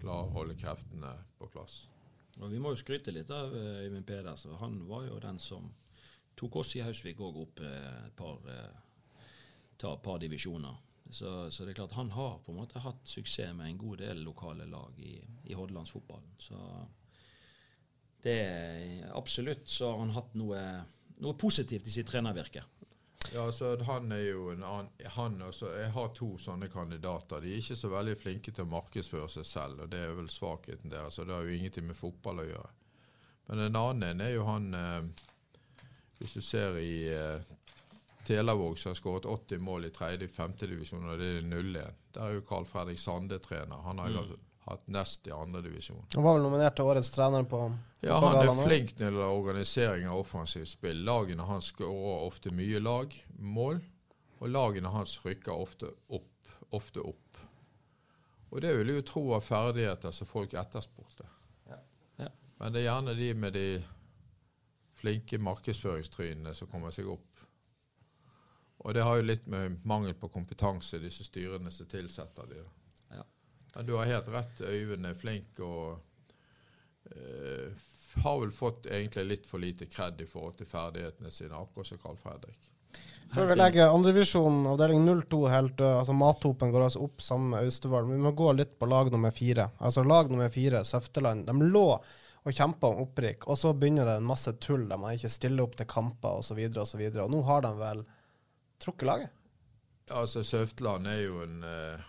klarer 0.00 0.28
å 0.30 0.36
holde 0.38 0.56
kreftene 0.60 1.12
på 1.38 1.48
plass. 1.52 1.82
Og 2.40 2.48
Vi 2.52 2.60
må 2.60 2.72
jo 2.72 2.80
skryte 2.80 3.12
litt 3.12 3.30
av 3.30 3.52
eh, 3.56 3.84
Øyvind 3.84 4.06
Pedersen. 4.08 4.56
Han 4.60 4.80
var 4.88 5.04
jo 5.08 5.20
den 5.20 5.38
som 5.40 5.68
tok 6.38 6.56
oss 6.62 6.72
i 6.76 6.84
Hausvik 6.84 7.20
òg 7.20 7.36
opp 7.42 7.60
eh, 7.60 8.06
et 8.06 8.16
par, 8.16 8.40
eh, 8.48 9.98
par 10.04 10.20
divisjoner. 10.22 10.80
Så, 11.12 11.50
så, 11.50 11.64
det 11.64 11.74
er 11.74 11.82
klart 11.82 11.92
han 11.98 12.10
har 12.14 12.38
på 12.40 12.54
en 12.54 12.62
måte 12.62 12.80
hatt 12.80 13.04
suksess 13.04 13.52
med 13.56 13.68
en 13.68 13.80
god 13.80 14.00
del 14.00 14.22
lokale 14.24 14.64
lag 14.66 14.96
i, 15.04 15.18
i 15.44 15.56
Hordalandsfotballen. 15.56 16.34
Så 16.40 16.58
det 18.24 18.36
er 18.40 19.10
absolutt 19.18 19.68
så 19.68 19.90
har 19.90 20.00
han 20.00 20.14
hatt 20.16 20.36
noe, 20.40 20.60
noe 21.20 21.36
positivt 21.36 21.90
i 21.90 21.94
sitt 21.94 22.08
trenervirke. 22.08 22.64
Ja, 23.32 23.52
så 23.52 23.76
Han 23.84 24.12
er 24.12 24.24
jo 24.26 24.50
en 24.52 24.64
annen 24.66 24.90
han 25.14 25.42
også, 25.42 25.70
Jeg 25.76 25.92
har 25.94 26.08
to 26.16 26.38
sånne 26.38 26.68
kandidater. 26.68 27.40
De 27.40 27.52
er 27.52 27.62
ikke 27.62 27.76
så 27.78 27.88
veldig 27.92 28.16
flinke 28.18 28.52
til 28.52 28.64
å 28.64 28.72
markedsføre 28.72 29.28
seg 29.30 29.46
selv, 29.46 29.84
og 29.84 29.92
det 29.92 30.00
er 30.04 30.16
vel 30.16 30.30
svakheten 30.30 30.92
deres. 30.92 31.16
Så 31.16 31.24
det 31.24 31.34
har 31.34 31.44
jo 31.46 31.54
ingenting 31.56 31.86
med 31.86 31.96
fotball 31.96 32.42
å 32.42 32.48
gjøre. 32.48 32.72
Men 33.48 33.66
en 33.66 33.78
annen 33.78 34.20
er 34.20 34.34
jo 34.36 34.46
han 34.48 34.74
eh, 34.74 35.02
Hvis 36.18 36.36
du 36.38 36.40
ser 36.40 36.76
i 36.78 37.08
eh, 37.10 37.52
Telavåg 38.26 38.78
som 38.78 38.90
har 38.90 38.94
skåret 38.94 39.24
80 39.24 39.58
mål 39.58 39.84
i 39.84 39.90
tredje, 39.90 40.28
femtedivisjon, 40.28 41.08
og 41.10 41.18
det 41.18 41.28
er 41.38 41.46
0-1. 41.46 42.00
Der 42.14 42.24
er 42.24 42.36
jo 42.36 42.44
Carl 42.46 42.66
Fredrik 42.68 43.00
Sande 43.00 43.38
trener. 43.42 43.82
Han 43.86 43.98
har 43.98 44.10
jo 44.12 44.24
mm. 44.28 44.42
hatt 44.68 44.84
nest 44.94 45.26
i 45.26 45.32
andredivisjon. 45.34 46.04
Han 46.14 46.26
var 46.26 46.38
vel 46.38 46.46
nominert 46.46 46.76
til 46.78 46.90
årets 46.90 47.10
trener 47.14 47.48
på 47.48 47.64
Ja, 48.02 48.18
han 48.22 48.38
er 48.42 48.52
flink 48.62 48.94
når 48.94 48.98
det 48.98 49.08
gjelder 49.08 49.38
organisering 49.38 50.08
av 50.10 50.20
offensivt 50.22 50.70
spill. 50.70 51.02
Lagene 51.06 51.46
hans 51.48 51.72
skårer 51.74 52.26
ofte 52.28 52.54
mye 52.54 52.82
lag, 52.82 53.16
mål, 53.38 53.82
og 54.38 54.50
lagene 54.50 54.90
hans 54.94 55.18
rykker 55.24 55.54
ofte 55.54 55.90
opp. 56.08 56.28
Ofte 56.72 57.02
opp. 57.04 57.40
Og 58.52 58.60
det 58.60 58.72
vil 58.76 58.94
jo 58.94 59.02
tro 59.08 59.22
av 59.36 59.44
ferdigheter 59.46 60.12
som 60.12 60.28
folk 60.28 60.54
etterspurte. 60.60 61.24
Ja. 61.68 61.78
Ja. 62.20 62.30
Men 62.60 62.74
det 62.74 62.82
er 62.82 62.90
gjerne 62.90 63.14
de 63.16 63.28
med 63.34 63.56
de 63.56 63.66
flinke 65.02 65.38
markedsføringstrynene 65.42 66.54
som 66.54 66.68
kommer 66.70 66.94
seg 66.94 67.08
opp. 67.10 67.31
Og 68.82 68.94
det 68.94 69.04
har 69.06 69.18
jo 69.18 69.26
litt 69.26 69.46
med 69.46 69.78
mangel 69.86 70.14
på 70.18 70.30
kompetanse, 70.32 70.98
disse 70.98 71.24
styrene 71.26 71.70
som 71.70 71.86
tilsetter 71.90 72.48
de. 72.50 72.62
Ja. 73.14 73.24
Men 73.74 73.86
du 73.86 73.94
har 73.94 74.10
helt 74.10 74.30
rett. 74.34 74.60
Øyvind 74.60 75.06
er 75.06 75.18
flink 75.18 75.60
og 75.62 76.00
eh, 77.14 77.70
har 78.24 78.40
vel 78.40 78.52
fått 78.52 78.86
egentlig 78.90 79.24
litt 79.28 79.46
for 79.46 79.62
lite 79.62 79.86
kred 79.86 80.20
i 80.20 80.28
forhold 80.28 80.58
til 80.58 80.68
ferdighetene 80.68 81.30
sine, 81.30 81.58
akkurat 81.58 81.92
som 81.92 82.00
Carl 82.02 82.18
Fredrik. 82.20 82.72
Før 83.32 83.46
vi 83.48 83.54
legger 83.56 83.94
andrevisjonen, 83.94 84.66
avdeling 84.68 85.06
02 85.08 85.38
helt 85.48 85.78
død, 85.78 85.92
altså 86.02 86.16
Mathopen 86.16 86.72
går 86.74 86.82
altså 86.84 87.04
opp 87.06 87.22
sammen 87.24 87.54
med 87.54 87.64
Austevoll. 87.64 88.10
Vi 88.10 88.18
må 88.20 88.34
gå 88.36 88.50
litt 88.58 88.74
på 88.78 88.88
lag 88.90 89.08
nummer 89.12 89.32
fire. 89.32 89.70
Altså 89.80 90.04
Lag 90.04 90.28
nummer 90.28 90.52
fire, 90.52 90.82
Søfteland, 90.84 91.46
de 91.48 91.70
lå 91.70 91.86
og 92.42 92.50
kjempa 92.58 92.90
om 92.90 93.04
opprykk, 93.06 93.46
og 93.46 93.56
så 93.56 93.70
begynner 93.78 94.08
det 94.08 94.18
en 94.18 94.28
masse 94.28 94.52
tull 94.60 94.84
der 94.90 95.00
man 95.00 95.14
ikke 95.16 95.30
stiller 95.32 95.64
opp 95.64 95.78
til 95.78 95.88
kamper 95.88 96.42
osv. 96.42 96.58
Og, 96.58 96.74
så 96.74 96.82
og, 96.82 96.90
så 96.90 97.24
og 97.24 97.32
nå 97.32 97.40
har 97.46 97.64
de 97.64 97.72
vel 97.78 98.04
trukket 98.82 99.08
laget? 99.08 99.38
Altså 100.12 100.42
Søfteland 100.42 101.06
er 101.06 101.20
jo 101.22 101.42
en, 101.42 101.62
eh, 101.64 102.00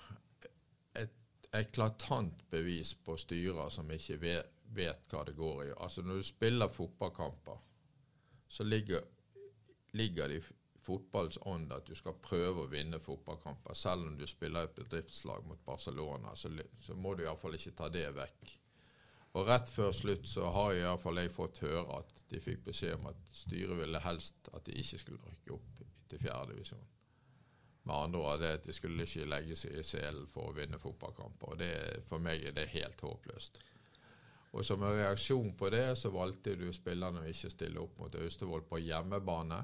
et 1.03 1.13
eklatant 1.53 2.49
bevis 2.49 2.95
på 2.95 3.17
styrer 3.17 3.69
som 3.69 3.91
ikke 3.91 4.17
vet, 4.21 4.49
hva 4.73 5.23
det 5.27 5.35
går 5.37 5.63
i. 5.63 5.69
Altså 5.77 6.01
Når 6.01 6.15
du 6.15 6.23
spiller 6.23 6.67
fotballkamper, 6.67 7.61
så 8.47 8.63
ligger, 8.63 9.01
ligger 9.93 10.27
det 10.27 10.41
i 10.41 10.45
fotballens 10.83 11.39
ånd 11.45 11.71
at 11.73 11.85
du 11.87 11.95
skal 11.95 12.17
prøve 12.21 12.65
å 12.65 12.71
vinne 12.71 12.99
fotballkamper. 12.99 13.77
Selv 13.77 14.09
om 14.09 14.17
du 14.17 14.25
spiller 14.27 14.67
et 14.67 14.75
bedriftslag 14.75 15.45
mot 15.47 15.61
Barcelona, 15.65 16.35
så, 16.35 16.51
så 16.81 16.95
må 16.95 17.13
du 17.15 17.23
iallfall 17.23 17.55
ikke 17.55 17.75
ta 17.77 17.89
det 17.93 18.09
vekk. 18.17 18.57
Og 19.33 19.47
rett 19.47 19.69
før 19.69 19.93
slutt 19.95 20.27
så 20.29 20.49
har 20.53 20.73
jeg, 20.75 20.85
i 20.85 21.01
fall 21.01 21.21
jeg 21.21 21.33
fått 21.33 21.63
høre 21.65 22.01
at 22.01 22.19
de 22.29 22.41
fikk 22.41 22.67
beskjed 22.67 22.99
om 22.99 23.07
at 23.09 23.33
styret 23.33 23.79
ville 23.79 24.01
helst 24.03 24.49
at 24.53 24.65
de 24.67 24.75
ikke 24.77 24.99
skulle 25.01 25.31
rykke 25.31 25.55
opp 25.55 25.71
til 26.13 26.21
fjerdedivisjon. 26.21 26.89
Med 27.83 27.95
andre 27.97 28.19
ord 28.23 28.39
det 28.39 28.51
at 28.59 28.65
de 28.67 28.73
skulle 28.73 29.03
ikke 29.03 29.27
legge 29.27 29.57
seg 29.59 29.75
i 29.75 29.83
selen 29.83 30.27
for 30.31 30.51
å 30.51 30.55
vinne 30.55 30.79
fotballkamper. 30.79 31.57
det, 31.59 31.73
For 32.07 32.23
meg 32.23 32.45
er 32.47 32.55
det 32.55 32.69
helt 32.71 33.01
håpløst. 33.01 33.59
Og 34.53 34.65
Som 34.65 34.83
en 34.83 34.93
reaksjon 34.93 35.53
på 35.57 35.69
det, 35.73 35.97
så 35.97 36.11
valgte 36.13 36.55
du 36.55 36.67
spillerne 36.73 37.23
å 37.23 37.27
ikke 37.27 37.49
stille 37.49 37.81
opp 37.81 37.97
mot 37.99 38.15
Austevoll 38.15 38.61
på 38.69 38.79
hjemmebane. 38.79 39.63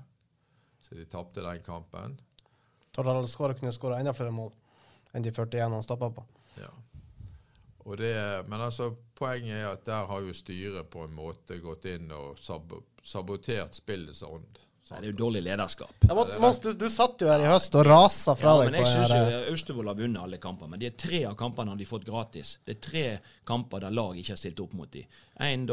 Så 0.81 0.95
de 0.95 1.05
tapte 1.05 1.43
den 1.45 1.61
kampen. 1.63 2.17
Tordal 2.91 3.27
Skåre 3.29 3.53
kunne 3.53 3.71
skåra 3.71 3.99
enda 3.99 4.15
flere 4.17 4.33
mål 4.33 4.51
enn 5.13 5.25
de 5.25 5.31
41 5.31 5.73
han 5.73 5.83
stoppa 5.83 6.09
på. 6.13 6.25
Ja. 6.57 6.71
Det, 7.97 8.45
men 8.47 8.61
altså, 8.61 8.91
poenget 9.17 9.55
er 9.55 9.67
at 9.71 9.85
der 9.85 10.05
har 10.05 10.21
jo 10.21 10.33
styret 10.35 10.89
på 10.93 11.07
en 11.07 11.15
måte 11.15 11.57
gått 11.63 11.87
inn 11.89 12.11
og 12.13 12.37
sabotert 12.37 13.77
spillets 13.77 14.21
ånd. 14.27 14.59
Nei, 14.89 14.99
det 15.03 15.07
er 15.07 15.11
jo 15.11 15.17
dårlig 15.19 15.41
lederskap. 15.45 16.05
Ja, 16.09 16.15
Mons, 16.41 16.59
du, 16.63 16.71
du, 16.73 16.87
satt 16.89 17.21
jo 17.21 17.29
her 17.29 17.43
i 17.43 17.49
høst 17.49 17.75
og 17.77 17.85
rasa 17.85 18.33
fra 18.39 18.55
ja, 18.55 18.63
deg. 18.63 18.71
Men 18.73 18.81
jeg 18.81 18.93
syns 18.95 19.51
Austevoll 19.51 19.91
har 19.91 19.99
vunnet 19.99 20.21
alle 20.23 20.39
kamper. 20.41 20.71
Men 20.71 20.81
de 20.81 20.89
tre 20.97 21.21
av 21.29 21.35
kampene 21.37 21.75
har 21.75 21.79
de 21.79 21.87
fått 21.89 22.07
gratis. 22.07 22.55
Det 22.65 22.75
er 22.75 22.81
tre 22.87 23.03
kamper 23.47 23.85
der 23.85 23.93
lag 23.93 24.17
ikke 24.17 24.33
har 24.33 24.41
stilt 24.41 24.63
opp 24.63 24.73
mot 24.79 24.89
dem. 24.93 25.19
Én 25.45 25.67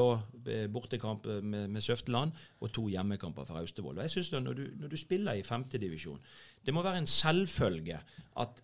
bortekamp 0.73 1.25
med, 1.41 1.71
med 1.73 1.83
Søfteland, 1.83 2.37
og 2.61 2.75
to 2.77 2.87
hjemmekamper 2.93 3.49
for 3.49 3.63
Austevoll. 3.63 4.03
Jeg 4.05 4.19
synes 4.19 4.35
når, 4.37 4.63
når 4.83 4.93
du 4.93 5.01
spiller 5.01 5.41
i 5.41 5.47
femtedivisjon, 5.47 6.21
det 6.67 6.75
må 6.75 6.85
være 6.85 7.01
en 7.01 7.11
selvfølge 7.11 7.99
at 8.43 8.63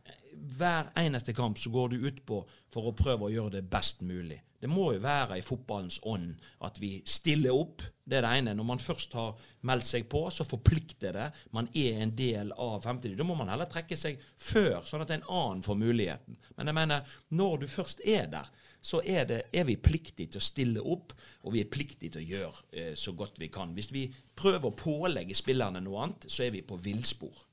hver 0.58 0.92
eneste 1.00 1.32
kamp 1.36 1.58
så 1.58 1.70
går 1.72 1.92
du 1.92 2.06
ut 2.06 2.24
på 2.26 2.44
for 2.72 2.88
å 2.88 2.96
prøve 2.96 3.28
å 3.28 3.32
gjøre 3.32 3.56
det 3.56 3.68
best 3.70 4.04
mulig. 4.04 4.40
Det 4.62 4.70
må 4.70 4.92
jo 4.94 5.00
være 5.02 5.40
i 5.40 5.42
fotballens 5.42 5.98
ånd 6.06 6.36
at 6.62 6.76
vi 6.78 6.92
stiller 7.08 7.50
opp. 7.50 7.82
Det 8.06 8.20
er 8.20 8.22
det 8.22 8.30
ene. 8.38 8.52
Når 8.54 8.66
man 8.68 8.82
først 8.82 9.14
har 9.18 9.40
meldt 9.66 9.88
seg 9.88 10.04
på, 10.10 10.20
så 10.30 10.46
forplikter 10.46 11.16
det. 11.16 11.24
Man 11.56 11.66
er 11.74 11.98
en 12.04 12.12
del 12.14 12.52
av 12.54 12.84
50. 12.84 13.16
Da 13.18 13.26
må 13.26 13.34
man 13.38 13.50
heller 13.50 13.66
trekke 13.70 13.98
seg 13.98 14.20
før, 14.38 14.84
sånn 14.86 15.02
at 15.02 15.10
en 15.16 15.26
annen 15.26 15.64
får 15.66 15.80
muligheten. 15.80 16.38
Men 16.54 16.70
jeg 16.70 16.78
mener, 16.78 17.16
når 17.34 17.64
du 17.64 17.66
først 17.72 18.04
er 18.06 18.30
der, 18.30 18.52
så 18.82 19.00
er, 19.02 19.26
det, 19.26 19.40
er 19.50 19.66
vi 19.66 19.76
pliktige 19.82 20.30
til 20.30 20.38
å 20.38 20.46
stille 20.46 20.86
opp, 20.94 21.16
og 21.42 21.56
vi 21.56 21.64
er 21.64 21.70
pliktige 21.70 22.14
til 22.14 22.22
å 22.22 22.30
gjøre 22.36 22.62
eh, 22.70 22.94
så 22.98 23.16
godt 23.18 23.42
vi 23.42 23.50
kan. 23.50 23.74
Hvis 23.74 23.90
vi 23.94 24.04
prøver 24.38 24.70
å 24.70 24.78
pålegge 24.78 25.38
spillerne 25.38 25.82
noe 25.82 26.06
annet, 26.06 26.30
så 26.30 26.46
er 26.46 26.54
vi 26.54 26.62
på 26.66 26.78
villspor. 26.82 27.44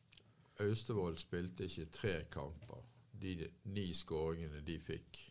Austevoll 0.62 1.18
spilte 1.18 1.66
ikke 1.66 1.90
tre 1.98 2.16
kamper. 2.34 2.86
De 3.20 3.36
ni 3.74 3.90
skåringene 3.98 4.62
de 4.66 4.78
fikk 4.82 5.26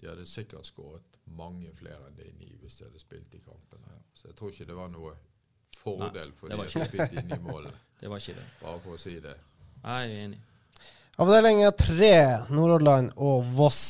de 0.00 0.10
hadde 0.10 0.26
sikkert 0.28 0.68
skåret 0.68 1.18
mange 1.38 1.72
flere 1.76 2.08
enn 2.08 2.18
de 2.18 2.28
ni 2.38 2.52
hvis 2.60 2.78
de 2.78 2.86
hadde 2.88 3.02
spilt 3.02 3.34
i 3.34 3.42
kampen. 3.42 3.82
Så 4.14 4.30
jeg 4.30 4.36
tror 4.38 4.52
ikke 4.52 4.68
det 4.68 4.76
var 4.78 4.92
noe 4.92 5.14
fordel 5.78 6.32
for 6.36 6.50
de 6.50 6.58
at 6.58 6.74
de 6.74 6.90
fikk 6.92 7.14
de 7.16 7.26
ni 7.30 7.40
målene. 7.44 7.76
Det 7.98 8.06
var 8.06 8.20
ikke 8.22 8.36
det. 8.38 8.44
Bare 8.60 8.78
for 8.78 8.94
å 8.94 8.98
si 9.02 9.16
det. 9.18 9.32
Jeg 9.82 10.10
er 10.10 10.20
enig. 10.22 10.36
Avdeling 11.18 11.64
tre, 11.74 12.12
Nordhordland 12.54 13.08
og 13.18 13.48
Voss 13.58 13.80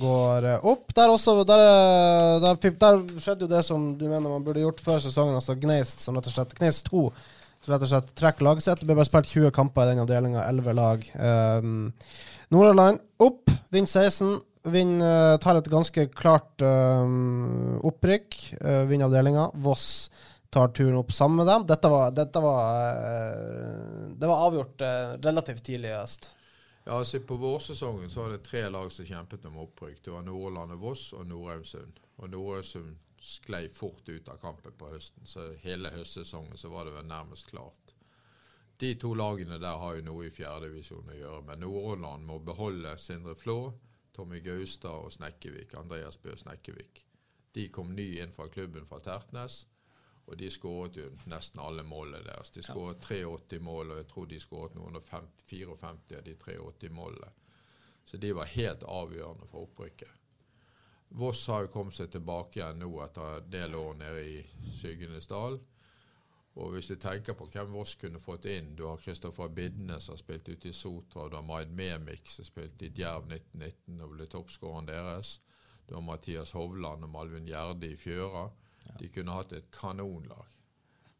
går 0.00 0.46
eh, 0.48 0.62
opp. 0.64 0.94
Der, 0.96 1.12
også, 1.12 1.34
der, 1.44 1.64
eh, 1.66 2.36
der, 2.40 2.56
der, 2.56 3.02
skjedde 3.20 3.44
jo 3.44 3.50
det 3.50 3.60
som 3.66 3.90
du 4.00 4.06
mener 4.06 4.32
man 4.32 4.46
burde 4.46 4.62
gjort 4.62 4.80
før 4.80 5.02
sesongen, 5.04 5.36
altså 5.36 5.58
Gneist 5.60 6.00
som 6.00 6.16
rett 6.16 6.30
og 6.30 6.32
slett 6.32 6.56
Gneist 6.56 6.88
2 6.88 7.02
Som 7.66 7.74
rett 7.74 7.84
og 7.84 7.90
slett 7.92 8.14
trekker 8.16 8.48
lagsett. 8.48 8.80
Det 8.80 8.88
ble 8.88 8.96
bare 8.96 9.10
spilt 9.10 9.28
20 9.28 9.52
kamper 9.52 9.84
i 9.84 9.92
den 9.92 10.00
avdelinga, 10.06 10.46
11 10.48 10.78
lag. 10.78 11.04
Um, 11.20 11.90
Nordhordland 12.48 13.04
opp, 13.28 13.52
vinner 13.68 13.92
16. 14.08 14.40
Vinn 14.62 15.00
uh, 15.00 15.38
tar 15.40 15.56
et 15.56 15.70
ganske 15.72 16.06
klart 16.12 16.60
uh, 16.64 17.06
opprykk. 17.86 18.36
Uh, 18.60 18.84
Vinner 18.90 19.08
avdelinga. 19.08 19.46
Voss 19.54 20.10
tar 20.50 20.72
turen 20.76 20.98
opp 21.00 21.12
sammen 21.14 21.40
med 21.40 21.48
dem. 21.48 21.64
Dette 21.70 21.88
var, 21.88 22.10
dette 22.10 22.42
var, 22.42 22.98
det 24.18 24.26
var 24.26 24.46
avgjort 24.48 24.82
relativt 25.22 25.62
tidlig 25.62 25.92
i 25.92 25.94
høst. 25.94 26.32
Ja, 26.84 26.96
altså 26.96 27.20
På 27.22 27.36
vårsesongen 27.38 28.10
så 28.10 28.24
var 28.24 28.34
det 28.34 28.40
tre 28.48 28.64
lag 28.68 28.90
som 28.92 29.06
kjempet 29.06 29.46
om 29.46 29.60
opprykk. 29.62 30.00
Det 30.04 30.10
var 30.10 30.24
Nordland 30.26 30.74
og 30.74 30.82
Voss 30.82 31.12
og 31.14 31.28
Nord-Aumsund. 31.30 32.02
Og 32.18 32.32
Nord-Aumsund 32.34 32.98
sklei 33.22 33.68
fort 33.68 34.08
ut 34.08 34.28
av 34.28 34.40
kampen 34.42 34.74
på 34.78 34.88
høsten, 34.90 35.26
så 35.28 35.52
hele 35.62 35.92
høstsesongen 35.94 36.58
så 36.58 36.70
var 36.72 36.88
det 36.88 36.96
vel 36.96 37.06
nærmest 37.06 37.50
klart. 37.50 37.94
De 38.80 38.94
to 38.96 39.12
lagene 39.14 39.60
der 39.60 39.76
har 39.76 39.98
jo 39.98 40.06
noe 40.06 40.26
i 40.26 40.32
fjerdedivisjon 40.32 41.12
å 41.12 41.18
gjøre, 41.18 41.42
men 41.46 41.60
Nordland 41.62 42.24
må 42.26 42.38
beholde 42.42 42.96
Sindre 42.98 43.36
Flå 43.36 43.58
Tommy 44.12 44.40
Gaustad 44.44 45.06
og 45.06 45.12
Snekkevik, 45.12 45.74
Andreas 45.78 46.18
Bø 46.18 46.34
Snekkevik. 46.36 47.04
De 47.54 47.68
kom 47.68 47.94
ny 47.94 48.20
inn 48.22 48.32
fra 48.32 48.48
klubben 48.48 48.86
fra 48.86 49.00
Tertnes, 49.02 49.64
og 50.30 50.36
de 50.38 50.50
skåret 50.50 50.96
jo 51.00 51.08
nesten 51.30 51.60
alle 51.62 51.82
målene 51.82 52.22
deres. 52.26 52.52
De 52.54 52.62
skåret 52.62 53.02
83 53.02 53.58
mål, 53.66 53.90
og 53.90 54.00
jeg 54.02 54.08
tror 54.12 54.28
de 54.30 54.40
skåret 54.40 54.76
noen 54.78 54.98
og 55.00 55.02
54 55.02 55.76
av 55.90 56.24
de 56.26 56.36
83 56.38 56.90
målene. 56.94 57.32
Så 58.04 58.16
de 58.16 58.32
var 58.34 58.50
helt 58.54 58.86
avgjørende 58.86 59.48
for 59.50 59.66
opprykket. 59.66 60.20
Voss 61.18 61.42
har 61.50 61.64
jo 61.64 61.72
kommet 61.72 61.96
seg 61.96 62.12
tilbake 62.12 62.60
igjen 62.60 62.78
nå 62.84 62.90
etter 63.02 63.40
en 63.40 63.50
del 63.50 63.74
år 63.74 63.96
nede 63.98 64.22
i 64.22 64.70
Syggenesdal. 64.78 65.58
Og 66.58 66.72
hvis 66.74 66.88
du 66.90 66.96
tenker 66.98 67.36
på 67.38 67.46
hvem 67.52 67.70
Voss 67.72 67.94
kunne 67.94 68.18
fått 68.18 68.48
inn 68.50 68.72
Du 68.76 68.82
har 68.88 68.98
Kristoffer 68.98 69.52
Bidnes 69.54 70.08
som 70.08 70.16
har 70.16 70.22
spilt 70.22 70.48
ute 70.48 70.68
i 70.68 70.74
Sotra. 70.74 71.28
Du 71.28 71.36
har 71.38 71.46
Maid 71.46 71.70
Memik 71.70 72.26
som 72.28 72.44
spilte 72.44 72.88
i 72.88 72.94
Djerv 72.94 73.30
1919 73.30 74.00
og 74.02 74.16
ble 74.16 74.26
toppskåreren 74.32 74.90
deres. 74.90 75.36
Du 75.86 75.94
har 75.94 76.02
Mathias 76.06 76.52
Hovland 76.58 77.06
og 77.06 77.12
Malvin 77.14 77.46
Gjerde 77.46 77.92
i 77.92 77.96
Fjøra. 77.98 78.48
De 78.98 79.08
kunne 79.14 79.36
hatt 79.38 79.54
et 79.54 79.70
kanonlag. 79.74 80.56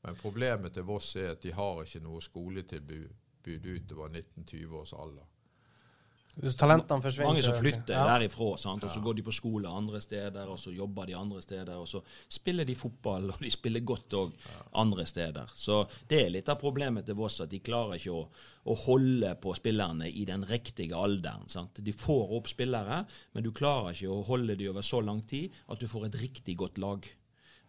Men 0.02 0.18
problemet 0.18 0.74
til 0.74 0.88
Voss 0.88 1.14
er 1.16 1.34
at 1.34 1.42
de 1.44 1.52
har 1.54 1.82
ikke 1.84 2.02
noe 2.02 2.22
skoletilbud 2.24 3.08
utover 3.46 4.08
19-20 4.10 4.76
års 4.80 4.92
alder. 4.96 5.29
Talentene 6.38 7.02
forsvinner 7.02 7.26
Mange 7.32 7.42
som 7.42 7.54
flytter 7.58 7.92
Ja. 7.94 8.04
derifra, 8.18 8.56
sant? 8.58 8.84
og 8.84 8.90
så 8.90 9.00
går 9.02 9.16
de 9.16 9.22
på 9.22 9.32
skole 9.34 9.68
andre 9.68 10.00
steder, 10.00 10.48
og 10.48 10.58
så 10.58 10.72
jobber 10.72 11.06
de 11.06 11.14
andre 11.14 11.42
steder, 11.42 11.74
og 11.76 11.88
så 11.88 12.02
spiller 12.28 12.64
de 12.64 12.74
fotball, 12.74 13.30
og 13.30 13.38
de 13.40 13.50
spiller 13.50 13.80
godt 13.80 14.08
òg 14.14 14.32
andre 14.74 15.04
steder. 15.04 15.50
Så 15.54 15.88
det 16.08 16.26
er 16.26 16.30
litt 16.30 16.48
av 16.48 16.58
problemet 16.58 17.04
til 17.04 17.14
Voss, 17.14 17.40
at 17.40 17.50
de 17.50 17.58
klarer 17.60 17.98
ikke 17.98 18.12
å, 18.14 18.28
å 18.66 18.74
holde 18.86 19.34
på 19.42 19.54
spillerne 19.54 20.08
i 20.08 20.24
den 20.24 20.44
riktige 20.44 20.94
alderen. 20.96 21.48
Sant? 21.48 21.74
De 21.84 21.92
får 21.92 22.32
opp 22.38 22.48
spillere, 22.48 23.04
men 23.34 23.42
du 23.44 23.50
klarer 23.52 23.92
ikke 23.92 24.08
å 24.08 24.24
holde 24.24 24.56
de 24.56 24.68
over 24.68 24.82
så 24.82 25.00
lang 25.04 25.22
tid 25.26 25.52
at 25.68 25.78
du 25.80 25.86
får 25.86 26.06
et 26.06 26.20
riktig 26.22 26.56
godt 26.56 26.78
lag. 26.78 27.04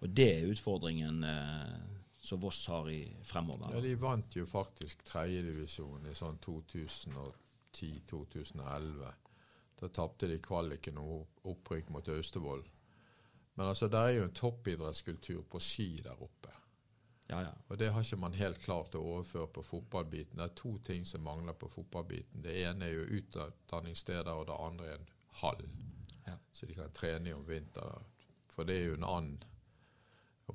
Og 0.02 0.10
det 0.10 0.30
er 0.40 0.50
utfordringen 0.50 1.24
eh, 1.24 1.78
som 2.22 2.40
Voss 2.40 2.68
har 2.68 2.88
i 2.90 3.04
fremover. 3.24 3.74
Ja, 3.74 3.82
De 3.82 3.96
vant 3.96 4.36
jo 4.36 4.46
faktisk 4.46 5.04
tredjedivisjon 5.04 6.06
i 6.10 6.14
sånn 6.16 6.38
2010-2011. 7.78 9.12
Da 9.82 9.90
tapte 9.90 10.30
de 10.30 10.38
kvaliken 10.44 10.98
og 11.02 11.28
opprykk 11.50 11.90
mot 11.90 12.08
Austevoll. 12.08 12.64
Men 13.56 13.68
altså, 13.68 13.88
det 13.88 14.00
er 14.00 14.16
jo 14.16 14.26
en 14.28 14.34
toppidrettskultur 14.34 15.42
på 15.50 15.60
ski 15.60 16.02
der 16.04 16.22
oppe. 16.22 16.54
Ja, 17.32 17.40
ja. 17.42 17.52
Og 17.68 17.80
det 17.80 17.92
har 17.92 18.04
ikke 18.04 18.20
man 18.20 18.34
helt 18.36 18.60
klart 18.60 18.96
å 18.96 19.04
overføre 19.14 19.48
på 19.56 19.64
fotballbiten. 19.64 20.38
Det 20.40 20.46
er 20.50 20.56
to 20.60 20.74
ting 20.84 21.06
som 21.08 21.24
mangler 21.24 21.56
på 21.56 21.70
fotballbiten. 21.72 22.44
Det 22.44 22.58
ene 22.66 22.88
er 22.90 22.98
jo 22.98 23.22
utdanningssteder, 23.22 24.32
og 24.32 24.48
det 24.50 24.58
andre 24.60 24.90
er 24.90 24.98
en 25.00 25.12
hall. 25.42 25.64
Ja. 26.28 26.36
Så 26.52 26.68
de 26.68 26.76
kan 26.76 26.92
trene 26.96 27.32
i 27.32 27.34
om 27.34 27.48
vinteren. 27.48 28.10
For 28.52 28.68
det 28.68 28.78
er 28.78 28.90
jo 28.90 28.98
en 29.00 29.08
annen 29.08 29.38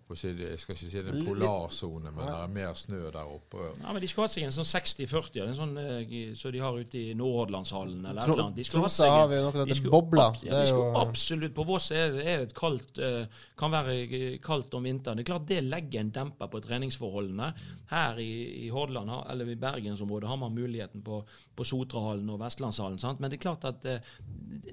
jeg 0.09 0.59
skal 0.61 0.75
ikke 0.75 0.91
si 0.91 0.91
det 1.03 1.11
er 1.11 1.15
en 1.17 1.27
polarsone, 1.27 2.11
men 2.13 2.27
det 2.27 2.35
er 2.37 2.53
mer 2.55 2.75
snø 2.79 3.01
der 3.15 3.31
oppe. 3.31 3.71
Ja, 3.81 3.93
men 3.93 4.01
De 4.03 4.09
skulle 4.09 4.27
hatt 4.29 4.35
seg 4.37 4.45
en 4.47 4.55
sånn 4.55 4.69
60-40, 4.69 5.41
en 5.47 5.57
sånn, 5.59 5.75
eh, 5.79 6.35
så 6.39 6.53
de 6.55 6.63
har 6.63 6.77
ute 6.79 6.99
i 7.01 7.15
Nordhordlandshallen 7.19 8.05
eller 8.05 8.21
et 8.23 8.29
eller 8.29 8.45
annet. 8.47 8.71
Tromsø 8.71 9.09
har 9.11 9.29
vi 9.31 9.41
noe 9.43 9.53
som 9.53 9.67
heter 9.67 9.91
bobla. 9.91 10.27
Ja, 10.47 10.61
de 10.61 10.67
skulle 10.71 10.93
jo- 10.93 11.01
absolutt 11.01 11.55
På 11.57 11.65
Voss 11.67 11.91
er 11.91 12.13
det 12.13 12.27
et 12.27 12.55
kaldt, 12.55 12.99
eh, 12.99 13.27
kan 13.57 13.71
være 13.73 13.97
eh, 14.05 14.39
kaldt 14.39 14.75
om 14.75 14.83
vinteren. 14.85 15.17
Det 15.17 15.27
er 15.27 15.33
klart 15.33 15.47
det 15.49 15.63
legger 15.65 16.01
en 16.01 16.11
demper 16.11 16.49
på 16.53 16.61
treningsforholdene. 16.61 17.53
Her 17.91 18.19
i, 18.19 18.67
i 18.67 18.69
Hordaland, 18.69 19.11
eller 19.31 19.49
i 19.49 19.55
bergensområdet, 19.55 20.29
har 20.29 20.37
man 20.37 20.55
muligheten 20.55 21.03
på, 21.03 21.23
på 21.57 21.65
Sotrahallen 21.65 22.29
og 22.31 22.41
Vestlandshallen. 22.41 22.99
Sant? 22.99 23.21
Men 23.21 23.31
det 23.31 23.39
er 23.39 23.47
klart 23.49 23.65
at 23.65 23.85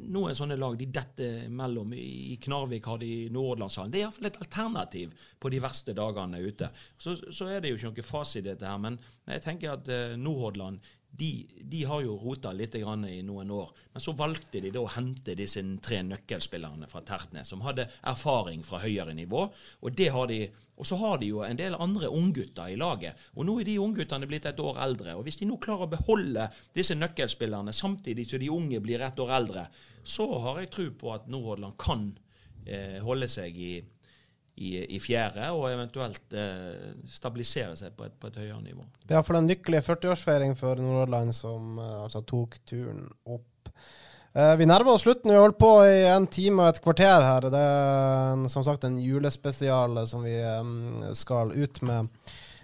noen 0.04 0.36
sånne 0.36 0.58
lag 0.60 0.76
de 0.80 0.88
detter 0.94 1.48
mellom. 1.54 1.94
I 1.94 2.38
Knarvik 2.42 2.86
har 2.90 2.98
de 3.02 3.30
Nordhordlandshallen. 3.34 3.92
Det 3.94 4.02
er 4.02 4.08
iallfall 4.08 4.30
et 4.32 4.40
alternativ 4.44 5.13
på 5.40 5.52
de 5.54 5.62
verste 5.64 5.96
dagene 5.98 6.42
ute. 6.44 6.70
Så, 6.98 7.16
så 7.30 7.50
er 7.52 7.64
det 7.64 7.74
jo 7.74 7.80
ikke 7.80 7.94
noe 7.94 8.10
fasit 8.10 8.46
dette 8.48 8.68
her, 8.68 8.82
men 8.82 9.00
jeg 9.30 9.46
tenker 9.46 9.78
at 9.78 9.90
eh, 9.92 10.18
Nordhordland 10.20 10.84
de, 11.14 11.46
de 11.62 11.84
har 11.86 12.02
jo 12.02 12.16
rota 12.18 12.50
litt 12.58 12.74
i 12.76 12.82
noen 12.82 13.52
år, 13.54 13.70
men 13.94 14.02
så 14.02 14.16
valgte 14.18 14.58
de 14.64 14.72
da 14.74 14.82
å 14.82 14.90
hente 14.96 15.36
disse 15.38 15.62
tre 15.86 16.00
nøkkelspillerne 16.08 16.90
fra 16.90 17.04
Tertnes, 17.06 17.52
som 17.54 17.62
hadde 17.62 17.86
erfaring 18.10 18.64
fra 18.66 18.80
høyere 18.82 19.14
nivå. 19.14 19.44
Og 19.86 19.94
de, 19.94 20.10
og 20.10 20.90
så 20.90 20.98
har 20.98 21.22
de 21.22 21.30
jo 21.30 21.44
en 21.46 21.60
del 21.60 21.78
andre 21.78 22.10
unggutter 22.10 22.74
i 22.74 22.80
laget. 22.82 23.20
Og 23.38 23.46
nå 23.46 23.60
er 23.62 23.70
de 23.70 23.78
ungguttene 23.84 24.30
blitt 24.30 24.50
et 24.50 24.64
år 24.64 24.82
eldre. 24.88 25.14
Og 25.14 25.28
hvis 25.28 25.38
de 25.38 25.48
nå 25.50 25.60
klarer 25.62 25.86
å 25.86 25.94
beholde 25.94 26.50
disse 26.74 26.98
nøkkelspillerne 26.98 27.76
samtidig 27.78 28.26
som 28.30 28.42
de 28.42 28.50
unge 28.54 28.82
blir 28.82 29.06
ett 29.06 29.22
år 29.22 29.38
eldre, 29.38 29.68
så 30.04 30.26
har 30.48 30.64
jeg 30.64 30.74
tro 30.74 30.88
på 30.98 31.14
at 31.14 31.30
Nordhordland 31.30 31.78
kan 31.78 32.10
eh, 32.66 32.98
holde 33.06 33.30
seg 33.30 33.54
i 33.54 33.76
i, 34.56 34.76
i 34.96 35.00
fjerde, 35.02 35.50
og 35.56 35.72
eventuelt 35.72 36.36
eh, 36.38 36.94
stabilisere 37.10 37.74
seg 37.78 37.96
på 37.98 38.06
et, 38.06 38.14
på 38.20 38.30
et 38.30 38.38
høyere 38.44 38.62
nivå. 38.62 38.86
Det 39.10 39.18
er 39.18 39.26
den 39.26 39.42
en 39.42 39.50
lykkelig 39.50 39.82
40-årsfeiring 39.88 40.56
for 40.60 40.82
Nordhordland, 40.82 41.34
som 41.36 41.80
eh, 41.82 42.00
altså 42.04 42.22
tok 42.30 42.60
turen 42.70 43.08
opp. 43.26 43.72
Eh, 44.34 44.54
vi 44.58 44.70
nærmer 44.70 44.94
oss 44.94 45.06
slutten. 45.06 45.32
Vi 45.32 45.42
holdt 45.42 45.60
på 45.62 45.72
i 45.86 46.04
en 46.10 46.28
time 46.30 46.64
og 46.64 46.74
et 46.74 46.82
kvarter 46.86 47.26
her. 47.26 47.50
Det 47.54 47.66
er 47.66 48.48
som 48.54 48.66
sagt 48.66 48.86
en 48.86 49.02
julespesial 49.02 50.04
som 50.10 50.26
vi 50.26 50.38
eh, 50.38 51.14
skal 51.18 51.54
ut 51.54 51.82
med. 51.86 52.14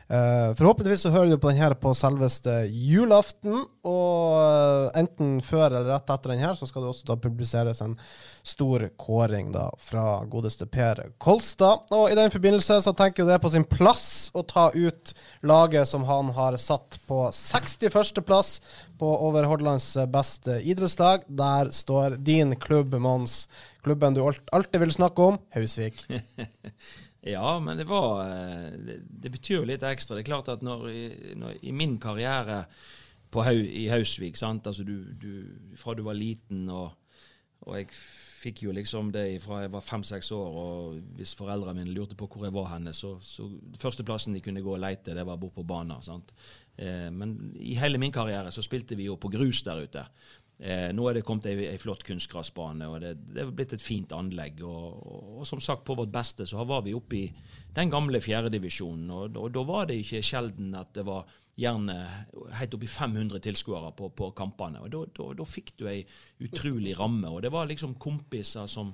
Eh, 0.10 0.56
forhåpentligvis 0.56 1.02
så 1.02 1.10
hører 1.14 1.30
du 1.30 1.38
på 1.38 1.52
den 1.52 1.60
her 1.62 1.76
på 1.78 1.92
selveste 1.94 2.64
julaften. 2.74 3.60
Og 3.86 4.40
eh, 4.42 5.02
enten 5.04 5.36
før 5.46 5.68
eller 5.68 5.92
rett 5.92 6.10
etter 6.10 6.34
den 6.34 6.42
her, 6.42 6.56
så 6.58 6.66
skal 6.66 6.82
det 6.82 6.90
også 6.90 7.12
da 7.12 7.18
publiseres 7.22 7.84
en 7.86 7.94
stor 8.42 8.88
kåring 8.98 9.52
da 9.54 9.68
fra 9.78 10.24
godeste 10.26 10.66
Per 10.66 11.04
Kolstad. 11.22 11.86
Og 11.94 12.10
i 12.10 12.18
den 12.18 12.34
forbindelse 12.34 12.80
så 12.82 12.94
tenker 12.98 13.22
jeg 13.22 13.30
det 13.30 13.36
er 13.38 13.44
på 13.44 13.54
sin 13.54 13.68
plass 13.70 14.08
å 14.34 14.42
ta 14.50 14.72
ut 14.74 15.14
laget 15.46 15.86
som 15.92 16.08
han 16.10 16.34
har 16.34 16.58
satt 16.58 16.98
på 17.06 17.28
61. 17.30 18.24
plass 18.26 18.56
på 18.98 19.12
over 19.30 19.46
Hordalands 19.46 19.92
beste 20.10 20.58
idrettslag. 20.66 21.28
Der 21.30 21.70
står 21.76 22.18
din 22.18 22.58
klubb, 22.58 22.98
Mons. 22.98 23.44
Klubben 23.86 24.18
du 24.18 24.24
alltid 24.26 24.82
vil 24.82 24.98
snakke 24.98 25.30
om, 25.30 25.40
Hausvik. 25.54 26.02
Ja, 27.28 27.60
men 27.60 27.78
det 27.78 27.88
var 27.90 28.22
eh, 28.24 28.72
Det, 28.80 29.02
det 29.10 29.32
betyr 29.34 29.60
jo 29.60 29.68
litt 29.68 29.84
ekstra. 29.84 30.16
Det 30.16 30.24
er 30.24 30.32
klart 30.32 30.52
at 30.52 30.64
når, 30.64 30.88
når 31.40 31.60
i 31.68 31.76
min 31.76 31.98
karriere 32.00 32.64
på 33.30 33.44
Hau, 33.46 33.58
i 33.60 33.88
Hausvik 33.92 34.40
sant? 34.40 34.68
Altså 34.68 34.86
du, 34.88 35.04
du, 35.20 35.76
Fra 35.78 35.94
du 35.98 36.04
var 36.08 36.18
liten, 36.18 36.66
og, 36.72 36.96
og 37.68 37.78
jeg 37.78 37.92
fikk 38.40 38.64
jo 38.64 38.74
liksom 38.76 39.12
det 39.12 39.42
fra 39.44 39.66
jeg 39.66 39.74
var 39.74 39.84
fem-seks 39.84 40.32
år, 40.36 40.60
og 40.64 41.00
hvis 41.20 41.36
foreldrene 41.36 41.82
mine 41.82 41.96
lurte 41.96 42.16
på 42.16 42.30
hvor 42.32 42.46
jeg 42.48 42.56
var 42.56 42.70
henne, 42.72 42.94
så, 42.96 43.18
så 43.20 43.50
Førsteplassen 43.82 44.38
de 44.38 44.44
kunne 44.44 44.64
gå 44.64 44.78
og 44.78 44.80
leite, 44.80 45.16
det 45.16 45.26
var 45.28 45.40
bort 45.42 45.58
på 45.58 45.68
banen. 45.68 46.24
Eh, 46.80 47.10
men 47.12 47.36
i 47.60 47.76
hele 47.80 48.00
min 48.00 48.16
karriere 48.16 48.52
så 48.56 48.64
spilte 48.64 48.96
vi 48.96 49.10
jo 49.10 49.20
på 49.20 49.32
grus 49.34 49.60
der 49.68 49.84
ute. 49.84 50.06
Eh, 50.60 50.90
nå 50.92 51.06
er 51.08 51.16
det 51.16 51.24
kommet 51.24 51.46
ei, 51.48 51.78
flott 51.80 52.02
kunstgressbane, 52.04 52.88
og 52.92 53.00
det, 53.00 53.14
det 53.32 53.46
er 53.46 53.52
blitt 53.56 53.76
et 53.78 53.84
fint 53.84 54.12
anlegg. 54.16 54.60
Og, 54.68 54.98
og, 55.00 55.30
og 55.40 55.48
som 55.48 55.62
sagt, 55.64 55.86
på 55.88 55.96
vårt 55.96 56.12
beste 56.12 56.48
så 56.50 56.66
var 56.68 56.84
vi 56.84 56.96
oppe 56.98 57.22
i 57.22 57.28
den 57.76 57.92
gamle 57.94 58.20
fjerdedivisjonen. 58.24 59.08
Og, 59.16 59.40
og 59.40 59.54
da 59.56 59.64
var 59.68 59.88
det 59.88 60.02
ikke 60.02 60.26
sjelden 60.26 60.76
at 60.76 60.92
det 60.98 61.08
var 61.08 61.30
gjerne 61.60 61.96
helt 62.56 62.76
oppi 62.76 62.88
500 62.88 63.42
tilskuere 63.44 63.94
på, 63.96 64.12
på 64.16 64.30
kampene. 64.36 64.84
Og 64.84 65.40
da 65.40 65.48
fikk 65.48 65.74
du 65.80 65.88
ei 65.92 66.02
utrolig 66.44 66.98
ramme. 67.00 67.32
Og 67.32 67.44
det 67.44 67.52
var 67.56 67.68
liksom 67.72 67.96
kompiser 68.00 68.68
som 68.72 68.94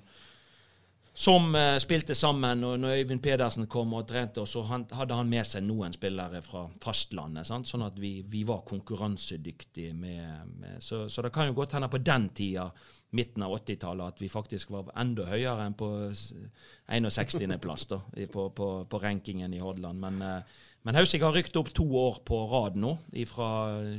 som 1.15 1.55
uh, 1.55 1.77
spilte 1.79 2.15
sammen. 2.15 2.63
og 2.67 2.79
når 2.79 2.99
Øyvind 2.99 3.21
Pedersen 3.23 3.67
kom 3.71 3.93
og 3.95 4.07
trente, 4.07 4.41
og 4.43 4.47
så 4.47 4.65
han, 4.67 4.83
hadde 4.91 5.15
han 5.15 5.29
med 5.31 5.47
seg 5.47 5.63
noen 5.63 5.95
spillere 5.95 6.41
fra 6.43 6.65
fastlandet. 6.83 7.47
Sant? 7.47 7.69
Sånn 7.71 7.85
at 7.87 7.95
vi, 8.01 8.17
vi 8.27 8.43
var 8.43 8.65
konkurransedyktige 8.67 9.93
med, 9.95 10.51
med 10.59 10.83
så, 10.83 11.05
så 11.07 11.23
det 11.23 11.31
kan 11.35 11.47
jo 11.47 11.55
godt 11.55 11.77
hende 11.77 11.89
på 11.91 12.03
den 12.03 12.29
tida, 12.35 12.67
midten 13.15 13.45
av 13.45 13.53
80-tallet, 13.55 14.11
at 14.11 14.19
vi 14.19 14.27
faktisk 14.27 14.73
var 14.75 14.91
enda 14.99 15.23
høyere 15.29 15.69
enn 15.69 15.75
på 15.79 15.87
61.-plass 16.11 17.87
på, 17.87 18.47
på, 18.57 18.69
på 18.91 18.99
rankingen 18.99 19.55
i 19.55 19.61
Hordaland. 19.63 20.01
Men, 20.03 20.19
uh, 20.19 20.63
men 20.83 20.99
Hausik 20.99 21.23
har 21.23 21.31
rykt 21.33 21.55
opp 21.55 21.71
to 21.73 21.87
år 21.95 22.19
på 22.27 22.43
rad 22.51 22.75
nå, 22.75 22.97
fra 23.31 23.49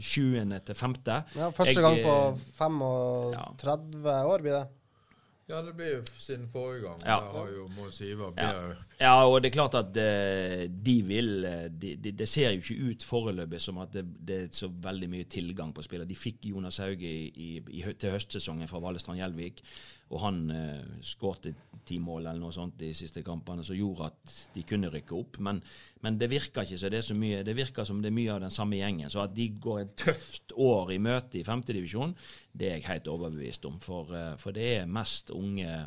7. 0.05 0.45
til 0.69 0.77
5. 0.85 0.99
Ja, 1.09 1.49
første 1.57 1.81
gang 1.81 2.03
på 2.05 2.19
eh, 2.29 2.43
35 2.61 4.05
år, 4.05 4.45
blir 4.45 4.61
det. 4.61 4.67
Ja, 5.49 5.61
det 5.63 5.77
blir 5.79 5.93
jo 5.93 6.01
siden 6.19 6.49
forrige 6.51 6.83
gang. 6.83 7.03
Ja. 7.05 7.21
Der 7.23 7.39
har 7.39 7.51
jo 7.55 7.69
Mons 7.77 8.01
Ivar 8.01 8.33
Ja. 8.37 8.47
bedre 8.53 8.77
Ja, 9.01 9.27
og 9.29 9.43
det 9.43 9.51
er 9.51 9.55
klart 9.55 9.75
at 9.75 9.97
eh, 9.97 10.67
de 10.87 11.03
vil 11.07 11.43
Det 11.43 11.83
de, 11.83 11.97
de, 11.97 12.13
Det 12.13 12.29
ser 12.29 12.51
jo 12.51 12.57
ikke 12.57 12.91
ut 12.91 13.05
foreløpig 13.05 13.61
som 13.61 13.79
at 13.79 13.93
det, 13.93 14.05
det 14.29 14.37
er 14.43 14.49
så 14.51 14.69
veldig 14.69 15.09
mye 15.11 15.25
tilgang 15.25 15.75
på 15.75 15.83
spillere. 15.83 16.09
De 16.09 16.17
fikk 16.17 16.37
Jonas 16.51 16.77
Hauge 16.83 17.07
i, 17.07 17.29
i, 17.29 17.63
i, 17.71 17.83
til 17.93 18.11
høstsesongen 18.11 18.69
fra 18.69 18.81
Valestrand 18.83 19.21
Gjelvik, 19.21 19.63
og 20.07 20.21
han 20.23 20.43
eh, 20.55 20.99
skårte 21.03 21.53
ti 21.87 21.99
mål 22.03 22.27
eller 22.27 22.39
noe 22.43 22.55
sånt 22.55 22.77
de 22.79 22.93
siste 22.95 23.23
kampene 23.27 23.65
som 23.67 23.77
gjorde 23.79 24.09
at 24.11 24.35
de 24.55 24.63
kunne 24.67 24.91
rykke 24.93 25.15
opp. 25.19 25.39
Men, 25.43 25.59
men 26.03 26.19
det 26.19 26.29
virker 26.31 26.63
ikke 26.63 26.79
så 26.79 26.91
det 26.93 27.01
er 27.01 27.07
så 27.09 27.17
mye 27.19 27.43
Det 27.47 27.57
virker 27.59 27.87
som 27.87 28.01
det 28.03 28.13
er 28.13 28.17
mye 28.19 28.35
av 28.35 28.41
den 28.45 28.55
samme 28.55 28.79
gjengen. 28.79 29.11
Så 29.11 29.25
at 29.25 29.35
de 29.35 29.49
går 29.63 29.83
et 29.83 29.95
tøft 29.99 30.55
år 30.55 30.95
i 30.95 31.01
møte 31.03 31.41
i 31.41 31.45
femtedivisjon, 31.47 32.15
det 32.53 32.71
er 32.71 32.79
jeg 32.79 32.89
helt 32.91 33.11
overbevist 33.11 33.67
om. 33.67 33.81
For, 33.83 34.15
eh, 34.15 34.35
for 34.41 34.55
det 34.55 34.69
er 34.77 34.91
mest 34.91 35.35
unge 35.35 35.79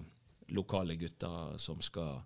lokale 0.55 0.97
gutter 0.99 1.55
som 1.61 1.79
skal 1.85 2.23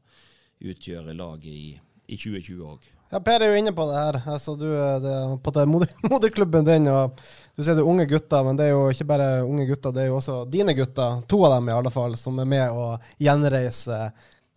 utgjøre 0.64 1.14
laget 1.18 1.52
i, 1.53 1.70
i 2.07 2.18
2020 2.18 2.68
òg. 2.72 2.90
Ja, 3.14 3.19
Per 3.22 3.44
er 3.45 3.52
jo 3.52 3.57
inne 3.61 3.69
på 3.77 3.84
det 3.85 3.98
her. 3.99 4.15
Altså, 4.26 4.56
du, 4.57 4.65
det, 5.03 5.15
på 5.45 5.52
det 5.53 5.68
moder, 5.69 5.91
moderklubben 6.14 6.65
din. 6.65 6.88
og 6.90 7.19
Du 7.53 7.61
sier 7.61 7.77
det 7.77 7.84
er 7.84 7.90
unge 7.91 8.07
gutter, 8.10 8.41
men 8.48 8.57
det 8.57 8.65
er 8.65 8.73
jo 8.73 8.88
ikke 8.90 9.06
bare 9.11 9.27
unge 9.45 9.68
gutter, 9.69 9.94
det 9.94 10.06
er 10.06 10.10
jo 10.10 10.18
også 10.18 10.40
dine 10.49 10.73
gutter, 10.73 11.22
to 11.30 11.44
av 11.45 11.60
dem 11.60 11.69
i 11.69 11.76
alle 11.76 11.94
fall, 11.94 12.18
som 12.18 12.41
er 12.41 12.49
med 12.49 12.73
å 12.73 12.88
gjenreise 13.22 13.99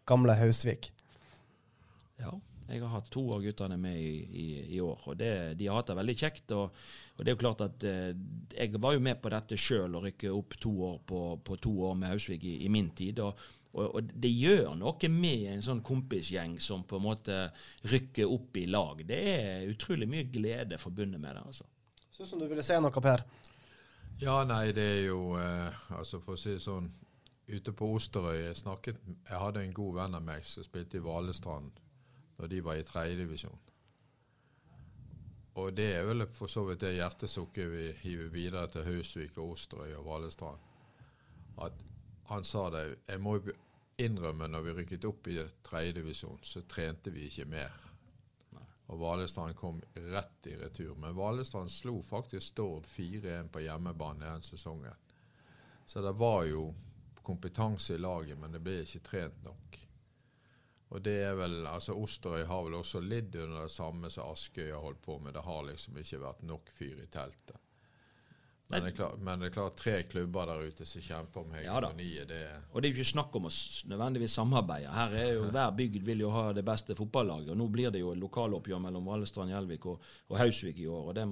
gamle 0.08 0.38
Hausvik. 0.40 0.88
Ja, 2.22 2.32
jeg 2.70 2.80
har 2.80 2.94
hatt 2.94 3.10
to 3.12 3.26
av 3.36 3.44
guttene 3.44 3.76
med 3.76 4.00
i, 4.00 4.14
i, 4.24 4.46
i 4.78 4.80
år, 4.80 5.04
og 5.04 5.20
det, 5.20 5.34
de 5.60 5.68
har 5.68 5.82
hatt 5.82 5.92
det 5.92 6.00
veldig 6.00 6.16
kjekt. 6.24 6.56
og 6.56 6.72
og 7.16 7.24
det 7.24 7.30
er 7.30 7.36
jo 7.36 7.40
klart 7.40 7.62
at 7.64 7.84
eh, 7.88 8.10
Jeg 8.52 8.80
var 8.80 8.92
jo 8.92 9.00
med 9.00 9.20
på 9.22 9.30
dette 9.32 9.56
sjøl, 9.56 9.94
å 9.96 10.02
rykke 10.04 10.32
opp 10.36 10.56
to 10.60 10.72
år 10.84 10.98
på, 11.08 11.20
på 11.44 11.56
to 11.64 11.72
år 11.88 11.94
med 11.96 12.12
Hausvik 12.12 12.44
i, 12.44 12.58
i 12.66 12.72
min 12.72 12.90
tid. 12.96 13.20
og 13.24 13.40
og, 13.76 13.86
og, 13.98 14.12
det 14.24 14.30
gjør 14.32 14.74
noe 14.78 15.10
med 15.12 15.46
en 15.52 15.64
sånn 15.64 15.82
kompisgjeng 15.84 16.56
som 16.62 16.84
på 16.88 16.96
en 16.98 17.06
måte 17.06 17.38
rykker 17.92 18.30
opp 18.32 18.56
i 18.56 18.66
lag. 18.70 19.02
Det 19.06 19.22
er 19.32 19.70
utrolig 19.70 20.08
mye 20.08 20.28
glede 20.32 20.78
forbundet 20.80 21.20
med 21.20 21.36
det. 21.36 21.42
altså. 21.44 21.66
Syns 22.16 22.32
du 22.32 22.46
ville 22.48 22.64
se 22.64 22.78
noe, 22.80 23.04
Per? 23.04 23.24
Ja, 24.22 24.38
nei, 24.48 24.70
det 24.72 24.84
er 24.94 25.02
jo 25.10 25.34
eh, 25.36 25.80
Altså, 25.92 26.22
for 26.24 26.38
å 26.38 26.40
si 26.40 26.54
det 26.54 26.62
sånn 26.64 26.86
Ute 27.52 27.74
på 27.76 27.90
Osterøy 27.98 28.46
jeg 28.46 28.56
snakket 28.62 29.02
Jeg 29.04 29.40
hadde 29.42 29.60
en 29.60 29.74
god 29.76 29.98
venn 29.98 30.16
av 30.16 30.24
meg 30.24 30.46
som 30.48 30.64
spilte 30.64 30.96
i 30.96 31.04
Valestrand 31.04 31.82
når 32.36 32.50
de 32.52 32.58
var 32.60 32.76
i 32.76 32.84
tredjedivisjon. 32.84 33.60
Og 35.56 35.70
det 35.72 35.86
er 35.96 36.02
vel 36.04 36.26
for 36.36 36.52
så 36.52 36.66
vidt 36.68 36.82
det 36.84 36.98
hjertesukket 36.98 37.70
vi 37.72 37.84
hiver 38.02 38.26
videre 38.28 38.66
til 38.68 38.84
Hausvik 38.84 39.38
og 39.40 39.54
Osterøy 39.54 39.94
og 39.96 40.04
Valestrand. 40.04 40.60
At 41.64 41.78
han 42.28 42.44
sa 42.44 42.66
det 42.74 42.82
Jeg 43.08 43.22
må 43.24 43.38
innrømme 43.96 44.48
når 44.48 44.62
vi 44.62 44.74
rykket 44.80 45.04
opp 45.08 45.28
i 45.32 45.38
tredjedivisjon, 45.64 46.40
så 46.42 46.62
trente 46.68 47.10
vi 47.10 47.26
ikke 47.30 47.48
mer. 47.48 47.74
Og 48.86 49.00
Valestrand 49.00 49.56
kom 49.58 49.80
rett 49.94 50.46
i 50.46 50.54
retur. 50.60 50.94
Men 50.94 51.16
Valestrand 51.16 51.72
slo 51.72 51.98
faktisk 52.06 52.52
Stord 52.52 52.86
4-1 52.86 53.48
på 53.50 53.64
hjemmebane 53.64 54.28
den 54.28 54.44
sesongen. 54.46 54.94
Så 55.86 56.02
det 56.02 56.12
var 56.18 56.44
jo 56.46 56.68
kompetanse 57.26 57.94
i 57.94 57.98
laget, 57.98 58.38
men 58.38 58.54
det 58.54 58.62
ble 58.62 58.78
ikke 58.84 59.02
trent 59.08 59.42
nok. 59.42 59.80
Og 60.94 61.02
det 61.02 61.16
er 61.24 61.34
vel, 61.34 61.64
altså 61.66 61.96
Osterøy 61.98 62.44
har 62.46 62.62
vel 62.62 62.76
også 62.78 63.00
lidd 63.02 63.34
under 63.34 63.64
det 63.64 63.74
samme 63.74 64.10
som 64.10 64.30
Askøy 64.30 64.68
har 64.70 64.84
holdt 64.84 65.02
på 65.02 65.18
med. 65.18 65.34
Det 65.34 65.42
har 65.42 65.64
liksom 65.66 65.98
ikke 65.98 66.22
vært 66.22 66.44
nok 66.46 66.70
fyr 66.70 67.02
i 67.02 67.08
teltet. 67.10 67.58
Men 68.68 68.82
det, 68.82 68.90
er 68.90 68.94
klart, 68.96 69.20
men 69.22 69.38
det 69.38 69.46
er 69.46 69.52
klart 69.54 69.76
tre 69.78 69.92
klubber 70.10 70.48
der 70.50 70.62
ute 70.66 70.84
som 70.90 71.02
kjemper 71.02 71.44
om 71.44 71.52
hegemoniet. 71.54 72.16
Ja, 72.18 72.24
det 72.26 72.38
og 72.72 72.82
det 72.82 72.88
er 72.88 72.90
jo 72.90 72.96
ikke 72.96 73.12
snakk 73.12 73.36
om 73.38 73.44
å 73.46 73.50
nødvendigvis 73.92 74.34
samarbeide. 74.40 74.94
Her 74.94 75.12
er 75.20 75.28
jo 75.36 75.44
Hver 75.54 75.76
bygd 75.78 76.06
vil 76.08 76.24
jo 76.24 76.30
ha 76.34 76.48
det 76.56 76.64
beste 76.66 76.96
fotballaget. 76.98 77.52
og 77.54 77.60
Nå 77.60 77.68
blir 77.70 77.92
det 77.94 78.02
jo 78.02 78.14
lokaloppgjør 78.18 78.80
mellom 78.82 79.06
Valestrand, 79.06 79.54
Gjelvik 79.54 79.86
og, 79.92 80.08
og 80.32 80.40
Hausvik 80.40 80.80
i 80.82 80.88
år. 80.90 81.12
og 81.12 81.14
det 81.14 81.28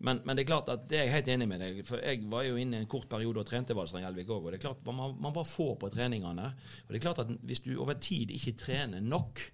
men, 0.00 0.20
men, 0.24 0.36
det 0.36 0.44
er 0.44 0.50
klart 0.50 0.68
at 0.70 0.84
det 0.90 0.98
er 0.98 1.06
jeg 1.06 1.14
helt 1.16 1.30
enig 1.34 1.48
med 1.50 1.62
deg. 1.62 1.78
For 1.86 2.02
Jeg 2.02 2.26
var 2.30 2.42
jo 2.46 2.58
inne 2.58 2.78
i 2.78 2.82
en 2.82 2.90
kort 2.90 3.06
periode 3.10 3.42
og 3.42 3.46
trente 3.46 3.74
Valestrand 3.78 4.06
Gjelvik 4.08 4.34
òg. 4.34 4.42
Og 4.42 4.50
det 4.50 4.58
er 4.58 4.64
klart 4.66 4.82
man, 4.86 5.14
man, 5.14 5.34
var 5.34 5.46
få 5.46 5.68
på 5.78 5.92
treningene. 5.94 6.50
Og 6.86 6.90
det 6.90 6.98
er 6.98 7.06
klart 7.06 7.22
at 7.22 7.30
hvis 7.46 7.62
du 7.62 7.76
over 7.76 7.98
tid 8.02 8.34
ikke 8.34 8.56
trener 8.58 9.02
nok 9.02 9.46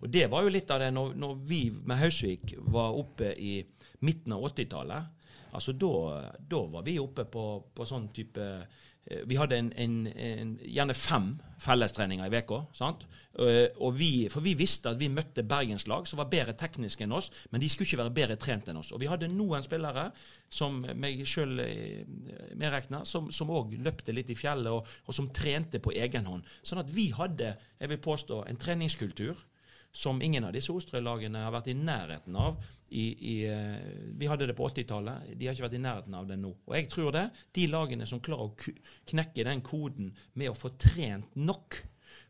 Og 0.00 0.08
det 0.08 0.26
var 0.32 0.42
jo 0.42 0.50
litt 0.50 0.70
av 0.72 0.80
det 0.80 0.90
når, 0.96 1.14
når 1.14 1.40
vi 1.46 1.62
med 1.70 1.98
Hausvik 2.00 2.54
var 2.72 2.96
oppe 2.96 3.34
i 3.38 3.58
midten 4.00 4.32
av 4.32 4.46
80-tallet 4.48 5.19
Altså 5.52 5.72
da, 5.74 6.62
var 6.70 6.86
vi 6.86 6.98
oppe 7.02 7.26
på, 7.30 7.46
på 7.74 7.86
sånn 7.88 8.08
type 8.14 8.44
eh, 8.44 9.22
vi 9.26 9.36
hadde 9.36 9.56
en, 9.56 9.72
en, 9.80 9.94
en, 10.06 10.50
gjerne 10.60 10.94
fem 10.94 11.30
fellestreninger 11.60 12.28
i 12.28 12.42
sant? 12.76 13.06
Eh, 13.38 13.72
for 14.30 14.44
vi 14.44 14.54
visste 14.54 14.92
at 14.92 15.00
vi 15.00 15.08
møtte 15.08 15.42
bergenslag 15.42 16.06
som 16.06 16.20
var 16.20 16.30
bedre 16.30 16.54
tekniske 16.58 17.04
enn 17.04 17.14
oss, 17.16 17.30
men 17.50 17.60
de 17.60 17.68
skulle 17.68 17.88
ikke 17.88 18.02
være 18.02 18.14
bedre 18.14 18.36
trent 18.36 18.68
enn 18.68 18.78
oss. 18.80 18.92
Og 18.92 19.00
vi 19.00 19.08
hadde 19.10 19.30
noen 19.32 19.64
spillere, 19.64 20.10
som 20.50 20.82
meg 20.94 21.24
sjøl 21.26 21.62
eh, 21.64 22.04
medregna, 22.58 23.04
som 23.04 23.54
òg 23.56 23.74
løpte 23.80 24.14
litt 24.14 24.30
i 24.30 24.38
fjellet, 24.38 24.70
og, 24.70 24.86
og, 25.06 25.14
som 25.16 25.30
trente 25.34 25.80
på 25.82 25.94
egen 25.96 26.28
hånd. 26.28 26.46
Sånn 26.62 26.82
at 26.84 26.92
vi 26.94 27.10
hadde, 27.16 27.56
jeg 27.80 27.94
vil 27.94 28.04
påstå, 28.04 28.44
en 28.46 28.60
treningskultur 28.60 29.46
som 29.92 30.22
ingen 30.22 30.44
av 30.46 30.54
disse 30.54 30.72
Osterøy-lagene 30.72 31.42
har 31.44 31.54
vært 31.54 31.70
i 31.72 31.76
nærheten 31.78 32.36
av. 32.38 32.58
I, 32.90 33.04
i, 33.32 33.34
eh, 33.46 33.78
vi 34.18 34.28
hadde 34.30 34.48
det 34.50 34.56
på 34.58 34.68
80-tallet. 34.70 35.32
De 35.38 35.46
har 35.46 35.54
ikke 35.54 35.66
vært 35.66 35.78
i 35.78 35.82
nærheten 35.82 36.16
av 36.18 36.28
det 36.28 36.38
nå. 36.40 36.52
Og 36.66 36.76
jeg 36.76 36.90
tror 36.90 37.14
det. 37.14 37.24
De 37.54 37.66
lagene 37.70 38.06
som 38.06 38.22
klarer 38.22 38.50
å 38.50 38.76
knekke 39.10 39.46
den 39.46 39.62
koden 39.66 40.12
med 40.38 40.52
å 40.52 40.58
få 40.58 40.72
trent 40.78 41.34
nok. 41.38 41.80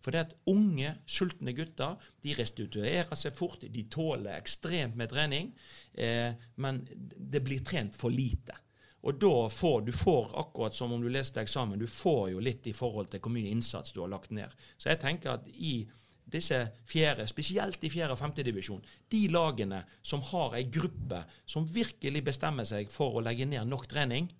For 0.00 0.12
det 0.12 0.24
at 0.24 0.34
unge, 0.48 0.94
sultne 1.08 1.52
gutter 1.56 2.00
de 2.24 2.34
restituerer 2.36 3.12
seg 3.16 3.36
fort. 3.36 3.64
De 3.64 3.84
tåler 3.92 4.36
ekstremt 4.36 4.96
med 5.00 5.12
trening. 5.12 5.52
Eh, 5.92 6.32
men 6.60 6.82
det 7.16 7.44
blir 7.44 7.64
trent 7.64 7.96
for 7.96 8.12
lite. 8.12 8.56
Og 9.00 9.16
da 9.16 9.48
får 9.48 9.80
du 9.80 9.92
får 9.96 10.34
akkurat 10.40 10.74
som 10.76 10.92
om 10.92 11.00
du 11.00 11.08
leste 11.08 11.40
eksamen, 11.40 11.78
du 11.80 11.86
får 11.88 12.34
jo 12.34 12.42
litt 12.44 12.66
i 12.68 12.74
forhold 12.76 13.08
til 13.08 13.22
hvor 13.24 13.32
mye 13.32 13.48
innsats 13.48 13.94
du 13.96 14.02
har 14.02 14.12
lagt 14.12 14.32
ned. 14.36 14.52
Så 14.76 14.90
jeg 14.92 15.00
tenker 15.00 15.38
at 15.38 15.48
i 15.48 15.86
disse 16.32 16.58
fjerde, 16.88 17.26
spesielt 17.26 17.84
i 17.84 17.90
fjerde- 17.92 18.14
og 18.16 18.20
femtedivisjon, 18.20 18.84
de 19.10 19.22
lagene 19.32 19.82
som 20.02 20.22
har 20.30 20.56
ei 20.58 20.66
gruppe 20.72 21.24
som 21.46 21.68
virkelig 21.68 22.24
bestemmer 22.24 22.68
seg 22.68 22.90
for 22.92 23.18
å 23.18 23.24
legge 23.24 23.48
ned 23.48 23.68
nok 23.68 23.88
trening, 23.90 24.30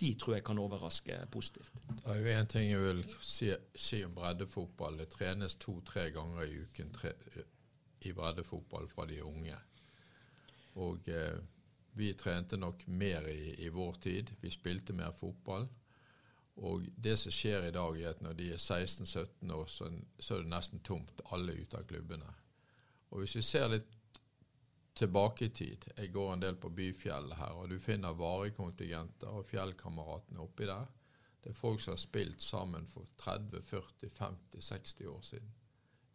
de 0.00 0.10
tror 0.18 0.36
jeg 0.36 0.44
kan 0.44 0.58
overraske 0.58 1.16
positivt. 1.30 1.76
Det 2.02 2.10
er 2.10 2.20
jo 2.20 2.32
én 2.34 2.48
ting 2.50 2.66
jeg 2.66 2.82
vil 2.82 3.02
si, 3.22 3.50
si, 3.78 4.02
om 4.04 4.14
breddefotball. 4.16 4.98
Det 4.98 5.06
trenes 5.12 5.54
to-tre 5.62 6.08
ganger 6.14 6.48
i 6.48 6.64
uken 6.64 6.90
tre, 6.96 7.12
i 8.02 8.12
breddefotball 8.12 8.88
fra 8.90 9.06
de 9.06 9.20
unge. 9.22 9.56
Og 10.82 11.08
eh, 11.08 11.38
vi 11.94 12.10
trente 12.18 12.58
nok 12.58 12.86
mer 12.90 13.28
i, 13.30 13.54
i 13.62 13.70
vår 13.70 14.00
tid. 14.02 14.34
Vi 14.42 14.50
spilte 14.50 14.96
mer 14.96 15.14
fotball. 15.14 15.68
Og 16.56 16.86
det 16.96 17.16
som 17.18 17.32
skjer 17.34 17.66
i 17.66 17.74
dag, 17.74 17.96
er 18.00 18.14
at 18.14 18.22
når 18.22 18.36
de 18.38 18.52
er 18.54 18.60
16-17 18.62 19.52
år, 19.52 19.66
så, 19.66 19.88
er 19.88 20.44
det 20.44 20.50
nesten 20.52 20.82
tomt, 20.86 21.22
alle 21.34 21.56
ute 21.58 21.80
av 21.80 21.86
klubbene. 21.88 22.30
Og 23.10 23.22
hvis 23.22 23.36
vi 23.36 23.42
ser 23.42 23.68
litt 23.72 23.90
tilbake 24.94 25.48
i 25.48 25.48
tid 25.50 25.84
Jeg 25.96 26.12
går 26.14 26.32
en 26.32 26.42
del 26.42 26.56
på 26.56 26.70
Byfjellet 26.70 27.38
her, 27.38 27.56
og 27.58 27.70
du 27.70 27.78
finner 27.82 28.14
varekontingenter 28.14 29.34
og 29.34 29.46
fjellkameratene 29.48 30.42
oppi 30.42 30.68
der. 30.70 30.86
Det 31.42 31.50
er 31.50 31.58
folk 31.58 31.82
som 31.82 31.92
har 31.92 32.00
spilt 32.00 32.42
sammen 32.42 32.86
for 32.86 33.10
30, 33.18 33.62
40, 33.62 34.08
50, 34.10 34.64
60 34.64 35.06
år 35.10 35.20
siden. 35.22 35.50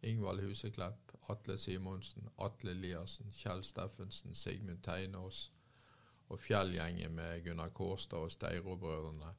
Ingvald 0.02 0.40
Huseklepp, 0.40 1.12
Atle 1.28 1.58
Simonsen, 1.58 2.28
Atle 2.38 2.72
Eliassen, 2.72 3.30
Kjell 3.30 3.62
Steffensen, 3.64 4.34
Sigmund 4.34 4.80
Teinås 4.82 5.52
og 6.28 6.40
Fjellgjengen 6.40 7.12
med 7.14 7.44
Gunnar 7.44 7.68
Kårstad 7.68 8.24
og 8.24 8.32
Steiro-brødrene 8.32 9.34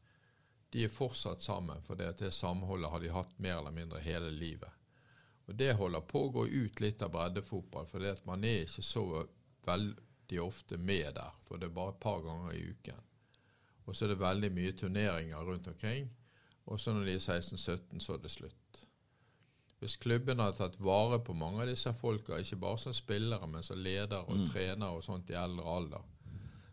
de 0.71 0.85
er 0.85 0.93
fortsatt 0.93 1.43
sammen, 1.43 1.81
for 1.83 1.99
det, 1.99 2.13
det 2.19 2.31
samholdet 2.31 2.91
har 2.91 3.03
de 3.03 3.11
hatt 3.11 3.33
mer 3.43 3.57
eller 3.59 3.75
mindre 3.75 3.99
hele 3.99 4.31
livet. 4.31 4.71
Og 5.49 5.55
Det 5.55 5.73
holder 5.75 6.03
på 6.07 6.21
å 6.25 6.31
gå 6.31 6.45
ut 6.47 6.79
litt 6.79 7.01
av 7.03 7.11
breddefotball, 7.11 7.87
for 7.89 7.99
det 7.99 8.13
at 8.15 8.25
man 8.25 8.45
er 8.47 8.63
ikke 8.63 8.85
så 8.85 9.03
veldig 9.67 10.39
ofte 10.39 10.77
med 10.79 11.17
der. 11.17 11.35
For 11.47 11.59
det 11.59 11.67
er 11.67 11.75
bare 11.75 11.91
et 11.95 11.99
par 11.99 12.21
ganger 12.23 12.55
i 12.55 12.63
uken. 12.71 13.01
Og 13.83 13.95
så 13.95 14.05
er 14.05 14.13
det 14.13 14.21
veldig 14.21 14.51
mye 14.55 14.77
turneringer 14.79 15.43
rundt 15.43 15.67
omkring. 15.67 16.07
Og 16.71 16.79
så 16.79 16.93
når 16.95 17.09
de 17.09 17.17
er 17.17 17.25
16-17, 17.25 17.99
så 17.99 18.15
er 18.15 18.23
det 18.23 18.31
slutt. 18.31 18.81
Hvis 19.81 19.97
klubben 19.97 20.39
har 20.39 20.53
tatt 20.55 20.77
vare 20.79 21.19
på 21.25 21.33
mange 21.33 21.63
av 21.63 21.67
disse 21.71 21.91
folka, 21.97 22.37
ikke 22.37 22.61
bare 22.61 22.79
som 22.79 22.93
spillere, 22.93 23.47
men 23.49 23.65
som 23.65 23.81
ledere 23.81 24.21
og 24.29 24.43
mm. 24.43 24.49
trenere 24.53 24.93
og 24.93 25.03
sånt 25.03 25.33
i 25.33 25.37
eldre 25.41 25.65
alder, 25.67 26.10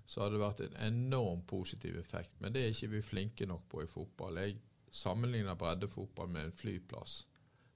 så 0.09 0.22
har 0.22 0.32
det 0.32 0.40
vært 0.40 0.60
en 0.64 0.76
enorm 0.86 1.43
positiv 1.44 1.98
effekt. 2.01 2.39
Men 2.40 2.55
det 2.55 2.62
er 2.64 2.70
ikke 2.72 2.94
vi 2.94 3.01
flinke 3.05 3.47
nok 3.47 3.66
på 3.68 3.82
i 3.85 3.90
fotball. 3.93 4.39
Jeg 4.40 4.56
sammenligner 4.90 5.59
breddefotball 5.60 6.30
med 6.32 6.47
en 6.47 6.55
flyplass. 6.56 7.18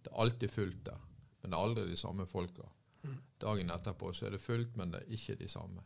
Det 0.00 0.09
er 0.09 0.22
alltid 0.24 0.50
fullt 0.50 0.80
der, 0.86 1.02
men 1.42 1.52
det 1.52 1.59
er 1.59 1.66
aldri 1.66 1.84
de 1.90 1.98
samme 2.00 2.26
folka. 2.26 2.70
Dagen 3.42 3.70
etterpå 3.74 4.14
så 4.16 4.26
er 4.26 4.36
det 4.36 4.40
fullt, 4.40 4.76
men 4.80 4.94
det 4.94 5.02
er 5.02 5.12
ikke 5.18 5.36
de 5.42 5.48
samme. 5.48 5.84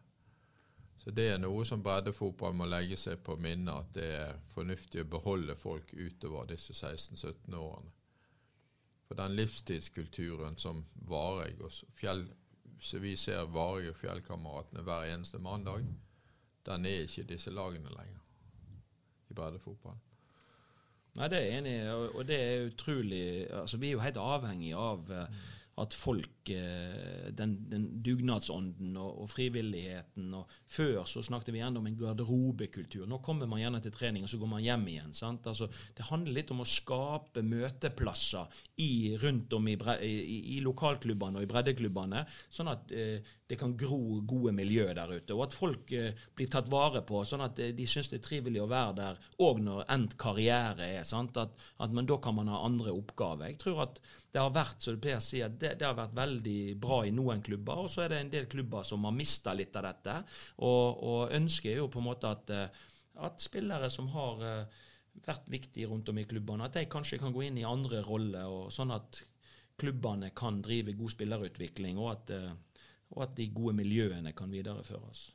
Så 0.97 1.11
det 1.11 1.27
er 1.33 1.43
noe 1.43 1.67
som 1.67 1.83
breddefotball 1.83 2.55
må 2.55 2.71
legge 2.71 2.97
seg 3.01 3.27
på 3.27 3.37
minnet, 3.43 3.75
at 3.75 3.93
det 3.99 4.09
er 4.21 4.41
fornuftig 4.55 5.03
å 5.03 5.11
beholde 5.19 5.59
folk 5.59 5.93
utover 5.99 6.47
disse 6.55 6.79
16-17 6.79 7.59
årene. 7.59 7.93
For 9.07 9.19
den 9.19 9.35
livstidskulturen 9.39 10.57
som 10.59 10.85
Vareg 11.11 11.59
og 11.63 11.75
fjell, 11.99 12.27
så 12.79 13.03
vi 13.03 13.17
ser 13.19 13.51
Vareg 13.51 13.91
og 13.91 14.01
Fjellkameratene 14.01 14.87
hver 14.87 15.11
eneste 15.11 15.43
mandag, 15.43 15.87
den 16.67 16.87
er 16.89 17.05
ikke 17.07 17.27
disse 17.31 17.53
lagene 17.55 17.93
lenger 17.95 18.23
i 19.31 19.35
breddefotballen. 19.35 20.03
Nei, 21.17 21.29
det 21.33 21.39
er 21.39 21.47
jeg 21.47 21.59
enig 21.63 21.75
i, 21.79 21.85
og 22.13 22.25
det 22.29 22.37
er 22.37 22.67
utrolig 22.67 23.21
altså 23.49 23.79
Vi 23.81 23.89
er 23.89 23.95
jo 23.95 24.03
helt 24.05 24.19
avhengig 24.21 24.75
av 24.77 25.07
uh, 25.09 25.47
at 25.81 25.97
folk 25.97 26.36
eh, 26.55 27.29
den, 27.37 27.55
den 27.71 27.87
dugnadsånden 28.05 28.97
og, 28.97 29.23
og, 29.23 29.31
frivilligheten. 29.33 30.29
og 30.39 30.53
Før 30.71 31.05
så 31.09 31.23
snakket 31.25 31.55
vi 31.55 31.63
gjerne 31.63 31.81
om 31.81 31.89
en 31.89 31.99
garderobekultur. 31.99 33.07
Nå 33.09 33.21
kommer 33.25 33.51
man 33.51 33.63
gjerne 33.63 33.81
til 33.85 33.95
trening, 33.95 34.27
og 34.27 34.33
så 34.33 34.41
går 34.41 34.53
man 34.53 34.65
hjem 34.65 34.87
igjen. 34.93 35.15
Altså, 35.37 35.71
det 35.97 36.09
handler 36.11 36.39
litt 36.39 36.53
om 36.55 36.63
å 36.65 36.69
skape 36.69 37.45
møteplasser 37.47 38.61
i, 38.83 39.17
rundt 39.23 39.57
om 39.57 39.69
i, 39.69 39.77
i, 40.07 40.39
i 40.57 40.61
lokalklubbene 40.65 41.41
og 41.41 41.47
i 41.47 41.51
breddeklubbene, 41.51 42.27
sånn 42.53 42.73
at 42.73 42.95
eh, 42.95 43.35
det 43.49 43.59
kan 43.61 43.77
gro 43.79 44.21
gode 44.27 44.53
miljø 44.53 44.89
der 44.95 45.13
ute. 45.13 45.35
Og 45.35 45.45
at 45.47 45.55
folk 45.55 45.93
eh, 45.95 46.17
blir 46.35 46.51
tatt 46.51 46.71
vare 46.73 47.03
på, 47.07 47.23
sånn 47.27 47.45
at 47.47 47.61
eh, 47.63 47.73
de 47.77 47.87
syns 47.89 48.11
det 48.11 48.21
er 48.21 48.27
trivelig 48.27 48.63
å 48.65 48.71
være 48.71 48.97
der 48.99 49.21
òg 49.47 49.63
når 49.63 49.85
endt 49.95 50.17
karriere 50.21 50.89
er. 50.99 51.07
At, 51.07 51.39
at, 51.79 51.95
men 51.95 52.09
da 52.09 52.19
kan 52.23 52.37
man 52.39 52.51
ha 52.51 52.65
andre 52.67 52.95
oppgaver. 52.95 53.53
Jeg 53.53 53.61
tror 53.63 53.85
at 53.87 54.01
det 54.35 54.43
har 54.43 54.53
vært 54.53 54.83
så 54.85 54.93
det, 55.01 55.15
at 55.17 55.61
det, 55.61 55.77
det 55.81 55.87
har 55.87 55.97
vært 55.97 56.17
veldig 56.17 56.36
bra 56.81 57.01
i 57.07 57.15
noen 57.15 57.43
klubber, 57.45 57.85
og 57.85 57.91
så 57.93 58.05
er 58.05 58.13
det 58.13 58.21
en 58.21 58.33
del 58.33 58.49
klubber 58.51 58.85
som 58.87 59.07
har 59.09 59.15
mista 59.15 59.55
litt 59.57 59.77
av 59.77 59.87
dette. 59.89 60.19
Og, 60.59 61.05
og 61.07 61.37
ønsket 61.37 61.79
jo 61.79 61.89
på 61.93 62.03
en 62.03 62.09
måte 62.09 62.33
at, 62.33 62.53
eh, 62.53 62.85
at 63.27 63.41
spillere 63.41 63.89
som 63.93 64.11
har 64.13 64.43
uh, 64.45 64.83
vært 65.25 65.49
viktige 65.49 65.89
rundt 65.89 66.11
om 66.13 66.19
i 66.21 66.27
klubbene, 66.29 66.69
at 66.69 66.77
de 66.77 66.85
kanskje 66.93 67.19
kan 67.23 67.33
gå 67.33 67.47
inn 67.47 67.59
i 67.63 67.65
andre 67.65 68.03
roller, 68.05 68.47
og 68.47 68.73
sånn 68.75 68.93
at 68.93 69.23
klubbene 69.81 70.31
kan 70.37 70.61
drive 70.65 70.93
god 70.97 71.15
spillerutvikling, 71.15 71.97
og 72.01 72.13
at 72.13 72.35
uh, 72.37 72.51
og 73.15 73.27
at 73.27 73.35
de 73.39 73.49
gode 73.55 73.77
miljøene 73.77 74.33
kan 74.37 74.51
videreføres. 74.51 75.31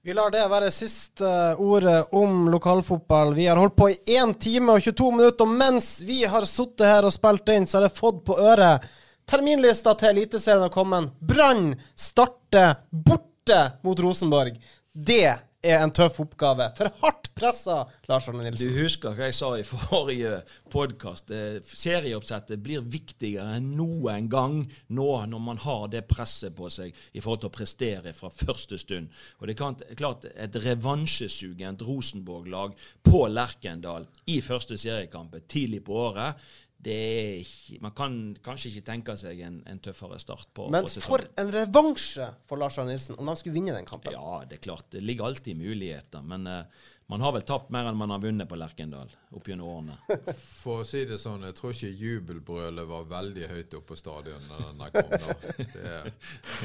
Vi 0.00 0.14
lar 0.16 0.32
det 0.32 0.46
være 0.48 0.70
siste 0.72 1.28
ordet 1.60 2.14
om 2.16 2.46
lokalfotball. 2.48 3.34
Vi 3.36 3.44
har 3.50 3.58
holdt 3.60 3.76
på 3.76 3.90
i 3.92 3.98
1 4.16 4.38
time 4.40 4.78
og 4.78 4.86
22 4.86 5.10
minutter, 5.12 5.44
og 5.44 5.58
mens 5.60 5.90
vi 6.06 6.22
har 6.24 6.46
sittet 6.48 6.88
her 6.88 7.04
og 7.04 7.12
spilt 7.12 7.52
inn, 7.52 7.68
så 7.68 7.78
har 7.78 7.88
jeg 7.88 7.98
fått 7.98 8.22
på 8.30 8.38
øret 8.40 8.86
terminlista 9.30 9.94
til 9.94 10.14
Eliteserien 10.14 10.66
har 10.66 10.74
kommet. 10.74 11.12
Brann 11.20 11.74
starter 11.94 12.80
borte 12.90 13.62
mot 13.86 14.02
Rosenborg. 14.02 14.56
Det 14.90 15.26
er 15.62 15.82
en 15.84 15.92
tøff 15.94 16.18
oppgave. 16.24 16.66
For 16.76 16.90
hardt 17.02 17.28
pressa, 17.36 17.76
Lars 18.08 18.26
Arne 18.28 18.42
Nilsen. 18.46 18.72
Du 18.72 18.80
husker 18.80 19.14
hva 19.14 19.28
jeg 19.28 19.36
sa 19.36 19.50
i 19.56 19.64
forrige 19.66 20.40
podkast. 20.72 21.30
Serieoppsettet 21.68 22.62
blir 22.64 22.82
viktigere 22.82 23.58
enn 23.60 23.68
noen 23.78 24.26
gang 24.32 24.56
nå 24.96 25.10
når 25.30 25.44
man 25.44 25.60
har 25.62 25.86
det 25.92 26.06
presset 26.10 26.56
på 26.56 26.70
seg 26.72 26.90
i 26.90 27.22
forhold 27.22 27.44
til 27.44 27.52
å 27.52 27.54
prestere 27.54 28.14
fra 28.16 28.32
første 28.34 28.80
stund. 28.82 29.12
Og 29.38 29.46
det 29.46 29.56
er 29.56 30.00
klart 30.00 30.26
Et 30.34 30.58
revansjesugent 30.64 31.84
Rosenborg-lag 31.86 32.74
på 33.06 33.22
Lerkendal 33.30 34.08
i 34.26 34.40
første 34.44 34.80
seriekamp 34.80 35.38
tidlig 35.46 35.84
på 35.86 36.02
året 36.08 36.50
ikke, 36.88 37.78
man 37.84 37.92
kan 37.92 38.14
kanskje 38.40 38.70
ikke 38.70 38.86
tenke 38.86 39.16
seg 39.20 39.40
en, 39.44 39.58
en 39.68 39.80
tøffere 39.84 40.16
start 40.22 40.48
på, 40.56 40.68
Men 40.72 40.86
på 40.86 41.02
for 41.04 41.24
en 41.40 41.50
revansje 41.52 42.28
for 42.48 42.60
Lars 42.60 42.78
Arne 42.80 42.94
Nilsen 42.94 43.18
om 43.20 43.28
han 43.28 43.36
skulle 43.36 43.58
vinne 43.58 43.74
den 43.76 43.88
kampen. 43.88 44.14
Ja, 44.16 44.40
det 44.48 44.56
er 44.56 44.62
klart. 44.64 44.88
Det 44.90 45.02
ligger 45.04 45.28
alltid 45.28 45.58
muligheter. 45.60 46.22
Men 46.24 46.46
uh, 46.48 46.86
man 47.12 47.20
har 47.20 47.34
vel 47.36 47.44
tapt 47.44 47.68
mer 47.74 47.90
enn 47.90 47.98
man 48.00 48.14
har 48.14 48.22
vunnet 48.22 48.48
på 48.48 48.56
Lerkendal 48.56 49.12
opp 49.36 49.50
gjennom 49.50 49.68
årene. 49.74 49.98
For 50.62 50.80
å 50.80 50.88
si 50.88 51.04
det 51.10 51.20
sånn, 51.20 51.44
jeg 51.50 51.58
tror 51.58 51.76
ikke 51.76 51.92
jubelbrølet 52.00 52.88
var 52.88 53.12
veldig 53.12 53.52
høyt 53.52 53.76
oppe 53.76 53.92
på 53.92 54.00
stadion 54.00 54.48
da 54.48 54.62
den 54.64 54.82
kom. 54.96 55.14
da. 55.26 55.68
Det, 55.76 56.16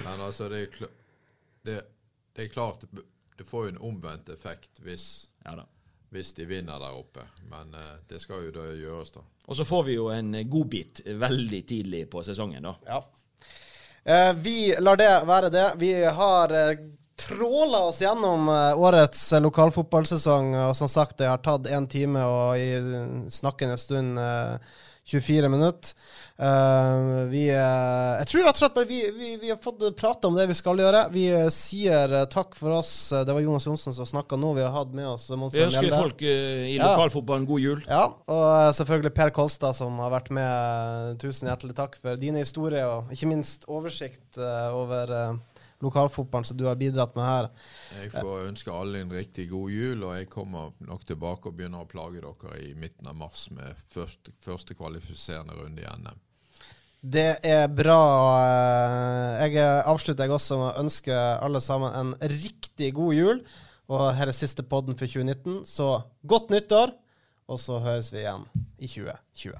men 0.05 0.25
altså, 0.29 0.47
det 0.53 0.63
er, 0.69 0.89
det, 1.67 1.77
det 2.37 2.47
er 2.47 2.55
klart 2.55 2.87
det 3.35 3.43
får 3.43 3.65
jo 3.65 3.71
en 3.73 3.85
omvendt 3.89 4.29
effekt 4.31 4.79
hvis 4.85 5.07
ja 5.43 5.57
da 5.59 5.65
hvis 6.15 6.33
de 6.37 6.47
vinner 6.49 6.79
der 6.81 6.95
oppe. 6.95 7.25
Men 7.51 7.75
uh, 7.75 7.95
det 8.09 8.21
skal 8.23 8.47
jo 8.47 8.53
da 8.55 8.69
gjøres, 8.71 9.13
da. 9.17 9.25
Og 9.45 9.57
så 9.59 9.65
får 9.67 9.83
vi 9.89 9.97
jo 9.97 10.09
en 10.13 10.33
godbit 10.49 11.03
veldig 11.05 11.61
tidlig 11.69 12.05
på 12.09 12.23
sesongen, 12.25 12.65
da. 12.65 12.75
Ja. 12.87 13.01
Uh, 14.05 14.31
vi 14.41 14.73
lar 14.79 14.99
det 15.01 15.11
være 15.27 15.51
det. 15.53 15.65
Vi 15.81 15.91
har 16.19 16.55
uh, 16.55 16.85
tråla 17.19 17.85
oss 17.89 18.01
gjennom 18.03 18.49
årets 18.49 19.21
lokalfotballsesong. 19.39 20.49
Og 20.65 20.73
som 20.75 20.91
sagt, 20.91 21.17
det 21.21 21.29
har 21.31 21.43
tatt 21.43 21.69
én 21.71 21.87
time 21.87 22.25
og 22.27 22.59
i 22.59 23.29
snakkende 23.31 23.77
stund 23.79 24.19
24 25.05 25.49
minutter. 25.49 25.91
Uh, 26.35 27.29
vi, 27.31 27.45
uh, 27.53 28.17
jeg 28.19 28.27
tror 28.27 28.41
rett 28.43 28.57
og 28.57 28.61
slett 28.63 28.73
bare 28.75 28.87
vi, 28.89 28.97
vi, 29.15 29.29
vi 29.39 29.51
har 29.53 29.59
fått 29.61 29.83
prate 29.95 30.27
om 30.27 30.35
det 30.35 30.47
vi 30.49 30.57
skal 30.57 30.81
gjøre. 30.81 31.03
Vi 31.13 31.27
uh, 31.29 31.45
sier 31.53 32.15
takk 32.33 32.57
for 32.57 32.73
oss. 32.79 32.91
Det 33.13 33.35
var 33.35 33.43
Jonas 33.43 33.67
Johnsen 33.69 33.95
som 33.95 34.09
snakka 34.09 34.39
nå. 34.41 34.55
Vi 34.57 34.65
har 34.65 34.73
hatt 34.73 34.95
med 34.97 35.07
oss 35.13 35.29
Vi 35.29 35.63
ønsker 35.63 35.93
folk 35.93 36.25
i 36.25 36.79
lokalfotballen 36.81 37.45
god 37.49 37.63
jul. 37.63 37.85
Ja, 37.85 38.07
og 38.09 38.47
selvfølgelig 38.79 39.13
Per 39.15 39.33
Kolstad 39.35 39.77
som 39.77 40.01
har 40.01 40.13
vært 40.15 40.33
med. 40.33 41.21
Tusen 41.21 41.51
hjertelig 41.51 41.77
takk 41.77 41.99
for 42.01 42.17
dine 42.19 42.41
historier, 42.41 42.89
og 42.89 43.13
ikke 43.13 43.29
minst 43.29 43.69
oversikt 43.69 44.41
over 44.41 45.13
lokalfotballen 45.83 46.47
som 46.47 46.57
du 46.57 46.65
har 46.69 46.77
bidratt 46.79 47.15
med 47.17 47.25
her. 47.27 47.49
Jeg 47.99 48.11
får 48.15 48.47
ønske 48.49 48.73
alle 48.73 49.01
en 49.03 49.15
riktig 49.15 49.49
god 49.51 49.73
jul, 49.73 50.05
og 50.07 50.15
jeg 50.17 50.29
kommer 50.31 50.71
nok 50.87 51.03
tilbake 51.07 51.49
og 51.49 51.57
begynner 51.57 51.83
å 51.83 51.89
plage 51.89 52.21
dere 52.23 52.61
i 52.63 52.71
midten 52.79 53.09
av 53.11 53.17
mars 53.19 53.47
med 53.55 53.83
første, 53.93 54.33
første 54.45 54.77
kvalifiserende 54.77 55.57
runde 55.59 55.83
i 55.83 55.91
NM. 56.03 56.21
Det 57.05 57.27
er 57.45 57.67
bra. 57.69 58.01
Jeg 59.45 59.61
avslutter 59.85 60.25
jeg 60.25 60.33
også 60.33 60.57
med 60.57 60.71
å 60.71 60.81
ønske 60.81 61.13
alle 61.13 61.61
sammen 61.61 61.93
en 61.93 62.15
riktig 62.31 62.95
god 62.97 63.13
jul. 63.13 63.41
Og 63.93 64.07
her 64.17 64.31
er 64.31 64.33
siste 64.33 64.65
podden 64.65 64.97
for 64.97 65.05
2019, 65.05 65.59
så 65.69 65.89
godt 66.25 66.49
nyttår, 66.49 66.95
og 67.45 67.59
så 67.61 67.77
høres 67.83 68.09
vi 68.09 68.23
igjen 68.23 68.47
i 68.81 68.89
2020. 68.89 69.59